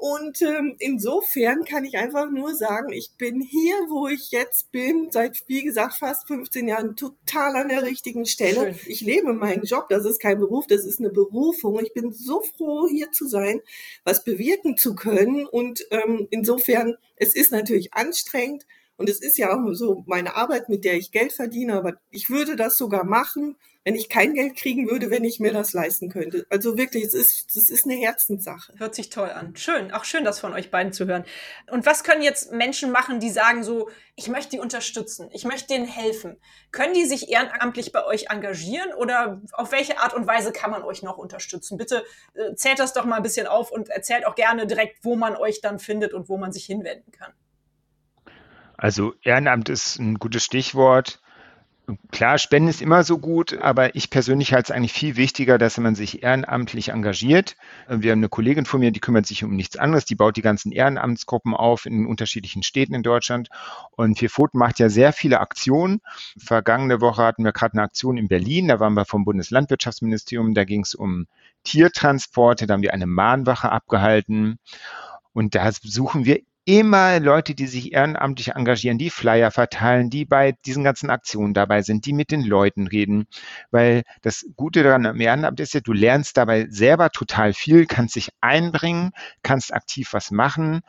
Und 0.00 0.40
ähm, 0.40 0.76
insofern 0.78 1.66
kann 1.66 1.84
ich 1.84 1.98
einfach 1.98 2.30
nur 2.30 2.54
sagen, 2.54 2.90
ich 2.90 3.10
bin 3.18 3.42
hier, 3.42 3.74
wo 3.90 4.08
ich 4.08 4.30
jetzt 4.30 4.72
bin, 4.72 5.10
seit, 5.10 5.42
wie 5.46 5.62
gesagt, 5.62 5.96
fast 5.96 6.26
15 6.26 6.68
Jahren 6.68 6.96
total 6.96 7.54
an 7.56 7.68
der 7.68 7.82
richtigen 7.82 8.24
Stelle. 8.24 8.72
Schön. 8.72 8.80
Ich 8.86 9.02
lebe 9.02 9.34
meinen 9.34 9.62
Job, 9.64 9.90
das 9.90 10.06
ist 10.06 10.18
kein 10.18 10.38
Beruf, 10.38 10.66
das 10.66 10.86
ist 10.86 11.00
eine 11.00 11.10
Berufung. 11.10 11.78
Ich 11.84 11.92
bin 11.92 12.12
so 12.12 12.40
froh, 12.40 12.88
hier 12.88 13.12
zu 13.12 13.28
sein, 13.28 13.60
was 14.02 14.24
bewirken 14.24 14.78
zu 14.78 14.94
können. 14.94 15.44
Und 15.44 15.84
ähm, 15.90 16.26
insofern, 16.30 16.96
es 17.16 17.34
ist 17.34 17.52
natürlich 17.52 17.92
anstrengend. 17.92 18.64
Und 18.96 19.10
es 19.10 19.20
ist 19.20 19.36
ja 19.36 19.52
auch 19.52 19.74
so 19.74 20.02
meine 20.06 20.34
Arbeit, 20.34 20.70
mit 20.70 20.86
der 20.86 20.96
ich 20.96 21.12
Geld 21.12 21.34
verdiene, 21.34 21.74
aber 21.74 22.00
ich 22.10 22.30
würde 22.30 22.56
das 22.56 22.78
sogar 22.78 23.04
machen, 23.04 23.56
wenn 23.84 23.94
ich 23.94 24.10
kein 24.10 24.34
Geld 24.34 24.56
kriegen 24.56 24.90
würde, 24.90 25.10
wenn 25.10 25.24
ich 25.24 25.40
mir 25.40 25.52
das 25.52 25.72
leisten 25.72 26.10
könnte. 26.10 26.46
Also 26.50 26.76
wirklich, 26.76 27.04
es 27.04 27.14
ist, 27.14 27.56
es 27.56 27.70
ist 27.70 27.86
eine 27.86 27.94
Herzenssache. 27.94 28.74
Hört 28.76 28.94
sich 28.94 29.08
toll 29.08 29.30
an. 29.30 29.56
Schön, 29.56 29.90
auch 29.92 30.04
schön, 30.04 30.24
das 30.24 30.38
von 30.38 30.52
euch 30.52 30.70
beiden 30.70 30.92
zu 30.92 31.06
hören. 31.06 31.24
Und 31.70 31.86
was 31.86 32.04
können 32.04 32.22
jetzt 32.22 32.52
Menschen 32.52 32.92
machen, 32.92 33.20
die 33.20 33.30
sagen 33.30 33.64
so, 33.64 33.88
ich 34.16 34.28
möchte 34.28 34.50
die 34.50 34.58
unterstützen, 34.58 35.30
ich 35.32 35.44
möchte 35.44 35.68
denen 35.68 35.86
helfen? 35.86 36.36
Können 36.72 36.92
die 36.92 37.06
sich 37.06 37.30
ehrenamtlich 37.30 37.90
bei 37.90 38.04
euch 38.04 38.26
engagieren 38.28 38.92
oder 38.92 39.40
auf 39.52 39.72
welche 39.72 39.98
Art 39.98 40.12
und 40.12 40.26
Weise 40.26 40.52
kann 40.52 40.70
man 40.70 40.82
euch 40.82 41.02
noch 41.02 41.16
unterstützen? 41.16 41.78
Bitte 41.78 42.04
äh, 42.34 42.54
zählt 42.54 42.80
das 42.80 42.92
doch 42.92 43.06
mal 43.06 43.16
ein 43.16 43.22
bisschen 43.22 43.46
auf 43.46 43.72
und 43.72 43.88
erzählt 43.88 44.26
auch 44.26 44.34
gerne 44.34 44.66
direkt, 44.66 45.04
wo 45.04 45.16
man 45.16 45.36
euch 45.36 45.62
dann 45.62 45.78
findet 45.78 46.12
und 46.12 46.28
wo 46.28 46.36
man 46.36 46.52
sich 46.52 46.66
hinwenden 46.66 47.12
kann. 47.12 47.32
Also 48.76 49.14
Ehrenamt 49.22 49.70
ist 49.70 49.98
ein 49.98 50.18
gutes 50.18 50.44
Stichwort. 50.44 51.20
Klar, 52.10 52.38
Spenden 52.38 52.68
ist 52.68 52.82
immer 52.82 53.04
so 53.04 53.18
gut, 53.18 53.58
aber 53.58 53.94
ich 53.94 54.10
persönlich 54.10 54.52
halte 54.52 54.72
es 54.72 54.76
eigentlich 54.76 54.92
viel 54.92 55.16
wichtiger, 55.16 55.58
dass 55.58 55.78
man 55.78 55.94
sich 55.94 56.22
ehrenamtlich 56.22 56.90
engagiert. 56.90 57.56
Wir 57.88 58.12
haben 58.12 58.20
eine 58.20 58.28
Kollegin 58.28 58.66
von 58.66 58.80
mir, 58.80 58.90
die 58.90 59.00
kümmert 59.00 59.26
sich 59.26 59.44
um 59.44 59.56
nichts 59.56 59.76
anderes, 59.76 60.04
die 60.04 60.14
baut 60.14 60.36
die 60.36 60.42
ganzen 60.42 60.72
Ehrenamtsgruppen 60.72 61.54
auf 61.54 61.86
in 61.86 62.06
unterschiedlichen 62.06 62.62
Städten 62.62 62.94
in 62.94 63.02
Deutschland. 63.02 63.48
Und 63.92 64.18
Vier 64.18 64.30
Pfoten 64.30 64.58
macht 64.58 64.78
ja 64.78 64.88
sehr 64.88 65.12
viele 65.12 65.40
Aktionen. 65.40 66.00
Vergangene 66.38 67.00
Woche 67.00 67.22
hatten 67.22 67.44
wir 67.44 67.52
gerade 67.52 67.74
eine 67.74 67.82
Aktion 67.82 68.16
in 68.16 68.28
Berlin, 68.28 68.68
da 68.68 68.80
waren 68.80 68.94
wir 68.94 69.04
vom 69.04 69.24
Bundeslandwirtschaftsministerium, 69.24 70.54
da 70.54 70.64
ging 70.64 70.82
es 70.82 70.94
um 70.94 71.26
Tiertransporte, 71.64 72.66
da 72.66 72.74
haben 72.74 72.82
wir 72.82 72.94
eine 72.94 73.06
Mahnwache 73.06 73.70
abgehalten. 73.70 74.58
Und 75.32 75.54
da 75.54 75.70
suchen 75.72 76.24
wir 76.24 76.40
immer 76.64 77.20
Leute, 77.20 77.54
die 77.54 77.66
sich 77.66 77.92
ehrenamtlich 77.92 78.48
engagieren, 78.48 78.98
die 78.98 79.10
Flyer 79.10 79.50
verteilen, 79.50 80.10
die 80.10 80.24
bei 80.24 80.52
diesen 80.66 80.84
ganzen 80.84 81.10
Aktionen 81.10 81.54
dabei 81.54 81.82
sind, 81.82 82.06
die 82.06 82.12
mit 82.12 82.30
den 82.30 82.42
Leuten 82.42 82.86
reden. 82.86 83.26
Weil 83.70 84.02
das 84.22 84.46
Gute 84.56 84.82
daran 84.82 85.06
am 85.06 85.20
Ehrenamt 85.20 85.60
ist 85.60 85.74
ja, 85.74 85.80
du 85.80 85.92
lernst 85.92 86.36
dabei 86.36 86.66
selber 86.70 87.10
total 87.10 87.52
viel, 87.52 87.86
kannst 87.86 88.16
dich 88.16 88.30
einbringen, 88.40 89.12
kannst 89.42 89.72
aktiv 89.74 90.12
was 90.12 90.30
machen 90.30 90.80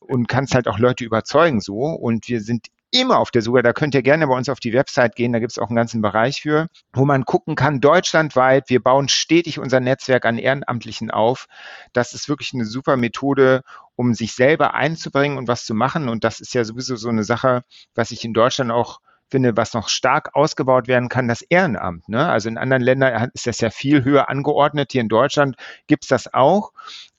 und 0.00 0.28
kannst 0.28 0.54
halt 0.54 0.68
auch 0.68 0.78
Leute 0.78 1.04
überzeugen 1.04 1.60
so. 1.60 1.78
Und 1.78 2.28
wir 2.28 2.40
sind 2.40 2.66
immer 2.90 3.18
auf 3.18 3.30
der 3.30 3.42
Suche. 3.42 3.62
Da 3.62 3.72
könnt 3.72 3.94
ihr 3.94 4.02
gerne 4.02 4.26
bei 4.26 4.36
uns 4.36 4.48
auf 4.48 4.60
die 4.60 4.72
Website 4.72 5.16
gehen. 5.16 5.32
Da 5.32 5.38
gibt 5.38 5.52
es 5.52 5.58
auch 5.58 5.68
einen 5.68 5.76
ganzen 5.76 6.02
Bereich 6.02 6.42
für, 6.42 6.68
wo 6.92 7.04
man 7.04 7.24
gucken 7.24 7.54
kann, 7.54 7.80
deutschlandweit. 7.80 8.68
Wir 8.68 8.82
bauen 8.82 9.08
stetig 9.08 9.58
unser 9.58 9.80
Netzwerk 9.80 10.24
an 10.24 10.38
Ehrenamtlichen 10.38 11.10
auf. 11.10 11.46
Das 11.92 12.14
ist 12.14 12.28
wirklich 12.28 12.52
eine 12.54 12.64
super 12.64 12.96
Methode, 12.96 13.62
um 13.96 14.14
sich 14.14 14.34
selber 14.34 14.74
einzubringen 14.74 15.38
und 15.38 15.48
was 15.48 15.64
zu 15.64 15.74
machen. 15.74 16.08
Und 16.08 16.24
das 16.24 16.40
ist 16.40 16.54
ja 16.54 16.64
sowieso 16.64 16.96
so 16.96 17.08
eine 17.08 17.24
Sache, 17.24 17.62
was 17.94 18.10
ich 18.10 18.24
in 18.24 18.34
Deutschland 18.34 18.70
auch 18.70 19.00
finde, 19.30 19.56
was 19.56 19.74
noch 19.74 19.88
stark 19.88 20.34
ausgebaut 20.34 20.88
werden 20.88 21.08
kann, 21.08 21.28
das 21.28 21.42
Ehrenamt. 21.42 22.08
Ne? 22.08 22.28
Also 22.28 22.48
in 22.48 22.58
anderen 22.58 22.82
Ländern 22.82 23.30
ist 23.32 23.46
das 23.46 23.60
ja 23.60 23.70
viel 23.70 24.02
höher 24.04 24.28
angeordnet. 24.28 24.92
Hier 24.92 25.00
in 25.00 25.08
Deutschland 25.08 25.56
gibt 25.86 26.04
es 26.04 26.08
das 26.08 26.34
auch. 26.34 26.72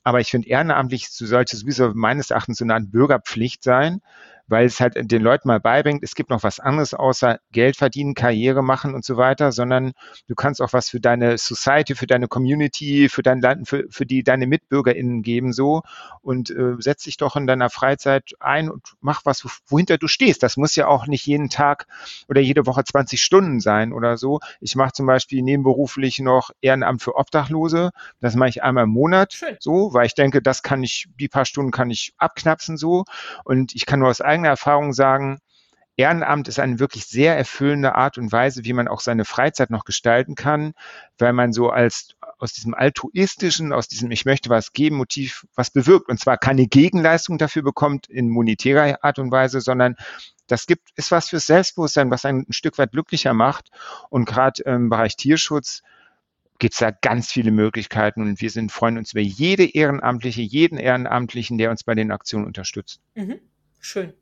Aber 0.04 0.20
ich 0.20 0.30
finde, 0.30 0.48
ehrenamtlich 0.48 1.08
sollte 1.08 1.56
sowieso 1.56 1.92
meines 1.94 2.30
Erachtens 2.30 2.58
so 2.58 2.64
eine 2.64 2.74
Art 2.74 2.90
Bürgerpflicht 2.90 3.62
sein 3.62 4.02
weil 4.46 4.66
es 4.66 4.80
halt 4.80 4.94
den 5.10 5.22
Leuten 5.22 5.48
mal 5.48 5.60
beibringt, 5.60 6.02
es 6.02 6.14
gibt 6.14 6.30
noch 6.30 6.42
was 6.42 6.60
anderes 6.60 6.94
außer 6.94 7.38
Geld 7.52 7.76
verdienen, 7.76 8.14
Karriere 8.14 8.62
machen 8.62 8.94
und 8.94 9.04
so 9.04 9.16
weiter, 9.16 9.52
sondern 9.52 9.92
du 10.28 10.34
kannst 10.34 10.60
auch 10.60 10.72
was 10.72 10.90
für 10.90 11.00
deine 11.00 11.38
Society, 11.38 11.94
für 11.94 12.06
deine 12.06 12.28
Community, 12.28 13.08
für 13.08 13.22
dein 13.22 13.40
Land, 13.40 13.68
für, 13.68 13.86
für 13.90 14.06
die 14.06 14.22
deine 14.22 14.46
MitbürgerInnen 14.46 15.22
geben 15.22 15.52
so 15.52 15.82
und 16.20 16.50
äh, 16.50 16.74
setz 16.78 17.04
dich 17.04 17.16
doch 17.16 17.36
in 17.36 17.46
deiner 17.46 17.70
Freizeit 17.70 18.32
ein 18.40 18.70
und 18.70 18.94
mach 19.00 19.24
was, 19.24 19.44
wohinter 19.66 19.98
du 19.98 20.08
stehst. 20.08 20.42
Das 20.42 20.56
muss 20.56 20.76
ja 20.76 20.86
auch 20.86 21.06
nicht 21.06 21.26
jeden 21.26 21.48
Tag 21.48 21.86
oder 22.28 22.40
jede 22.40 22.66
Woche 22.66 22.84
20 22.84 23.22
Stunden 23.22 23.60
sein 23.60 23.92
oder 23.92 24.16
so. 24.16 24.40
Ich 24.60 24.76
mache 24.76 24.92
zum 24.92 25.06
Beispiel 25.06 25.42
nebenberuflich 25.42 26.18
noch 26.18 26.50
Ehrenamt 26.60 27.02
für 27.02 27.16
Obdachlose. 27.16 27.90
Das 28.20 28.34
mache 28.34 28.50
ich 28.50 28.62
einmal 28.62 28.84
im 28.84 28.90
Monat 28.90 29.32
Schön. 29.32 29.56
so, 29.60 29.94
weil 29.94 30.06
ich 30.06 30.14
denke, 30.14 30.42
das 30.42 30.62
kann 30.62 30.82
ich, 30.82 31.06
die 31.18 31.28
paar 31.28 31.44
Stunden 31.44 31.70
kann 31.70 31.90
ich 31.90 32.12
abknapsen 32.18 32.76
so 32.76 33.04
und 33.44 33.74
ich 33.74 33.86
kann 33.86 34.00
nur 34.00 34.08
aus 34.08 34.20
eigener 34.32 34.48
Erfahrung 34.48 34.92
sagen, 34.92 35.38
Ehrenamt 35.96 36.48
ist 36.48 36.58
eine 36.58 36.78
wirklich 36.78 37.04
sehr 37.04 37.36
erfüllende 37.36 37.94
Art 37.94 38.16
und 38.16 38.32
Weise, 38.32 38.64
wie 38.64 38.72
man 38.72 38.88
auch 38.88 39.00
seine 39.00 39.26
Freizeit 39.26 39.68
noch 39.68 39.84
gestalten 39.84 40.34
kann, 40.34 40.72
weil 41.18 41.34
man 41.34 41.52
so 41.52 41.68
als 41.68 42.16
aus 42.38 42.54
diesem 42.54 42.74
altruistischen, 42.74 43.72
aus 43.72 43.88
diesem 43.88 44.10
Ich 44.10 44.24
möchte 44.24 44.48
was 44.48 44.72
geben 44.72 44.96
Motiv 44.96 45.46
was 45.54 45.70
bewirkt 45.70 46.08
und 46.08 46.18
zwar 46.18 46.38
keine 46.38 46.66
Gegenleistung 46.66 47.36
dafür 47.36 47.62
bekommt 47.62 48.08
in 48.08 48.30
monetärer 48.30 49.04
Art 49.04 49.18
und 49.18 49.30
Weise, 49.30 49.60
sondern 49.60 49.96
das 50.46 50.66
gibt, 50.66 50.88
ist 50.96 51.10
was 51.10 51.28
fürs 51.28 51.46
Selbstbewusstsein, 51.46 52.10
was 52.10 52.24
einen 52.24 52.46
ein 52.48 52.52
Stück 52.52 52.78
weit 52.78 52.92
glücklicher 52.92 53.32
macht. 53.32 53.70
Und 54.10 54.24
gerade 54.24 54.62
im 54.64 54.88
Bereich 54.88 55.16
Tierschutz 55.16 55.82
gibt 56.58 56.74
es 56.74 56.80
da 56.80 56.90
ganz 56.90 57.30
viele 57.30 57.50
Möglichkeiten 57.50 58.22
und 58.22 58.40
wir 58.40 58.50
sind, 58.50 58.72
freuen 58.72 58.98
uns 58.98 59.12
über 59.12 59.20
jede 59.20 59.64
Ehrenamtliche, 59.64 60.42
jeden 60.42 60.78
Ehrenamtlichen, 60.78 61.58
der 61.58 61.70
uns 61.70 61.84
bei 61.84 61.94
den 61.94 62.10
Aktionen 62.10 62.46
unterstützt. 62.46 63.00
Mhm. 63.14 63.40
Schön. 63.80 64.14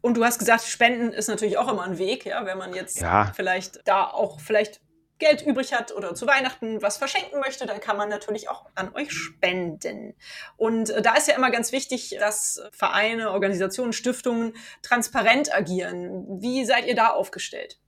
Und 0.00 0.16
du 0.16 0.24
hast 0.24 0.38
gesagt, 0.38 0.64
Spenden 0.64 1.12
ist 1.12 1.28
natürlich 1.28 1.56
auch 1.56 1.68
immer 1.68 1.84
ein 1.84 1.98
Weg, 1.98 2.26
ja, 2.26 2.44
wenn 2.44 2.58
man 2.58 2.74
jetzt 2.74 3.00
ja. 3.00 3.32
vielleicht 3.34 3.80
da 3.86 4.04
auch 4.04 4.38
vielleicht 4.40 4.80
Geld 5.18 5.42
übrig 5.42 5.72
hat 5.72 5.92
oder 5.92 6.14
zu 6.14 6.26
Weihnachten 6.26 6.82
was 6.82 6.96
verschenken 6.96 7.40
möchte, 7.40 7.66
dann 7.66 7.80
kann 7.80 7.96
man 7.96 8.08
natürlich 8.08 8.48
auch 8.48 8.66
an 8.74 8.94
euch 8.94 9.12
spenden. 9.12 10.14
Und 10.56 10.90
äh, 10.90 11.02
da 11.02 11.14
ist 11.14 11.28
ja 11.28 11.36
immer 11.36 11.50
ganz 11.50 11.72
wichtig, 11.72 12.16
dass 12.18 12.60
Vereine, 12.72 13.30
Organisationen, 13.30 13.92
Stiftungen 13.92 14.54
transparent 14.82 15.54
agieren. 15.54 16.42
Wie 16.42 16.64
seid 16.64 16.86
ihr 16.86 16.94
da 16.94 17.10
aufgestellt? 17.10 17.78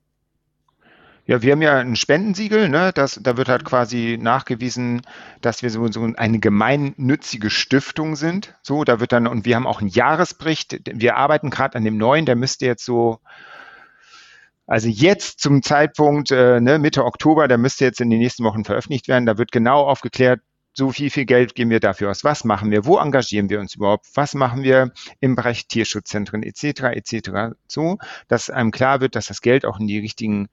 Ja, 1.27 1.41
wir 1.41 1.51
haben 1.51 1.61
ja 1.61 1.77
ein 1.79 1.97
Spendensiegel, 1.97 2.69
ne? 2.69 2.91
Das, 2.95 3.19
da 3.21 3.35
wird 3.35 3.49
halt 3.49 3.65
quasi 3.65 4.17
nachgewiesen, 4.19 5.01
dass 5.41 5.61
wir 5.61 5.69
so, 5.69 5.91
so 5.91 6.09
eine 6.15 6.39
gemeinnützige 6.39 7.49
Stiftung 7.49 8.15
sind. 8.15 8.55
So, 8.61 8.85
da 8.85 9.01
wird 9.01 9.11
dann, 9.11 9.27
und 9.27 9.45
wir 9.45 9.57
haben 9.57 9.67
auch 9.67 9.81
einen 9.81 9.89
Jahresbericht. 9.89 10.79
Wir 10.89 11.17
arbeiten 11.17 11.49
gerade 11.49 11.77
an 11.77 11.83
dem 11.83 11.97
neuen, 11.97 12.25
der 12.25 12.37
müsste 12.37 12.65
jetzt 12.65 12.85
so, 12.85 13.19
also 14.67 14.87
jetzt 14.87 15.41
zum 15.41 15.63
Zeitpunkt 15.63 16.31
äh, 16.31 16.61
ne, 16.61 16.79
Mitte 16.79 17.03
Oktober, 17.03 17.49
der 17.49 17.57
müsste 17.57 17.83
jetzt 17.83 17.99
in 17.99 18.09
den 18.09 18.19
nächsten 18.19 18.45
Wochen 18.45 18.63
veröffentlicht 18.63 19.09
werden. 19.09 19.25
Da 19.25 19.37
wird 19.37 19.51
genau 19.51 19.81
aufgeklärt, 19.81 20.39
so 20.73 20.91
viel, 20.91 21.09
viel 21.09 21.25
Geld 21.25 21.55
geben 21.55 21.71
wir 21.71 21.81
dafür 21.81 22.09
aus. 22.09 22.23
Was 22.23 22.45
machen 22.45 22.71
wir? 22.71 22.85
Wo 22.85 22.99
engagieren 22.99 23.49
wir 23.49 23.59
uns 23.59 23.75
überhaupt? 23.75 24.05
Was 24.13 24.33
machen 24.33 24.63
wir 24.63 24.93
im 25.19 25.35
Bereich 25.35 25.67
Tierschutzzentren 25.67 26.41
etc. 26.41 26.83
etc. 26.83 27.57
So, 27.67 27.97
dass 28.29 28.49
einem 28.49 28.71
klar 28.71 29.01
wird, 29.01 29.15
dass 29.15 29.25
das 29.25 29.41
Geld 29.41 29.65
auch 29.65 29.77
in 29.77 29.87
die 29.87 29.99
richtigen 29.99 30.47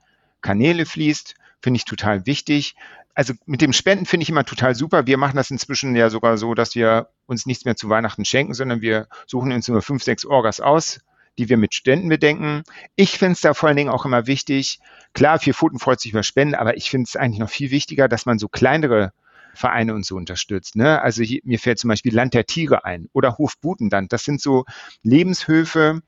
Kanäle 0.45 0.86
fließt, 0.86 1.34
finde 1.61 1.78
ich 1.78 1.84
total 1.86 2.26
wichtig. 2.26 2.76
Also 3.14 3.32
mit 3.47 3.62
dem 3.62 3.72
Spenden 3.72 4.07
finde 4.07 4.22
ich 4.22 4.28
immer 4.30 4.45
total 4.45 4.74
super. 4.74 5.07
Wir 5.07 5.16
machen 5.16 5.36
das 5.36 5.51
inzwischen 5.51 5.97
ja 5.97 6.11
sogar 6.11 6.36
so, 6.36 6.55
dass 6.55 6.74
wir 6.74 7.09
uns 7.26 7.47
nichts 7.47 7.64
mehr 7.64 7.76
zu 7.76 7.88
Weihnachten 7.88 8.24
schenken, 8.24 8.55
sondern 8.55 8.82
wir 8.82 9.09
suchen 9.26 9.53
uns 9.53 9.68
nur 9.68 9.82
fünf, 9.82 10.03
sechs 10.03 10.26
Orgas 10.26 10.61
aus, 10.61 11.01
die 11.38 11.49
wir 11.49 11.57
mit 11.57 11.74
Ständen 11.74 12.09
bedenken. 12.09 12.62
Ich 12.95 13.12
finde 13.18 13.32
es 13.32 13.40
da 13.40 13.55
vor 13.55 13.68
allen 13.68 13.76
Dingen 13.76 13.90
auch 13.90 14.05
immer 14.05 14.26
wichtig. 14.26 14.80
Klar, 15.14 15.38
vier 15.38 15.55
Pfoten 15.55 15.78
freut 15.78 16.01
sich 16.01 16.12
über 16.12 16.22
Spenden, 16.22 16.55
aber 16.55 16.76
ich 16.76 16.90
finde 16.90 17.07
es 17.09 17.16
eigentlich 17.16 17.40
noch 17.40 17.51
viel 17.51 17.70
wichtiger, 17.70 18.09
dass 18.09 18.26
man 18.26 18.38
so 18.38 18.49
kleinere 18.49 19.12
Vereine 19.55 19.95
und 19.95 20.05
so 20.05 20.16
unterstützt. 20.16 20.76
Ne? 20.76 21.01
Also 21.01 21.22
hier, 21.22 21.40
mir 21.45 21.59
fällt 21.59 21.78
zum 21.78 21.88
Beispiel 21.88 22.14
Land 22.14 22.34
der 22.34 22.45
Tiere 22.45 22.84
ein 22.84 23.09
oder 23.12 23.38
Hof 23.38 23.59
Butenland. 23.61 24.12
Das 24.12 24.24
sind 24.24 24.40
so 24.40 24.64
Lebenshöfe, 25.03 26.03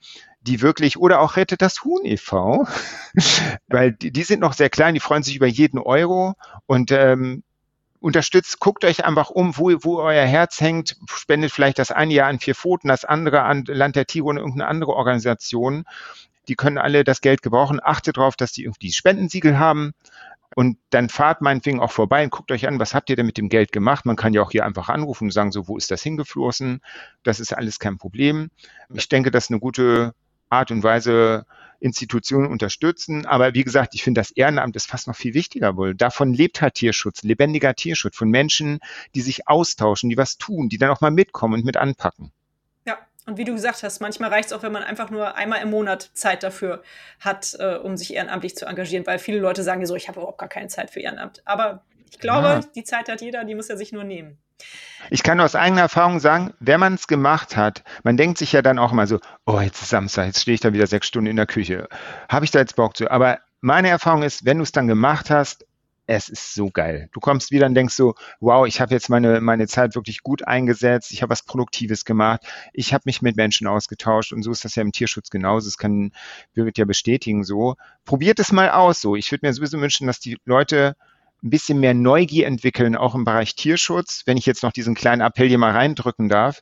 die 0.47 0.63
wirklich, 0.63 0.97
oder 0.97 1.21
auch 1.21 1.37
Rettet 1.37 1.63
das 1.63 1.85
Huhn 1.85 2.05
e.V., 2.05 2.67
weil 3.69 3.93
die, 3.93 4.11
die, 4.11 4.23
sind 4.23 4.41
noch 4.41 4.53
sehr 4.53 4.71
klein, 4.71 4.95
die 4.95 5.01
freuen 5.01 5.23
sich 5.23 5.37
über 5.37 5.47
jeden 5.47 5.79
Euro 5.79 6.35
und 6.67 6.93
ähm, 6.93 7.43
unterstützt, 8.01 8.61
guckt 8.61 8.85
euch 8.85 9.05
einfach 9.05 9.31
um, 9.31 9.57
wo, 9.57 9.73
wo 9.83 9.99
euer 9.99 10.25
Herz 10.25 10.61
hängt, 10.61 10.97
spendet 11.07 11.51
vielleicht 11.51 11.79
das 11.79 11.91
eine 11.91 12.15
Jahr 12.15 12.29
an 12.29 12.39
vier 12.39 12.55
Pfoten, 12.55 12.89
das 12.89 13.05
andere 13.05 13.43
an 13.43 13.65
Land 13.67 13.97
der 13.97 14.07
Tiere 14.07 14.27
und 14.27 14.37
irgendeine 14.37 14.69
andere 14.69 14.93
Organisation. 14.93 15.85
Die 16.49 16.55
können 16.55 16.79
alle 16.79 17.03
das 17.03 17.21
Geld 17.21 17.43
gebrauchen. 17.43 17.81
Achtet 17.83 18.19
darauf, 18.19 18.37
dass 18.37 18.53
die 18.53 18.65
irgendwie 18.65 18.93
Spendensiegel 18.93 19.59
haben. 19.59 19.93
Und 20.55 20.79
dann 20.91 21.09
fahrt 21.09 21.43
meinetwegen 21.43 21.81
auch 21.81 21.91
vorbei 21.91 22.23
und 22.23 22.31
guckt 22.31 22.53
euch 22.53 22.69
an, 22.69 22.79
was 22.79 22.95
habt 22.95 23.11
ihr 23.11 23.17
denn 23.17 23.27
mit 23.27 23.37
dem 23.37 23.49
Geld 23.49 23.73
gemacht? 23.73 24.07
Man 24.07 24.17
kann 24.17 24.33
ja 24.33 24.43
auch 24.43 24.53
hier 24.53 24.65
einfach 24.65 24.89
anrufen 24.89 25.25
und 25.25 25.33
sagen, 25.33 25.51
so, 25.51 25.67
wo 25.67 25.77
ist 25.77 25.91
das 25.91 26.03
hingeflossen? 26.03 26.81
Das 27.25 27.41
ist 27.41 27.53
alles 27.53 27.79
kein 27.79 27.99
Problem. 27.99 28.51
Ich 28.95 29.09
denke, 29.09 29.31
das 29.31 29.45
ist 29.45 29.51
eine 29.51 29.61
gute 29.61 30.15
Art 30.49 30.71
und 30.71 30.83
Weise 30.83 31.47
Institutionen 31.81 32.51
unterstützen. 32.51 33.27
Aber 33.27 33.55
wie 33.55 33.65
gesagt, 33.65 33.95
ich 33.95 34.03
finde, 34.03 34.21
das 34.21 34.31
Ehrenamt 34.31 34.77
ist 34.77 34.89
fast 34.89 35.09
noch 35.09 35.17
viel 35.17 35.35
wichtiger 35.35 35.77
wohl. 35.77 35.95
Davon 35.95 36.33
lebt 36.33 36.63
halt 36.63 36.75
Tierschutz, 36.75 37.23
lebendiger 37.23 37.75
Tierschutz 37.75 38.17
von 38.17 38.29
Menschen, 38.29 38.81
die 39.15 39.21
sich 39.21 39.49
austauschen, 39.49 40.11
die 40.11 40.17
was 40.17 40.39
tun, 40.39 40.69
die 40.69 40.79
dann 40.79 40.91
auch 40.91 41.01
mal 41.01 41.11
mitkommen 41.11 41.55
und 41.55 41.65
mit 41.65 41.77
anpacken. 41.77 42.33
Ja, 42.87 42.99
und 43.27 43.37
wie 43.37 43.45
du 43.45 43.53
gesagt 43.53 43.83
hast, 43.83 44.01
manchmal 44.01 44.31
reicht 44.31 44.47
es 44.47 44.53
auch, 44.53 44.63
wenn 44.63 44.73
man 44.73 44.83
einfach 44.83 45.11
nur 45.11 45.35
einmal 45.35 45.61
im 45.63 45.71
Monat 45.71 46.11
Zeit 46.15 46.43
dafür 46.43 46.83
hat, 47.21 47.57
äh, 47.59 47.77
um 47.77 47.97
sich 47.97 48.15
ehrenamtlich 48.15 48.57
zu 48.57 48.67
engagieren, 48.67 49.07
weil 49.07 49.19
viele 49.19 49.39
Leute 49.39 49.63
sagen 49.63 49.85
so, 49.87 49.97
ich 49.97 50.09
habe 50.09 50.21
überhaupt 50.21 50.39
gar 50.39 50.49
keine 50.49 50.69
Zeit 50.69 50.91
für 50.91 51.01
Ehrenamt. 51.01 51.43
Aber 51.45 51.83
ich 52.11 52.19
glaube, 52.19 52.47
ja. 52.47 52.61
die 52.75 52.85
Zeit 52.85 53.09
hat 53.09 53.21
jeder, 53.21 53.45
die 53.45 53.55
muss 53.55 53.69
er 53.69 53.77
sich 53.77 53.93
nur 53.93 54.05
nehmen. 54.05 54.39
Ich 55.11 55.23
kann 55.23 55.41
aus 55.41 55.55
eigener 55.55 55.83
Erfahrung 55.83 56.19
sagen, 56.19 56.55
wenn 56.61 56.81
man 56.81 56.95
es 56.95 57.07
gemacht 57.07 57.57
hat, 57.57 57.85
man 58.03 58.17
denkt 58.17 58.39
sich 58.39 58.53
ja 58.53 58.63
dann 58.63 58.79
auch 58.79 58.93
immer 58.93 59.07
so, 59.07 59.21
oh, 59.45 59.61
jetzt 59.61 59.83
ist 59.83 59.91
Samstag, 59.91 60.27
jetzt 60.27 60.43
stehe 60.43 60.55
ich 60.55 60.61
da 60.61 60.73
wieder 60.73 60.87
sechs 60.87 61.07
Stunden 61.07 61.31
in 61.31 61.37
der 61.37 61.47
Küche. 61.47 61.89
Habe 62.29 62.45
ich 62.45 62.51
da 62.51 62.59
jetzt 62.59 62.77
Bock 62.77 62.97
zu? 62.97 63.11
Aber 63.11 63.39
meine 63.61 63.89
Erfahrung 63.89 64.23
ist, 64.23 64.45
wenn 64.45 64.59
du 64.59 64.63
es 64.63 64.73
dann 64.73 64.89
gemacht 64.89 65.31
hast, 65.31 65.67
es 66.07 66.29
ist 66.29 66.55
so 66.55 66.71
geil. 66.71 67.09
Du 67.13 67.21
kommst 67.21 67.51
wieder 67.51 67.67
und 67.67 67.75
denkst 67.75 67.95
so, 67.95 68.15
wow, 68.39 68.67
ich 68.67 68.81
habe 68.81 68.95
jetzt 68.95 69.09
meine, 69.09 69.41
meine 69.41 69.67
Zeit 69.67 69.97
wirklich 69.97 70.23
gut 70.23 70.47
eingesetzt, 70.47 71.13
ich 71.13 71.23
habe 71.23 71.31
was 71.31 71.43
Produktives 71.43 72.05
gemacht, 72.05 72.43
ich 72.73 72.95
habe 72.95 73.03
mich 73.07 73.23
mit 73.23 73.37
Menschen 73.37 73.67
ausgetauscht 73.67 74.33
und 74.33 74.43
so 74.43 74.53
ist 74.53 74.65
das 74.65 74.77
ja 74.77 74.83
im 74.83 74.93
Tierschutz 74.93 75.31
genauso. 75.31 75.67
Das 75.67 75.79
kann 75.79 76.13
Birgit 76.55 76.79
ja 76.79 76.85
bestätigen 76.85 77.45
so. 77.45 77.75
Probiert 78.05 78.39
es 78.39 78.53
mal 78.53 78.71
aus 78.71 79.01
so. 79.01 79.17
Ich 79.17 79.33
würde 79.33 79.47
mir 79.47 79.53
sowieso 79.53 79.81
wünschen, 79.81 80.07
dass 80.07 80.21
die 80.21 80.39
Leute 80.45 80.97
ein 81.47 81.51
bisschen 81.51 81.79
mehr 81.81 81.95
Neugier 81.95 82.47
entwickeln, 82.47 82.97
auch 82.97 83.15
im 83.15 83.25
Bereich 83.25 83.55
Tierschutz, 83.55 84.23
wenn 84.27 84.37
ich 84.37 84.47
jetzt 84.47 84.63
noch 84.63 84.73
diesen 84.73 84.95
kleinen 84.95 85.23
Appell 85.23 85.49
hier 85.49 85.59
mal 85.59 85.71
reindrücken 85.71 86.29
darf, 86.29 86.61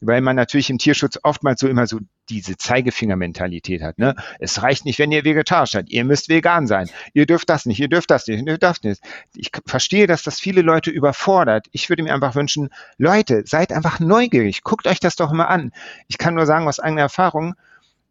weil 0.00 0.20
man 0.22 0.36
natürlich 0.36 0.70
im 0.70 0.78
Tierschutz 0.78 1.18
oftmals 1.22 1.60
so 1.60 1.68
immer 1.68 1.86
so 1.86 2.00
diese 2.30 2.56
Zeigefingermentalität 2.56 3.82
hat. 3.82 3.98
Ne? 3.98 4.16
Es 4.38 4.62
reicht 4.62 4.84
nicht, 4.86 4.98
wenn 4.98 5.12
ihr 5.12 5.24
vegetarisch 5.24 5.72
seid, 5.72 5.90
ihr 5.90 6.04
müsst 6.04 6.30
vegan 6.30 6.66
sein, 6.66 6.88
ihr 7.12 7.26
dürft 7.26 7.50
das 7.50 7.66
nicht, 7.66 7.78
ihr 7.78 7.88
dürft 7.88 8.10
das 8.10 8.26
nicht, 8.26 8.46
ihr 8.46 8.58
dürft 8.58 8.84
nicht. 8.84 9.02
Ich 9.36 9.50
verstehe, 9.66 10.06
dass 10.06 10.22
das 10.22 10.40
viele 10.40 10.62
Leute 10.62 10.90
überfordert. 10.90 11.66
Ich 11.72 11.88
würde 11.88 12.02
mir 12.02 12.14
einfach 12.14 12.34
wünschen, 12.34 12.70
Leute, 12.96 13.42
seid 13.44 13.72
einfach 13.72 14.00
neugierig, 14.00 14.62
guckt 14.62 14.86
euch 14.86 14.98
das 14.98 15.16
doch 15.16 15.30
mal 15.32 15.44
an. 15.44 15.72
Ich 16.08 16.16
kann 16.18 16.34
nur 16.34 16.46
sagen 16.46 16.66
aus 16.66 16.80
eigener 16.80 17.02
Erfahrung, 17.02 17.54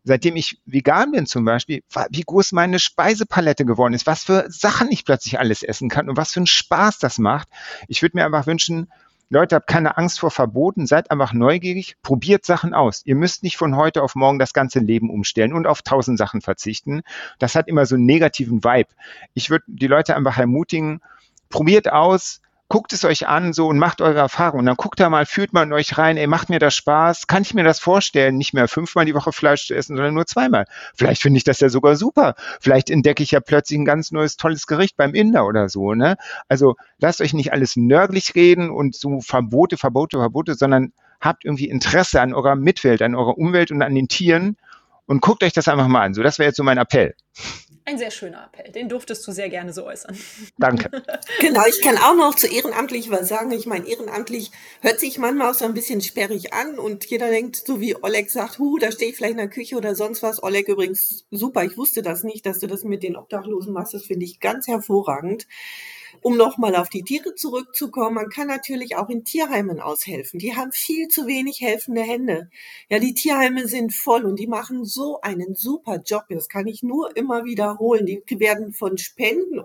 seitdem 0.04 0.36
ich 0.36 0.60
vegan 0.66 1.12
bin 1.12 1.26
zum 1.26 1.46
Beispiel, 1.46 1.84
wie 2.10 2.22
groß 2.22 2.54
meine 2.54 2.80
Speisepalette 2.80 3.66
geworden 3.66 3.94
ist, 3.94 4.08
was 4.08 4.24
für 4.24 4.46
Sachen 4.50 4.92
ich 4.92 5.06
plötzlich 5.06 5.40
alles 5.40 5.64
essen 5.64 5.90
kann 5.90 6.10
und 6.10 6.18
was 6.18 6.32
für 6.32 6.40
einen 6.40 6.48
Spaß 6.48 7.00
das 7.00 7.20
macht. 7.20 7.48
Ich 7.88 8.02
würde 8.02 8.18
mir 8.18 8.26
einfach 8.26 8.48
wünschen, 8.48 8.92
Leute, 9.34 9.56
habt 9.56 9.68
keine 9.68 9.98
Angst 9.98 10.20
vor 10.20 10.30
Verboten, 10.30 10.86
seid 10.86 11.10
einfach 11.10 11.32
neugierig, 11.32 11.96
probiert 12.04 12.46
Sachen 12.46 12.74
aus. 12.74 13.02
Ihr 13.06 13.16
müsst 13.16 13.44
nicht 13.44 13.56
von 13.56 13.78
heute 13.78 14.04
auf 14.04 14.14
morgen 14.14 14.40
das 14.40 14.52
ganze 14.52 14.80
Leben 14.80 15.10
umstellen 15.10 15.54
und 15.54 15.68
auf 15.68 15.84
tausend 15.84 16.18
Sachen 16.18 16.42
verzichten. 16.42 17.02
Das 17.40 17.56
hat 17.56 17.70
immer 17.70 17.86
so 17.86 17.96
einen 17.96 18.06
negativen 18.06 18.62
Vibe. 18.62 18.90
Ich 19.34 19.50
würde 19.50 19.64
die 19.68 19.88
Leute 19.88 20.18
einfach 20.18 20.38
ermutigen, 20.38 21.00
probiert 21.48 21.90
aus, 21.90 22.42
guckt 22.72 22.94
es 22.94 23.04
euch 23.04 23.28
an 23.28 23.52
so 23.52 23.68
und 23.68 23.80
macht 23.80 24.00
eure 24.00 24.20
Erfahrungen. 24.20 24.62
Und 24.62 24.66
dann 24.68 24.78
guckt 24.78 24.98
da 25.02 25.10
mal, 25.10 25.26
führt 25.26 25.52
mal 25.52 25.64
in 25.64 25.74
euch 25.74 25.98
rein, 25.98 26.16
ey, 26.16 26.26
macht 26.26 26.50
mir 26.50 26.58
das 26.58 26.74
Spaß? 26.74 27.28
Kann 27.28 27.42
ich 27.42 27.54
mir 27.54 27.66
das 27.66 27.82
vorstellen, 27.82 28.38
nicht 28.38 28.54
mehr 28.54 28.70
fünfmal 28.70 29.04
die 29.04 29.14
Woche 29.14 29.34
Fleisch 29.34 29.68
zu 29.68 29.76
essen, 29.76 29.98
sondern 29.98 30.14
nur 30.14 30.26
zweimal? 30.26 30.64
Vielleicht 30.96 31.22
finde 31.22 31.36
ich 31.36 31.44
das 31.44 31.60
ja 31.60 31.68
sogar 31.68 31.98
super. 31.98 32.34
Vielleicht 32.62 32.90
entdecke 32.90 33.24
ich 33.24 33.32
ja 33.32 33.42
plötzlich 33.42 33.78
ein 33.78 33.84
ganz 33.84 34.14
neues, 34.14 34.38
tolles 34.38 34.68
Gericht 34.68 34.96
beim 34.96 35.14
Inder 35.14 35.46
oder 35.46 35.68
so, 35.68 35.96
ne? 35.96 36.16
Also 36.48 36.78
lasst 36.98 37.20
euch 37.20 37.34
nicht 37.34 37.52
alles 37.52 37.76
nörglich 37.76 38.36
reden 38.36 38.70
und 38.70 38.96
so 38.96 39.20
Verbote, 39.20 39.76
Verbote, 39.76 40.18
Verbote, 40.18 40.56
sondern 40.56 40.94
habt 41.20 41.44
irgendwie 41.44 41.68
Interesse 41.68 42.22
an 42.22 42.34
eurer 42.34 42.56
Mitwelt, 42.56 43.02
an 43.02 43.16
eurer 43.16 43.38
Umwelt 43.38 43.72
und 43.72 43.82
an 43.82 43.94
den 43.94 44.08
Tieren 44.08 44.56
und 45.08 45.22
guckt 45.22 45.44
euch 45.44 45.52
das 45.52 45.68
einfach 45.68 45.90
mal 45.90 46.04
an. 46.04 46.14
So, 46.14 46.24
das 46.24 46.40
wäre 46.40 46.48
jetzt 46.48 46.58
so 46.58 46.64
mein 46.64 46.78
Appell. 46.78 47.16
Ein 47.84 47.98
sehr 47.98 48.12
schöner 48.12 48.46
Appell. 48.46 48.72
Den 48.72 48.90
durftest 48.90 49.28
du 49.28 49.32
sehr 49.32 49.50
gerne 49.50 49.74
so 49.74 49.86
äußern. 49.86 50.16
Danke. 50.58 50.90
genau, 51.40 51.66
ich 51.68 51.82
kann 51.82 51.98
auch 51.98 52.16
noch 52.16 52.36
zu 52.36 52.48
ehrenamtlich 52.48 53.10
was 53.10 53.28
sagen. 53.28 53.52
Ich 53.52 53.66
meine, 53.66 53.88
ehrenamtlich 53.88 54.52
hört 54.82 55.00
sich 55.00 55.18
manchmal 55.18 55.52
auch 55.52 55.56
so 55.56 55.66
ein 55.66 55.74
bisschen 55.74 56.02
sperrig 56.02 56.54
an 56.54 56.78
und 56.78 57.06
jeder 57.06 57.30
denkt, 57.30 57.56
so 57.56 57.82
wie 57.82 57.96
Oleg 57.96 58.30
sagt, 58.30 58.60
hu, 58.60 58.78
da 58.78 58.92
stehe 58.92 59.12
ich 59.12 59.18
vielleicht 59.18 59.32
in 59.32 59.38
der 59.38 59.50
Küche 59.50 59.76
oder 59.76 59.96
sonst 59.96 60.22
was. 60.22 60.44
Oleg 60.44 60.68
übrigens 60.68 61.26
super, 61.32 61.64
ich 61.64 61.76
wusste 61.78 62.04
das 62.04 62.24
nicht, 62.24 62.46
dass 62.46 62.60
du 62.60 62.68
das 62.68 62.84
mit 62.84 63.02
den 63.02 63.16
Obdachlosen 63.16 63.74
machst. 63.74 63.94
Das 63.94 64.06
finde 64.06 64.26
ich 64.26 64.40
ganz 64.40 64.68
hervorragend. 64.68 65.48
Um 66.22 66.38
nochmal 66.38 66.76
auf 66.76 66.90
die 66.90 67.02
Tiere 67.02 67.34
zurückzukommen, 67.34 68.14
man 68.16 68.30
kann 68.30 68.48
natürlich 68.48 68.96
auch 68.96 69.10
in 69.10 69.26
Tierheimen 69.26 69.80
aushelfen. 69.80 70.40
Die 70.40 70.56
haben 70.56 70.72
viel 70.72 71.08
zu 71.08 71.26
wenig 71.26 71.62
helfende 71.62 72.02
Hände. 72.02 72.50
Ja, 72.90 73.00
die 73.00 73.16
Tierheime 73.16 73.68
sind 73.68 73.92
voll 73.94 74.26
und 74.26 74.40
die 74.40 74.48
machen 74.48 74.86
so 74.86 75.20
einen 75.22 75.56
super 75.56 76.00
Job. 76.06 76.26
Das 76.30 76.48
kann 76.48 76.68
ich 76.68 76.84
nur 76.84 77.16
immer 77.18 77.44
wiederholen. 77.46 78.06
Die 78.06 78.40
werden 78.40 78.72
von 78.72 79.00
Spenden 79.00 79.60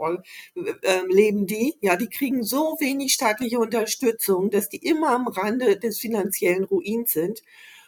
äh, 0.54 1.02
leben 1.10 1.46
die. 1.46 1.76
Ja, 1.82 1.96
die 1.96 2.08
kriegen 2.08 2.42
so 2.42 2.76
wenig 2.80 3.12
staatliche 3.12 3.58
Unterstützung, 3.58 4.50
dass 4.50 4.70
die 4.70 4.78
immer 4.78 5.10
am 5.10 5.28
Rande 5.28 5.78
des 5.78 5.98
finanziellen 5.98 6.64
Ruins 6.64 7.12
sind. 7.12 7.42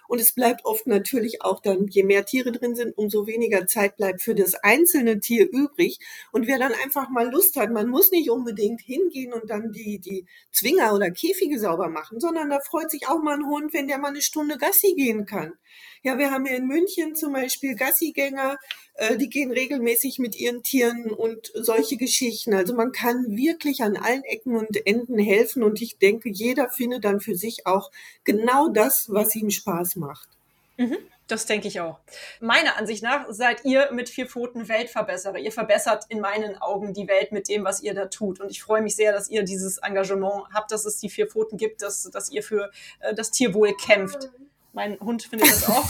Und 0.09 0.21
es 0.21 0.33
bleibt 0.33 0.65
oft 0.65 0.87
natürlich 0.87 1.43
auch 1.43 1.61
dann, 1.61 1.87
je 1.87 2.03
mehr 2.03 2.25
Tiere 2.25 2.51
drin 2.51 2.75
sind, 2.75 2.97
umso 2.97 3.27
weniger 3.27 3.67
Zeit 3.67 3.97
bleibt 3.97 4.23
für 4.23 4.35
das 4.35 4.55
einzelne 4.55 5.21
Tier 5.21 5.49
übrig. 5.49 6.01
Und 6.33 6.47
wer 6.47 6.59
dann 6.59 6.73
einfach 6.83 7.11
mal 7.11 7.31
Lust 7.31 7.57
hat, 7.57 7.71
man 7.71 7.89
muss 7.89 8.11
nicht 8.11 8.31
unbedingt 8.31 8.81
hingehen 8.81 9.35
und 9.35 9.51
dann 9.51 9.71
die, 9.71 9.99
die 9.99 10.27
Zwinger 10.51 10.95
oder 10.95 11.11
Käfige 11.11 11.61
sauber 11.61 11.89
machen, 11.89 12.21
sondern 12.21 12.49
da 12.49 12.59
freut 12.61 12.91
sich 12.91 13.07
auch 13.07 13.23
mal 13.23 13.37
ein 13.37 13.47
Hund, 13.47 13.75
wenn 13.75 13.87
der 13.87 13.99
mal 13.99 14.09
eine 14.09 14.23
Stunde 14.23 14.57
Gassi 14.57 14.95
gehen 14.97 15.27
kann. 15.27 15.53
Ja, 16.03 16.17
wir 16.17 16.31
haben 16.31 16.47
ja 16.47 16.55
in 16.55 16.67
München 16.67 17.15
zum 17.17 17.33
Beispiel 17.33 17.75
Gassigänger, 17.75 18.57
äh, 18.95 19.17
die 19.17 19.29
gehen 19.29 19.51
regelmäßig 19.51 20.19
mit 20.19 20.37
ihren 20.37 20.63
Tieren 20.63 21.11
und 21.11 21.51
solche 21.55 21.97
Geschichten. 21.97 22.55
Also 22.55 22.75
man 22.75 22.93
kann 22.93 23.37
wirklich 23.37 23.83
an 23.83 23.97
allen 23.97 24.23
Ecken 24.25 24.57
und 24.57 24.87
Enden 24.87 25.19
helfen 25.19 25.63
und 25.63 25.83
ich 25.83 25.99
denke, 25.99 26.31
jeder 26.31 26.71
findet 26.71 27.05
dann 27.05 27.21
für 27.21 27.35
sich 27.35 27.67
auch 27.67 27.91
genau 28.25 28.69
das, 28.69 29.09
was 29.11 29.35
ihm 29.35 29.51
Spaß 29.51 29.97
macht. 29.99 30.29
Mhm. 30.77 30.97
Das 31.29 31.45
denke 31.45 31.69
ich 31.69 31.81
auch. 31.81 31.99
Meiner 32.41 32.79
Ansicht 32.79 33.03
nach 33.03 33.27
seid 33.29 33.65
ihr 33.65 33.93
mit 33.93 34.09
vier 34.09 34.27
Pfoten 34.27 34.67
Weltverbesserer. 34.67 35.37
Ihr 35.37 35.53
verbessert 35.53 36.05
in 36.09 36.21
meinen 36.21 36.57
Augen 36.57 36.95
die 36.95 37.07
Welt 37.07 37.33
mit 37.33 37.51
dem, 37.51 37.65
was 37.65 37.83
ihr 37.83 37.93
da 37.93 38.07
tut. 38.07 38.41
Und 38.41 38.51
ich 38.51 38.63
freue 38.63 38.81
mich 38.81 38.97
sehr, 38.97 39.13
dass 39.13 39.29
ihr 39.29 39.43
dieses 39.43 39.77
Engagement 39.79 40.45
habt, 40.55 40.73
dass 40.73 40.87
es 40.87 40.97
die 40.97 41.11
vier 41.11 41.27
Pfoten 41.27 41.59
gibt, 41.59 41.83
dass, 41.83 42.05
dass 42.05 42.31
ihr 42.31 42.43
für 42.43 42.71
äh, 43.01 43.13
das 43.13 43.31
Tierwohl 43.31 43.75
kämpft. 43.75 44.31
Mein 44.73 44.99
Hund 45.01 45.25
findet 45.25 45.51
das 45.51 45.69
auch. 45.69 45.87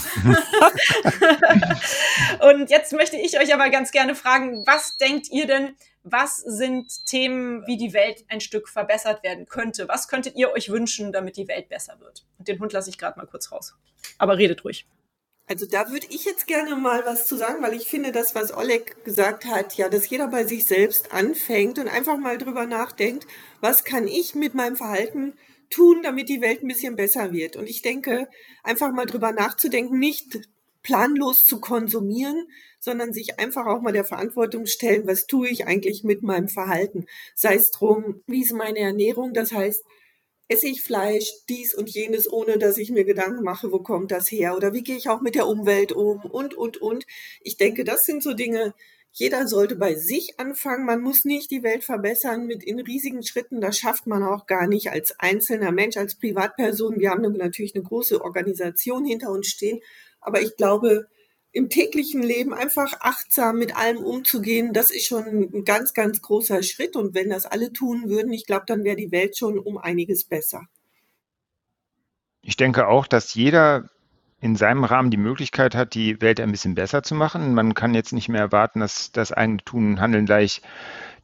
und 2.51 2.69
jetzt 2.69 2.91
möchte 2.91 3.15
ich 3.15 3.39
euch 3.39 3.53
aber 3.53 3.69
ganz 3.69 3.91
gerne 3.91 4.15
fragen, 4.15 4.63
was 4.65 4.97
denkt 4.97 5.29
ihr 5.29 5.47
denn, 5.47 5.75
was 6.03 6.37
sind 6.37 7.05
Themen, 7.05 7.65
wie 7.67 7.77
die 7.77 7.93
Welt 7.93 8.25
ein 8.29 8.41
Stück 8.41 8.69
verbessert 8.69 9.23
werden 9.23 9.47
könnte? 9.47 9.87
Was 9.87 10.07
könntet 10.07 10.35
ihr 10.35 10.51
euch 10.51 10.69
wünschen, 10.69 11.11
damit 11.11 11.37
die 11.37 11.47
Welt 11.47 11.69
besser 11.69 11.99
wird? 11.99 12.25
Und 12.37 12.47
den 12.47 12.59
Hund 12.59 12.73
lasse 12.73 12.89
ich 12.89 12.97
gerade 12.97 13.19
mal 13.19 13.27
kurz 13.27 13.51
raus. 13.51 13.75
Aber 14.17 14.37
redet 14.37 14.63
ruhig. 14.63 14.87
Also 15.47 15.65
da 15.65 15.89
würde 15.89 16.05
ich 16.11 16.25
jetzt 16.25 16.45
gerne 16.45 16.75
mal 16.75 17.03
was 17.05 17.25
zu 17.25 17.35
sagen, 17.35 17.63
weil 17.63 17.73
ich 17.73 17.87
finde, 17.87 18.11
das, 18.11 18.35
was 18.35 18.55
Oleg 18.55 19.03
gesagt 19.03 19.45
hat, 19.45 19.75
ja, 19.77 19.89
dass 19.89 20.07
jeder 20.07 20.27
bei 20.27 20.45
sich 20.45 20.65
selbst 20.65 21.11
anfängt 21.11 21.79
und 21.79 21.87
einfach 21.87 22.17
mal 22.17 22.37
drüber 22.37 22.67
nachdenkt, 22.67 23.25
was 23.59 23.83
kann 23.83 24.07
ich 24.07 24.35
mit 24.35 24.53
meinem 24.53 24.75
Verhalten 24.75 25.33
tun, 25.71 26.03
damit 26.03 26.29
die 26.29 26.41
Welt 26.41 26.61
ein 26.61 26.67
bisschen 26.67 26.95
besser 26.95 27.33
wird. 27.33 27.55
Und 27.55 27.67
ich 27.67 27.81
denke, 27.81 28.29
einfach 28.63 28.91
mal 28.91 29.07
drüber 29.07 29.31
nachzudenken, 29.31 29.97
nicht 29.97 30.39
planlos 30.83 31.45
zu 31.45 31.59
konsumieren, 31.59 32.47
sondern 32.79 33.13
sich 33.13 33.39
einfach 33.39 33.65
auch 33.65 33.81
mal 33.81 33.93
der 33.93 34.05
Verantwortung 34.05 34.65
stellen, 34.65 35.07
was 35.07 35.27
tue 35.27 35.49
ich 35.49 35.67
eigentlich 35.67 36.03
mit 36.03 36.23
meinem 36.23 36.47
Verhalten? 36.47 37.05
Sei 37.35 37.55
es 37.55 37.71
drum, 37.71 38.23
wie 38.27 38.41
ist 38.41 38.53
meine 38.53 38.79
Ernährung? 38.79 39.33
Das 39.33 39.51
heißt, 39.51 39.83
esse 40.47 40.67
ich 40.67 40.81
Fleisch, 40.81 41.31
dies 41.47 41.75
und 41.75 41.89
jenes, 41.89 42.31
ohne 42.31 42.57
dass 42.57 42.77
ich 42.77 42.89
mir 42.89 43.05
Gedanken 43.05 43.43
mache, 43.43 43.71
wo 43.71 43.79
kommt 43.79 44.11
das 44.11 44.31
her? 44.31 44.55
Oder 44.55 44.73
wie 44.73 44.83
gehe 44.83 44.97
ich 44.97 45.09
auch 45.09 45.21
mit 45.21 45.35
der 45.35 45.47
Umwelt 45.47 45.91
um? 45.91 46.25
Und, 46.25 46.55
und, 46.55 46.77
und. 46.77 47.05
Ich 47.41 47.57
denke, 47.57 47.83
das 47.83 48.05
sind 48.05 48.23
so 48.23 48.33
Dinge, 48.33 48.73
jeder 49.11 49.47
sollte 49.47 49.75
bei 49.75 49.95
sich 49.95 50.39
anfangen. 50.39 50.85
Man 50.85 51.01
muss 51.01 51.25
nicht 51.25 51.51
die 51.51 51.63
Welt 51.63 51.83
verbessern 51.83 52.45
mit 52.45 52.63
in 52.63 52.79
riesigen 52.79 53.23
Schritten. 53.23 53.61
Das 53.61 53.77
schafft 53.77 54.07
man 54.07 54.23
auch 54.23 54.45
gar 54.45 54.67
nicht 54.67 54.91
als 54.91 55.19
einzelner 55.19 55.71
Mensch, 55.71 55.97
als 55.97 56.15
Privatperson. 56.15 56.99
Wir 56.99 57.11
haben 57.11 57.21
natürlich 57.21 57.75
eine 57.75 57.83
große 57.83 58.23
Organisation 58.23 59.05
hinter 59.05 59.31
uns 59.31 59.47
stehen. 59.47 59.81
Aber 60.21 60.41
ich 60.41 60.55
glaube, 60.57 61.07
im 61.51 61.69
täglichen 61.69 62.21
Leben 62.21 62.53
einfach 62.53 62.93
achtsam 62.99 63.57
mit 63.57 63.75
allem 63.75 63.97
umzugehen, 63.97 64.73
das 64.73 64.91
ist 64.91 65.07
schon 65.07 65.25
ein 65.25 65.65
ganz, 65.65 65.93
ganz 65.93 66.21
großer 66.21 66.61
Schritt. 66.63 66.95
Und 66.95 67.15
wenn 67.15 67.29
das 67.29 67.45
alle 67.45 67.73
tun 67.73 68.09
würden, 68.09 68.31
ich 68.31 68.45
glaube, 68.45 68.65
dann 68.67 68.83
wäre 68.83 68.95
die 68.95 69.11
Welt 69.11 69.37
schon 69.37 69.57
um 69.57 69.77
einiges 69.77 70.23
besser. 70.23 70.63
Ich 72.41 72.55
denke 72.55 72.87
auch, 72.87 73.07
dass 73.07 73.33
jeder 73.33 73.89
in 74.41 74.55
seinem 74.55 74.83
Rahmen 74.85 75.11
die 75.11 75.17
Möglichkeit 75.17 75.75
hat, 75.75 75.93
die 75.93 76.21
Welt 76.21 76.39
ein 76.39 76.51
bisschen 76.51 76.75
besser 76.75 77.03
zu 77.03 77.13
machen. 77.13 77.53
Man 77.53 77.73
kann 77.73 77.93
jetzt 77.93 78.13
nicht 78.13 78.29
mehr 78.29 78.41
erwarten, 78.41 78.79
dass 78.79 79.11
das 79.11 79.33
eigene 79.33 79.57
Tun 79.65 79.91
und 79.91 80.01
Handeln 80.01 80.25
gleich 80.25 80.61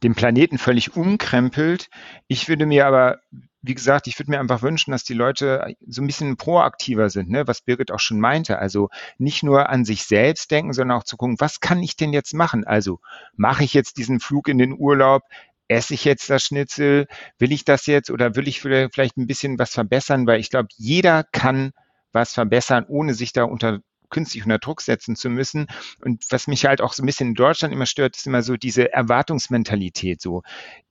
den 0.02 0.14
Planeten 0.14 0.58
völlig 0.58 0.96
umkrempelt. 0.96 1.88
Ich 2.28 2.48
würde 2.48 2.66
mir 2.66 2.86
aber, 2.86 3.20
wie 3.66 3.74
gesagt, 3.74 4.06
ich 4.06 4.18
würde 4.18 4.30
mir 4.30 4.40
einfach 4.40 4.62
wünschen, 4.62 4.92
dass 4.92 5.04
die 5.04 5.14
Leute 5.14 5.74
so 5.86 6.02
ein 6.02 6.06
bisschen 6.06 6.36
proaktiver 6.36 7.10
sind, 7.10 7.30
ne? 7.30 7.46
was 7.46 7.62
Birgit 7.62 7.90
auch 7.90 8.00
schon 8.00 8.20
meinte. 8.20 8.58
Also 8.58 8.88
nicht 9.18 9.42
nur 9.42 9.68
an 9.68 9.84
sich 9.84 10.04
selbst 10.04 10.50
denken, 10.50 10.72
sondern 10.72 10.98
auch 10.98 11.04
zu 11.04 11.16
gucken, 11.16 11.36
was 11.38 11.60
kann 11.60 11.82
ich 11.82 11.96
denn 11.96 12.12
jetzt 12.12 12.34
machen? 12.34 12.64
Also 12.64 13.00
mache 13.36 13.64
ich 13.64 13.74
jetzt 13.74 13.98
diesen 13.98 14.20
Flug 14.20 14.48
in 14.48 14.58
den 14.58 14.78
Urlaub? 14.78 15.22
esse 15.68 15.94
ich 15.94 16.04
jetzt 16.04 16.30
das 16.30 16.44
Schnitzel? 16.44 17.08
Will 17.38 17.50
ich 17.50 17.64
das 17.64 17.86
jetzt 17.86 18.10
oder 18.10 18.36
will 18.36 18.46
ich 18.46 18.60
vielleicht 18.60 19.16
ein 19.16 19.26
bisschen 19.26 19.58
was 19.58 19.72
verbessern? 19.72 20.26
Weil 20.26 20.38
ich 20.38 20.50
glaube, 20.50 20.68
jeder 20.76 21.24
kann 21.24 21.72
was 22.12 22.32
verbessern, 22.32 22.84
ohne 22.86 23.14
sich 23.14 23.32
da 23.32 23.42
unter 23.42 23.80
künstlich 24.08 24.44
unter 24.44 24.58
Druck 24.58 24.82
setzen 24.82 25.16
zu 25.16 25.28
müssen. 25.28 25.66
Und 26.00 26.24
was 26.30 26.46
mich 26.46 26.66
halt 26.66 26.80
auch 26.80 26.92
so 26.92 27.02
ein 27.02 27.06
bisschen 27.06 27.30
in 27.30 27.34
Deutschland 27.34 27.74
immer 27.74 27.86
stört, 27.86 28.16
ist 28.16 28.26
immer 28.26 28.42
so 28.42 28.56
diese 28.56 28.92
Erwartungsmentalität. 28.92 30.20
So, 30.20 30.42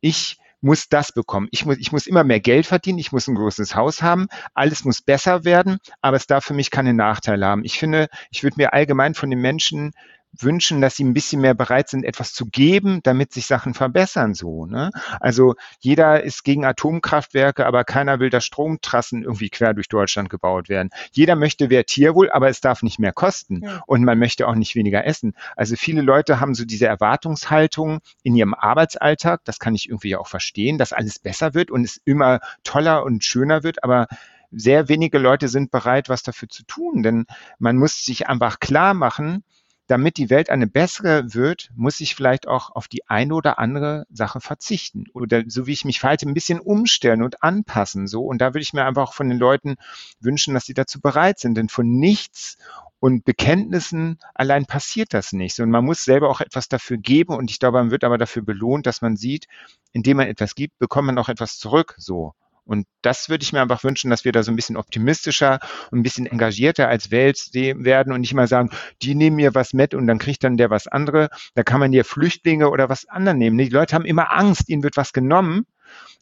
ich 0.01 0.37
muss 0.65 0.89
das 0.89 1.11
bekommen. 1.11 1.47
Ich 1.51 1.63
muss, 1.65 1.77
ich 1.77 1.91
muss 1.91 2.07
immer 2.07 2.23
mehr 2.23 2.39
Geld 2.39 2.65
verdienen, 2.65 2.97
ich 2.97 3.11
muss 3.11 3.27
ein 3.27 3.35
großes 3.35 3.75
Haus 3.75 4.01
haben, 4.01 4.27
alles 4.55 4.83
muss 4.83 4.99
besser 4.99 5.45
werden, 5.45 5.77
aber 6.01 6.17
es 6.17 6.25
darf 6.25 6.43
für 6.43 6.55
mich 6.55 6.71
keine 6.71 6.95
Nachteile 6.95 7.45
haben. 7.45 7.63
Ich 7.63 7.77
finde, 7.77 8.07
ich 8.31 8.41
würde 8.41 8.55
mir 8.57 8.73
allgemein 8.73 9.13
von 9.13 9.29
den 9.29 9.39
Menschen 9.39 9.93
wünschen, 10.39 10.81
dass 10.81 10.95
sie 10.95 11.03
ein 11.03 11.13
bisschen 11.13 11.41
mehr 11.41 11.53
bereit 11.53 11.89
sind, 11.89 12.03
etwas 12.03 12.33
zu 12.33 12.45
geben, 12.45 12.99
damit 13.03 13.33
sich 13.33 13.45
Sachen 13.45 13.73
verbessern 13.73 14.33
so. 14.33 14.65
Ne? 14.65 14.91
Also 15.19 15.55
jeder 15.79 16.23
ist 16.23 16.43
gegen 16.43 16.65
Atomkraftwerke, 16.65 17.65
aber 17.65 17.83
keiner 17.83 18.19
will, 18.19 18.29
dass 18.29 18.45
Stromtrassen 18.45 19.23
irgendwie 19.23 19.49
quer 19.49 19.73
durch 19.73 19.87
Deutschland 19.87 20.29
gebaut 20.29 20.69
werden. 20.69 20.89
Jeder 21.11 21.35
möchte 21.35 21.67
mehr 21.67 21.85
Tierwohl, 21.85 22.29
aber 22.31 22.49
es 22.49 22.61
darf 22.61 22.83
nicht 22.83 22.99
mehr 22.99 23.13
kosten 23.13 23.61
ja. 23.63 23.81
und 23.87 24.03
man 24.03 24.19
möchte 24.19 24.47
auch 24.47 24.55
nicht 24.55 24.75
weniger 24.75 25.05
essen. 25.05 25.33
Also 25.55 25.75
viele 25.75 26.01
Leute 26.01 26.39
haben 26.39 26.55
so 26.55 26.65
diese 26.65 26.87
Erwartungshaltung 26.87 27.99
in 28.23 28.35
ihrem 28.35 28.53
Arbeitsalltag, 28.53 29.41
das 29.45 29.59
kann 29.59 29.75
ich 29.75 29.89
irgendwie 29.89 30.15
auch 30.15 30.27
verstehen, 30.27 30.77
dass 30.77 30.93
alles 30.93 31.19
besser 31.19 31.53
wird 31.53 31.71
und 31.71 31.83
es 31.83 31.99
immer 32.05 32.39
toller 32.63 33.03
und 33.03 33.23
schöner 33.23 33.63
wird, 33.63 33.83
aber 33.83 34.07
sehr 34.51 34.87
wenige 34.87 35.17
Leute 35.17 35.47
sind 35.47 35.71
bereit, 35.71 36.09
was 36.09 36.23
dafür 36.23 36.49
zu 36.49 36.63
tun, 36.63 37.03
denn 37.03 37.25
man 37.59 37.77
muss 37.77 38.05
sich 38.05 38.27
einfach 38.27 38.59
klar 38.59 38.93
machen, 38.93 39.43
damit 39.87 40.17
die 40.17 40.29
Welt 40.29 40.49
eine 40.49 40.67
bessere 40.67 41.33
wird, 41.33 41.69
muss 41.75 41.99
ich 41.99 42.15
vielleicht 42.15 42.47
auch 42.47 42.71
auf 42.71 42.87
die 42.87 43.07
eine 43.07 43.35
oder 43.35 43.59
andere 43.59 44.05
Sache 44.09 44.41
verzichten. 44.41 45.05
Oder 45.13 45.43
so 45.47 45.67
wie 45.67 45.73
ich 45.73 45.85
mich 45.85 45.99
verhalte, 45.99 46.27
ein 46.27 46.33
bisschen 46.33 46.59
umstellen 46.59 47.21
und 47.21 47.43
anpassen. 47.43 48.07
So. 48.07 48.23
Und 48.23 48.39
da 48.39 48.53
würde 48.53 48.61
ich 48.61 48.73
mir 48.73 48.85
einfach 48.85 49.09
auch 49.09 49.13
von 49.13 49.29
den 49.29 49.37
Leuten 49.37 49.75
wünschen, 50.19 50.53
dass 50.53 50.65
sie 50.65 50.73
dazu 50.73 50.99
bereit 50.99 51.39
sind. 51.39 51.55
Denn 51.55 51.69
von 51.69 51.87
nichts 51.87 52.57
und 52.99 53.25
Bekenntnissen 53.25 54.17
allein 54.33 54.65
passiert 54.65 55.13
das 55.13 55.33
nicht. 55.33 55.59
Und 55.59 55.69
man 55.69 55.85
muss 55.85 56.03
selber 56.03 56.29
auch 56.29 56.41
etwas 56.41 56.67
dafür 56.67 56.97
geben. 56.97 57.35
Und 57.35 57.51
ich 57.51 57.59
glaube, 57.59 57.77
man 57.77 57.91
wird 57.91 58.03
aber 58.03 58.17
dafür 58.17 58.41
belohnt, 58.41 58.87
dass 58.87 59.01
man 59.01 59.15
sieht, 59.15 59.45
indem 59.91 60.17
man 60.17 60.27
etwas 60.27 60.55
gibt, 60.55 60.79
bekommt 60.79 61.07
man 61.07 61.19
auch 61.19 61.29
etwas 61.29 61.59
zurück. 61.59 61.93
So. 61.97 62.33
Und 62.65 62.87
das 63.01 63.29
würde 63.29 63.43
ich 63.43 63.53
mir 63.53 63.61
einfach 63.61 63.83
wünschen, 63.83 64.09
dass 64.09 64.25
wir 64.25 64.31
da 64.31 64.41
so 64.43 64.51
ein 64.51 64.55
bisschen 64.55 64.75
optimistischer 64.75 65.59
und 65.91 65.99
ein 65.99 66.03
bisschen 66.03 66.25
engagierter 66.25 66.87
als 66.87 67.11
Welt 67.11 67.37
werden 67.53 68.11
und 68.11 68.21
nicht 68.21 68.33
mal 68.33 68.47
sagen, 68.47 68.71
die 69.01 69.15
nehmen 69.15 69.35
mir 69.35 69.53
was 69.53 69.73
mit 69.73 69.93
und 69.93 70.07
dann 70.07 70.17
kriegt 70.17 70.43
dann 70.43 70.57
der 70.57 70.69
was 70.71 70.87
andere. 70.87 71.29
Da 71.53 71.63
kann 71.63 71.79
man 71.79 71.93
ja 71.93 72.03
Flüchtlinge 72.03 72.69
oder 72.69 72.89
was 72.89 73.07
anderen 73.07 73.37
nehmen. 73.37 73.57
Die 73.57 73.69
Leute 73.69 73.95
haben 73.95 74.05
immer 74.05 74.33
Angst, 74.33 74.67
ihnen 74.69 74.83
wird 74.83 74.97
was 74.97 75.13
genommen. 75.13 75.65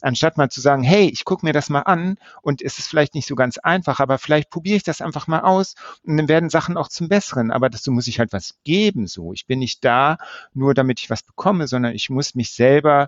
anstatt 0.01 0.37
mal 0.37 0.49
zu 0.49 0.61
sagen, 0.61 0.83
hey, 0.83 1.09
ich 1.09 1.25
gucke 1.25 1.45
mir 1.45 1.53
das 1.53 1.69
mal 1.69 1.81
an 1.81 2.17
und 2.41 2.61
es 2.61 2.77
ist 2.79 2.87
vielleicht 2.87 3.15
nicht 3.15 3.27
so 3.27 3.35
ganz 3.35 3.57
einfach, 3.57 3.99
aber 3.99 4.17
vielleicht 4.17 4.49
probiere 4.49 4.77
ich 4.77 4.83
das 4.83 5.01
einfach 5.01 5.27
mal 5.27 5.41
aus 5.41 5.75
und 6.03 6.17
dann 6.17 6.27
werden 6.27 6.49
Sachen 6.49 6.77
auch 6.77 6.89
zum 6.89 7.09
Besseren. 7.09 7.51
Aber 7.51 7.69
dazu 7.69 7.91
muss 7.91 8.07
ich 8.07 8.19
halt 8.19 8.33
was 8.33 8.55
geben. 8.63 9.07
So, 9.07 9.33
ich 9.33 9.47
bin 9.47 9.59
nicht 9.59 9.83
da, 9.85 10.17
nur 10.53 10.73
damit 10.73 10.99
ich 10.99 11.09
was 11.09 11.23
bekomme, 11.23 11.67
sondern 11.67 11.93
ich 11.93 12.09
muss 12.09 12.35
mich 12.35 12.51
selber 12.51 13.07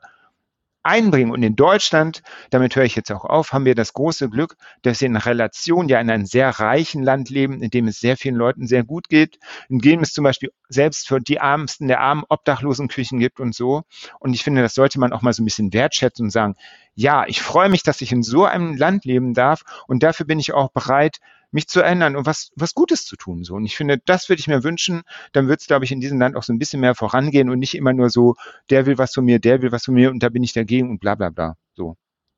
einbringen. 0.85 1.31
Und 1.31 1.43
in 1.43 1.55
Deutschland, 1.55 2.21
damit 2.49 2.75
höre 2.75 2.83
ich 2.83 2.95
jetzt 2.95 3.11
auch 3.11 3.25
auf, 3.25 3.53
haben 3.53 3.65
wir 3.65 3.75
das 3.75 3.93
große 3.93 4.29
Glück, 4.29 4.55
dass 4.83 5.01
wir 5.01 5.07
in 5.07 5.15
Relation 5.15 5.89
ja 5.89 5.99
in 5.99 6.09
einem 6.09 6.25
sehr 6.25 6.49
reichen 6.49 7.03
Land 7.03 7.29
leben, 7.29 7.61
in 7.61 7.69
dem 7.69 7.87
es 7.87 7.99
sehr 7.99 8.17
vielen 8.17 8.35
Leuten 8.35 8.67
sehr 8.67 8.83
gut 8.83 9.09
geht, 9.09 9.39
in 9.69 9.79
dem 9.79 10.01
es 10.01 10.13
zum 10.13 10.23
Beispiel 10.23 10.51
selbst 10.69 11.07
für 11.07 11.19
die 11.19 11.37
Ärmsten 11.37 11.87
der 11.87 12.01
armen 12.01 12.23
Obdachlosen 12.29 12.87
Küchen 12.87 13.19
gibt 13.19 13.39
und 13.39 13.55
so. 13.55 13.83
Und 14.19 14.33
ich 14.33 14.43
finde, 14.43 14.61
das 14.61 14.75
sollte 14.75 14.99
man 14.99 15.13
auch 15.13 15.21
mal 15.21 15.33
so 15.33 15.41
ein 15.41 15.45
bisschen 15.45 15.73
wertschätzen 15.73 16.25
und 16.25 16.31
sagen, 16.31 16.55
ja, 16.95 17.25
ich 17.27 17.41
freue 17.41 17.69
mich, 17.69 17.83
dass 17.83 18.01
ich 18.01 18.11
in 18.11 18.23
so 18.23 18.45
einem 18.45 18.75
Land 18.75 19.05
leben 19.05 19.33
darf 19.33 19.63
und 19.87 20.01
dafür 20.01 20.25
bin 20.25 20.39
ich 20.39 20.53
auch 20.53 20.71
bereit, 20.71 21.19
mich 21.51 21.67
zu 21.67 21.81
ändern 21.81 22.15
und 22.15 22.25
was, 22.25 22.51
was 22.55 22.73
Gutes 22.73 23.05
zu 23.05 23.15
tun. 23.15 23.43
So. 23.43 23.55
Und 23.55 23.65
ich 23.65 23.77
finde, 23.77 23.97
das 24.03 24.29
würde 24.29 24.39
ich 24.39 24.47
mir 24.47 24.63
wünschen. 24.63 25.03
Dann 25.31 25.47
wird 25.47 25.61
es, 25.61 25.67
glaube 25.67 25.85
ich, 25.85 25.91
in 25.91 26.01
diesem 26.01 26.19
Land 26.19 26.35
auch 26.35 26.43
so 26.43 26.51
ein 26.51 26.59
bisschen 26.59 26.81
mehr 26.81 26.95
vorangehen 26.95 27.49
und 27.49 27.59
nicht 27.59 27.75
immer 27.75 27.93
nur 27.93 28.09
so, 28.09 28.35
der 28.69 28.85
will 28.85 28.97
was 28.97 29.13
von 29.13 29.23
mir, 29.23 29.39
der 29.39 29.61
will 29.61 29.71
was 29.71 29.85
von 29.85 29.93
mir 29.93 30.09
und 30.09 30.21
da 30.21 30.29
bin 30.29 30.43
ich 30.43 30.53
dagegen 30.53 30.89
und 30.89 30.99
bla 30.99 31.15
bla 31.15 31.29
bla. 31.29 31.55
So. 31.73 31.95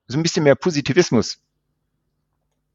So 0.07 0.17
ein 0.17 0.23
bisschen 0.23 0.43
mehr 0.43 0.55
Positivismus 0.55 1.39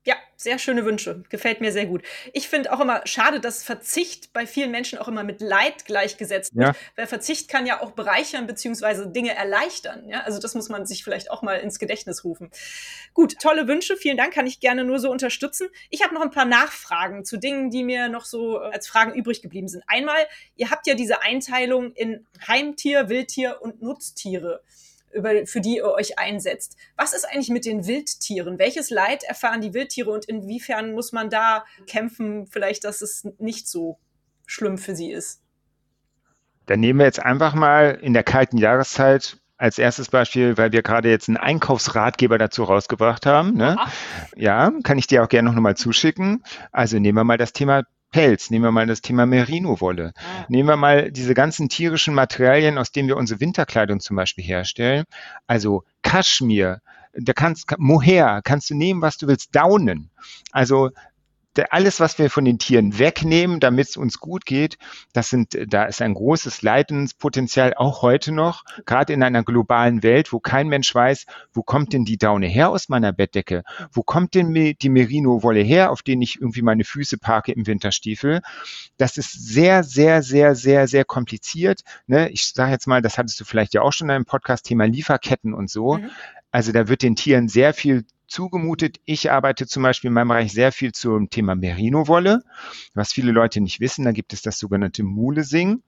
ja, 0.04 0.16
sehr 0.36 0.58
schöne 0.58 0.84
Wünsche. 0.84 1.22
Gefällt 1.28 1.60
mir 1.60 1.70
sehr 1.70 1.86
gut. 1.86 2.02
Ich 2.32 2.48
finde 2.48 2.72
auch 2.72 2.80
immer 2.80 3.02
schade, 3.04 3.38
dass 3.38 3.62
Verzicht 3.62 4.32
bei 4.32 4.46
vielen 4.46 4.72
Menschen 4.72 4.98
auch 4.98 5.06
immer 5.06 5.22
mit 5.22 5.40
Leid 5.40 5.84
gleichgesetzt 5.84 6.56
wird. 6.56 6.68
Ja. 6.68 6.82
Weil 6.96 7.06
Verzicht 7.06 7.48
kann 7.48 7.66
ja 7.66 7.80
auch 7.80 7.92
bereichern 7.92 8.48
beziehungsweise 8.48 9.08
Dinge 9.08 9.34
erleichtern. 9.34 10.08
Ja? 10.08 10.22
Also 10.22 10.40
das 10.40 10.56
muss 10.56 10.68
man 10.68 10.86
sich 10.86 11.04
vielleicht 11.04 11.30
auch 11.30 11.42
mal 11.42 11.54
ins 11.58 11.78
Gedächtnis 11.78 12.24
rufen. 12.24 12.50
Gut, 13.14 13.38
tolle 13.40 13.68
Wünsche. 13.68 13.96
Vielen 13.96 14.16
Dank, 14.16 14.34
kann 14.34 14.46
ich 14.48 14.58
gerne 14.58 14.84
nur 14.84 14.98
so 14.98 15.10
unterstützen. 15.10 15.68
Ich 15.90 16.02
habe 16.02 16.14
noch 16.14 16.22
ein 16.22 16.32
paar 16.32 16.46
Nachfragen 16.46 17.24
zu 17.24 17.36
Dingen, 17.36 17.70
die 17.70 17.84
mir 17.84 18.08
noch 18.08 18.24
so 18.24 18.60
äh, 18.60 18.72
als 18.72 18.88
Fragen 18.88 19.14
übrig 19.14 19.42
geblieben 19.42 19.68
sind. 19.68 19.84
Einmal, 19.86 20.26
ihr 20.56 20.70
habt 20.70 20.88
ja 20.88 20.94
diese 20.94 21.22
Einteilung 21.22 21.92
in 21.92 22.26
Heimtier, 22.48 23.08
Wildtier 23.08 23.58
und 23.60 23.82
Nutztiere 23.82 24.62
über, 25.12 25.46
für 25.46 25.60
die 25.60 25.76
ihr 25.76 25.84
euch 25.84 26.18
einsetzt. 26.18 26.76
Was 26.96 27.12
ist 27.12 27.24
eigentlich 27.24 27.50
mit 27.50 27.64
den 27.64 27.86
Wildtieren? 27.86 28.58
Welches 28.58 28.90
Leid 28.90 29.24
erfahren 29.24 29.60
die 29.60 29.74
Wildtiere 29.74 30.10
und 30.10 30.24
inwiefern 30.24 30.92
muss 30.92 31.12
man 31.12 31.30
da 31.30 31.64
kämpfen, 31.86 32.46
vielleicht, 32.46 32.84
dass 32.84 33.02
es 33.02 33.28
nicht 33.38 33.68
so 33.68 33.98
schlimm 34.46 34.78
für 34.78 34.94
sie 34.94 35.10
ist? 35.12 35.42
Dann 36.66 36.80
nehmen 36.80 37.00
wir 37.00 37.06
jetzt 37.06 37.20
einfach 37.20 37.54
mal 37.54 37.98
in 38.00 38.12
der 38.12 38.22
kalten 38.22 38.56
Jahreszeit 38.56 39.38
als 39.62 39.78
erstes 39.78 40.08
Beispiel, 40.08 40.58
weil 40.58 40.72
wir 40.72 40.82
gerade 40.82 41.08
jetzt 41.08 41.28
einen 41.28 41.36
Einkaufsratgeber 41.36 42.36
dazu 42.36 42.64
rausgebracht 42.64 43.26
haben. 43.26 43.56
Ne? 43.56 43.76
Ja, 44.34 44.72
kann 44.82 44.98
ich 44.98 45.06
dir 45.06 45.22
auch 45.22 45.28
gerne 45.28 45.52
noch 45.52 45.60
mal 45.60 45.76
zuschicken. 45.76 46.42
Also 46.72 46.98
nehmen 46.98 47.16
wir 47.16 47.24
mal 47.24 47.38
das 47.38 47.52
Thema 47.52 47.84
Pelz, 48.12 48.50
nehmen 48.50 48.64
wir 48.64 48.70
mal 48.72 48.86
das 48.86 49.00
Thema 49.00 49.26
Merino-Wolle. 49.26 50.12
Ah. 50.16 50.44
Nehmen 50.48 50.68
wir 50.68 50.76
mal 50.76 51.10
diese 51.10 51.34
ganzen 51.34 51.68
tierischen 51.68 52.14
Materialien, 52.14 52.78
aus 52.78 52.92
denen 52.92 53.08
wir 53.08 53.16
unsere 53.16 53.40
Winterkleidung 53.40 54.00
zum 54.00 54.16
Beispiel 54.16 54.44
herstellen. 54.44 55.04
Also 55.46 55.84
Kaschmir, 56.02 56.80
da 57.14 57.32
kannst 57.32 57.66
Mohair, 57.78 58.40
kannst 58.44 58.70
du 58.70 58.74
nehmen, 58.74 59.02
was 59.02 59.16
du 59.16 59.26
willst, 59.26 59.54
Daunen. 59.56 60.10
Also 60.52 60.90
alles, 61.70 62.00
was 62.00 62.18
wir 62.18 62.30
von 62.30 62.44
den 62.44 62.58
Tieren 62.58 62.98
wegnehmen, 62.98 63.60
damit 63.60 63.88
es 63.88 63.96
uns 63.96 64.18
gut 64.18 64.46
geht, 64.46 64.78
das 65.12 65.30
sind, 65.30 65.58
da 65.68 65.84
ist 65.84 66.00
ein 66.00 66.14
großes 66.14 66.62
Leidenspotenzial 66.62 67.74
auch 67.74 68.02
heute 68.02 68.32
noch, 68.32 68.64
gerade 68.86 69.12
in 69.12 69.22
einer 69.22 69.42
globalen 69.42 70.02
Welt, 70.02 70.32
wo 70.32 70.40
kein 70.40 70.68
Mensch 70.68 70.94
weiß, 70.94 71.26
wo 71.52 71.62
kommt 71.62 71.92
denn 71.92 72.04
die 72.04 72.18
Daune 72.18 72.46
her 72.46 72.70
aus 72.70 72.88
meiner 72.88 73.12
Bettdecke? 73.12 73.62
Wo 73.92 74.02
kommt 74.02 74.34
denn 74.34 74.52
die 74.52 74.88
Merino-Wolle 74.88 75.60
her, 75.60 75.90
auf 75.90 76.02
denen 76.02 76.22
ich 76.22 76.40
irgendwie 76.40 76.62
meine 76.62 76.84
Füße 76.84 77.18
parke 77.18 77.52
im 77.52 77.66
Winterstiefel? 77.66 78.40
Das 78.96 79.16
ist 79.16 79.32
sehr, 79.32 79.84
sehr, 79.84 80.22
sehr, 80.22 80.54
sehr, 80.54 80.88
sehr 80.88 81.04
kompliziert. 81.04 81.82
Ne? 82.06 82.30
Ich 82.30 82.48
sage 82.48 82.72
jetzt 82.72 82.86
mal, 82.86 83.02
das 83.02 83.18
hattest 83.18 83.38
du 83.40 83.44
vielleicht 83.44 83.74
ja 83.74 83.82
auch 83.82 83.92
schon 83.92 84.08
in 84.08 84.16
einem 84.16 84.24
Podcast, 84.24 84.66
Thema 84.66 84.86
Lieferketten 84.86 85.54
und 85.54 85.70
so. 85.70 85.98
Mhm. 85.98 86.10
Also 86.50 86.72
da 86.72 86.88
wird 86.88 87.02
den 87.02 87.16
Tieren 87.16 87.48
sehr 87.48 87.74
viel 87.74 88.04
zugemutet. 88.32 88.98
Ich 89.04 89.30
arbeite 89.30 89.66
zum 89.66 89.82
Beispiel 89.82 90.08
in 90.08 90.14
meinem 90.14 90.28
Bereich 90.28 90.52
sehr 90.52 90.72
viel 90.72 90.92
zum 90.92 91.30
Thema 91.30 91.54
Merino-Wolle. 91.54 92.42
Was 92.94 93.12
viele 93.12 93.30
Leute 93.30 93.60
nicht 93.60 93.78
wissen, 93.80 94.04
da 94.04 94.12
gibt 94.12 94.32
es 94.32 94.42
das 94.42 94.58
sogenannte 94.58 95.02
Mulesing, 95.02 95.82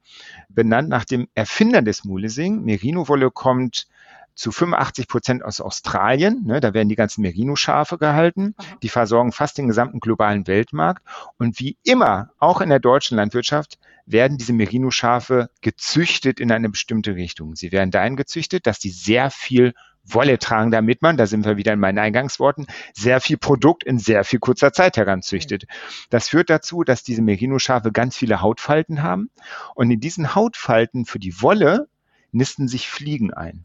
benannt 0.48 0.88
nach 0.88 1.04
dem 1.04 1.26
Erfinder 1.34 1.82
des 1.82 2.04
Mulesing. 2.04 2.62
Merino-Wolle 2.62 3.30
kommt 3.30 3.88
zu 4.34 4.50
85 4.52 5.08
Prozent 5.08 5.44
aus 5.44 5.60
Australien. 5.60 6.42
Ne, 6.44 6.60
da 6.60 6.74
werden 6.74 6.88
die 6.88 6.96
ganzen 6.96 7.22
Merino-Schafe 7.22 7.98
gehalten. 7.98 8.54
Die 8.82 8.88
versorgen 8.88 9.32
fast 9.32 9.58
den 9.58 9.68
gesamten 9.68 10.00
globalen 10.00 10.46
Weltmarkt. 10.46 11.02
Und 11.38 11.60
wie 11.60 11.78
immer, 11.84 12.30
auch 12.38 12.60
in 12.60 12.68
der 12.68 12.80
deutschen 12.80 13.16
Landwirtschaft, 13.16 13.78
werden 14.06 14.36
diese 14.36 14.52
Merino-Schafe 14.52 15.50
gezüchtet 15.62 16.40
in 16.40 16.52
eine 16.52 16.68
bestimmte 16.68 17.14
Richtung. 17.14 17.54
Sie 17.54 17.72
werden 17.72 17.90
dahin 17.90 18.16
gezüchtet, 18.16 18.66
dass 18.66 18.80
sie 18.80 18.90
sehr 18.90 19.30
viel 19.30 19.72
Wolle 20.06 20.38
tragen, 20.38 20.70
damit 20.70 21.02
man, 21.02 21.16
da 21.16 21.26
sind 21.26 21.44
wir 21.44 21.56
wieder 21.56 21.72
in 21.72 21.80
meinen 21.80 21.98
Eingangsworten, 21.98 22.66
sehr 22.92 23.20
viel 23.20 23.36
Produkt 23.36 23.84
in 23.84 23.98
sehr 23.98 24.24
viel 24.24 24.38
kurzer 24.38 24.72
Zeit 24.72 24.96
heranzüchtet. 24.96 25.64
Das 26.10 26.28
führt 26.28 26.50
dazu, 26.50 26.84
dass 26.84 27.02
diese 27.02 27.22
Merino-Schafe 27.22 27.92
ganz 27.92 28.16
viele 28.16 28.40
Hautfalten 28.42 29.02
haben 29.02 29.30
und 29.74 29.90
in 29.90 30.00
diesen 30.00 30.34
Hautfalten 30.34 31.04
für 31.06 31.18
die 31.18 31.40
Wolle 31.40 31.88
nisten 32.32 32.68
sich 32.68 32.88
Fliegen 32.88 33.32
ein. 33.32 33.62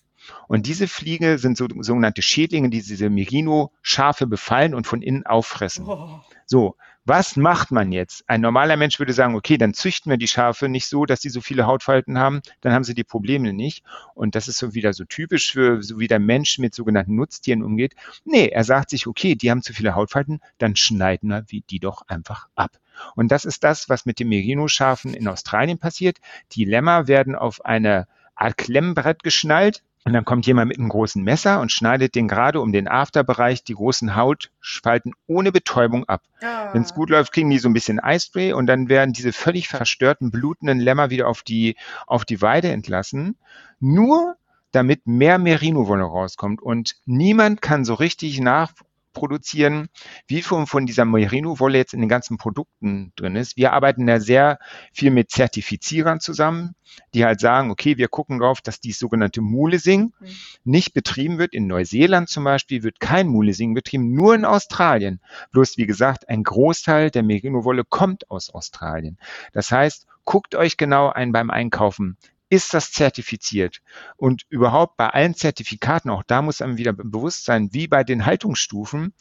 Und 0.47 0.67
diese 0.67 0.87
Fliege 0.87 1.37
sind 1.37 1.57
so, 1.57 1.67
sogenannte 1.79 2.21
Schädlinge, 2.21 2.69
die 2.69 2.81
diese 2.81 3.09
Merino-Schafe 3.09 4.27
befallen 4.27 4.75
und 4.75 4.85
von 4.85 5.01
innen 5.01 5.25
auffressen. 5.25 5.85
Oh. 5.87 6.19
So, 6.45 6.75
was 7.09 7.35
macht 7.35 7.71
man 7.71 7.91
jetzt? 7.91 8.23
Ein 8.27 8.41
normaler 8.41 8.77
Mensch 8.77 8.99
würde 8.99 9.13
sagen, 9.13 9.35
okay, 9.35 9.57
dann 9.57 9.73
züchten 9.73 10.11
wir 10.11 10.17
die 10.17 10.27
Schafe 10.27 10.69
nicht 10.69 10.87
so, 10.87 11.05
dass 11.05 11.21
sie 11.21 11.29
so 11.29 11.41
viele 11.41 11.65
Hautfalten 11.65 12.19
haben, 12.19 12.41
dann 12.61 12.71
haben 12.71 12.83
sie 12.83 12.93
die 12.93 13.03
Probleme 13.03 13.51
nicht. 13.51 13.83
Und 14.13 14.35
das 14.35 14.47
ist 14.47 14.59
so 14.59 14.75
wieder 14.75 14.93
so 14.93 15.05
typisch 15.05 15.51
für, 15.51 15.81
so 15.81 15.99
wie 15.99 16.07
der 16.07 16.19
Mensch 16.19 16.59
mit 16.59 16.75
sogenannten 16.75 17.15
Nutztieren 17.15 17.63
umgeht. 17.63 17.95
Nee, 18.25 18.49
er 18.49 18.63
sagt 18.63 18.91
sich, 18.91 19.07
okay, 19.07 19.33
die 19.33 19.49
haben 19.49 19.63
zu 19.63 19.73
viele 19.73 19.95
Hautfalten, 19.95 20.39
dann 20.59 20.75
schneiden 20.75 21.31
wir 21.47 21.61
die 21.69 21.79
doch 21.79 22.07
einfach 22.07 22.47
ab. 22.55 22.77
Und 23.15 23.31
das 23.31 23.43
ist 23.43 23.63
das, 23.63 23.89
was 23.89 24.05
mit 24.05 24.19
den 24.19 24.29
Merino-Schafen 24.29 25.15
in 25.15 25.27
Australien 25.27 25.79
passiert. 25.79 26.19
Die 26.51 26.63
Lämmer 26.63 27.07
werden 27.07 27.35
auf 27.35 27.65
eine 27.65 28.07
Art 28.35 28.55
Klemmbrett 28.55 29.23
geschnallt, 29.23 29.83
und 30.05 30.13
dann 30.13 30.25
kommt 30.25 30.45
jemand 30.47 30.69
mit 30.69 30.79
einem 30.79 30.89
großen 30.89 31.23
Messer 31.23 31.59
und 31.59 31.71
schneidet 31.71 32.15
den 32.15 32.27
gerade 32.27 32.61
um 32.61 32.71
den 32.71 32.87
Afterbereich 32.87 33.63
die 33.63 33.73
großen 33.73 34.15
Hautspalten 34.15 35.13
ohne 35.27 35.51
Betäubung 35.51 36.05
ab. 36.05 36.23
Ah. 36.41 36.73
Wenn 36.73 36.83
es 36.83 36.93
gut 36.93 37.09
läuft, 37.09 37.33
kriegen 37.33 37.49
die 37.49 37.59
so 37.59 37.69
ein 37.69 37.73
bisschen 37.73 37.99
Eispray 37.99 38.53
und 38.53 38.67
dann 38.67 38.87
werden 38.89 39.13
diese 39.13 39.33
völlig 39.33 39.67
verstörten, 39.67 40.31
blutenden 40.31 40.79
Lämmer 40.79 41.09
wieder 41.09 41.27
auf 41.27 41.43
die, 41.43 41.75
auf 42.07 42.25
die 42.25 42.41
Weide 42.41 42.69
entlassen. 42.69 43.37
Nur 43.79 44.35
damit 44.71 45.07
mehr 45.07 45.37
Merino-Wolle 45.37 46.03
rauskommt. 46.03 46.61
Und 46.61 46.95
niemand 47.05 47.61
kann 47.61 47.85
so 47.85 47.95
richtig 47.95 48.39
nach, 48.39 48.71
produzieren, 49.13 49.87
wie 50.27 50.41
viel 50.41 50.65
von 50.65 50.85
dieser 50.85 51.05
Merino-Wolle 51.05 51.77
jetzt 51.77 51.93
in 51.93 51.99
den 51.99 52.09
ganzen 52.09 52.37
Produkten 52.37 53.11
drin 53.15 53.35
ist. 53.35 53.57
Wir 53.57 53.73
arbeiten 53.73 54.07
da 54.07 54.19
sehr 54.19 54.59
viel 54.93 55.11
mit 55.11 55.31
Zertifizierern 55.31 56.19
zusammen, 56.19 56.75
die 57.13 57.25
halt 57.25 57.39
sagen, 57.39 57.71
okay, 57.71 57.97
wir 57.97 58.07
gucken 58.07 58.39
darauf, 58.39 58.61
dass 58.61 58.79
dies 58.79 58.99
sogenannte 58.99 59.41
Mulesing 59.41 60.13
mhm. 60.19 60.27
nicht 60.63 60.93
betrieben 60.93 61.37
wird. 61.37 61.53
In 61.53 61.67
Neuseeland 61.67 62.29
zum 62.29 62.43
Beispiel 62.43 62.83
wird 62.83 62.99
kein 62.99 63.27
Mulesing 63.27 63.73
betrieben, 63.73 64.13
nur 64.13 64.35
in 64.35 64.45
Australien. 64.45 65.19
Bloß, 65.51 65.77
wie 65.77 65.85
gesagt, 65.85 66.29
ein 66.29 66.43
Großteil 66.43 67.11
der 67.11 67.23
Merino-Wolle 67.23 67.83
kommt 67.83 68.29
aus 68.29 68.49
Australien. 68.49 69.17
Das 69.53 69.71
heißt, 69.71 70.07
guckt 70.25 70.55
euch 70.55 70.77
genau 70.77 71.09
ein 71.09 71.31
beim 71.31 71.49
Einkaufen 71.49 72.17
ist 72.49 72.73
das 72.73 72.91
zertifiziert? 72.91 73.81
Und 74.17 74.45
überhaupt 74.49 74.97
bei 74.97 75.09
allen 75.09 75.35
Zertifikaten, 75.35 76.09
auch 76.09 76.23
da 76.23 76.41
muss 76.41 76.61
einem 76.61 76.77
wieder 76.77 76.93
bewusst 76.93 77.45
sein, 77.45 77.69
wie 77.71 77.87
bei 77.87 78.03
den 78.03 78.25
Haltungsstufen, 78.25 79.13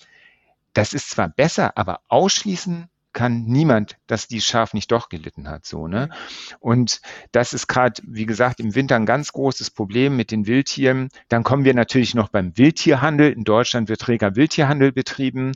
das 0.73 0.95
ist 0.95 1.11
zwar 1.11 1.29
besser, 1.29 1.77
aber 1.77 2.01
ausschließen 2.09 2.89
kann 3.13 3.45
niemand, 3.45 3.97
dass 4.07 4.29
die 4.29 4.41
Schaf 4.41 4.75
nicht 4.75 4.93
doch 4.93 5.09
gelitten 5.09 5.49
hat. 5.49 5.65
So, 5.65 5.89
ne? 5.89 6.09
Und 6.61 7.01
das 7.33 7.53
ist 7.53 7.67
gerade, 7.67 8.03
wie 8.07 8.27
gesagt, 8.27 8.61
im 8.61 8.75
Winter 8.75 8.97
ein 8.97 9.07
ganz 9.07 9.33
großes 9.33 9.71
Problem 9.71 10.17
mit 10.17 10.31
den 10.31 10.47
Wildtieren. 10.47 11.09
Dann 11.29 11.43
kommen 11.43 11.65
wir 11.65 11.75
natürlich 11.75 12.15
noch 12.15 12.29
beim 12.29 12.57
Wildtierhandel. 12.57 13.33
In 13.33 13.45
Deutschland 13.45 13.89
wird 13.89 14.07
reger 14.09 14.37
Wildtierhandel 14.37 14.93
betrieben, 14.93 15.53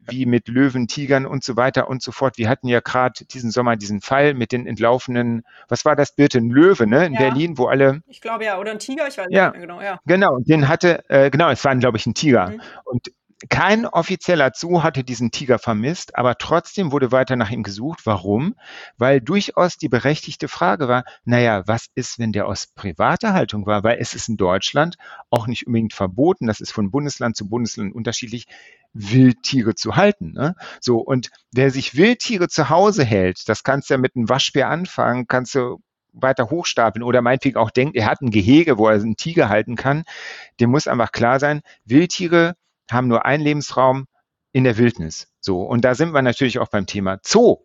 wie 0.00 0.26
mit 0.26 0.48
Löwen, 0.48 0.88
Tigern 0.88 1.26
und 1.26 1.44
so 1.44 1.56
weiter 1.56 1.88
und 1.88 2.02
so 2.02 2.12
fort. 2.12 2.38
Wir 2.38 2.48
hatten 2.48 2.68
ja 2.68 2.80
gerade 2.80 3.24
diesen 3.26 3.50
Sommer 3.50 3.76
diesen 3.76 4.00
Fall 4.00 4.34
mit 4.34 4.52
den 4.52 4.66
entlaufenen, 4.66 5.42
was 5.68 5.84
war 5.84 5.96
das 5.96 6.14
bitte, 6.14 6.38
ein 6.38 6.50
Löwe, 6.50 6.86
ne? 6.86 7.06
In 7.06 7.14
ja. 7.14 7.20
Berlin, 7.20 7.58
wo 7.58 7.66
alle. 7.66 8.02
Ich 8.06 8.20
glaube 8.20 8.44
ja, 8.44 8.58
oder 8.58 8.72
ein 8.72 8.78
Tiger, 8.78 9.06
ich 9.08 9.18
weiß 9.18 9.26
ja, 9.30 9.46
nicht 9.46 9.58
mehr 9.58 9.66
genau, 9.66 9.80
ja. 9.80 10.00
Genau, 10.06 10.38
den 10.40 10.68
hatte, 10.68 11.08
äh, 11.08 11.30
genau, 11.30 11.50
es 11.50 11.64
war, 11.64 11.76
glaube 11.76 11.96
ich, 11.96 12.06
ein 12.06 12.14
Tiger. 12.14 12.50
Mhm. 12.50 12.60
Und 12.84 13.08
kein 13.48 13.86
offizieller 13.86 14.52
Zoo 14.54 14.82
hatte 14.82 15.04
diesen 15.04 15.30
Tiger 15.30 15.58
vermisst, 15.58 16.16
aber 16.16 16.36
trotzdem 16.36 16.92
wurde 16.92 17.12
weiter 17.12 17.36
nach 17.36 17.50
ihm 17.50 17.62
gesucht. 17.62 18.00
Warum? 18.04 18.54
Weil 18.96 19.20
durchaus 19.20 19.76
die 19.76 19.88
berechtigte 19.88 20.48
Frage 20.48 20.88
war, 20.88 21.04
naja, 21.24 21.62
was 21.66 21.86
ist, 21.94 22.18
wenn 22.18 22.32
der 22.32 22.46
aus 22.46 22.66
privater 22.66 23.32
Haltung 23.32 23.66
war? 23.66 23.82
Weil 23.82 23.98
es 24.00 24.14
ist 24.14 24.28
in 24.28 24.36
Deutschland 24.36 24.96
auch 25.30 25.46
nicht 25.46 25.66
unbedingt 25.66 25.94
verboten, 25.94 26.46
das 26.46 26.60
ist 26.60 26.72
von 26.72 26.90
Bundesland 26.90 27.36
zu 27.36 27.48
Bundesland 27.48 27.94
unterschiedlich, 27.94 28.46
Wildtiere 28.92 29.74
zu 29.74 29.96
halten. 29.96 30.32
Ne? 30.32 30.54
So, 30.80 30.98
und 30.98 31.30
wer 31.52 31.70
sich 31.70 31.96
Wildtiere 31.96 32.48
zu 32.48 32.70
Hause 32.70 33.04
hält, 33.04 33.48
das 33.48 33.64
kannst 33.64 33.90
du 33.90 33.94
ja 33.94 33.98
mit 33.98 34.14
einem 34.14 34.28
Waschbär 34.28 34.68
anfangen, 34.68 35.26
kannst 35.26 35.54
du 35.54 35.80
weiter 36.14 36.48
hochstapeln 36.48 37.02
oder 37.02 37.20
meinetwegen 37.22 37.56
auch 37.56 37.70
denkt, 37.70 37.96
er 37.96 38.06
hat 38.06 38.22
ein 38.22 38.30
Gehege, 38.30 38.78
wo 38.78 38.88
er 38.88 38.94
einen 38.94 39.16
Tiger 39.16 39.48
halten 39.48 39.74
kann, 39.74 40.04
dem 40.60 40.70
muss 40.70 40.86
einfach 40.86 41.10
klar 41.10 41.40
sein, 41.40 41.60
Wildtiere 41.84 42.54
haben 42.90 43.08
nur 43.08 43.24
einen 43.24 43.42
Lebensraum 43.42 44.06
in 44.52 44.64
der 44.64 44.78
Wildnis. 44.78 45.28
So. 45.40 45.62
Und 45.62 45.84
da 45.84 45.94
sind 45.94 46.12
wir 46.12 46.22
natürlich 46.22 46.58
auch 46.58 46.68
beim 46.68 46.86
Thema 46.86 47.18
Zoo. 47.24 47.58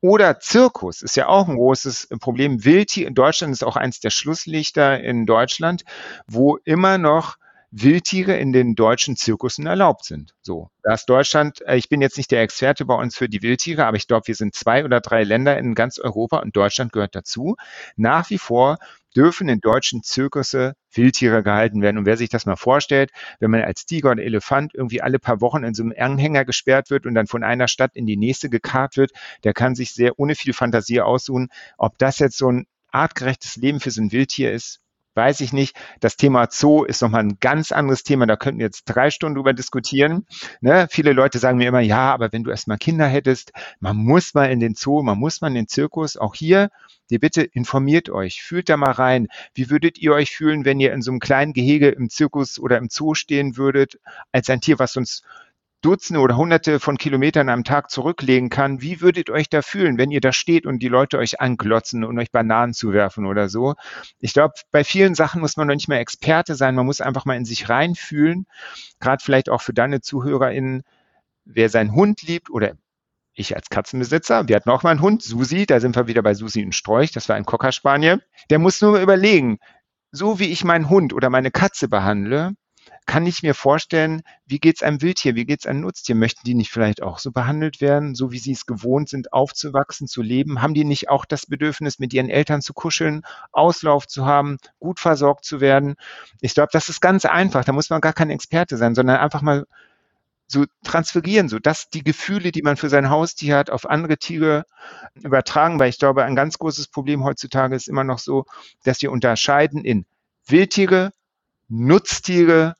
Oder 0.00 0.40
Zirkus 0.40 1.02
ist 1.02 1.16
ja 1.16 1.28
auch 1.28 1.48
ein 1.48 1.56
großes 1.56 2.08
Problem. 2.20 2.64
Wildtier 2.64 3.06
in 3.06 3.14
Deutschland 3.14 3.52
ist 3.52 3.64
auch 3.64 3.76
eins 3.76 4.00
der 4.00 4.10
Schlusslichter 4.10 5.00
in 5.00 5.26
Deutschland, 5.26 5.84
wo 6.26 6.58
immer 6.64 6.98
noch 6.98 7.36
Wildtiere 7.76 8.36
in 8.36 8.52
den 8.52 8.76
deutschen 8.76 9.16
Zirkussen 9.16 9.66
erlaubt 9.66 10.04
sind. 10.04 10.32
So, 10.42 10.70
da 10.84 10.94
ist 10.94 11.06
Deutschland, 11.06 11.60
äh, 11.66 11.76
ich 11.76 11.88
bin 11.88 12.00
jetzt 12.00 12.16
nicht 12.16 12.30
der 12.30 12.40
Experte 12.40 12.84
bei 12.84 12.94
uns 12.94 13.16
für 13.16 13.28
die 13.28 13.42
Wildtiere, 13.42 13.84
aber 13.84 13.96
ich 13.96 14.06
glaube, 14.06 14.28
wir 14.28 14.36
sind 14.36 14.54
zwei 14.54 14.84
oder 14.84 15.00
drei 15.00 15.24
Länder 15.24 15.58
in 15.58 15.74
ganz 15.74 15.98
Europa 15.98 16.38
und 16.38 16.56
Deutschland 16.56 16.92
gehört 16.92 17.16
dazu. 17.16 17.56
Nach 17.96 18.30
wie 18.30 18.38
vor 18.38 18.78
dürfen 19.16 19.48
in 19.48 19.58
deutschen 19.58 20.04
Zirkusse 20.04 20.74
Wildtiere 20.92 21.42
gehalten 21.42 21.82
werden. 21.82 21.98
Und 21.98 22.06
wer 22.06 22.16
sich 22.16 22.28
das 22.28 22.46
mal 22.46 22.54
vorstellt, 22.54 23.10
wenn 23.40 23.50
man 23.50 23.62
als 23.62 23.86
Tiger 23.86 24.12
oder 24.12 24.22
Elefant 24.22 24.72
irgendwie 24.72 25.02
alle 25.02 25.18
paar 25.18 25.40
Wochen 25.40 25.64
in 25.64 25.74
so 25.74 25.82
einem 25.82 25.94
Anhänger 25.98 26.44
gesperrt 26.44 26.90
wird 26.90 27.06
und 27.06 27.14
dann 27.14 27.26
von 27.26 27.42
einer 27.42 27.66
Stadt 27.66 27.90
in 27.94 28.06
die 28.06 28.16
nächste 28.16 28.50
gekarrt 28.50 28.96
wird, 28.96 29.10
der 29.42 29.52
kann 29.52 29.74
sich 29.74 29.94
sehr 29.94 30.16
ohne 30.20 30.36
viel 30.36 30.52
Fantasie 30.52 31.00
aussuchen, 31.00 31.48
ob 31.76 31.98
das 31.98 32.20
jetzt 32.20 32.38
so 32.38 32.50
ein 32.52 32.66
artgerechtes 32.92 33.56
Leben 33.56 33.80
für 33.80 33.90
so 33.90 34.00
ein 34.00 34.12
Wildtier 34.12 34.52
ist, 34.52 34.80
weiß 35.14 35.40
ich 35.40 35.52
nicht. 35.52 35.76
Das 36.00 36.16
Thema 36.16 36.48
Zoo 36.50 36.84
ist 36.84 37.02
nochmal 37.02 37.22
ein 37.22 37.38
ganz 37.40 37.72
anderes 37.72 38.02
Thema. 38.02 38.26
Da 38.26 38.36
könnten 38.36 38.58
wir 38.58 38.66
jetzt 38.66 38.84
drei 38.84 39.10
Stunden 39.10 39.36
drüber 39.36 39.52
diskutieren. 39.52 40.26
Ne? 40.60 40.86
Viele 40.90 41.12
Leute 41.12 41.38
sagen 41.38 41.58
mir 41.58 41.68
immer, 41.68 41.80
ja, 41.80 42.12
aber 42.12 42.32
wenn 42.32 42.44
du 42.44 42.50
erstmal 42.50 42.78
Kinder 42.78 43.06
hättest, 43.06 43.52
man 43.80 43.96
muss 43.96 44.34
mal 44.34 44.50
in 44.50 44.60
den 44.60 44.74
Zoo, 44.74 45.02
man 45.02 45.18
muss 45.18 45.40
mal 45.40 45.48
in 45.48 45.54
den 45.54 45.68
Zirkus. 45.68 46.16
Auch 46.16 46.34
hier, 46.34 46.70
die 47.10 47.18
Bitte 47.18 47.42
informiert 47.42 48.10
euch, 48.10 48.42
fühlt 48.42 48.68
da 48.68 48.76
mal 48.76 48.92
rein. 48.92 49.28
Wie 49.54 49.70
würdet 49.70 49.98
ihr 49.98 50.12
euch 50.12 50.30
fühlen, 50.30 50.64
wenn 50.64 50.80
ihr 50.80 50.92
in 50.92 51.02
so 51.02 51.10
einem 51.10 51.20
kleinen 51.20 51.52
Gehege 51.52 51.88
im 51.88 52.10
Zirkus 52.10 52.58
oder 52.58 52.78
im 52.78 52.88
Zoo 52.90 53.14
stehen 53.14 53.56
würdet, 53.56 53.98
als 54.32 54.48
ein 54.50 54.60
Tier, 54.60 54.78
was 54.78 54.96
uns 54.96 55.22
Dutzende 55.84 56.20
oder 56.20 56.38
Hunderte 56.38 56.80
von 56.80 56.96
Kilometern 56.96 57.50
am 57.50 57.62
Tag 57.62 57.90
zurücklegen 57.90 58.48
kann, 58.48 58.80
wie 58.80 59.02
würdet 59.02 59.28
ihr 59.28 59.34
euch 59.34 59.50
da 59.50 59.60
fühlen, 59.60 59.98
wenn 59.98 60.10
ihr 60.10 60.22
da 60.22 60.32
steht 60.32 60.64
und 60.64 60.78
die 60.78 60.88
Leute 60.88 61.18
euch 61.18 61.42
anglotzen 61.42 62.04
und 62.04 62.18
euch 62.18 62.32
Bananen 62.32 62.72
zuwerfen 62.72 63.26
oder 63.26 63.50
so? 63.50 63.74
Ich 64.18 64.32
glaube, 64.32 64.54
bei 64.70 64.82
vielen 64.82 65.14
Sachen 65.14 65.42
muss 65.42 65.58
man 65.58 65.66
noch 65.66 65.74
nicht 65.74 65.88
mehr 65.88 66.00
Experte 66.00 66.54
sein, 66.54 66.74
man 66.74 66.86
muss 66.86 67.02
einfach 67.02 67.26
mal 67.26 67.36
in 67.36 67.44
sich 67.44 67.68
reinfühlen, 67.68 68.46
gerade 68.98 69.22
vielleicht 69.22 69.50
auch 69.50 69.60
für 69.60 69.74
deine 69.74 70.00
ZuhörerInnen, 70.00 70.84
wer 71.44 71.68
seinen 71.68 71.92
Hund 71.92 72.22
liebt 72.22 72.48
oder 72.48 72.72
ich 73.34 73.54
als 73.54 73.68
Katzenbesitzer, 73.68 74.48
wir 74.48 74.56
hatten 74.56 74.70
auch 74.70 74.84
mal 74.84 74.90
einen 74.92 75.02
Hund, 75.02 75.22
Susi, 75.22 75.66
da 75.66 75.80
sind 75.80 75.96
wir 75.96 76.06
wieder 76.06 76.22
bei 76.22 76.32
Susi 76.32 76.64
und 76.64 76.74
Strolch, 76.74 77.12
das 77.12 77.28
war 77.28 77.36
ein 77.36 77.44
Cocker 77.44 77.70
der 78.48 78.58
muss 78.58 78.80
nur 78.80 78.98
überlegen, 78.98 79.58
so 80.12 80.38
wie 80.38 80.50
ich 80.50 80.64
meinen 80.64 80.88
Hund 80.88 81.12
oder 81.12 81.28
meine 81.28 81.50
Katze 81.50 81.88
behandle, 81.88 82.54
kann 83.06 83.26
ich 83.26 83.42
mir 83.42 83.54
vorstellen, 83.54 84.22
wie 84.46 84.58
geht 84.58 84.76
es 84.76 84.82
einem 84.82 85.02
Wildtier, 85.02 85.34
wie 85.34 85.44
geht 85.44 85.60
es 85.60 85.66
einem 85.66 85.80
Nutztier? 85.80 86.14
Möchten 86.14 86.42
die 86.44 86.54
nicht 86.54 86.70
vielleicht 86.70 87.02
auch 87.02 87.18
so 87.18 87.32
behandelt 87.32 87.80
werden, 87.80 88.14
so 88.14 88.32
wie 88.32 88.38
sie 88.38 88.52
es 88.52 88.66
gewohnt 88.66 89.08
sind, 89.08 89.32
aufzuwachsen, 89.32 90.08
zu 90.08 90.22
leben? 90.22 90.62
Haben 90.62 90.74
die 90.74 90.84
nicht 90.84 91.08
auch 91.10 91.24
das 91.24 91.46
Bedürfnis, 91.46 91.98
mit 91.98 92.12
ihren 92.12 92.30
Eltern 92.30 92.62
zu 92.62 92.72
kuscheln, 92.72 93.22
Auslauf 93.52 94.06
zu 94.06 94.26
haben, 94.26 94.58
gut 94.80 95.00
versorgt 95.00 95.44
zu 95.44 95.60
werden? 95.60 95.96
Ich 96.40 96.54
glaube, 96.54 96.70
das 96.72 96.88
ist 96.88 97.00
ganz 97.00 97.24
einfach. 97.24 97.64
Da 97.64 97.72
muss 97.72 97.90
man 97.90 98.00
gar 98.00 98.14
kein 98.14 98.30
Experte 98.30 98.76
sein, 98.76 98.94
sondern 98.94 99.16
einfach 99.16 99.42
mal 99.42 99.66
so 100.46 100.64
transferieren, 100.82 101.48
so 101.48 101.58
dass 101.58 101.90
die 101.90 102.04
Gefühle, 102.04 102.52
die 102.52 102.62
man 102.62 102.76
für 102.76 102.88
sein 102.88 103.10
Haustier 103.10 103.56
hat, 103.56 103.70
auf 103.70 103.88
andere 103.88 104.18
Tiere 104.18 104.64
übertragen, 105.14 105.78
weil 105.78 105.88
ich 105.88 105.98
glaube, 105.98 106.24
ein 106.24 106.36
ganz 106.36 106.58
großes 106.58 106.88
Problem 106.88 107.24
heutzutage 107.24 107.74
ist 107.74 107.88
immer 107.88 108.04
noch 108.04 108.18
so, 108.18 108.44
dass 108.84 109.00
wir 109.02 109.10
unterscheiden 109.10 109.84
in 109.84 110.06
Wildtiere, 110.46 111.12
Nutztiere 111.68 112.76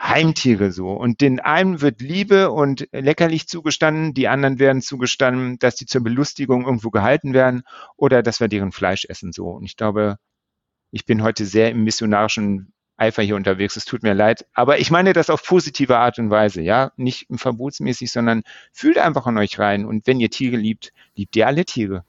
Heimtiere 0.00 0.70
so. 0.70 0.92
Und 0.92 1.20
den 1.20 1.40
einen 1.40 1.80
wird 1.80 2.00
Liebe 2.00 2.50
und 2.52 2.88
leckerlich 2.92 3.48
zugestanden, 3.48 4.14
die 4.14 4.28
anderen 4.28 4.58
werden 4.58 4.80
zugestanden, 4.80 5.58
dass 5.58 5.74
die 5.74 5.86
zur 5.86 6.02
Belustigung 6.02 6.64
irgendwo 6.64 6.90
gehalten 6.90 7.34
werden 7.34 7.62
oder 7.96 8.22
dass 8.22 8.40
wir 8.40 8.48
deren 8.48 8.70
Fleisch 8.70 9.06
essen 9.06 9.32
so. 9.32 9.48
Und 9.48 9.64
ich 9.64 9.76
glaube, 9.76 10.18
ich 10.92 11.04
bin 11.04 11.22
heute 11.22 11.44
sehr 11.44 11.70
im 11.70 11.82
missionarischen 11.82 12.72
Eifer 12.96 13.22
hier 13.22 13.36
unterwegs. 13.36 13.76
Es 13.76 13.84
tut 13.84 14.02
mir 14.02 14.14
leid. 14.14 14.46
Aber 14.54 14.78
ich 14.78 14.90
meine 14.90 15.12
das 15.12 15.30
auf 15.30 15.44
positive 15.44 15.98
Art 15.98 16.18
und 16.18 16.30
Weise, 16.30 16.62
ja. 16.62 16.92
Nicht 16.96 17.26
verbotsmäßig, 17.34 18.12
sondern 18.12 18.42
fühlt 18.72 18.98
einfach 18.98 19.26
an 19.26 19.38
euch 19.38 19.58
rein. 19.58 19.84
Und 19.84 20.06
wenn 20.06 20.20
ihr 20.20 20.30
Tiere 20.30 20.56
liebt, 20.56 20.92
liebt 21.16 21.34
ihr 21.36 21.46
alle 21.46 21.64
Tiere. 21.64 22.04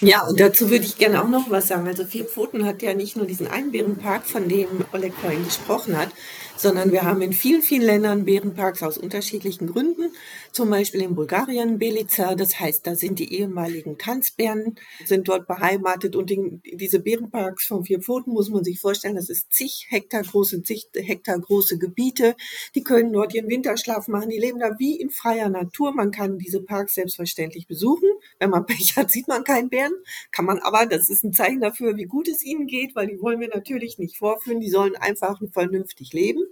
Ja, 0.00 0.26
und 0.26 0.40
dazu 0.40 0.70
würde 0.70 0.84
ich 0.84 0.98
gerne 0.98 1.22
auch 1.22 1.28
noch 1.28 1.50
was 1.50 1.68
sagen. 1.68 1.86
Also 1.86 2.04
Vier 2.04 2.24
Pfoten 2.24 2.64
hat 2.64 2.82
ja 2.82 2.94
nicht 2.94 3.16
nur 3.16 3.26
diesen 3.26 3.46
einen 3.46 3.70
Bärenpark, 3.70 4.26
von 4.26 4.48
dem 4.48 4.84
Oleg 4.92 5.14
vorhin 5.14 5.44
gesprochen 5.44 5.96
hat, 5.96 6.08
sondern 6.58 6.92
wir 6.92 7.02
haben 7.02 7.22
in 7.22 7.32
vielen, 7.32 7.62
vielen 7.62 7.82
Ländern 7.82 8.24
Bärenparks 8.24 8.82
aus 8.82 8.98
unterschiedlichen 8.98 9.68
Gründen. 9.68 10.12
Zum 10.52 10.70
Beispiel 10.70 11.02
in 11.02 11.14
Bulgarien, 11.14 11.78
Belica, 11.78 12.34
das 12.34 12.58
heißt, 12.58 12.86
da 12.86 12.94
sind 12.94 13.18
die 13.18 13.32
ehemaligen 13.34 13.96
Tanzbären, 13.96 14.74
sind 15.04 15.28
dort 15.28 15.46
beheimatet 15.46 16.16
und 16.16 16.30
in, 16.30 16.60
diese 16.64 16.98
Bärenparks 17.00 17.66
von 17.66 17.84
Vier 17.84 18.00
Pfoten 18.00 18.32
muss 18.32 18.50
man 18.50 18.64
sich 18.64 18.80
vorstellen, 18.80 19.16
das 19.16 19.28
ist 19.28 19.52
zig 19.52 19.86
Hektar 19.88 20.22
große, 20.22 20.62
zig 20.62 20.88
Hektar 20.94 21.38
große 21.38 21.78
Gebiete. 21.78 22.34
Die 22.74 22.82
können 22.82 23.12
dort 23.12 23.34
ihren 23.34 23.48
Winterschlaf 23.48 24.08
machen, 24.08 24.30
die 24.30 24.38
leben 24.38 24.58
da 24.58 24.78
wie 24.78 25.00
in 25.00 25.10
freier 25.10 25.48
Natur. 25.48 25.92
Man 25.92 26.10
kann 26.10 26.38
diese 26.38 26.60
Parks 26.60 26.94
selbstverständlich 26.94 27.66
besuchen. 27.66 28.08
Wenn 28.38 28.50
man 28.50 28.66
Pech 28.66 28.96
hat, 28.96 29.10
sieht 29.10 29.28
man 29.28 29.44
keinen 29.44 29.68
Bären, 29.68 29.94
kann 30.32 30.44
man 30.44 30.58
aber, 30.58 30.86
das 30.86 31.08
ist 31.08 31.24
ein 31.24 31.32
Zeichen 31.32 31.60
dafür, 31.60 31.96
wie 31.96 32.04
gut 32.04 32.28
es 32.28 32.42
ihnen 32.42 32.66
geht, 32.66 32.96
weil 32.96 33.06
die 33.06 33.20
wollen 33.20 33.40
wir 33.40 33.48
natürlich 33.48 33.98
nicht 33.98 34.16
vorführen, 34.16 34.60
die 34.60 34.70
sollen 34.70 34.96
einfach 34.96 35.40
vernünftig 35.52 36.12
leben. 36.12 36.47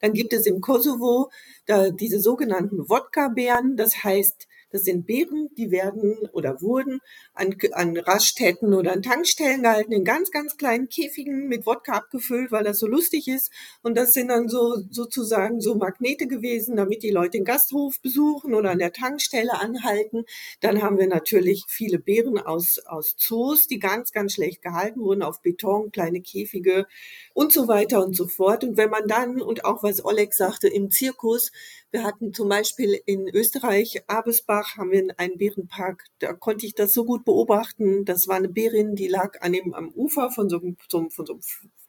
Dann 0.00 0.12
gibt 0.12 0.32
es 0.32 0.46
im 0.46 0.60
Kosovo 0.60 1.30
da 1.66 1.90
diese 1.90 2.20
sogenannten 2.20 2.88
Wodka-Bären. 2.88 3.76
Das 3.76 4.04
heißt, 4.04 4.46
das 4.76 4.84
sind 4.84 5.06
Bären, 5.06 5.48
die 5.56 5.70
werden 5.70 6.28
oder 6.32 6.60
wurden 6.60 7.00
an, 7.32 7.56
an 7.72 7.96
Raststätten 7.96 8.74
oder 8.74 8.92
an 8.92 9.00
Tankstellen 9.00 9.62
gehalten, 9.62 9.92
in 9.92 10.04
ganz, 10.04 10.30
ganz 10.30 10.58
kleinen 10.58 10.90
Käfigen 10.90 11.48
mit 11.48 11.64
Wodka 11.64 11.94
abgefüllt, 11.94 12.52
weil 12.52 12.62
das 12.62 12.78
so 12.78 12.86
lustig 12.86 13.26
ist. 13.26 13.50
Und 13.82 13.96
das 13.96 14.12
sind 14.12 14.28
dann 14.28 14.50
so 14.50 14.76
sozusagen 14.90 15.62
so 15.62 15.76
Magnete 15.76 16.26
gewesen, 16.26 16.76
damit 16.76 17.02
die 17.02 17.10
Leute 17.10 17.38
den 17.38 17.46
Gasthof 17.46 17.98
besuchen 18.02 18.52
oder 18.52 18.70
an 18.70 18.78
der 18.78 18.92
Tankstelle 18.92 19.58
anhalten. 19.58 20.24
Dann 20.60 20.82
haben 20.82 20.98
wir 20.98 21.06
natürlich 21.06 21.64
viele 21.68 21.98
Bären 21.98 22.38
aus, 22.38 22.78
aus 22.84 23.16
Zoos, 23.16 23.66
die 23.66 23.78
ganz, 23.78 24.12
ganz 24.12 24.34
schlecht 24.34 24.60
gehalten 24.60 25.00
wurden, 25.00 25.22
auf 25.22 25.40
Beton, 25.40 25.90
kleine 25.90 26.20
Käfige 26.20 26.86
und 27.32 27.50
so 27.50 27.66
weiter 27.66 28.04
und 28.04 28.14
so 28.14 28.26
fort. 28.26 28.62
Und 28.62 28.76
wenn 28.76 28.90
man 28.90 29.08
dann, 29.08 29.40
und 29.40 29.64
auch 29.64 29.82
was 29.82 30.04
Oleg 30.04 30.34
sagte, 30.34 30.68
im 30.68 30.90
Zirkus, 30.90 31.50
wir 31.92 32.04
hatten 32.04 32.34
zum 32.34 32.48
Beispiel 32.48 33.00
in 33.06 33.28
Österreich, 33.28 34.02
Abesbach, 34.06 34.76
haben 34.76 34.90
wir 34.90 35.14
einen 35.16 35.38
Bärenpark. 35.38 36.04
Da 36.18 36.32
konnte 36.32 36.66
ich 36.66 36.74
das 36.74 36.92
so 36.92 37.04
gut 37.04 37.24
beobachten. 37.24 38.04
Das 38.04 38.28
war 38.28 38.36
eine 38.36 38.48
Bärin, 38.48 38.96
die 38.96 39.08
lag 39.08 39.40
an 39.40 39.52
dem, 39.52 39.72
am 39.72 39.90
Ufer 39.90 40.30
von 40.30 40.48
so, 40.48 40.60
so, 40.90 41.08
von 41.10 41.26
so 41.26 41.32
einem 41.34 41.42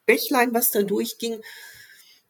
Bächlein, 0.05 0.53
was 0.53 0.71
da 0.71 0.83
durchging. 0.83 1.41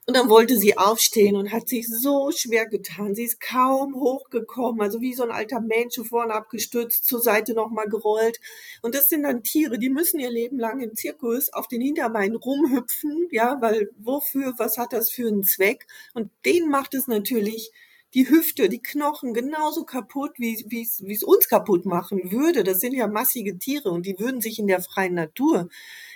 Und 0.08 0.16
dann 0.16 0.30
wollte 0.30 0.58
sie 0.58 0.78
aufstehen 0.78 1.36
und 1.36 1.52
hat 1.52 1.68
sich 1.68 1.86
so 1.90 2.32
schwer 2.32 2.66
getan. 2.66 3.14
Sie 3.14 3.26
ist 3.26 3.42
kaum 3.42 3.94
hochgekommen, 3.96 4.80
also 4.82 5.02
wie 5.02 5.14
so 5.14 5.24
ein 5.24 5.32
alter 5.32 5.60
Mensch 5.60 6.00
vorne 6.08 6.34
abgestürzt, 6.34 7.04
zur 7.06 7.22
Seite 7.22 7.54
nochmal 7.54 7.90
gerollt. 7.90 8.40
Und 8.82 8.96
das 8.96 9.10
sind 9.10 9.24
dann 9.24 9.44
Tiere, 9.44 9.78
die 9.78 9.90
müssen 9.90 10.20
ihr 10.22 10.32
Leben 10.32 10.60
lang 10.60 10.80
im 10.80 10.96
Zirkus 10.96 11.52
auf 11.52 11.68
den 11.68 11.82
Hinterbeinen 11.82 12.38
rumhüpfen, 12.38 13.28
ja, 13.32 13.58
weil 13.60 13.90
wofür, 13.98 14.54
was 14.58 14.78
hat 14.78 14.94
das 14.94 15.12
für 15.12 15.28
einen 15.28 15.44
Zweck? 15.44 15.86
Und 16.14 16.32
denen 16.46 16.70
macht 16.70 16.94
es 16.94 17.08
natürlich 17.08 17.72
die 18.14 18.30
Hüfte, 18.30 18.70
die 18.70 18.82
Knochen 18.82 19.34
genauso 19.34 19.84
kaputt, 19.84 20.32
wie 20.38 20.56
es 20.82 21.24
uns 21.24 21.50
kaputt 21.50 21.86
machen 21.86 22.32
würde. 22.32 22.64
Das 22.64 22.80
sind 22.80 22.94
ja 22.94 23.08
massige 23.08 23.60
Tiere 23.60 23.90
und 23.92 24.06
die 24.06 24.18
würden 24.20 24.40
sich 24.40 24.58
in 24.58 24.68
der 24.68 24.82
freien 24.82 25.16
Natur 25.16 25.68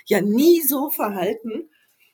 ja 0.06 0.22
nie 0.22 0.62
so 0.62 0.88
verhalten. 0.88 1.68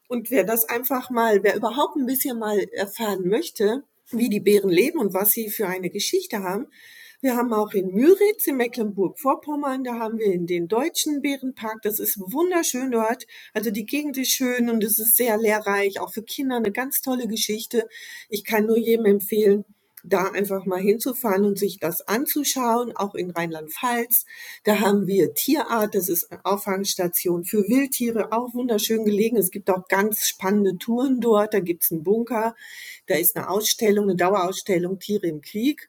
Und 0.08 0.30
wer 0.30 0.44
das 0.44 0.64
einfach 0.68 1.10
mal, 1.10 1.42
wer 1.44 1.54
überhaupt 1.56 1.96
ein 1.96 2.06
bisschen 2.06 2.38
mal 2.38 2.58
erfahren 2.72 3.28
möchte, 3.28 3.84
wie 4.10 4.28
die 4.30 4.40
Bären 4.40 4.70
leben 4.70 4.98
und 4.98 5.14
was 5.14 5.32
sie 5.32 5.50
für 5.50 5.68
eine 5.68 5.90
Geschichte 5.90 6.42
haben, 6.42 6.66
Wir 7.20 7.34
haben 7.36 7.52
auch 7.52 7.72
in 7.72 7.88
Müritz 7.92 8.46
in 8.46 8.56
Mecklenburg-Vorpommern, 8.58 9.82
da 9.82 9.94
haben 9.98 10.18
wir 10.18 10.32
in 10.32 10.46
den 10.46 10.68
deutschen 10.68 11.20
Bärenpark. 11.20 11.82
Das 11.82 11.98
ist 11.98 12.16
wunderschön 12.20 12.92
dort. 12.92 13.26
Also 13.52 13.72
die 13.72 13.86
Gegend 13.86 14.16
ist 14.18 14.30
schön 14.30 14.70
und 14.70 14.84
es 14.84 15.00
ist 15.00 15.16
sehr 15.16 15.36
lehrreich, 15.36 15.98
auch 15.98 16.12
für 16.12 16.22
Kinder 16.22 16.56
eine 16.56 16.70
ganz 16.70 17.00
tolle 17.00 17.26
Geschichte. 17.26 17.88
Ich 18.28 18.44
kann 18.44 18.66
nur 18.66 18.78
jedem 18.78 19.06
empfehlen, 19.06 19.64
da 20.08 20.30
einfach 20.30 20.64
mal 20.66 20.80
hinzufahren 20.80 21.44
und 21.44 21.58
sich 21.58 21.78
das 21.78 22.00
anzuschauen, 22.02 22.96
auch 22.96 23.14
in 23.14 23.30
Rheinland-Pfalz. 23.30 24.24
Da 24.64 24.80
haben 24.80 25.06
wir 25.06 25.34
Tierart, 25.34 25.94
das 25.94 26.08
ist 26.08 26.30
eine 26.30 26.44
Auffangstation 26.44 27.44
für 27.44 27.68
Wildtiere, 27.68 28.32
auch 28.32 28.54
wunderschön 28.54 29.04
gelegen. 29.04 29.36
Es 29.36 29.50
gibt 29.50 29.70
auch 29.70 29.88
ganz 29.88 30.26
spannende 30.26 30.76
Touren 30.78 31.20
dort. 31.20 31.54
Da 31.54 31.60
gibt's 31.60 31.92
einen 31.92 32.02
Bunker, 32.02 32.54
da 33.06 33.16
ist 33.16 33.36
eine 33.36 33.48
Ausstellung, 33.48 34.04
eine 34.04 34.16
Dauerausstellung 34.16 34.98
Tiere 34.98 35.26
im 35.26 35.40
Krieg 35.40 35.88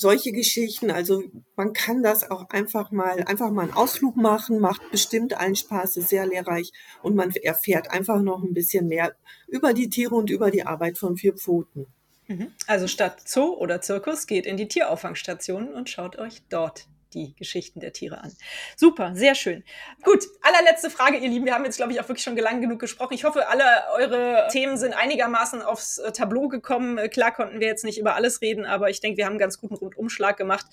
solche 0.00 0.32
Geschichten. 0.32 0.90
Also 0.90 1.22
man 1.56 1.74
kann 1.74 2.02
das 2.02 2.28
auch 2.30 2.48
einfach 2.48 2.90
mal, 2.90 3.22
einfach 3.24 3.50
mal 3.50 3.62
einen 3.62 3.74
Ausflug 3.74 4.16
machen, 4.16 4.58
macht 4.58 4.90
bestimmt 4.90 5.38
allen 5.38 5.54
Spaß, 5.54 5.98
ist 5.98 6.08
sehr 6.08 6.26
lehrreich 6.26 6.72
und 7.02 7.14
man 7.14 7.30
erfährt 7.30 7.90
einfach 7.90 8.22
noch 8.22 8.42
ein 8.42 8.54
bisschen 8.54 8.88
mehr 8.88 9.14
über 9.46 9.74
die 9.74 9.90
Tiere 9.90 10.14
und 10.14 10.30
über 10.30 10.50
die 10.50 10.64
Arbeit 10.64 10.96
von 10.96 11.16
vier 11.16 11.34
Pfoten. 11.34 11.86
Mhm. 12.30 12.52
Also 12.68 12.86
statt 12.86 13.28
Zoo 13.28 13.54
oder 13.54 13.80
Zirkus 13.80 14.28
geht 14.28 14.46
in 14.46 14.56
die 14.56 14.68
Tierauffangstationen 14.68 15.74
und 15.74 15.90
schaut 15.90 16.16
euch 16.16 16.42
dort 16.48 16.86
die 17.12 17.34
Geschichten 17.34 17.80
der 17.80 17.92
Tiere 17.92 18.22
an. 18.22 18.32
Super, 18.76 19.16
sehr 19.16 19.34
schön. 19.34 19.64
Gut, 20.04 20.24
allerletzte 20.42 20.90
Frage, 20.90 21.16
ihr 21.16 21.28
Lieben. 21.28 21.44
Wir 21.44 21.54
haben 21.54 21.64
jetzt, 21.64 21.76
glaube 21.76 21.90
ich, 21.90 22.00
auch 22.00 22.08
wirklich 22.08 22.22
schon 22.22 22.36
lang 22.36 22.60
genug 22.60 22.78
gesprochen. 22.78 23.14
Ich 23.14 23.24
hoffe, 23.24 23.48
alle 23.48 23.64
eure 23.96 24.46
Themen 24.52 24.76
sind 24.76 24.94
einigermaßen 24.94 25.60
aufs 25.60 25.98
äh, 25.98 26.12
Tableau 26.12 26.46
gekommen. 26.46 26.98
Äh, 26.98 27.08
klar 27.08 27.34
konnten 27.34 27.58
wir 27.58 27.66
jetzt 27.66 27.82
nicht 27.82 27.98
über 27.98 28.14
alles 28.14 28.40
reden, 28.42 28.64
aber 28.64 28.90
ich 28.90 29.00
denke, 29.00 29.16
wir 29.16 29.24
haben 29.24 29.32
einen 29.32 29.40
ganz 29.40 29.58
guten 29.58 29.74
Rundumschlag 29.74 30.36
gemacht. 30.36 30.66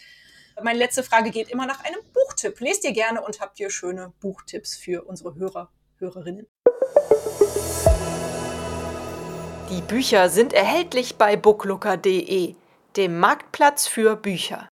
Meine 0.62 0.78
letzte 0.78 1.02
Frage 1.02 1.32
geht 1.32 1.50
immer 1.50 1.66
nach 1.66 1.84
einem 1.84 2.02
Buchtipp. 2.14 2.60
Lest 2.60 2.84
ihr 2.84 2.94
gerne 2.94 3.24
und 3.24 3.42
habt 3.42 3.60
ihr 3.60 3.72
schöne 3.72 4.14
Buchtipps 4.20 4.78
für 4.78 5.06
unsere 5.06 5.34
Hörer, 5.34 5.72
Hörerinnen? 5.98 6.46
Die 9.70 9.82
Bücher 9.82 10.30
sind 10.30 10.54
erhältlich 10.54 11.18
bei 11.18 11.36
booklooker.de, 11.36 12.56
dem 12.96 13.20
Marktplatz 13.20 13.86
für 13.86 14.16
Bücher. 14.16 14.70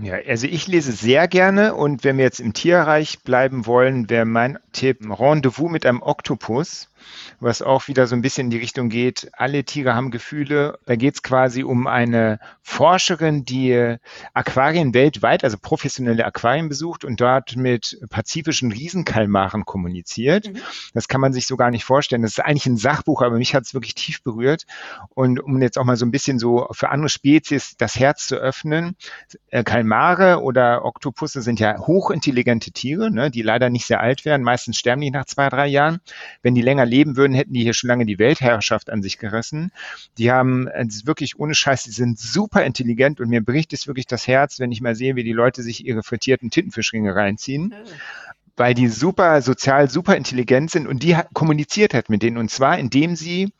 Ja, 0.00 0.14
also 0.26 0.48
ich 0.48 0.66
lese 0.66 0.90
sehr 0.90 1.28
gerne 1.28 1.74
und 1.76 2.02
wenn 2.02 2.16
wir 2.16 2.24
jetzt 2.24 2.40
im 2.40 2.54
Tierreich 2.54 3.20
bleiben 3.22 3.66
wollen, 3.66 4.10
wäre 4.10 4.24
mein 4.24 4.58
Tipp 4.72 4.98
Rendezvous 5.08 5.70
mit 5.70 5.86
einem 5.86 6.02
Oktopus 6.02 6.88
was 7.40 7.62
auch 7.62 7.88
wieder 7.88 8.06
so 8.06 8.14
ein 8.14 8.22
bisschen 8.22 8.46
in 8.46 8.50
die 8.50 8.58
Richtung 8.58 8.88
geht, 8.88 9.30
alle 9.32 9.64
Tiere 9.64 9.94
haben 9.94 10.10
Gefühle. 10.10 10.78
Da 10.86 10.96
geht 10.96 11.14
es 11.14 11.22
quasi 11.22 11.62
um 11.62 11.86
eine 11.86 12.38
Forscherin, 12.62 13.44
die 13.44 13.96
Aquarien 14.34 14.94
weltweit, 14.94 15.44
also 15.44 15.56
professionelle 15.60 16.24
Aquarien 16.24 16.68
besucht 16.68 17.04
und 17.04 17.20
dort 17.20 17.56
mit 17.56 17.98
pazifischen 18.10 18.72
Riesenkalmaren 18.72 19.64
kommuniziert. 19.64 20.48
Mhm. 20.48 20.58
Das 20.94 21.08
kann 21.08 21.20
man 21.20 21.32
sich 21.32 21.46
so 21.46 21.56
gar 21.56 21.70
nicht 21.70 21.84
vorstellen. 21.84 22.22
Das 22.22 22.32
ist 22.32 22.44
eigentlich 22.44 22.66
ein 22.66 22.76
Sachbuch, 22.76 23.22
aber 23.22 23.36
mich 23.36 23.54
hat 23.54 23.64
es 23.64 23.74
wirklich 23.74 23.94
tief 23.94 24.22
berührt. 24.22 24.64
Und 25.14 25.40
um 25.40 25.60
jetzt 25.60 25.78
auch 25.78 25.84
mal 25.84 25.96
so 25.96 26.06
ein 26.06 26.10
bisschen 26.10 26.38
so 26.38 26.68
für 26.72 26.90
andere 26.90 27.08
Spezies 27.08 27.76
das 27.76 27.96
Herz 27.96 28.26
zu 28.26 28.36
öffnen, 28.36 28.96
äh, 29.50 29.64
Kalmare 29.64 30.42
oder 30.42 30.84
Oktopusse 30.84 31.42
sind 31.42 31.60
ja 31.60 31.78
hochintelligente 31.78 32.72
Tiere, 32.72 33.10
ne, 33.10 33.30
die 33.30 33.42
leider 33.42 33.70
nicht 33.70 33.86
sehr 33.86 34.00
alt 34.00 34.24
werden. 34.24 34.42
Meistens 34.42 34.78
sterben 34.78 35.00
die 35.00 35.10
nach 35.10 35.24
zwei, 35.24 35.48
drei 35.48 35.66
Jahren. 35.66 36.00
Wenn 36.42 36.54
die 36.54 36.62
länger 36.62 36.86
leben 36.88 37.16
würden, 37.16 37.34
hätten 37.34 37.52
die 37.52 37.62
hier 37.62 37.74
schon 37.74 37.88
lange 37.88 38.06
die 38.06 38.18
Weltherrschaft 38.18 38.90
an 38.90 39.02
sich 39.02 39.18
gerissen. 39.18 39.70
Die 40.18 40.30
haben 40.30 40.66
äh, 40.68 40.86
wirklich 41.04 41.38
ohne 41.38 41.54
Scheiß, 41.54 41.84
die 41.84 41.92
sind 41.92 42.18
super 42.18 42.64
intelligent 42.64 43.20
und 43.20 43.28
mir 43.28 43.44
bricht 43.44 43.72
es 43.72 43.86
wirklich 43.86 44.06
das 44.06 44.26
Herz, 44.26 44.58
wenn 44.58 44.72
ich 44.72 44.80
mal 44.80 44.94
sehe, 44.94 45.16
wie 45.16 45.24
die 45.24 45.32
Leute 45.32 45.62
sich 45.62 45.86
ihre 45.86 46.02
frittierten 46.02 46.50
Tintenfischringe 46.50 47.14
reinziehen. 47.14 47.68
Mhm 47.68 48.28
weil 48.58 48.74
die 48.74 48.88
super 48.88 49.40
sozial, 49.40 49.88
super 49.88 50.16
intelligent 50.16 50.70
sind 50.70 50.86
und 50.86 51.02
die 51.02 51.16
kommuniziert 51.32 51.94
hat 51.94 52.08
mit 52.08 52.22
denen 52.22 52.38
und 52.38 52.50
zwar 52.50 52.78
indem 52.78 53.16
sie 53.16 53.52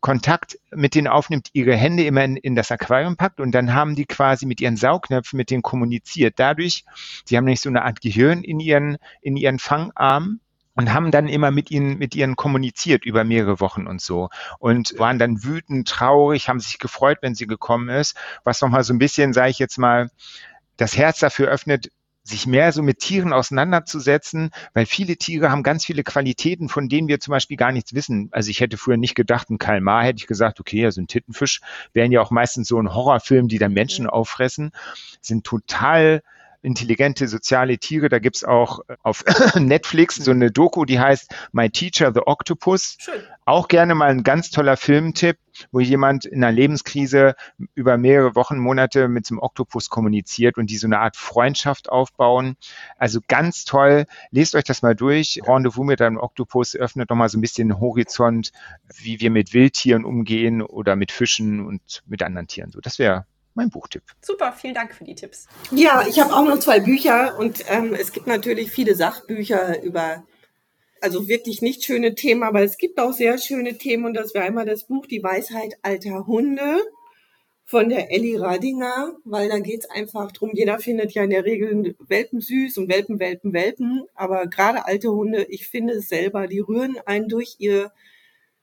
Kontakt 0.00 0.58
mit 0.74 0.94
denen 0.94 1.06
aufnimmt, 1.08 1.50
ihre 1.52 1.76
Hände 1.76 2.04
immer 2.04 2.24
in, 2.24 2.36
in, 2.36 2.54
das 2.54 2.70
Aquarium 2.70 3.16
packt 3.16 3.38
und 3.38 3.52
dann 3.52 3.74
haben 3.74 3.96
die 3.96 4.06
quasi 4.06 4.46
mit 4.46 4.60
ihren 4.60 4.76
Saugnäpfen 4.76 5.36
mit 5.36 5.50
denen 5.50 5.62
kommuniziert. 5.62 6.34
Dadurch, 6.38 6.84
die 7.28 7.36
haben 7.36 7.44
nicht 7.44 7.60
so 7.60 7.68
eine 7.68 7.84
Art 7.84 8.00
Gehirn 8.00 8.42
in 8.42 8.60
ihren, 8.60 8.96
in 9.20 9.36
ihren 9.36 9.58
Fangarmen 9.58 10.40
und 10.74 10.92
haben 10.92 11.10
dann 11.10 11.28
immer 11.28 11.50
mit 11.50 11.70
ihnen, 11.70 11.98
mit 11.98 12.14
ihnen 12.14 12.36
kommuniziert 12.36 13.04
über 13.04 13.24
mehrere 13.24 13.60
Wochen 13.60 13.86
und 13.86 14.00
so 14.00 14.30
und 14.58 14.98
waren 14.98 15.18
dann 15.18 15.42
wütend, 15.42 15.88
traurig, 15.88 16.48
haben 16.48 16.60
sich 16.60 16.78
gefreut, 16.78 17.18
wenn 17.22 17.34
sie 17.34 17.46
gekommen 17.46 17.88
ist, 17.88 18.16
was 18.44 18.60
nochmal 18.60 18.84
so 18.84 18.92
ein 18.92 18.98
bisschen, 18.98 19.32
sage 19.32 19.50
ich 19.50 19.58
jetzt 19.58 19.78
mal, 19.78 20.10
das 20.76 20.96
Herz 20.96 21.18
dafür 21.18 21.48
öffnet, 21.48 21.90
sich 22.22 22.46
mehr 22.46 22.72
so 22.72 22.82
mit 22.82 22.98
Tieren 22.98 23.32
auseinanderzusetzen, 23.32 24.50
weil 24.74 24.86
viele 24.86 25.16
Tiere 25.16 25.50
haben 25.50 25.62
ganz 25.62 25.84
viele 25.84 26.04
Qualitäten, 26.04 26.68
von 26.68 26.88
denen 26.88 27.08
wir 27.08 27.18
zum 27.18 27.32
Beispiel 27.32 27.56
gar 27.56 27.72
nichts 27.72 27.94
wissen. 27.94 28.28
Also 28.30 28.50
ich 28.50 28.60
hätte 28.60 28.76
früher 28.76 28.96
nicht 28.96 29.14
gedacht, 29.14 29.50
ein 29.50 29.58
Kalmar 29.58 30.04
hätte 30.04 30.18
ich 30.18 30.26
gesagt, 30.26 30.60
okay, 30.60 30.84
also 30.84 31.00
ein 31.00 31.06
Tittenfisch 31.06 31.60
wären 31.92 32.12
ja 32.12 32.20
auch 32.20 32.30
meistens 32.30 32.68
so 32.68 32.78
ein 32.80 32.94
Horrorfilm, 32.94 33.48
die 33.48 33.58
dann 33.58 33.72
Menschen 33.72 34.06
auffressen, 34.06 34.72
sind 35.20 35.44
total 35.44 36.22
intelligente 36.62 37.28
soziale 37.28 37.78
Tiere. 37.78 38.08
Da 38.08 38.18
gibt's 38.18 38.44
auch 38.44 38.80
äh, 38.88 38.96
auf 39.02 39.24
Netflix 39.56 40.16
so 40.16 40.30
eine 40.30 40.50
Doku, 40.50 40.84
die 40.84 41.00
heißt 41.00 41.34
My 41.52 41.70
Teacher 41.70 42.12
the 42.12 42.20
Octopus. 42.26 42.96
Schön. 42.98 43.22
Auch 43.44 43.68
gerne 43.68 43.94
mal 43.94 44.10
ein 44.10 44.22
ganz 44.22 44.50
toller 44.50 44.76
Filmtipp, 44.76 45.38
wo 45.72 45.80
jemand 45.80 46.24
in 46.24 46.44
einer 46.44 46.52
Lebenskrise 46.52 47.34
über 47.74 47.96
mehrere 47.96 48.36
Wochen, 48.36 48.58
Monate 48.58 49.08
mit 49.08 49.26
so 49.26 49.34
einem 49.34 49.40
Oktopus 49.40 49.88
kommuniziert 49.88 50.56
und 50.56 50.70
die 50.70 50.76
so 50.76 50.86
eine 50.86 51.00
Art 51.00 51.16
Freundschaft 51.16 51.88
aufbauen. 51.88 52.56
Also 52.96 53.20
ganz 53.26 53.64
toll. 53.64 54.06
Lest 54.30 54.54
euch 54.54 54.64
das 54.64 54.82
mal 54.82 54.94
durch. 54.94 55.40
Rendezvous 55.44 55.84
mit 55.84 56.00
einem 56.00 56.18
Oktopus 56.18 56.76
öffnet 56.76 57.10
nochmal 57.10 57.28
so 57.28 57.38
ein 57.38 57.40
bisschen 57.40 57.68
den 57.68 57.80
Horizont, 57.80 58.52
wie 58.94 59.20
wir 59.20 59.30
mit 59.30 59.52
Wildtieren 59.52 60.04
umgehen 60.04 60.62
oder 60.62 60.94
mit 60.94 61.10
Fischen 61.10 61.66
und 61.66 62.02
mit 62.06 62.22
anderen 62.22 62.46
Tieren. 62.46 62.70
So, 62.70 62.80
das 62.80 62.98
wäre 62.98 63.26
mein 63.54 63.70
Buchtipp. 63.70 64.02
Super, 64.20 64.52
vielen 64.52 64.74
Dank 64.74 64.94
für 64.94 65.04
die 65.04 65.14
Tipps. 65.14 65.46
Ja, 65.70 66.04
ich 66.08 66.20
habe 66.20 66.34
auch 66.34 66.44
noch 66.44 66.58
zwei 66.58 66.80
Bücher 66.80 67.38
und 67.38 67.64
ähm, 67.68 67.94
es 67.94 68.12
gibt 68.12 68.26
natürlich 68.26 68.70
viele 68.70 68.94
Sachbücher 68.94 69.82
über, 69.82 70.24
also 71.00 71.28
wirklich 71.28 71.62
nicht 71.62 71.84
schöne 71.84 72.14
Themen, 72.14 72.42
aber 72.42 72.62
es 72.62 72.78
gibt 72.78 72.98
auch 72.98 73.12
sehr 73.12 73.38
schöne 73.38 73.76
Themen 73.78 74.04
und 74.04 74.14
das 74.14 74.34
wäre 74.34 74.44
einmal 74.44 74.66
das 74.66 74.84
Buch 74.84 75.06
Die 75.06 75.22
Weisheit 75.22 75.74
alter 75.82 76.26
Hunde 76.26 76.80
von 77.70 77.88
der 77.88 78.10
Ellie 78.10 78.40
Radinger, 78.40 79.14
weil 79.24 79.48
da 79.48 79.60
geht's 79.60 79.88
einfach 79.88 80.32
drum. 80.32 80.50
jeder 80.54 80.80
findet 80.80 81.12
ja 81.12 81.22
in 81.22 81.30
der 81.30 81.44
Regel 81.44 81.94
Welpen 82.00 82.40
süß 82.40 82.78
und 82.78 82.88
Welpen, 82.88 83.20
Welpen, 83.20 83.52
Welpen, 83.52 84.06
aber 84.14 84.48
gerade 84.48 84.86
alte 84.86 85.12
Hunde, 85.12 85.44
ich 85.48 85.68
finde 85.68 85.94
es 85.94 86.08
selber, 86.08 86.48
die 86.48 86.58
rühren 86.58 86.96
einen 87.06 87.28
durch 87.28 87.56
ihr 87.58 87.92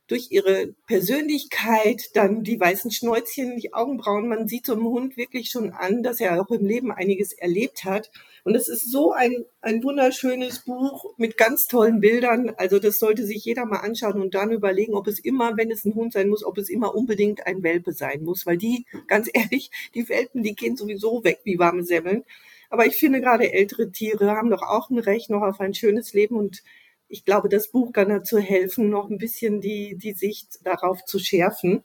durch 0.07 0.31
ihre 0.31 0.73
Persönlichkeit, 0.87 2.15
dann 2.15 2.43
die 2.43 2.59
weißen 2.59 2.91
Schnäuzchen, 2.91 3.57
die 3.57 3.73
Augenbrauen. 3.73 4.29
Man 4.29 4.47
sieht 4.47 4.65
so 4.65 4.73
einem 4.73 4.85
Hund 4.85 5.17
wirklich 5.17 5.49
schon 5.49 5.71
an, 5.71 6.01
dass 6.01 6.21
er 6.21 6.41
auch 6.41 6.49
im 6.49 6.65
Leben 6.65 6.91
einiges 6.91 7.33
erlebt 7.33 7.83
hat. 7.83 8.09
Und 8.43 8.55
es 8.55 8.69
ist 8.69 8.89
so 8.89 9.11
ein, 9.11 9.43
ein 9.61 9.83
wunderschönes 9.83 10.59
Buch 10.63 11.13
mit 11.17 11.37
ganz 11.37 11.67
tollen 11.67 11.99
Bildern. 11.99 12.53
Also 12.55 12.79
das 12.79 12.99
sollte 12.99 13.25
sich 13.25 13.43
jeder 13.43 13.65
mal 13.65 13.79
anschauen 13.79 14.21
und 14.21 14.33
dann 14.33 14.51
überlegen, 14.51 14.95
ob 14.95 15.07
es 15.07 15.19
immer, 15.19 15.57
wenn 15.57 15.71
es 15.71 15.83
ein 15.83 15.95
Hund 15.95 16.13
sein 16.13 16.29
muss, 16.29 16.45
ob 16.45 16.57
es 16.57 16.69
immer 16.69 16.95
unbedingt 16.95 17.45
ein 17.45 17.61
Welpe 17.61 17.91
sein 17.91 18.23
muss. 18.23 18.45
Weil 18.45 18.57
die, 18.57 18.85
ganz 19.07 19.29
ehrlich, 19.33 19.71
die 19.93 20.07
Welpen, 20.07 20.43
die 20.43 20.55
gehen 20.55 20.77
sowieso 20.77 21.25
weg 21.25 21.41
wie 21.43 21.59
warme 21.59 21.83
Semmeln. 21.83 22.23
Aber 22.69 22.85
ich 22.85 22.95
finde 22.95 23.21
gerade 23.21 23.51
ältere 23.51 23.91
Tiere 23.91 24.31
haben 24.31 24.49
doch 24.49 24.61
auch 24.61 24.89
ein 24.89 24.99
Recht 24.99 25.29
noch 25.29 25.41
auf 25.41 25.59
ein 25.59 25.73
schönes 25.73 26.13
Leben 26.13 26.35
und 26.35 26.63
ich 27.09 27.25
glaube, 27.25 27.49
das 27.49 27.69
Buch 27.69 27.93
kann 27.93 28.09
dazu 28.09 28.37
helfen, 28.37 28.89
noch 28.89 29.09
ein 29.09 29.17
bisschen 29.17 29.61
die, 29.61 29.97
die 29.97 30.13
Sicht 30.13 30.59
darauf 30.63 31.03
zu 31.05 31.19
schärfen. 31.19 31.83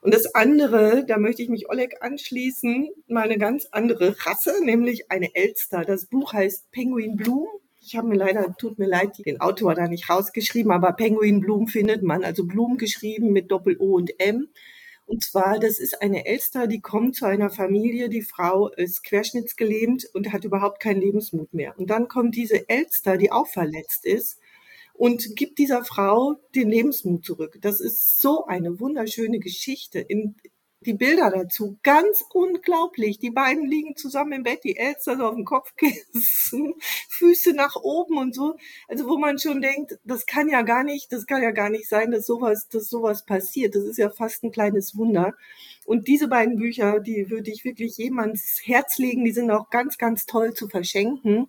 Und 0.00 0.12
das 0.12 0.34
andere, 0.34 1.04
da 1.06 1.16
möchte 1.16 1.42
ich 1.42 1.48
mich 1.48 1.70
Oleg 1.70 2.02
anschließen, 2.02 2.90
mal 3.08 3.22
eine 3.22 3.38
ganz 3.38 3.66
andere 3.70 4.16
Rasse, 4.26 4.52
nämlich 4.62 5.10
eine 5.10 5.34
Elster. 5.34 5.84
Das 5.84 6.06
Buch 6.06 6.32
heißt 6.32 6.70
Penguin 6.72 7.16
Bloom. 7.16 7.46
Ich 7.80 7.96
habe 7.96 8.08
mir 8.08 8.16
leider, 8.16 8.54
tut 8.56 8.78
mir 8.78 8.86
leid, 8.86 9.18
den 9.24 9.40
Autor 9.40 9.74
da 9.74 9.88
nicht 9.88 10.10
rausgeschrieben, 10.10 10.72
aber 10.72 10.92
Penguin 10.92 11.40
Bloom 11.40 11.68
findet 11.68 12.02
man, 12.02 12.24
also 12.24 12.44
Bloom 12.44 12.76
geschrieben 12.76 13.32
mit 13.32 13.50
Doppel-O 13.50 13.94
und 13.94 14.18
M. 14.20 14.48
Und 15.06 15.22
zwar, 15.22 15.58
das 15.58 15.78
ist 15.78 16.00
eine 16.00 16.26
Elster, 16.26 16.66
die 16.66 16.80
kommt 16.80 17.14
zu 17.14 17.26
einer 17.26 17.50
Familie, 17.50 18.08
die 18.08 18.22
Frau 18.22 18.68
ist 18.68 19.04
querschnittsgelähmt 19.04 20.06
und 20.14 20.32
hat 20.32 20.44
überhaupt 20.44 20.80
keinen 20.80 21.00
Lebensmut 21.00 21.52
mehr. 21.52 21.78
Und 21.78 21.90
dann 21.90 22.08
kommt 22.08 22.36
diese 22.36 22.68
Elster, 22.68 23.18
die 23.18 23.30
auch 23.30 23.46
verletzt 23.46 24.06
ist 24.06 24.38
und 24.94 25.36
gibt 25.36 25.58
dieser 25.58 25.84
Frau 25.84 26.36
den 26.54 26.70
Lebensmut 26.70 27.24
zurück. 27.24 27.58
Das 27.60 27.80
ist 27.80 28.20
so 28.20 28.46
eine 28.46 28.80
wunderschöne 28.80 29.40
Geschichte. 29.40 29.98
In, 29.98 30.36
die 30.84 30.94
Bilder 30.94 31.30
dazu, 31.30 31.78
ganz 31.82 32.24
unglaublich. 32.32 33.18
Die 33.18 33.30
beiden 33.30 33.66
liegen 33.66 33.96
zusammen 33.96 34.32
im 34.32 34.42
Bett, 34.42 34.64
die 34.64 34.76
Elster 34.76 35.16
so 35.16 35.24
auf 35.24 35.34
dem 35.34 35.44
Kopfkissen, 35.44 36.74
Füße 37.08 37.54
nach 37.54 37.76
oben 37.76 38.18
und 38.18 38.34
so. 38.34 38.56
Also 38.88 39.06
wo 39.06 39.18
man 39.18 39.38
schon 39.38 39.60
denkt, 39.60 39.98
das 40.04 40.26
kann 40.26 40.48
ja 40.48 40.62
gar 40.62 40.84
nicht, 40.84 41.12
das 41.12 41.26
kann 41.26 41.42
ja 41.42 41.50
gar 41.50 41.70
nicht 41.70 41.88
sein, 41.88 42.10
dass 42.10 42.26
sowas, 42.26 42.68
dass 42.68 42.88
sowas 42.88 43.24
passiert. 43.24 43.74
Das 43.74 43.84
ist 43.84 43.98
ja 43.98 44.10
fast 44.10 44.44
ein 44.44 44.52
kleines 44.52 44.96
Wunder. 44.96 45.34
Und 45.84 46.08
diese 46.08 46.28
beiden 46.28 46.56
Bücher, 46.56 47.00
die 47.00 47.30
würde 47.30 47.50
ich 47.50 47.64
wirklich 47.64 47.96
jedem 47.96 48.18
ans 48.18 48.60
Herz 48.62 48.98
legen. 48.98 49.24
Die 49.24 49.32
sind 49.32 49.50
auch 49.50 49.70
ganz, 49.70 49.98
ganz 49.98 50.26
toll 50.26 50.54
zu 50.54 50.68
verschenken. 50.68 51.48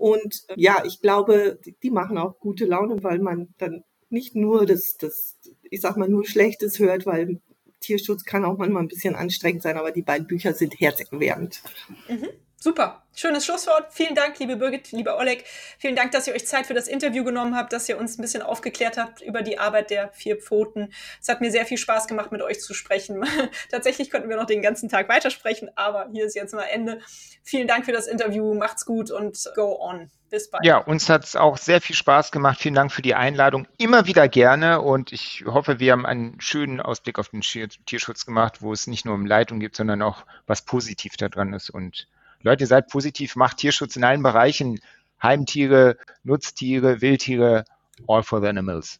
Und 0.00 0.44
äh, 0.48 0.54
ja, 0.56 0.82
ich 0.86 1.02
glaube, 1.02 1.60
die 1.82 1.90
machen 1.90 2.16
auch 2.16 2.40
gute 2.40 2.64
Laune, 2.64 3.02
weil 3.02 3.18
man 3.18 3.54
dann 3.58 3.84
nicht 4.08 4.34
nur 4.34 4.64
das, 4.64 4.96
das, 4.96 5.38
ich 5.70 5.82
sag 5.82 5.98
mal, 5.98 6.08
nur 6.08 6.26
Schlechtes 6.26 6.78
hört, 6.78 7.04
weil 7.04 7.42
Tierschutz 7.80 8.24
kann 8.24 8.46
auch 8.46 8.56
manchmal 8.56 8.82
ein 8.82 8.88
bisschen 8.88 9.14
anstrengend 9.14 9.62
sein, 9.62 9.76
aber 9.76 9.92
die 9.92 10.00
beiden 10.00 10.26
Bücher 10.26 10.54
sind 10.54 10.80
herzerwärmend. 10.80 11.60
Mhm. 12.08 12.28
Super. 12.62 13.02
Schönes 13.16 13.46
Schlusswort. 13.46 13.86
Vielen 13.90 14.14
Dank, 14.14 14.38
liebe 14.38 14.56
Birgit, 14.56 14.92
lieber 14.92 15.16
Oleg. 15.16 15.46
Vielen 15.78 15.96
Dank, 15.96 16.12
dass 16.12 16.26
ihr 16.26 16.34
euch 16.34 16.46
Zeit 16.46 16.66
für 16.66 16.74
das 16.74 16.88
Interview 16.88 17.24
genommen 17.24 17.56
habt, 17.56 17.72
dass 17.72 17.88
ihr 17.88 17.98
uns 17.98 18.18
ein 18.18 18.22
bisschen 18.22 18.42
aufgeklärt 18.42 18.98
habt 18.98 19.22
über 19.22 19.40
die 19.40 19.58
Arbeit 19.58 19.88
der 19.88 20.10
vier 20.10 20.36
Pfoten. 20.36 20.92
Es 21.22 21.28
hat 21.30 21.40
mir 21.40 21.50
sehr 21.50 21.64
viel 21.64 21.78
Spaß 21.78 22.06
gemacht, 22.06 22.32
mit 22.32 22.42
euch 22.42 22.60
zu 22.60 22.74
sprechen. 22.74 23.24
Tatsächlich 23.70 24.10
könnten 24.10 24.28
wir 24.28 24.36
noch 24.36 24.44
den 24.44 24.60
ganzen 24.60 24.90
Tag 24.90 25.08
weitersprechen, 25.08 25.70
aber 25.74 26.10
hier 26.12 26.26
ist 26.26 26.36
jetzt 26.36 26.52
mal 26.52 26.64
Ende. 26.64 27.00
Vielen 27.42 27.66
Dank 27.66 27.86
für 27.86 27.92
das 27.92 28.06
Interview. 28.06 28.52
Macht's 28.52 28.84
gut 28.84 29.10
und 29.10 29.50
go 29.54 29.78
on. 29.80 30.10
Bis 30.28 30.50
bald. 30.50 30.62
Ja, 30.62 30.76
uns 30.76 31.08
hat 31.08 31.24
es 31.24 31.36
auch 31.36 31.56
sehr 31.56 31.80
viel 31.80 31.96
Spaß 31.96 32.30
gemacht. 32.30 32.60
Vielen 32.60 32.74
Dank 32.74 32.92
für 32.92 33.02
die 33.02 33.14
Einladung. 33.14 33.68
Immer 33.78 34.06
wieder 34.06 34.28
gerne 34.28 34.82
und 34.82 35.12
ich 35.12 35.44
hoffe, 35.46 35.80
wir 35.80 35.92
haben 35.92 36.04
einen 36.04 36.38
schönen 36.42 36.78
Ausblick 36.82 37.18
auf 37.18 37.30
den 37.30 37.40
Tierschutz 37.40 38.26
gemacht, 38.26 38.60
wo 38.60 38.70
es 38.74 38.86
nicht 38.86 39.06
nur 39.06 39.14
um 39.14 39.24
Leitung 39.24 39.60
gibt, 39.60 39.76
sondern 39.76 40.02
auch 40.02 40.26
was 40.46 40.62
positiv 40.62 41.16
daran 41.16 41.54
ist 41.54 41.70
und 41.70 42.06
Leute, 42.42 42.66
seid 42.66 42.88
positiv, 42.88 43.36
macht 43.36 43.58
Tierschutz 43.58 43.96
in 43.96 44.04
allen 44.04 44.22
Bereichen. 44.22 44.80
Heimtiere, 45.22 45.98
Nutztiere, 46.22 47.00
Wildtiere, 47.00 47.64
all 48.08 48.22
for 48.22 48.40
the 48.40 48.46
animals. 48.46 48.98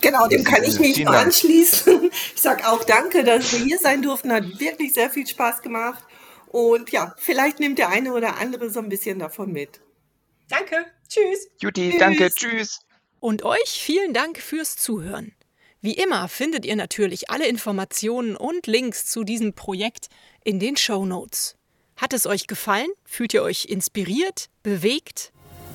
Genau, 0.00 0.26
dem 0.28 0.44
kann 0.44 0.62
ich 0.64 0.78
mich 0.78 0.98
nur 1.02 1.14
anschließen. 1.14 2.10
Ich 2.34 2.42
sage 2.42 2.68
auch 2.68 2.84
danke, 2.84 3.24
dass 3.24 3.52
wir 3.52 3.64
hier 3.64 3.78
sein 3.78 4.02
durften. 4.02 4.32
Hat 4.32 4.60
wirklich 4.60 4.92
sehr 4.92 5.08
viel 5.08 5.26
Spaß 5.26 5.62
gemacht. 5.62 6.04
Und 6.48 6.90
ja, 6.90 7.14
vielleicht 7.16 7.58
nimmt 7.58 7.78
der 7.78 7.88
eine 7.88 8.12
oder 8.12 8.36
andere 8.38 8.70
so 8.70 8.80
ein 8.80 8.88
bisschen 8.88 9.18
davon 9.18 9.50
mit. 9.52 9.80
Danke. 10.48 10.84
Tschüss. 11.08 11.48
Juti, 11.60 11.90
tschüss. 11.90 11.98
danke. 11.98 12.30
Tschüss. 12.30 12.80
Und 13.18 13.44
euch 13.44 13.80
vielen 13.82 14.12
Dank 14.12 14.38
fürs 14.38 14.76
Zuhören. 14.76 15.32
Wie 15.80 15.94
immer 15.94 16.28
findet 16.28 16.64
ihr 16.64 16.76
natürlich 16.76 17.30
alle 17.30 17.46
Informationen 17.46 18.36
und 18.36 18.66
Links 18.66 19.06
zu 19.06 19.24
diesem 19.24 19.54
Projekt 19.54 20.08
in 20.44 20.60
den 20.60 20.76
Show 20.76 21.04
Notes. 21.06 21.56
Hat 21.96 22.12
es 22.12 22.26
euch 22.26 22.46
gefallen? 22.46 22.88
Fühlt 23.04 23.34
ihr 23.34 23.42
euch 23.42 23.66
inspiriert, 23.66 24.48
bewegt? 24.62 25.32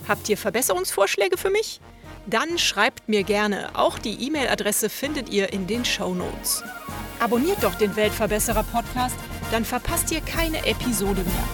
Habt 0.08 0.28
ihr 0.30 0.38
Verbesserungsvorschläge 0.38 1.38
für 1.38 1.50
mich? 1.50 1.80
Dann 2.28 2.58
schreibt 2.58 3.08
mir 3.08 3.24
gerne. 3.24 3.76
Auch 3.76 3.98
die 3.98 4.26
E-Mail-Adresse 4.28 4.90
findet 4.90 5.30
ihr 5.30 5.54
in 5.54 5.66
den 5.66 5.86
Show 5.86 6.14
Notes. 6.14 6.64
Abonniert 7.20 7.64
doch 7.64 7.76
den 7.76 7.96
Weltverbesserer 7.96 8.64
Podcast, 8.64 9.16
dann 9.52 9.66
verpasst 9.66 10.12
ihr 10.12 10.22
keine 10.22 10.66
Episode 10.66 11.22
mehr. 11.22 11.50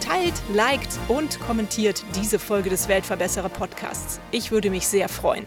Teilt, 0.00 0.34
liked 0.52 0.98
und 1.08 1.38
kommentiert 1.40 2.04
diese 2.16 2.38
Folge 2.38 2.70
des 2.70 2.88
Weltverbesserer 2.88 3.48
Podcasts. 3.48 4.20
Ich 4.32 4.50
würde 4.50 4.68
mich 4.68 4.86
sehr 4.86 5.08
freuen. 5.08 5.46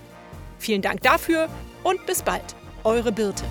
Vielen 0.60 0.82
Dank 0.82 1.02
dafür 1.02 1.50
und 1.84 2.06
bis 2.06 2.22
bald. 2.22 2.56
Eure 2.84 3.12
Birte. 3.12 3.44